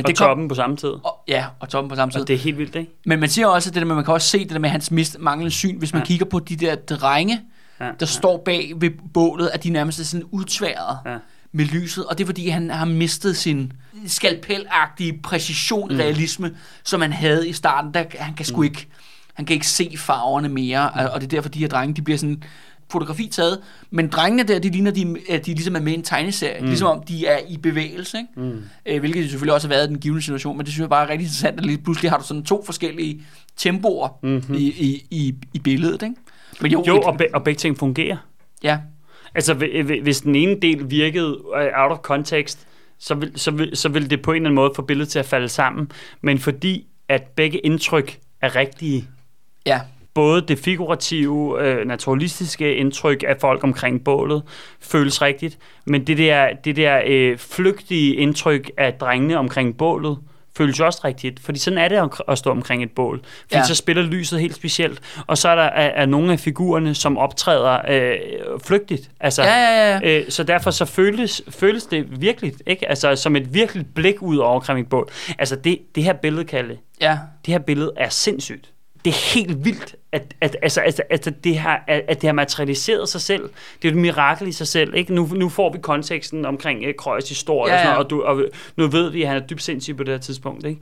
Og 0.05 0.07
det 0.07 0.17
kom- 0.17 0.25
toppen 0.27 0.47
på 0.47 0.55
samme 0.55 0.75
tid. 0.77 0.89
Og, 0.89 1.19
ja, 1.27 1.45
og 1.59 1.69
toppen 1.69 1.89
på 1.89 1.95
samme 1.95 2.11
tid. 2.11 2.21
Og 2.21 2.27
det 2.27 2.33
er 2.33 2.37
helt 2.37 2.57
vildt, 2.57 2.75
ikke? 2.75 2.91
Men 3.05 3.19
man 3.19 3.29
siger 3.29 3.47
også, 3.47 3.69
at 3.69 3.73
det 3.73 3.81
der 3.81 3.87
med, 3.87 3.95
man 3.95 4.05
kan 4.05 4.13
også 4.13 4.27
se 4.27 4.39
det 4.39 4.49
der 4.49 4.59
med 4.59 4.69
hans 4.69 4.91
mist, 4.91 5.17
manglende 5.19 5.51
syn, 5.51 5.77
hvis 5.77 5.93
man 5.93 6.01
Ja. 6.01 6.05
kigger 6.05 6.25
på 6.25 6.39
de 6.39 6.55
der 6.55 6.75
drenge, 6.75 7.41
Ja, 7.79 7.85
der 7.85 7.91
ja. 8.01 8.05
står 8.05 8.41
bag 8.45 8.73
ved 8.75 8.89
bålet, 9.13 9.49
at 9.53 9.63
de 9.63 9.69
nærmest 9.69 9.99
er 9.99 10.03
sådan 10.03 10.25
udtværet 10.31 10.97
Ja. 11.05 11.17
med 11.51 11.65
lyset, 11.65 12.05
og 12.05 12.17
det 12.17 12.23
er 12.23 12.25
fordi, 12.25 12.47
han 12.49 12.69
har 12.69 12.85
mistet 12.85 13.37
sin 13.37 13.73
skalpelagtige 14.07 15.19
præcision, 15.23 15.89
mm. 15.91 15.97
realisme, 15.97 16.51
som 16.83 17.01
han 17.01 17.13
havde 17.13 17.49
i 17.49 17.53
starten. 17.53 17.93
Der, 17.93 18.03
han 18.19 18.33
kan 18.33 18.45
sgu 18.45 18.57
Mm. 18.57 18.63
ikke, 18.63 18.87
han 19.33 19.45
kan 19.45 19.53
ikke 19.53 19.67
se 19.67 19.93
farverne 19.97 20.49
mere, 20.49 20.89
og- 20.89 21.09
og 21.09 21.21
det 21.21 21.27
er 21.27 21.29
derfor, 21.29 21.49
de 21.49 21.59
her 21.59 21.67
drenge, 21.67 21.93
de 21.95 22.01
bliver 22.01 22.17
sådan 22.17 22.43
fotografi 22.91 23.27
taget, 23.27 23.59
men 23.91 24.07
drengene 24.07 24.43
der, 24.43 24.59
de 24.59 24.69
ligner, 24.69 24.91
de, 24.91 25.17
at 25.29 25.45
de 25.45 25.53
ligesom 25.53 25.75
er 25.75 25.79
med 25.79 25.91
i 25.91 25.95
en 25.95 26.03
tegneserie, 26.03 26.59
mm. 26.59 26.65
ligesom 26.65 26.87
om 26.87 27.03
de 27.03 27.25
er 27.25 27.39
i 27.49 27.57
bevægelse, 27.57 28.17
ikke? 28.17 28.49
Mm. 28.49 28.63
Øh, 28.85 28.99
hvilket 28.99 29.23
de 29.23 29.29
selvfølgelig 29.29 29.53
også 29.53 29.67
har 29.67 29.75
været 29.75 29.87
i 29.87 29.89
den 29.89 29.99
givende 29.99 30.21
situation, 30.21 30.57
men 30.57 30.65
det 30.65 30.73
synes 30.73 30.81
jeg 30.81 30.89
bare 30.89 31.05
er 31.05 31.09
rigtig 31.09 31.25
interessant, 31.25 31.59
at 31.59 31.65
lige 31.65 31.77
pludselig 31.77 32.11
har 32.11 32.17
du 32.17 32.23
sådan 32.23 32.43
to 32.43 32.63
forskellige 32.65 33.21
tempoer 33.57 34.09
mm-hmm. 34.23 34.55
i, 34.55 34.67
i, 34.67 35.05
i, 35.11 35.35
i 35.53 35.59
billedet, 35.59 36.01
ikke? 36.03 36.15
Men 36.61 36.71
jo, 36.71 36.83
jo 36.87 37.01
og, 37.01 37.17
be, 37.17 37.25
og 37.33 37.43
begge 37.43 37.57
ting 37.57 37.77
fungerer. 37.77 38.17
Ja. 38.63 38.79
Altså, 39.35 39.53
hvis 40.01 40.21
den 40.21 40.35
ene 40.35 40.55
del 40.61 40.89
virkede 40.89 41.37
øh, 41.55 41.67
out 41.75 41.91
of 41.91 41.97
context, 41.97 42.67
så 42.99 43.15
vil, 43.15 43.31
så, 43.35 43.51
vil, 43.51 43.77
så 43.77 43.89
vil 43.89 44.09
det 44.09 44.21
på 44.21 44.31
en 44.31 44.35
eller 44.35 44.49
anden 44.49 44.55
måde 44.55 44.71
få 44.75 44.81
billedet 44.81 45.09
til 45.09 45.19
at 45.19 45.25
falde 45.25 45.49
sammen. 45.49 45.91
Men 46.21 46.39
fordi 46.39 46.87
at 47.09 47.23
begge 47.23 47.57
indtryk 47.57 48.19
er 48.41 48.55
rigtige, 48.55 49.07
ja. 49.65 49.81
Både 50.13 50.41
det 50.41 50.59
figurative, 50.59 51.61
øh, 51.61 51.87
naturalistiske 51.87 52.75
indtryk 52.75 53.23
af 53.27 53.35
folk 53.41 53.63
omkring 53.63 54.03
bålet 54.03 54.43
føles 54.81 55.21
rigtigt, 55.21 55.57
men 55.85 56.07
det 56.07 56.17
der, 56.17 56.53
det 56.65 56.75
der 56.75 57.01
øh, 57.05 57.37
flygtige 57.37 58.15
indtryk 58.15 58.71
af 58.77 58.93
drengene 58.93 59.37
omkring 59.37 59.77
bålet, 59.77 60.17
føles 60.57 60.79
også 60.79 61.01
rigtigt, 61.05 61.39
fordi 61.39 61.59
sådan 61.59 61.79
er 61.79 61.87
det 61.87 62.09
at 62.27 62.37
stå 62.37 62.49
omkring 62.49 62.83
et 62.83 62.91
bål. 62.91 63.21
Fordi 63.41 63.55
ja. 63.55 63.63
så 63.63 63.75
spiller 63.75 64.03
lyset 64.03 64.39
helt 64.39 64.55
specielt, 64.55 65.01
og 65.27 65.37
så 65.37 65.49
er 65.49 65.55
der 65.55 65.63
er, 65.63 66.01
er 66.01 66.05
nogle 66.05 66.33
af 66.33 66.39
figurerne, 66.39 66.95
som 66.95 67.17
optræder 67.17 67.79
øh, 67.89 68.17
flygtigt. 68.65 69.11
Altså, 69.19 69.43
ja, 69.43 69.55
ja, 69.55 69.99
ja. 70.03 70.19
Øh, 70.19 70.29
så 70.29 70.43
derfor 70.43 70.71
så 70.71 70.85
føles, 70.85 71.41
føles 71.49 71.85
det 71.85 72.21
virkelig, 72.21 72.53
ikke? 72.67 72.89
Altså 72.89 73.15
som 73.15 73.35
et 73.35 73.53
virkeligt 73.53 73.95
blik 73.95 74.21
ud 74.21 74.37
over 74.37 74.55
omkring 74.55 74.79
et 74.79 74.89
bål. 74.89 75.09
Altså 75.39 75.55
det, 75.55 75.79
det 75.95 76.03
her 76.03 76.13
billede, 76.13 76.45
Kalle, 76.45 76.77
ja. 77.01 77.17
det 77.45 77.51
her 77.51 77.59
billede 77.59 77.91
er 77.97 78.09
sindssygt 78.09 78.72
det 79.05 79.11
er 79.11 79.33
helt 79.33 79.65
vildt, 79.65 79.95
at, 80.11 80.35
at, 80.41 80.57
altså, 80.61 80.81
altså, 80.81 81.03
altså 81.09 81.33
det 81.43 81.57
har, 81.57 81.83
at, 81.87 82.01
at 82.07 82.21
det 82.21 82.27
har 82.27 82.33
materialiseret 82.33 83.09
sig 83.09 83.21
selv. 83.21 83.49
Det 83.81 83.87
er 83.87 83.91
et 83.91 83.97
mirakel 83.97 84.47
i 84.47 84.51
sig 84.51 84.67
selv. 84.67 84.95
Ikke? 84.95 85.13
Nu, 85.13 85.25
nu 85.25 85.49
får 85.49 85.71
vi 85.71 85.77
konteksten 85.77 86.45
omkring 86.45 86.87
uh, 86.87 86.93
Krøjs 86.97 87.29
historie, 87.29 87.73
ja, 87.73 87.79
ja. 87.79 87.81
Og, 87.81 87.85
sådan, 87.85 88.03
og, 88.03 88.09
du, 88.09 88.23
og 88.23 88.49
nu 88.77 88.87
ved 88.87 89.09
vi, 89.09 89.21
at 89.21 89.27
han 89.27 89.37
er 89.37 89.47
dybt 89.47 89.63
sindssyg 89.63 89.97
på 89.97 90.03
det 90.03 90.13
her 90.13 90.19
tidspunkt. 90.19 90.65
Ikke? 90.65 90.81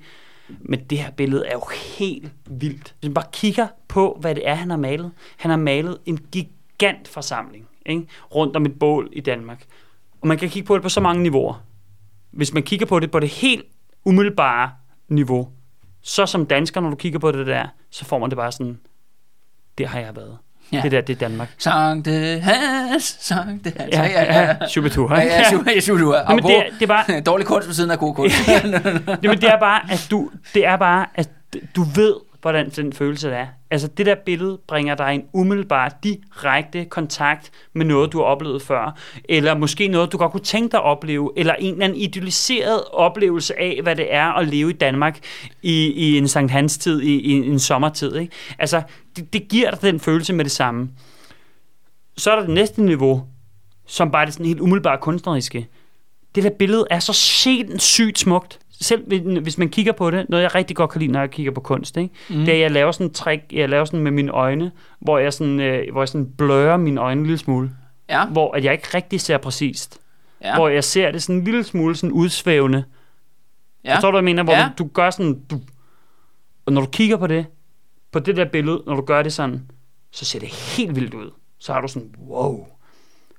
Men 0.59 0.79
det 0.89 0.97
her 0.97 1.11
billede 1.11 1.47
er 1.47 1.53
jo 1.53 1.63
helt 1.97 2.31
vildt. 2.45 2.95
Hvis 2.99 3.07
man 3.07 3.13
bare 3.13 3.25
kigger 3.33 3.67
på, 3.87 4.17
hvad 4.21 4.35
det 4.35 4.47
er, 4.47 4.55
han 4.55 4.69
har 4.69 4.77
malet. 4.77 5.11
Han 5.37 5.51
har 5.51 5.57
malet 5.57 5.97
en 6.05 6.17
gigant 6.31 7.07
forsamling 7.07 7.67
ikke? 7.85 8.07
rundt 8.35 8.55
om 8.55 8.65
et 8.65 8.79
bål 8.79 9.09
i 9.11 9.21
Danmark. 9.21 9.63
Og 10.21 10.27
man 10.27 10.37
kan 10.37 10.49
kigge 10.49 10.67
på 10.67 10.75
det 10.75 10.83
på 10.83 10.89
så 10.89 11.01
mange 11.01 11.23
niveauer. 11.23 11.63
Hvis 12.31 12.53
man 12.53 12.63
kigger 12.63 12.85
på 12.85 12.99
det 12.99 13.11
på 13.11 13.19
det 13.19 13.29
helt 13.29 13.65
umiddelbare 14.05 14.71
niveau, 15.07 15.49
så 16.03 16.25
som 16.25 16.45
dansker, 16.45 16.81
når 16.81 16.89
du 16.89 16.95
kigger 16.95 17.19
på 17.19 17.31
det 17.31 17.47
der, 17.47 17.65
så 17.89 18.05
får 18.05 18.19
man 18.19 18.29
det 18.29 18.37
bare 18.37 18.51
sådan, 18.51 18.79
det 19.77 19.87
har 19.87 19.99
jeg 19.99 20.15
været. 20.15 20.37
Ja. 20.71 20.81
Det 20.81 20.91
der, 20.91 21.01
det 21.01 21.13
er 21.13 21.17
Danmark. 21.17 21.49
Has, 22.41 23.17
sang 23.19 23.63
det 23.63 23.73
has. 23.73 23.89
Ja, 23.93 24.03
ja, 24.03 24.41
ja. 24.41 24.67
Supertur. 24.67 25.15
Ja, 25.15 25.23
ja, 25.23 25.81
supertur. 25.81 26.15
Ja, 26.15 26.35
men 26.35 26.43
det, 26.43 26.57
er, 26.57 26.63
det 26.79 26.81
er 26.81 26.87
bare... 26.87 27.21
Dårlig 27.31 27.47
kunst 27.47 27.67
ved 27.67 27.75
siden 27.75 27.91
af 27.91 27.99
god 27.99 28.15
kunst. 28.15 28.35
Jamen, 29.23 29.41
det 29.41 29.43
er 29.43 29.59
bare, 29.59 29.91
at 29.91 30.07
du, 30.11 30.31
det 30.53 30.65
er 30.65 30.77
bare, 30.77 31.05
at 31.15 31.29
du 31.75 31.83
ved, 31.83 32.15
hvordan 32.41 32.69
den 32.69 32.93
følelse 32.93 33.29
er. 33.29 33.47
Altså 33.71 33.87
det 33.87 34.05
der 34.05 34.15
billede 34.25 34.59
bringer 34.67 34.95
dig 34.95 35.15
en 35.15 35.23
umiddelbar, 35.33 35.97
direkte 36.03 36.85
kontakt 36.85 37.51
med 37.73 37.85
noget, 37.85 38.11
du 38.11 38.17
har 38.17 38.25
oplevet 38.25 38.61
før, 38.61 38.97
eller 39.29 39.57
måske 39.57 39.87
noget, 39.87 40.11
du 40.11 40.17
godt 40.17 40.31
kunne 40.31 40.43
tænke 40.43 40.71
dig 40.71 40.79
at 40.79 40.83
opleve, 40.83 41.31
eller 41.35 41.53
en 41.53 41.73
eller 41.73 41.85
anden 41.85 41.99
idealiseret 41.99 42.83
oplevelse 42.93 43.59
af, 43.59 43.79
hvad 43.83 43.95
det 43.95 44.13
er 44.13 44.27
at 44.27 44.47
leve 44.47 44.69
i 44.69 44.73
Danmark 44.73 45.19
i, 45.61 45.87
i 45.87 46.17
en 46.17 46.27
Sankt 46.27 46.51
Hans 46.51 46.77
tid, 46.77 47.01
i, 47.01 47.19
i 47.19 47.31
en 47.31 47.59
sommertid. 47.59 48.15
Ikke? 48.15 48.33
Altså 48.59 48.81
det, 49.15 49.33
det 49.33 49.47
giver 49.49 49.71
dig 49.71 49.81
den 49.81 49.99
følelse 49.99 50.33
med 50.33 50.45
det 50.45 50.51
samme. 50.51 50.89
Så 52.17 52.31
er 52.31 52.35
der 52.35 52.45
det 52.45 52.53
næste 52.53 52.81
niveau, 52.81 53.23
som 53.87 54.11
bare 54.11 54.21
er 54.21 54.25
det 54.25 54.33
sådan 54.33 54.45
helt 54.45 54.59
umiddelbart 54.59 54.99
kunstneriske. 54.99 55.67
Det 56.35 56.43
der 56.43 56.49
billede 56.49 56.87
er 56.89 56.99
så 56.99 57.13
sindssygt 57.13 58.19
smukt 58.19 58.59
selv 58.81 59.23
hvis 59.41 59.57
man 59.57 59.69
kigger 59.69 59.91
på 59.91 60.11
det, 60.11 60.29
noget 60.29 60.43
jeg 60.43 60.55
rigtig 60.55 60.75
godt 60.75 60.89
kan 60.89 61.01
lide, 61.01 61.11
når 61.11 61.19
jeg 61.19 61.31
kigger 61.31 61.51
på 61.51 61.61
kunst, 61.61 61.97
ikke? 61.97 62.13
Mm. 62.29 62.35
det 62.35 62.47
er, 62.47 62.53
at 62.53 62.59
jeg 62.59 62.71
laver 62.71 62.91
sådan 62.91 63.07
en 63.07 63.13
trick, 63.13 63.43
jeg 63.51 63.69
laver 63.69 63.85
sådan 63.85 63.99
med 63.99 64.11
mine 64.11 64.31
øjne, 64.31 64.71
hvor 64.99 65.17
jeg 65.17 65.33
sådan, 65.33 65.59
øh, 65.59 65.91
hvor 65.91 66.01
jeg 66.01 66.07
sådan 66.07 66.31
blører 66.37 66.77
mine 66.77 67.01
øjne 67.01 67.19
en 67.19 67.25
lille 67.25 67.37
smule. 67.37 67.71
Ja. 68.09 68.25
Hvor 68.25 68.55
at 68.55 68.63
jeg 68.63 68.73
ikke 68.73 68.87
rigtig 68.93 69.21
ser 69.21 69.37
præcist. 69.37 69.99
Ja. 70.41 70.55
Hvor 70.55 70.69
jeg 70.69 70.83
ser 70.83 71.11
det 71.11 71.23
sådan 71.23 71.35
en 71.35 71.43
lille 71.43 71.63
smule 71.63 71.95
sådan 71.95 72.11
udsvævende. 72.11 72.83
Ja. 73.85 73.95
Forstår 73.95 74.11
du, 74.11 74.15
hvad 74.15 74.19
jeg 74.19 74.25
mener? 74.25 74.43
Hvor 74.43 74.53
ja. 74.53 74.69
du, 74.77 74.83
du 74.83 74.89
gør 74.93 75.09
sådan, 75.09 75.41
du, 75.49 75.59
og 76.65 76.73
når 76.73 76.81
du 76.81 76.87
kigger 76.87 77.17
på 77.17 77.27
det, 77.27 77.45
på 78.11 78.19
det 78.19 78.37
der 78.37 78.45
billede, 78.45 78.83
når 78.85 78.95
du 78.95 79.01
gør 79.01 79.23
det 79.23 79.33
sådan, 79.33 79.61
så 80.11 80.25
ser 80.25 80.39
det 80.39 80.49
helt 80.49 80.95
vildt 80.95 81.13
ud. 81.13 81.31
Så 81.59 81.73
har 81.73 81.81
du 81.81 81.87
sådan, 81.87 82.15
wow. 82.27 82.67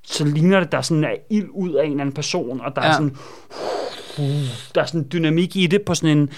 Så 0.05 0.25
ligner 0.25 0.61
det, 0.61 0.73
der 0.73 0.81
sådan 0.81 1.05
er 1.05 1.15
ild 1.31 1.49
ud 1.53 1.73
af 1.73 1.85
en 1.85 1.91
eller 1.91 2.01
anden 2.01 2.15
person, 2.15 2.61
og 2.61 2.77
der 2.77 2.83
ja. 2.83 2.89
er 2.89 2.93
sådan, 2.93 3.17
der 4.75 4.81
er 4.81 4.87
sådan 4.87 5.01
en 5.01 5.09
dynamik 5.13 5.57
i 5.57 5.67
det 5.67 5.83
på 5.83 5.95
sådan 5.95 6.19
en 6.19 6.31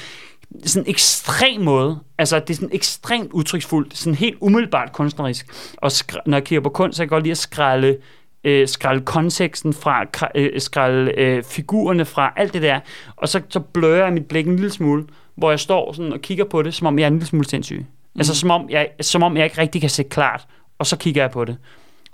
sådan 0.65 0.91
ekstrem 0.91 1.61
måde. 1.61 1.99
Altså, 2.19 2.39
det 2.39 2.51
er 2.51 2.55
sådan 2.55 2.71
ekstremt 2.73 3.33
udtryksfuldt, 3.33 3.97
sådan 3.97 4.15
helt 4.15 4.37
umiddelbart 4.41 4.93
kunstnerisk. 4.93 5.47
Og 5.77 5.91
når 6.27 6.37
jeg 6.37 6.45
kigger 6.45 6.63
på 6.63 6.69
kunst, 6.69 6.97
så 6.97 7.01
kan 7.01 7.05
jeg 7.05 7.11
godt 7.11 7.23
lide 7.23 7.31
at 7.31 7.39
skrælle, 7.39 7.97
øh, 8.45 8.69
skrælle 8.69 9.03
konteksten 9.03 9.73
fra, 9.73 10.05
øh, 10.35 10.61
skrælle 10.61 11.19
øh, 11.19 11.43
figurerne 11.43 12.05
fra, 12.05 12.33
alt 12.37 12.55
det 12.55 12.63
der. 12.63 12.81
Og 13.17 13.29
så, 13.29 13.41
så 13.49 13.61
blører 13.61 14.05
jeg 14.05 14.13
mit 14.13 14.27
blik 14.27 14.47
en 14.47 14.57
lille 14.57 14.71
smule, 14.71 15.05
hvor 15.35 15.51
jeg 15.51 15.61
står 15.61 15.93
sådan 15.93 16.13
og 16.13 16.21
kigger 16.21 16.45
på 16.45 16.63
det, 16.63 16.75
som 16.75 16.87
om 16.87 16.99
jeg 16.99 17.05
er 17.05 17.09
en 17.09 17.15
lille 17.15 17.27
smule 17.27 17.49
sindssyg. 17.49 17.79
Mm. 17.79 18.21
Altså, 18.21 18.35
som 18.35 18.51
om, 18.51 18.71
jeg, 18.71 18.89
som 19.01 19.23
om 19.23 19.37
jeg 19.37 19.45
ikke 19.45 19.59
rigtig 19.59 19.81
kan 19.81 19.91
se 19.91 20.03
klart. 20.03 20.47
Og 20.79 20.87
så 20.87 20.97
kigger 20.97 21.23
jeg 21.23 21.31
på 21.31 21.45
det. 21.45 21.57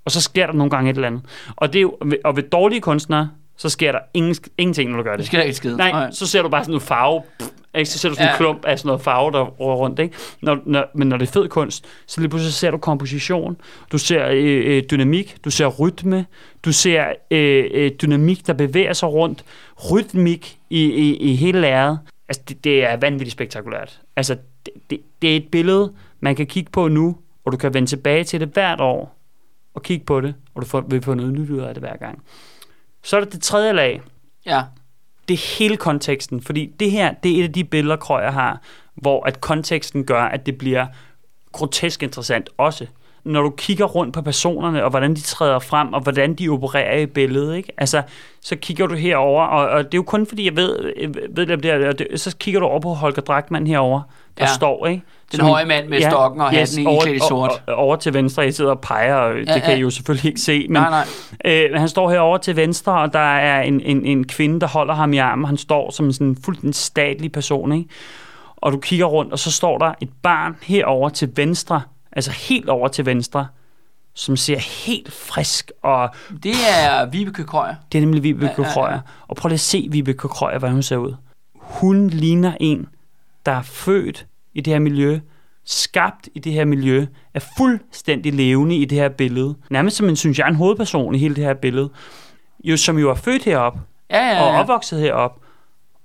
Og 0.05 0.11
så 0.11 0.21
sker 0.21 0.47
der 0.47 0.53
nogle 0.53 0.71
gange 0.71 0.91
et 0.91 0.95
eller 0.95 1.07
andet. 1.07 1.23
Og, 1.57 1.73
det 1.73 1.79
er 1.79 1.83
jo, 1.83 1.99
og 2.25 2.37
ved 2.37 2.43
dårlige 2.43 2.81
kunstnere, 2.81 3.31
så 3.57 3.69
sker 3.69 3.93
der 3.93 3.99
ingen, 4.15 4.35
ingenting, 4.59 4.91
når 4.91 4.97
du 4.97 5.03
gør 5.03 5.11
det. 5.11 5.19
Det 5.19 5.27
sker 5.27 5.43
ikke 5.43 5.57
skide. 5.57 5.77
Nej, 5.77 5.91
Nej, 5.91 6.11
så 6.11 6.27
ser 6.27 6.43
du 6.43 6.49
bare 6.49 6.65
sådan 6.65 6.73
noget 6.73 6.83
farve, 6.83 7.23
pff, 7.39 7.51
ikke? 7.75 7.91
så 7.91 7.99
ser 7.99 8.09
du 8.09 8.15
sådan 8.15 8.27
ja. 8.27 8.33
en 8.33 8.37
klump 8.37 8.65
af 8.65 8.79
sådan 8.79 8.89
noget 8.89 9.03
farve, 9.03 9.33
der 9.33 9.45
rører 9.45 9.77
rundt. 9.77 9.99
Ikke? 9.99 10.15
Når, 10.43 10.59
når, 10.67 10.85
men 10.95 11.09
når 11.09 11.17
det 11.17 11.29
er 11.29 11.33
fed 11.33 11.49
kunst, 11.49 11.85
så 12.07 12.21
lige 12.21 12.29
pludselig 12.31 12.55
ser 12.55 12.71
du 12.71 12.79
komposition, 12.79 13.57
du 13.93 13.99
ser 13.99 14.27
øh, 14.31 14.63
øh, 14.65 14.83
dynamik, 14.91 15.37
du 15.45 15.51
ser 15.51 15.67
rytme, 15.67 16.27
du 16.65 16.73
ser 16.73 17.05
øh, 17.31 17.65
øh, 17.73 17.91
dynamik, 17.91 18.47
der 18.47 18.53
bevæger 18.53 18.93
sig 18.93 19.09
rundt, 19.09 19.45
rytmik 19.93 20.59
i, 20.71 20.85
i, 20.85 21.17
i 21.17 21.35
hele 21.35 21.61
lærret. 21.61 21.99
Altså, 22.29 22.43
det, 22.49 22.65
det 22.65 22.85
er 22.85 22.97
vanvittigt 22.97 23.33
spektakulært. 23.33 24.01
Altså, 24.17 24.37
det, 24.67 24.73
det, 24.91 25.01
det 25.23 25.33
er 25.33 25.37
et 25.37 25.49
billede, 25.53 25.93
man 26.21 26.37
kan 26.37 26.47
kigge 26.47 26.71
på 26.71 26.89
nu, 26.89 27.17
og 27.45 27.53
du 27.53 27.57
kan 27.57 27.75
vende 27.75 27.89
tilbage 27.89 28.25
til 28.25 28.41
det 28.41 28.49
hvert 28.49 28.81
år, 28.81 29.20
og 29.75 29.83
kigge 29.83 30.05
på 30.05 30.21
det, 30.21 30.35
og 30.55 30.63
du 30.63 30.67
får, 30.67 30.81
vil 30.81 31.03
få 31.03 31.15
noget 31.15 31.33
nyt 31.33 31.51
ud 31.51 31.59
af 31.59 31.75
det 31.75 31.83
hver 31.83 31.97
gang. 31.97 32.23
Så 33.03 33.17
er 33.17 33.21
der 33.21 33.31
det 33.31 33.43
tredje 33.43 33.73
lag. 33.73 34.03
Ja. 34.47 34.63
Det 35.29 35.35
er 35.35 35.59
hele 35.59 35.77
konteksten, 35.77 36.43
fordi 36.43 36.75
det 36.81 36.91
her, 36.91 37.15
det 37.23 37.33
er 37.33 37.41
et 37.41 37.49
af 37.49 37.53
de 37.53 37.65
billeder, 37.65 37.97
Krøyer 37.97 38.31
har, 38.31 38.61
hvor 38.95 39.27
at 39.27 39.41
konteksten 39.41 40.05
gør, 40.05 40.23
at 40.23 40.47
det 40.47 40.59
bliver 40.59 40.87
grotesk 41.53 42.03
interessant 42.03 42.51
også. 42.59 42.87
Når 43.25 43.43
du 43.43 43.51
kigger 43.51 43.85
rundt 43.85 44.15
på 44.15 44.23
personerne, 44.23 44.85
og 44.85 44.91
hvordan 44.91 45.15
de 45.15 45.21
træder 45.21 45.59
frem, 45.59 45.93
og 45.93 46.01
hvordan 46.01 46.35
de 46.35 46.49
opererer 46.49 46.99
i 46.99 47.07
billedet, 47.07 47.57
ikke? 47.57 47.73
Altså, 47.77 48.03
så 48.41 48.57
kigger 48.57 48.87
du 48.87 48.95
herover, 48.95 49.45
og, 49.45 49.69
og 49.69 49.85
det 49.85 49.95
er 49.95 49.99
jo 49.99 50.03
kun 50.03 50.27
fordi, 50.27 50.45
jeg 50.45 50.57
ved, 50.57 50.93
ved 51.31 51.47
det, 51.47 51.63
der, 51.63 52.17
så 52.17 52.37
kigger 52.37 52.61
du 52.61 52.67
over 52.67 52.81
på 52.81 52.89
Holger 52.89 53.23
Drachmann 53.23 53.67
herover, 53.67 54.03
der 54.41 54.47
ja. 54.47 54.55
står, 54.55 54.87
ikke? 54.87 55.03
Den 55.33 55.39
Som, 55.39 55.49
høje 55.49 55.65
mand 55.65 55.89
med 55.89 55.99
ja, 55.99 56.11
stokken 56.11 56.41
og 56.41 56.53
yes, 56.55 56.77
hatten 56.77 56.87
over, 56.87 57.07
i 57.07 57.19
sort. 57.19 57.63
Over, 57.67 57.77
over 57.77 57.97
til 57.97 58.15
venstre, 58.15 58.43
jeg 58.43 58.55
sidder 58.55 58.71
og 58.71 58.81
peger, 58.81 59.15
og 59.15 59.35
ja, 59.35 59.55
det 59.55 59.63
kan 59.63 59.71
ja. 59.71 59.77
I 59.77 59.81
jo 59.81 59.91
selvfølgelig 59.91 60.29
ikke 60.29 60.41
se. 60.41 60.67
Men, 60.69 60.73
nej, 60.73 60.91
nej. 60.91 61.07
Øh, 61.45 61.81
han 61.81 61.89
står 61.89 62.11
herover 62.11 62.39
til 62.39 62.57
venstre, 62.57 62.93
og 62.93 63.13
der 63.13 63.19
er 63.19 63.63
en, 63.63 63.81
en, 63.81 64.05
en 64.05 64.27
kvinde, 64.27 64.61
der 64.61 64.67
holder 64.67 64.95
ham 64.95 65.13
i 65.13 65.19
armen. 65.19 65.45
Han 65.45 65.57
står 65.57 65.91
som 65.91 66.13
sådan 66.13 66.27
en 66.27 66.39
fuldstændig 66.45 66.75
statlig 66.75 67.33
person, 67.33 67.73
ikke? 67.73 67.89
Og 68.57 68.73
du 68.73 68.79
kigger 68.79 69.07
rundt, 69.07 69.33
og 69.33 69.39
så 69.39 69.53
står 69.53 69.79
der 69.79 69.93
et 70.01 70.11
barn 70.23 70.57
herover 70.63 71.09
til 71.09 71.33
venstre, 71.37 71.83
altså 72.13 72.31
helt 72.31 72.69
over 72.69 72.89
til 72.89 73.07
venstre, 73.07 73.47
som 74.15 74.37
ser 74.37 74.59
helt 74.87 75.13
frisk 75.13 75.71
og... 75.83 76.09
Det 76.43 76.53
er 76.81 77.07
Vibeke 77.07 77.45
Krøyer. 77.45 77.75
Det 77.93 77.99
er 77.99 78.03
nemlig 78.03 78.23
Vibeke 78.23 78.63
ja, 78.63 78.81
ja, 78.81 78.93
ja. 78.93 78.99
Og 79.29 79.37
prøv 79.37 79.49
lige 79.49 79.55
at 79.55 79.61
se 79.61 79.89
Vibeke 79.91 80.29
Krøyer, 80.29 80.59
hvordan 80.59 80.73
hun 80.73 80.83
ser 80.83 80.97
ud. 80.97 81.15
Hun 81.55 82.09
ligner 82.09 82.53
en, 82.61 82.89
der 83.47 83.53
er 83.53 83.63
født 83.63 84.27
i 84.55 84.61
det 84.61 84.73
her 84.73 84.81
miljø, 84.81 85.21
skabt 85.65 86.29
i 86.35 86.39
det 86.39 86.53
her 86.53 86.65
miljø, 86.65 87.07
er 87.35 87.41
fuldstændig 87.57 88.33
levende 88.35 88.77
i 88.77 88.85
det 88.85 88.99
her 88.99 89.09
billede. 89.09 89.55
Nærmest 89.71 89.97
som 89.97 90.09
en, 90.09 90.17
synes 90.17 90.39
jeg, 90.39 90.49
en 90.49 90.55
hovedperson 90.55 91.15
i 91.15 91.19
hele 91.19 91.37
det 91.37 91.45
her 91.45 91.55
billede. 91.55 91.91
Jo, 92.65 92.77
som 92.77 92.99
jo 92.99 93.11
er 93.11 93.15
født 93.15 93.45
herop 93.45 93.79
ja, 94.11 94.19
ja, 94.19 94.37
ja. 94.37 94.43
og 94.43 94.61
opvokset 94.61 95.01
herop. 95.01 95.37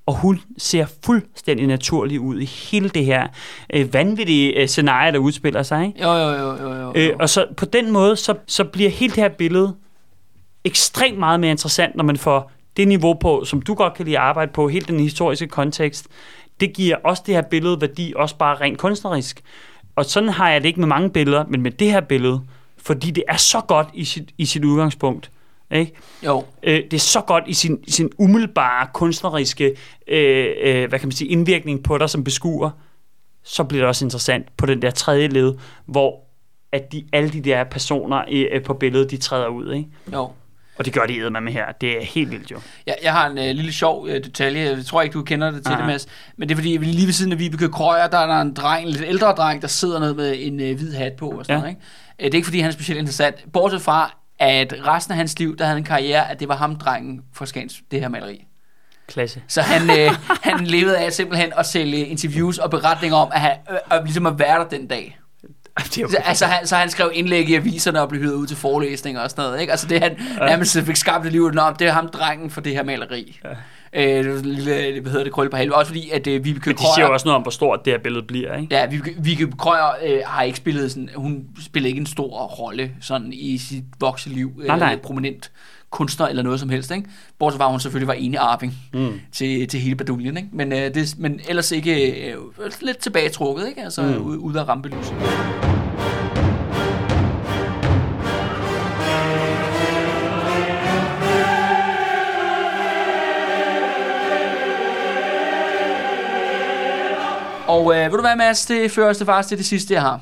Og 0.05 0.15
hun 0.15 0.41
ser 0.57 0.85
fuldstændig 1.05 1.67
naturlig 1.67 2.19
ud 2.19 2.39
i 2.39 2.45
hele 2.45 2.89
det 2.89 3.05
her 3.05 3.27
øh, 3.73 3.93
vanvittige 3.93 4.61
øh, 4.61 4.67
scenarie, 4.67 5.11
der 5.11 5.17
udspiller 5.17 5.63
sig. 5.63 5.85
Ikke? 5.85 6.03
Jo, 6.03 6.13
jo, 6.13 6.31
jo. 6.31 6.55
jo, 6.61 6.73
jo. 6.73 6.93
Øh, 6.95 7.15
og 7.19 7.29
så 7.29 7.45
på 7.57 7.65
den 7.65 7.91
måde, 7.91 8.15
så, 8.15 8.35
så 8.47 8.63
bliver 8.63 8.89
hele 8.89 9.13
det 9.13 9.23
her 9.23 9.29
billede 9.29 9.75
ekstremt 10.63 11.19
meget 11.19 11.39
mere 11.39 11.51
interessant, 11.51 11.95
når 11.95 12.03
man 12.03 12.17
får 12.17 12.51
det 12.77 12.87
niveau 12.87 13.13
på, 13.13 13.45
som 13.45 13.61
du 13.61 13.73
godt 13.73 13.93
kan 13.93 14.05
lide 14.05 14.17
at 14.17 14.23
arbejde 14.23 14.51
på, 14.51 14.67
hele 14.67 14.85
den 14.85 14.99
historiske 14.99 15.47
kontekst, 15.47 16.07
det 16.59 16.73
giver 16.73 16.95
også 17.03 17.23
det 17.25 17.35
her 17.35 17.41
billede 17.41 17.81
værdi, 17.81 18.13
også 18.15 18.35
bare 18.37 18.55
rent 18.55 18.77
kunstnerisk. 18.77 19.41
Og 19.95 20.05
sådan 20.05 20.29
har 20.29 20.49
jeg 20.49 20.61
det 20.61 20.67
ikke 20.67 20.79
med 20.79 20.87
mange 20.87 21.09
billeder, 21.09 21.45
men 21.47 21.61
med 21.61 21.71
det 21.71 21.91
her 21.91 22.01
billede 22.01 22.41
fordi 22.85 23.11
det 23.11 23.23
er 23.27 23.37
så 23.37 23.61
godt 23.67 23.87
i 23.93 24.05
sit, 24.05 24.33
i 24.37 24.45
sit 24.45 24.65
udgangspunkt. 24.65 25.31
Ikke? 25.71 25.93
Jo. 26.25 26.43
Øh, 26.63 26.83
det 26.83 26.93
er 26.93 26.99
så 26.99 27.21
godt 27.21 27.43
i 27.47 27.53
sin, 27.53 27.83
sin 27.87 28.11
umiddelbare 28.17 28.87
kunstneriske 28.93 29.75
øh, 30.07 30.47
øh, 30.61 30.89
hvad 30.89 30.99
kan 30.99 31.07
man 31.07 31.11
sige, 31.11 31.29
indvirkning 31.29 31.83
på 31.83 31.97
dig 31.97 32.09
som 32.09 32.23
beskuer. 32.23 32.69
Så 33.43 33.63
bliver 33.63 33.81
det 33.81 33.87
også 33.87 34.05
interessant 34.05 34.57
på 34.57 34.65
den 34.65 34.81
der 34.81 34.91
tredje 34.91 35.27
led, 35.27 35.53
hvor 35.85 36.19
at 36.71 36.91
de, 36.91 37.05
alle 37.13 37.29
de 37.29 37.41
der 37.41 37.63
personer 37.63 38.23
øh, 38.31 38.63
på 38.63 38.73
billedet, 38.73 39.11
de 39.11 39.17
træder 39.17 39.47
ud. 39.47 39.73
Ikke? 39.73 39.89
Jo. 40.13 40.31
Og 40.77 40.85
det 40.85 40.93
gør 40.93 41.05
de 41.05 41.29
med 41.41 41.53
her. 41.53 41.65
Det 41.81 41.97
er 41.97 42.05
helt 42.05 42.31
vildt 42.31 42.51
jo. 42.51 42.59
Jeg, 42.87 42.95
jeg 43.03 43.11
har 43.13 43.27
en 43.29 43.37
øh, 43.37 43.43
lille 43.55 43.73
sjov 43.73 44.07
øh, 44.07 44.23
detalje. 44.23 44.61
Jeg 44.61 44.85
tror 44.85 45.01
ikke, 45.01 45.13
du 45.13 45.23
kender 45.23 45.51
det 45.51 45.63
til 45.65 45.71
Aha. 45.71 45.79
det, 45.81 45.87
Mads. 45.87 46.07
Men 46.37 46.49
det 46.49 46.53
er 46.55 46.57
fordi, 46.57 46.77
lige 46.77 47.05
ved 47.05 47.13
siden 47.13 47.31
af 47.31 47.39
Vibeke 47.39 47.69
Krøyer, 47.69 48.07
der 48.07 48.17
er 48.17 48.27
der 48.27 48.41
en 48.41 48.53
dreng, 48.53 48.85
en 48.85 48.91
lidt 48.91 49.03
ældre 49.07 49.27
dreng, 49.27 49.61
der 49.61 49.67
sidder 49.67 49.99
ned 49.99 50.13
med 50.13 50.35
en 50.39 50.59
øh, 50.59 50.75
hvid 50.77 50.93
hat 50.93 51.13
på. 51.13 51.29
Og 51.29 51.45
sådan 51.45 51.55
Ja. 51.55 51.59
noget, 51.59 51.69
ikke? 51.71 51.81
Øh, 52.19 52.25
det 52.25 52.33
er 52.33 52.35
ikke 52.35 52.45
fordi, 52.45 52.59
han 52.59 52.69
er 52.69 52.73
specielt 52.73 52.99
interessant. 52.99 53.35
Bortset 53.53 53.81
fra, 53.81 54.15
at 54.39 54.73
resten 54.87 55.11
af 55.11 55.17
hans 55.17 55.39
liv, 55.39 55.57
der 55.57 55.65
havde 55.65 55.77
en 55.77 55.83
karriere, 55.83 56.31
at 56.31 56.39
det 56.39 56.47
var 56.47 56.55
ham, 56.55 56.75
drengen 56.75 57.21
for 57.33 57.45
Skans, 57.45 57.81
det 57.91 57.99
her 57.99 58.07
maleri. 58.09 58.45
Klasse. 59.07 59.41
Så 59.47 59.61
han, 59.61 59.99
øh, 59.99 60.11
han 60.41 60.67
levede 60.67 60.97
af 60.97 61.13
simpelthen 61.13 61.51
at 61.57 61.65
sælge 61.65 62.05
interviews 62.05 62.57
og 62.57 62.71
beretninger 62.71 63.17
om, 63.17 63.29
at 63.33 63.39
han 63.41 63.51
øh, 63.71 63.77
at 63.91 64.01
ligesom 64.03 64.25
at 64.25 64.39
være 64.39 64.59
der 64.59 64.67
den 64.69 64.87
dag. 64.87 65.19
Så, 65.81 66.17
altså, 66.25 66.45
han, 66.45 66.67
så 66.67 66.75
han 66.75 66.89
skrev 66.89 67.11
indlæg 67.13 67.49
i 67.49 67.55
aviserne 67.55 68.01
og 68.01 68.09
blev 68.09 68.21
hyret 68.21 68.33
ud 68.33 68.47
til 68.47 68.57
forelæsninger 68.57 69.21
og 69.21 69.29
sådan 69.29 69.43
noget. 69.43 69.61
Ikke? 69.61 69.71
Altså 69.71 69.87
det 69.87 70.03
han 70.03 70.17
nærmest 70.39 70.79
fik 70.79 70.95
skabt 70.95 71.25
et 71.25 71.31
liv 71.31 71.45
om, 71.45 71.75
det 71.75 71.87
er 71.87 71.91
ham 71.91 72.07
drengen 72.07 72.49
for 72.49 72.61
det 72.61 72.73
her 72.73 72.83
maleri. 72.83 73.39
Ja. 73.43 73.49
Øh, 73.93 74.45
lille, 74.45 75.01
hvad 75.01 75.11
hedder 75.11 75.23
det, 75.23 75.33
krølle 75.33 75.49
på 75.49 75.57
halv. 75.57 75.73
Også 75.73 75.87
fordi, 75.89 76.09
at 76.09 76.27
øh, 76.27 76.45
Vibeke 76.45 76.69
Men 76.69 76.77
de 76.77 76.81
siger 76.81 76.89
jo 76.99 77.05
Krøyer... 77.05 77.13
også 77.13 77.25
noget 77.25 77.35
om, 77.35 77.41
hvor 77.41 77.51
stort 77.51 77.85
det 77.85 77.93
her 77.93 77.99
billede 77.99 78.25
bliver, 78.27 78.57
ikke? 78.57 78.75
Ja, 78.75 78.85
Vibeke, 78.85 79.15
Vibeke 79.17 79.51
Krøyer 79.57 79.95
øh, 80.03 80.19
har 80.25 80.43
ikke 80.43 80.57
spillet 80.57 80.91
sådan, 80.91 81.09
hun 81.15 81.45
spillede 81.61 81.89
ikke 81.89 81.99
en 81.99 82.05
stor 82.05 82.45
rolle 82.45 82.91
sådan 83.01 83.33
i 83.33 83.57
sit 83.57 83.83
voksne 83.99 84.33
liv. 84.33 84.51
Nej, 84.67 84.79
nej. 84.79 84.93
Øh, 84.93 84.99
prominent 84.99 85.51
kunstner 85.95 86.27
eller 86.27 86.43
noget 86.43 86.59
som 86.59 86.69
helst, 86.69 86.91
ikke? 86.91 87.09
Bortset 87.39 87.57
fra, 87.59 87.65
at 87.65 87.71
hun 87.71 87.79
selvfølgelig 87.79 88.07
var 88.07 88.13
enig 88.13 88.39
arving 88.39 88.73
Mm. 88.93 89.19
til, 89.31 89.67
til 89.67 89.79
hele 89.79 89.95
baduljen, 89.95 90.37
ikke? 90.37 90.49
Men, 90.53 90.71
øh, 90.71 90.93
det, 90.95 91.15
men 91.17 91.39
ellers 91.49 91.71
ikke 91.71 92.11
øh, 92.31 92.35
lidt 92.81 92.97
tilbagetrukket, 92.97 93.67
ikke? 93.67 93.83
Altså 93.83 94.01
Mm. 94.01 94.17
ude, 94.25 94.39
ude 94.39 94.59
af 94.59 94.67
rampelyset. 94.67 95.15
Og 107.67 107.95
øh, 107.95 108.01
ved 108.11 108.11
du 108.11 108.21
hvad, 108.21 108.35
Mads, 108.35 108.65
det 108.65 108.91
fører 108.91 109.09
os 109.09 109.17
til 109.17 109.25
faktisk 109.25 109.47
til 109.49 109.57
det 109.57 109.65
sidste, 109.65 109.93
jeg 109.93 110.01
har. 110.01 110.21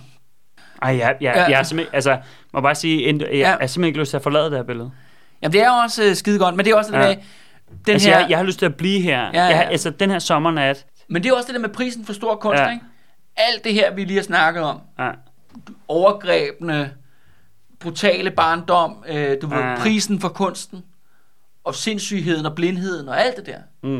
Ej, 0.81 0.89
jeg, 0.97 1.15
jeg, 1.21 1.33
Ja. 1.35 1.43
jeg 1.43 1.59
er 1.59 1.63
simpelthen, 1.63 1.95
altså, 1.95 2.17
må 2.53 2.61
bare 2.61 2.75
sige, 2.75 3.05
jeg, 3.07 3.21
jeg 3.21 3.31
Ja. 3.31 3.49
er 3.59 3.67
simpelthen 3.67 3.83
ikke 3.85 3.99
lyst 3.99 4.09
til 4.09 4.17
at 4.17 4.23
forlade 4.23 4.45
det 4.45 4.53
her 4.53 4.63
billede. 4.63 4.91
Jamen, 5.43 5.53
det 5.53 5.61
er 5.61 5.69
også 5.69 6.03
øh, 6.03 6.15
skide 6.15 6.39
godt, 6.39 6.55
men 6.55 6.65
det 6.65 6.71
er 6.71 6.75
også 6.75 6.91
det 6.91 6.97
Ja. 6.97 7.07
med, 7.07 7.15
den 7.85 7.93
altså, 7.93 8.09
her... 8.09 8.19
jeg, 8.19 8.29
jeg 8.29 8.37
har 8.37 8.45
lyst 8.45 8.59
til 8.59 8.65
at 8.65 8.75
blive 8.75 9.01
her. 9.01 9.19
Ja, 9.19 9.29
ja, 9.33 9.45
Jeg, 9.45 9.67
altså, 9.71 9.89
den 9.89 10.11
her 10.11 10.19
sommernat, 10.19 10.85
Men 11.09 11.23
det 11.23 11.29
er 11.29 11.33
også 11.35 11.47
det 11.47 11.55
der 11.55 11.61
med 11.61 11.69
prisen 11.69 12.05
for 12.05 12.13
stor 12.13 12.35
kunst, 12.35 12.61
Ja. 12.61 12.71
ikke? 12.71 12.85
Alt 13.35 13.63
det 13.63 13.73
her, 13.73 13.93
vi 13.93 14.03
lige 14.05 14.17
har 14.17 14.23
snakket 14.23 14.63
om, 14.63 14.79
ja, 14.99 15.11
overgrebene, 15.87 16.91
brutale 17.79 18.31
barndom, 18.31 19.03
øh, 19.07 19.37
du 19.41 19.47
ved, 19.47 19.57
Ja. 19.57 19.75
prisen 19.79 20.19
for 20.19 20.29
kunsten, 20.29 20.83
og 21.63 21.75
sindssygheden 21.75 22.45
og 22.45 22.55
blindheden 22.55 23.09
og 23.09 23.21
alt 23.21 23.35
det 23.37 23.45
der, 23.45 23.57
mm. 23.83 23.99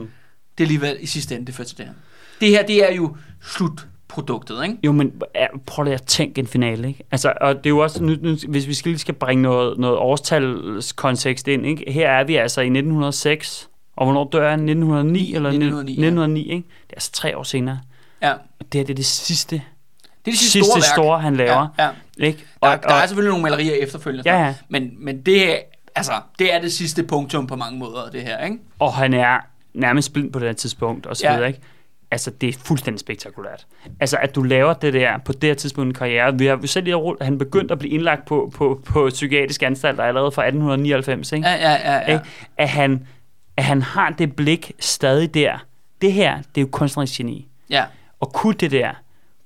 det 0.58 0.64
er 0.64 0.66
alligevel 0.66 0.98
i 1.00 1.06
sidste 1.06 1.36
ende, 1.36 1.46
det 1.46 1.56
fører 1.56 1.66
til 1.68 1.78
det 1.78 1.86
her. 1.86 1.94
Det 2.42 2.50
her, 2.50 2.66
det 2.66 2.90
er 2.92 2.96
jo 2.96 3.18
slutproduktet, 4.14 4.64
ikke? 4.64 4.78
Jo, 4.84 4.92
men 4.92 5.14
ja, 5.36 5.46
prøv 5.66 5.84
lige 5.84 5.94
at 5.94 6.04
tænke 6.04 6.40
en 6.40 6.48
finale, 6.48 6.88
ikke? 6.88 7.04
Altså, 7.12 7.34
og 7.42 7.56
det 7.56 7.66
er 7.66 7.70
jo 7.70 7.80
også, 7.80 8.04
nu, 8.04 8.16
nu, 8.22 8.36
hvis 8.48 8.68
vi 8.68 8.74
skal 8.74 8.90
lige 8.90 9.00
skal 9.00 9.14
bringe 9.14 9.42
noget, 9.44 9.78
noget 9.80 9.98
årstalskontekst 9.98 11.48
ind, 11.48 11.66
ikke? 11.66 11.92
Her 11.92 12.10
er 12.10 12.24
vi 12.24 12.36
altså 12.36 12.62
i 12.62 12.66
1906, 12.66 13.70
og 13.96 14.06
hvornår 14.06 14.30
dør 14.32 14.50
han? 14.50 14.60
1909 14.60 15.36
eller 15.36 15.50
1909, 15.50 15.92
ja. 15.92 15.98
1909, 15.98 16.42
ikke? 16.52 16.68
Det 16.88 16.92
er 16.92 16.96
altså 16.96 17.12
tre 17.12 17.38
år 17.38 17.44
senere. 17.44 17.80
Ja. 18.22 18.32
Og 18.34 18.66
det 18.72 18.74
her, 18.80 18.84
det 18.86 18.90
er 18.94 18.96
det 18.96 19.06
sidste, 19.06 19.56
Det 19.56 19.62
er 19.62 20.32
det 20.32 20.38
sidste, 20.40 20.52
sidste 20.52 20.72
store, 20.72 20.82
store, 20.82 21.20
han 21.20 21.36
laver, 21.36 21.68
Ja, 21.80 21.84
ja. 21.84 21.90
ikke? 22.26 22.40
Der, 22.64 22.70
Og, 22.70 22.84
der 22.84 22.90
er 22.90 23.02
og, 23.02 23.08
selvfølgelig 23.08 23.30
nogle 23.30 23.44
malerier 23.44 23.74
efterfølgende, 23.84 24.32
Ja, 24.32 24.46
ja. 24.46 24.56
Men, 24.70 24.92
men 25.00 25.22
det, 25.22 25.52
er, 25.54 25.58
altså, 25.96 26.12
det 26.40 26.54
er 26.54 26.62
det 26.62 26.74
sidste 26.74 27.04
punktum 27.04 27.48
på 27.48 27.56
mange 27.56 27.80
måder, 27.80 28.10
det 28.12 28.22
her, 28.22 28.44
ikke? 28.46 28.58
og 28.80 28.94
han 28.94 29.14
er 29.14 29.38
nærmest 29.74 30.14
blind 30.14 30.34
på 30.34 30.40
det 30.40 30.48
her 30.48 30.54
tidspunkt, 30.54 31.06
og 31.06 31.18
så 31.18 31.28
Ja. 31.28 31.34
videre, 31.34 31.48
ikke? 31.48 31.60
Altså, 32.14 32.32
det 32.32 32.50
er 32.50 32.54
fuldstændig 32.66 33.00
spektakulært. 33.00 33.66
Altså, 34.00 34.18
at 34.18 34.36
du 34.36 34.44
laver 34.44 34.74
det 34.74 34.94
der 34.94 35.18
på 35.18 35.34
det 35.34 35.44
her 35.44 35.54
tidspunkt 35.54 35.88
i 35.88 35.90
en 35.90 35.94
karriere. 35.94 36.38
Vi 36.38 36.46
har 36.46 36.60
selv 36.66 36.84
lige 36.84 36.96
rullet, 36.96 37.24
han 37.24 37.38
begyndte 37.38 37.72
at 37.72 37.80
blive 37.80 37.94
indlagt 37.94 38.26
på, 38.26 38.52
på, 38.56 38.82
på 38.86 39.10
psykiatrisk 39.10 39.64
anstalt 39.64 40.00
allerede 40.00 40.32
fra 40.32 40.42
1899, 40.42 41.32
ikke? 41.32 41.48
Ja, 41.48 41.54
ja, 41.56 41.72
ja. 41.94 42.12
ja. 42.14 42.20
At, 42.58 42.70
han, 42.70 43.08
at 43.58 43.64
han 43.64 43.82
har 43.82 44.10
det 44.10 44.36
blik 44.36 44.72
stadig 44.80 45.34
der. 45.34 45.66
Det 46.02 46.14
her, 46.14 46.38
det 46.38 46.58
er 46.58 46.62
jo 46.62 46.68
kunstnerisk 46.72 47.18
geni. 47.18 47.48
ja. 47.70 47.84
Og 48.20 48.34
kunne 48.34 48.54
det 48.54 48.72
der, 48.72 48.90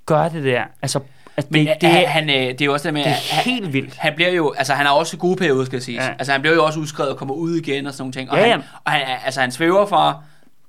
gøre 0.05 0.29
det 0.29 0.43
der, 0.43 0.63
altså, 0.81 0.99
at 1.37 1.51
Men 1.51 1.67
det, 1.67 1.75
det, 1.81 1.89
han, 1.89 2.03
er, 2.03 2.07
han, 2.07 2.29
øh, 2.29 2.35
det 2.35 2.61
er 2.61 2.65
jo 2.65 2.73
også 2.73 2.87
det 2.87 2.93
med, 2.93 3.03
det 3.03 3.09
er 3.11 3.35
han, 3.35 3.43
helt 3.43 3.73
vildt. 3.73 3.97
han 3.97 4.13
bliver 4.15 4.31
jo, 4.31 4.53
altså 4.57 4.73
han 4.73 4.85
har 4.85 4.93
også 4.93 5.17
gode 5.17 5.35
perioder, 5.35 5.65
skal 5.65 5.75
jeg 5.75 5.83
sige. 5.83 6.03
Ja. 6.03 6.09
Altså 6.09 6.31
han 6.31 6.41
bliver 6.41 6.55
jo 6.55 6.65
også 6.65 6.79
udskrevet 6.79 7.11
og 7.11 7.17
kommer 7.17 7.35
ud 7.35 7.55
igen 7.55 7.87
og 7.87 7.93
sådan 7.93 8.01
nogle 8.01 8.13
ting. 8.13 8.31
Og, 8.31 8.37
Ja, 8.37 8.51
han, 8.51 8.61
og 8.85 8.91
han, 8.91 9.17
altså 9.25 9.41
han 9.41 9.51
svæver 9.51 9.85
fra, 9.85 10.21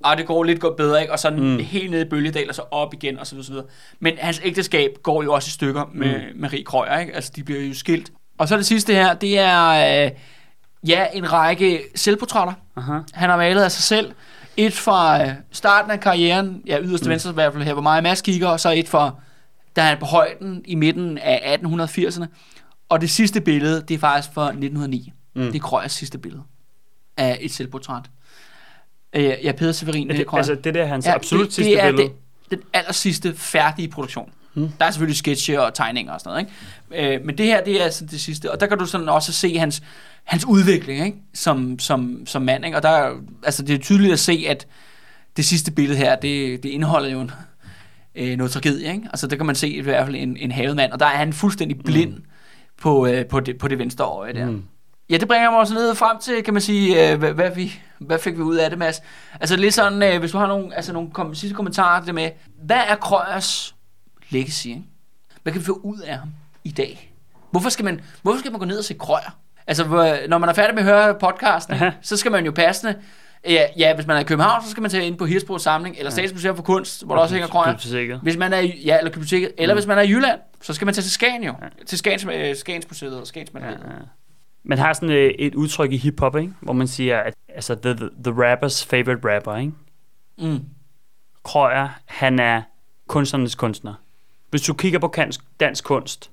ah, 0.03 0.17
det 0.17 0.25
går 0.27 0.43
lidt 0.43 0.59
godt 0.59 0.75
bedre, 0.75 1.01
ikke? 1.01 1.13
og 1.13 1.19
sådan 1.19 1.39
Mm. 1.39 1.57
helt 1.59 1.91
ned 1.91 2.05
i 2.05 2.09
bølgedal 2.09 2.49
og 2.49 2.55
så 2.55 2.61
op 2.71 2.93
igen 2.93 3.19
og 3.19 3.27
så 3.27 3.35
videre, 3.35 3.45
så 3.45 3.51
videre. 3.51 3.65
Men 3.99 4.13
hans 4.19 4.41
ægteskab 4.43 4.89
går 5.03 5.23
jo 5.23 5.33
også 5.33 5.47
i 5.47 5.51
stykker 5.51 5.83
med 5.93 6.15
Mm. 6.33 6.41
Marie 6.41 6.63
Krøyer, 6.63 6.97
ikke? 6.99 7.15
Altså 7.15 7.31
de 7.35 7.43
bliver 7.43 7.61
jo 7.61 7.73
skilt. 7.73 8.11
Og 8.37 8.47
så 8.47 8.57
det 8.57 8.65
sidste 8.65 8.93
her, 8.93 9.13
det 9.13 9.39
er 9.39 10.05
øh, 10.05 10.11
ja, 10.87 11.05
en 11.13 11.31
række 11.33 11.81
selvportrætter. 11.95 12.53
Aha. 12.75 12.93
Han 13.13 13.29
har 13.29 13.37
malet 13.37 13.61
af 13.63 13.71
sig 13.71 13.83
selv. 13.83 14.11
Et 14.57 14.73
fra 14.73 15.23
øh, 15.25 15.31
starten 15.51 15.91
af 15.91 15.99
karrieren, 15.99 16.61
ja 16.67 16.79
yderst 16.81 17.03
mm. 17.05 17.09
venstre 17.09 17.31
i 17.31 17.33
hvert 17.33 17.53
fald 17.53 17.63
her, 17.63 17.73
hvor 17.73 17.81
meget 17.81 18.03
Mads 18.03 18.21
kigger, 18.21 18.47
og 18.47 18.59
så 18.59 18.71
et 18.71 18.87
fra, 18.87 19.11
da 19.75 19.81
han 19.81 19.95
er 19.95 19.99
på 19.99 20.05
højden 20.05 20.61
i 20.65 20.75
midten 20.75 21.17
af 21.17 21.57
1880'erne. 21.63 22.25
Og 22.89 23.01
det 23.01 23.09
sidste 23.09 23.41
billede, 23.41 23.81
det 23.81 23.93
er 23.93 23.99
faktisk 23.99 24.33
fra 24.33 24.45
1909. 24.47 25.11
Mm. 25.35 25.41
Mm. 25.41 25.47
Det 25.51 25.55
er 25.55 25.63
Krøyers 25.63 25.91
sidste 25.91 26.17
billede 26.17 26.43
af 27.17 27.37
et 27.41 27.51
selvportræt. 27.51 28.03
Øh, 29.15 29.23
ja, 29.23 29.51
Peter 29.51 29.71
Severin, 29.71 30.09
Er 30.09 30.13
det 30.13 30.21
er 30.21 30.25
Krøyer. 30.25 30.37
altså, 30.37 30.55
det 30.55 30.73
der 30.73 30.81
er 30.83 30.85
hans 30.87 31.05
ja, 31.05 31.15
absolut 31.15 31.45
det, 31.45 31.53
sidste 31.53 31.71
det 31.71 31.83
er 31.83 31.91
billede. 31.91 32.03
Det, 32.07 32.13
den 32.51 32.59
aller 32.73 32.93
sidste 32.93 33.33
færdige 33.35 33.87
produktion. 33.87 34.31
Mm. 34.53 34.61
Mm. 34.61 34.69
Der 34.79 34.85
er 34.85 34.91
selvfølgelig 34.91 35.17
sketche 35.17 35.61
og 35.61 35.73
tegninger 35.73 36.13
og 36.13 36.19
sådan 36.21 36.45
noget, 36.91 37.01
ikke? 37.01 37.15
Øh, 37.15 37.25
men 37.25 37.37
det 37.37 37.45
her, 37.45 37.63
det 37.63 37.79
er 37.81 37.83
altså 37.83 38.05
det 38.05 38.21
sidste. 38.21 38.51
Og 38.51 38.59
der 38.59 38.67
kan 38.67 38.77
du 38.77 38.85
sådan 38.85 39.09
også 39.09 39.31
se 39.33 39.57
hans, 39.57 39.83
hans 40.23 40.45
udvikling, 40.45 41.05
ikke? 41.05 41.17
Som, 41.33 41.79
som, 41.79 42.23
som 42.25 42.41
mand, 42.41 42.65
ikke? 42.65 42.77
Og 42.77 42.83
der, 42.83 42.89
er- 42.89 43.13
altså, 43.43 43.63
det 43.63 43.75
er 43.75 43.79
tydeligt 43.79 44.13
at 44.13 44.19
se, 44.19 44.45
at 44.49 44.67
det 45.37 45.45
sidste 45.45 45.71
billede 45.71 45.97
her, 45.97 46.15
det, 46.15 46.63
det 46.63 46.69
indeholder 46.69 47.09
jo 47.09 47.21
en, 47.21 47.31
øh, 48.15 48.37
noget 48.37 48.51
tragedie, 48.51 48.91
ikke? 48.93 49.03
Altså, 49.09 49.27
der 49.27 49.35
kan 49.35 49.45
man 49.45 49.55
se 49.55 49.69
i 49.69 49.81
hvert 49.81 50.05
fald 50.05 50.15
en, 50.15 50.37
en 50.37 50.51
havet 50.51 50.75
mand, 50.75 50.91
og 50.91 50.99
der 50.99 51.05
er 51.05 51.17
han 51.17 51.33
fuldstændig 51.33 51.79
blind 51.85 52.13
mm. 52.13 52.23
på, 52.81 53.07
øh, 53.07 53.25
på, 53.25 53.39
det, 53.39 53.57
på 53.57 53.67
det 53.67 53.79
venstre 53.79 54.05
øje 54.05 54.33
der. 54.33 54.45
Mm. 54.49 54.63
Ja, 55.09 55.17
det 55.17 55.27
bringer 55.27 55.49
mig 55.51 55.59
også 55.59 55.73
ned 55.73 55.95
frem 55.95 56.19
til, 56.19 56.43
kan 56.43 56.53
man 56.53 56.61
sige, 56.61 57.11
øh, 57.11 57.19
hvad, 57.19 57.31
hvad, 57.31 57.51
vi, 57.55 57.79
hvad 57.99 58.19
fik 58.19 58.37
vi 58.37 58.41
ud 58.41 58.55
af 58.55 58.69
det, 58.69 58.79
Mads? 58.79 59.01
Altså 59.39 59.55
lidt 59.55 59.73
sådan, 59.73 60.03
øh, 60.03 60.19
hvis 60.19 60.31
du 60.31 60.37
har 60.37 60.47
nogle, 60.47 60.75
altså 60.75 60.93
nogle 60.93 61.11
kom, 61.11 61.35
sidste 61.35 61.55
kommentarer 61.55 61.99
til 61.99 62.07
det 62.07 62.15
med, 62.15 62.29
hvad 62.63 62.81
er 62.87 62.95
Krøyers 62.95 63.75
legacy? 64.29 64.67
Ikke? 64.67 64.83
Hvad 65.43 65.53
kan 65.53 65.61
vi 65.61 65.65
få 65.65 65.79
ud 65.83 65.99
af 65.99 66.17
ham 66.17 66.29
i 66.63 66.71
dag? 66.71 67.13
Hvorfor 67.51 67.69
skal 67.69 67.85
man, 67.85 68.01
hvorfor 68.21 68.39
skal 68.39 68.51
man 68.51 68.59
gå 68.59 68.65
ned 68.65 68.77
og 68.77 68.83
se 68.83 68.93
Krøyer? 68.93 69.37
Altså, 69.67 69.83
når 70.29 70.37
man 70.37 70.49
er 70.49 70.53
færdig 70.53 70.75
med 70.75 70.83
at 70.83 70.89
høre 70.89 71.15
podcasten, 71.19 71.73
Aha. 71.73 71.89
så 72.01 72.17
skal 72.17 72.31
man 72.31 72.45
jo 72.45 72.51
passende, 72.51 72.95
ja, 73.45 73.63
ja, 73.77 73.95
hvis 73.95 74.07
man 74.07 74.15
er 74.17 74.21
i 74.21 74.23
København, 74.23 74.63
så 74.63 74.71
skal 74.71 74.81
man 74.81 74.91
tage 74.91 75.05
ind 75.07 75.17
på 75.17 75.25
Hirsbros 75.25 75.61
Samling, 75.61 75.95
eller 75.97 76.11
Statens 76.11 76.33
Museum 76.33 76.55
for 76.55 76.63
Kunst, 76.63 77.05
hvor 77.05 77.15
der 77.15 77.21
også 77.21 77.35
hænger. 77.35 77.73
Biblioteket. 77.73 78.19
Hvis 78.23 78.37
man 78.37 78.53
er 78.53 78.59
i, 78.59 78.81
ja, 78.85 78.97
eller 78.97 79.51
eller 79.57 79.73
Mm. 79.73 79.77
hvis 79.77 79.87
man 79.87 79.97
er 79.97 80.01
i 80.01 80.09
Jylland, 80.09 80.39
så 80.61 80.73
skal 80.73 80.85
man 80.85 80.93
tage 80.93 81.03
til 81.03 81.11
Skagen 81.11 81.43
jo. 81.43 81.53
Ja. 81.61 81.67
Til 81.85 81.97
Skagens, 81.97 82.25
øh, 82.33 82.55
Skagens 82.55 82.85
Museet 82.89 83.19
og 83.19 83.27
Skagens 83.27 83.51
Ja, 83.53 83.59
ja. 83.67 83.73
Man 84.69 84.77
har 84.77 84.93
sådan 84.93 85.09
øh, 85.09 85.29
et 85.29 85.55
udtryk 85.55 85.91
i 85.91 85.97
hiphop, 85.97 86.35
ikke? 86.35 86.53
hvor 86.61 86.73
man 86.73 86.87
siger, 86.87 87.19
at 87.19 87.35
altså, 87.47 87.75
the, 87.75 87.93
the, 87.93 88.09
the 88.23 88.31
rapper's 88.31 88.85
favorite 88.85 89.35
rapper, 89.35 89.55
ikke? 89.55 89.73
Mm. 90.37 90.65
Krøyer, 91.43 91.89
han 92.05 92.39
er 92.39 92.61
kunstnernes 93.07 93.55
kunstner. 93.55 93.93
Hvis 94.49 94.61
du 94.61 94.73
kigger 94.73 94.99
på 94.99 95.13
dansk, 95.15 95.41
dansk 95.59 95.83
kunst, 95.83 96.31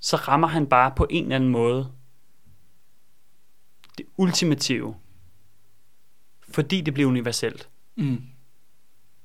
så 0.00 0.16
rammer 0.16 0.48
han 0.48 0.66
bare 0.66 0.92
på 0.96 1.06
en 1.10 1.22
eller 1.22 1.36
anden 1.36 1.50
måde 1.50 1.92
det 3.98 4.06
ultimative, 4.16 4.96
fordi 6.48 6.80
det 6.80 6.94
bliver 6.94 7.08
universelt. 7.08 7.68
Mm. 7.96 8.22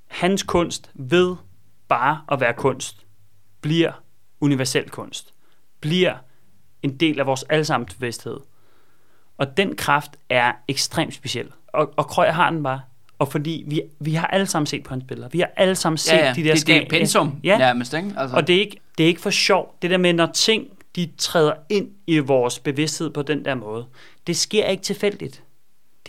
Hans 0.08 0.44
kunst 0.44 0.92
ved 0.94 1.36
bare 1.88 2.22
at 2.32 2.40
være 2.40 2.54
kunst, 2.54 3.06
bliver 3.62 3.92
universel 4.40 4.90
kunst, 4.90 5.34
bliver 5.80 6.18
en 6.84 6.98
del 6.98 7.20
af 7.20 7.26
vores 7.26 7.44
allesammens 7.44 7.94
bevidsthed. 7.94 8.38
Og 9.38 9.58
den 9.58 9.76
kraft 9.76 10.12
er 10.30 10.52
ekstremt 10.68 11.14
speciel. 11.14 11.48
Og, 11.68 11.94
og 11.98 12.08
Krøyer 12.08 12.32
har 12.32 12.50
den 12.50 12.64
bare. 12.64 12.82
Og 13.20 13.32
fordi 13.32 13.64
vi, 13.68 13.82
vi 14.00 14.14
har 14.14 14.28
alle 14.28 14.46
sammen 14.46 14.66
set 14.68 14.84
på 14.84 14.90
hans 14.94 15.04
billeder. 15.08 15.30
Vi 15.30 15.40
har 15.40 15.50
alle 15.58 15.76
sammen 15.76 15.98
set 15.98 16.12
Ja, 16.14 16.26
ja. 16.28 16.34
de 16.34 16.44
der 16.44 16.54
det, 16.56 16.68
det 16.68 16.76
er 16.78 16.90
pensum, 16.90 17.40
Ja. 17.44 17.58
nærmest, 17.58 17.94
ikke? 17.94 18.14
Altså. 18.18 18.36
Og 18.36 18.48
det 18.48 18.56
er, 18.56 18.60
ikke, 18.60 18.80
det 18.98 19.04
er 19.04 19.08
ikke 19.08 19.22
for 19.22 19.30
sjov. 19.30 19.76
Det 19.82 19.90
der 19.90 19.98
med, 19.98 20.14
når 20.14 20.26
ting 20.26 20.68
de 20.96 21.10
træder 21.18 21.54
ind 21.70 21.90
i 22.08 22.20
vores 22.20 22.60
bevidsthed 22.60 23.10
på 23.10 23.22
den 23.22 23.46
der 23.46 23.56
måde. 23.56 23.86
Det 24.28 24.38
sker 24.38 24.66
ikke 24.66 24.84
tilfældigt. 24.84 25.44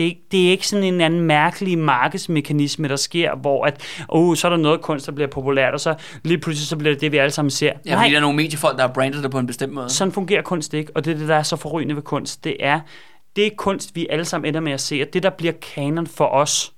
Det 0.00 0.06
er, 0.06 0.08
ikke, 0.08 0.22
det 0.30 0.46
er 0.46 0.50
ikke 0.50 0.68
sådan 0.68 0.84
en 0.84 1.00
anden 1.00 1.20
mærkelig 1.20 1.78
markedsmekanisme, 1.78 2.88
der 2.88 2.96
sker, 2.96 3.36
hvor 3.36 3.64
at, 3.64 3.82
oh, 4.08 4.36
så 4.36 4.48
er 4.48 4.50
der 4.50 4.56
noget 4.56 4.80
kunst, 4.80 5.06
der 5.06 5.12
bliver 5.12 5.28
populært, 5.28 5.74
og 5.74 5.80
så 5.80 5.94
lige 6.22 6.38
pludselig 6.38 6.68
så 6.68 6.76
bliver 6.76 6.94
det 6.94 7.00
det, 7.00 7.12
vi 7.12 7.16
alle 7.16 7.30
sammen 7.30 7.50
ser. 7.50 7.72
Ja, 7.86 7.96
fordi 7.96 8.10
der 8.10 8.16
er 8.16 8.20
nogle 8.20 8.36
mediefolk, 8.36 8.76
der 8.76 8.86
har 8.86 8.92
brandet 8.92 9.22
det 9.22 9.30
på 9.30 9.38
en 9.38 9.46
bestemt 9.46 9.72
måde. 9.72 9.88
Sådan 9.88 10.12
fungerer 10.12 10.42
kunst 10.42 10.74
ikke, 10.74 10.92
og 10.94 11.04
det 11.04 11.12
er 11.12 11.18
det, 11.18 11.28
der 11.28 11.34
er 11.34 11.42
så 11.42 11.56
forrygende 11.56 11.96
ved 11.96 12.02
kunst. 12.02 12.44
Det 12.44 12.56
er, 12.60 12.80
det 13.36 13.46
er 13.46 13.50
kunst, 13.56 13.96
vi 13.96 14.06
alle 14.10 14.24
sammen 14.24 14.48
ender 14.48 14.60
med 14.60 14.72
at 14.72 14.80
se, 14.80 15.02
og 15.02 15.12
det, 15.12 15.22
der 15.22 15.30
bliver 15.30 15.52
kanon 15.74 16.06
for 16.06 16.26
os 16.26 16.72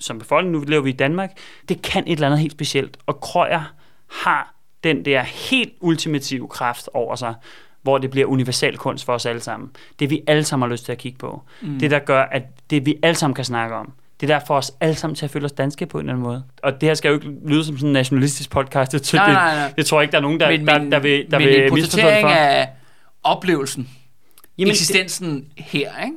som 0.00 0.18
befolkning, 0.18 0.56
nu 0.56 0.64
lever 0.68 0.82
vi 0.82 0.90
i 0.90 0.96
Danmark, 0.96 1.30
det 1.68 1.82
kan 1.82 2.04
et 2.06 2.12
eller 2.12 2.26
andet 2.26 2.40
helt 2.40 2.52
specielt. 2.52 2.96
Og 3.06 3.20
Krøyer 3.20 3.74
har 4.10 4.54
den 4.84 5.04
der 5.04 5.22
helt 5.22 5.72
ultimative 5.80 6.48
kraft 6.48 6.88
over 6.94 7.16
sig, 7.16 7.34
hvor 7.82 7.98
det 7.98 8.10
bliver 8.10 8.26
universal 8.26 8.76
kunst 8.76 9.04
for 9.04 9.12
os 9.12 9.26
alle 9.26 9.40
sammen. 9.40 9.70
Det 9.98 10.10
vi 10.10 10.22
alle 10.26 10.44
sammen 10.44 10.68
har 10.68 10.72
lyst 10.72 10.84
til 10.84 10.92
at 10.92 10.98
kigge 10.98 11.18
på. 11.18 11.42
Mm. 11.62 11.78
Det 11.78 11.90
der 11.90 11.98
gør, 11.98 12.22
at 12.22 12.42
det 12.70 12.86
vi 12.86 12.94
alle 13.02 13.14
sammen 13.16 13.34
kan 13.34 13.44
snakke 13.44 13.76
om. 13.76 13.92
Det 14.20 14.30
er 14.30 14.38
der 14.38 14.44
for 14.46 14.56
os 14.56 14.72
alle 14.80 14.94
sammen 14.94 15.14
til 15.14 15.24
at 15.24 15.30
føle 15.30 15.44
os 15.44 15.52
danske 15.52 15.86
på 15.86 15.98
en 15.98 16.00
eller 16.00 16.12
anden 16.12 16.22
måde. 16.22 16.44
Og 16.62 16.80
det 16.80 16.88
her 16.88 16.94
skal 16.94 17.08
jo 17.08 17.14
ikke 17.14 17.32
lyde 17.46 17.64
som 17.64 17.76
sådan 17.76 17.88
en 17.88 17.92
nationalistisk 17.92 18.50
podcast. 18.50 18.92
Det, 18.92 19.12
Nej, 19.14 19.26
det, 19.26 19.34
nej, 19.34 19.54
nej. 19.54 19.72
det 19.76 19.86
tror 19.86 20.00
jeg 20.00 20.04
ikke, 20.04 20.12
der 20.12 20.18
er 20.18 20.22
nogen, 20.22 20.40
der, 20.40 20.50
men, 20.50 20.66
der, 20.66 20.78
men, 20.78 20.92
der 20.92 20.98
vil, 20.98 21.26
der 21.30 21.38
men 21.38 21.48
vil 21.48 21.72
misforstå 21.72 22.08
det 22.08 22.20
for. 22.20 22.28
af 22.28 22.68
oplevelsen, 23.22 23.88
Jamen, 24.58 24.70
eksistensen 24.70 25.46
her, 25.56 26.04
ikke? 26.04 26.16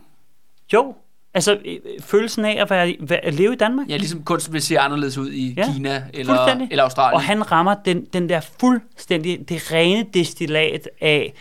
Jo, 0.73 0.95
altså 1.33 1.57
øh, 1.65 1.77
følelsen 2.01 2.45
af 2.45 2.57
at, 2.61 2.69
være, 2.69 3.25
at 3.25 3.33
leve 3.33 3.53
i 3.53 3.57
Danmark. 3.57 3.89
Ja, 3.89 3.97
ligesom 3.97 4.23
kunsten 4.23 4.53
vil 4.53 4.61
se 4.61 4.79
anderledes 4.79 5.17
ud 5.17 5.31
i 5.31 5.53
Ja, 5.57 5.73
Kina 5.73 6.03
eller, 6.13 6.57
eller 6.71 6.83
Australien. 6.83 7.13
Og 7.15 7.21
han 7.21 7.51
rammer 7.51 7.75
den, 7.85 8.05
den 8.13 8.29
der 8.29 8.39
fuldstændig, 8.59 9.49
det 9.49 9.71
rene 9.71 10.05
destillat 10.13 10.89
af 11.01 11.33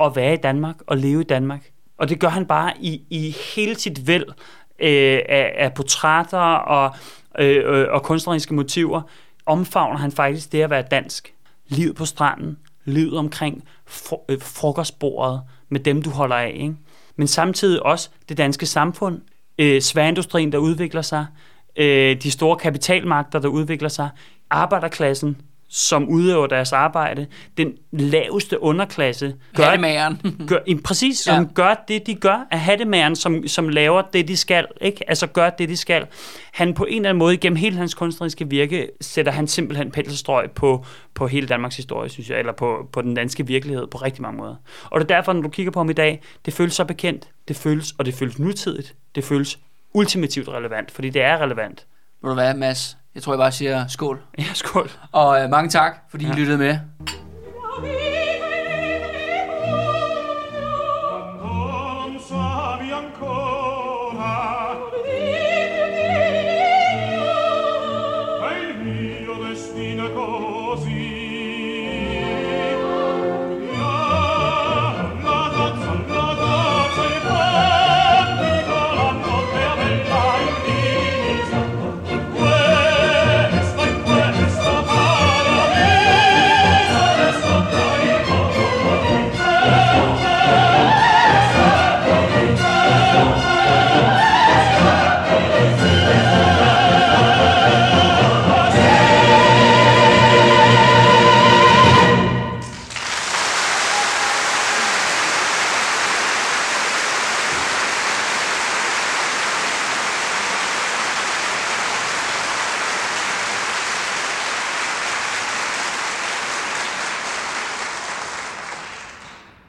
at 0.00 0.16
være 0.16 0.34
i 0.34 0.36
Danmark 0.36 0.76
og 0.86 0.96
leve 0.96 1.20
i 1.20 1.24
Danmark. 1.24 1.70
Og 1.98 2.08
det 2.08 2.20
gør 2.20 2.28
han 2.28 2.46
bare 2.46 2.72
i, 2.80 3.02
i 3.10 3.36
hele 3.54 3.78
sit 3.78 4.06
væld 4.06 4.24
øh, 4.78 5.20
af, 5.28 5.54
af 5.58 5.74
portrætter 5.74 6.38
og, 6.38 6.94
øh, 7.38 7.80
øh, 7.80 7.86
og 7.90 8.02
kunstneriske 8.02 8.54
motiver. 8.54 9.02
Omfavner 9.46 9.98
han 9.98 10.12
faktisk 10.12 10.52
det 10.52 10.62
at 10.62 10.70
være 10.70 10.84
dansk. 10.90 11.34
Livet 11.68 11.96
på 11.96 12.04
stranden, 12.04 12.58
livet 12.84 13.18
omkring 13.18 13.64
fro- 13.86 14.24
øh, 14.28 14.40
frokostbordet 14.40 15.40
med 15.68 15.80
dem, 15.80 16.02
du 16.02 16.10
holder 16.10 16.36
af. 16.36 16.52
Ikke? 16.54 16.74
Men 17.16 17.26
samtidig 17.26 17.82
også 17.82 18.10
det 18.28 18.36
danske 18.36 18.66
samfund, 18.66 19.20
øh, 19.58 19.80
sværindustrien, 19.80 20.52
der 20.52 20.58
udvikler 20.58 21.02
sig, 21.02 21.26
øh, 21.76 22.22
de 22.22 22.30
store 22.30 22.56
kapitalmagter, 22.56 23.38
der 23.38 23.48
udvikler 23.48 23.88
sig, 23.88 24.08
arbejderklassen, 24.50 25.40
som 25.70 26.08
udøver 26.08 26.46
deres 26.46 26.72
arbejde, 26.72 27.26
den 27.56 27.72
laveste 27.92 28.62
underklasse, 28.62 29.34
gør, 29.56 29.64
Hattemageren. 29.64 30.20
gør, 30.48 30.58
præcis, 30.84 31.18
som 31.18 31.42
Ja. 31.42 31.48
gør 31.54 31.84
det, 31.88 32.06
de 32.06 32.14
gør, 32.14 32.46
af 32.50 32.60
hattemæren, 32.60 33.16
som, 33.16 33.48
som 33.48 33.68
laver 33.68 34.02
det, 34.12 34.28
de 34.28 34.36
skal, 34.36 34.66
ikke? 34.80 35.08
altså 35.08 35.26
gør 35.26 35.50
det, 35.50 35.68
de 35.68 35.76
skal. 35.76 36.06
Han 36.52 36.74
på 36.74 36.84
en 36.84 36.96
eller 36.96 37.08
anden 37.08 37.18
måde, 37.18 37.36
gennem 37.36 37.56
hele 37.56 37.76
hans 37.76 37.94
kunstneriske 37.94 38.48
virke, 38.50 38.88
sætter 39.00 39.32
han 39.32 39.46
simpelthen 39.48 39.90
penselstrøg 39.90 40.50
på, 40.50 40.84
på 41.14 41.26
hele 41.26 41.46
Danmarks 41.46 41.76
historie, 41.76 42.08
synes 42.08 42.30
jeg, 42.30 42.38
eller 42.38 42.52
på, 42.52 42.88
på 42.92 43.02
den 43.02 43.14
danske 43.14 43.46
virkelighed 43.46 43.86
på 43.86 43.98
rigtig 43.98 44.22
mange 44.22 44.38
måder. 44.38 44.54
Og 44.84 45.00
det 45.00 45.10
er 45.10 45.16
derfor, 45.16 45.32
når 45.32 45.42
du 45.42 45.48
kigger 45.48 45.72
på 45.72 45.80
ham 45.80 45.90
i 45.90 45.92
dag, 45.92 46.22
det 46.46 46.54
føles 46.54 46.74
så 46.74 46.84
bekendt, 46.84 47.28
det 47.48 47.56
føles, 47.56 47.94
og 47.98 48.04
det 48.06 48.14
føles 48.14 48.38
nutidigt, 48.38 48.94
det 49.14 49.24
føles 49.24 49.58
ultimativt 49.94 50.48
relevant, 50.48 50.90
fordi 50.90 51.10
det 51.10 51.22
er 51.22 51.38
relevant. 51.38 51.86
Ved 52.22 52.30
du 52.30 52.34
hvad, 52.34 52.54
Mads? 52.54 52.96
Jeg 53.18 53.22
tror, 53.22 53.32
jeg 53.32 53.38
bare 53.38 53.52
siger 53.52 53.86
skål. 53.86 54.20
Ja, 54.38 54.44
skål. 54.54 54.90
Og 55.12 55.42
øh, 55.42 55.50
mange 55.50 55.70
tak, 55.70 55.96
fordi 56.10 56.26
ja. 56.26 56.32
I 56.32 56.34
lyttede 56.34 56.58
med. 56.58 56.78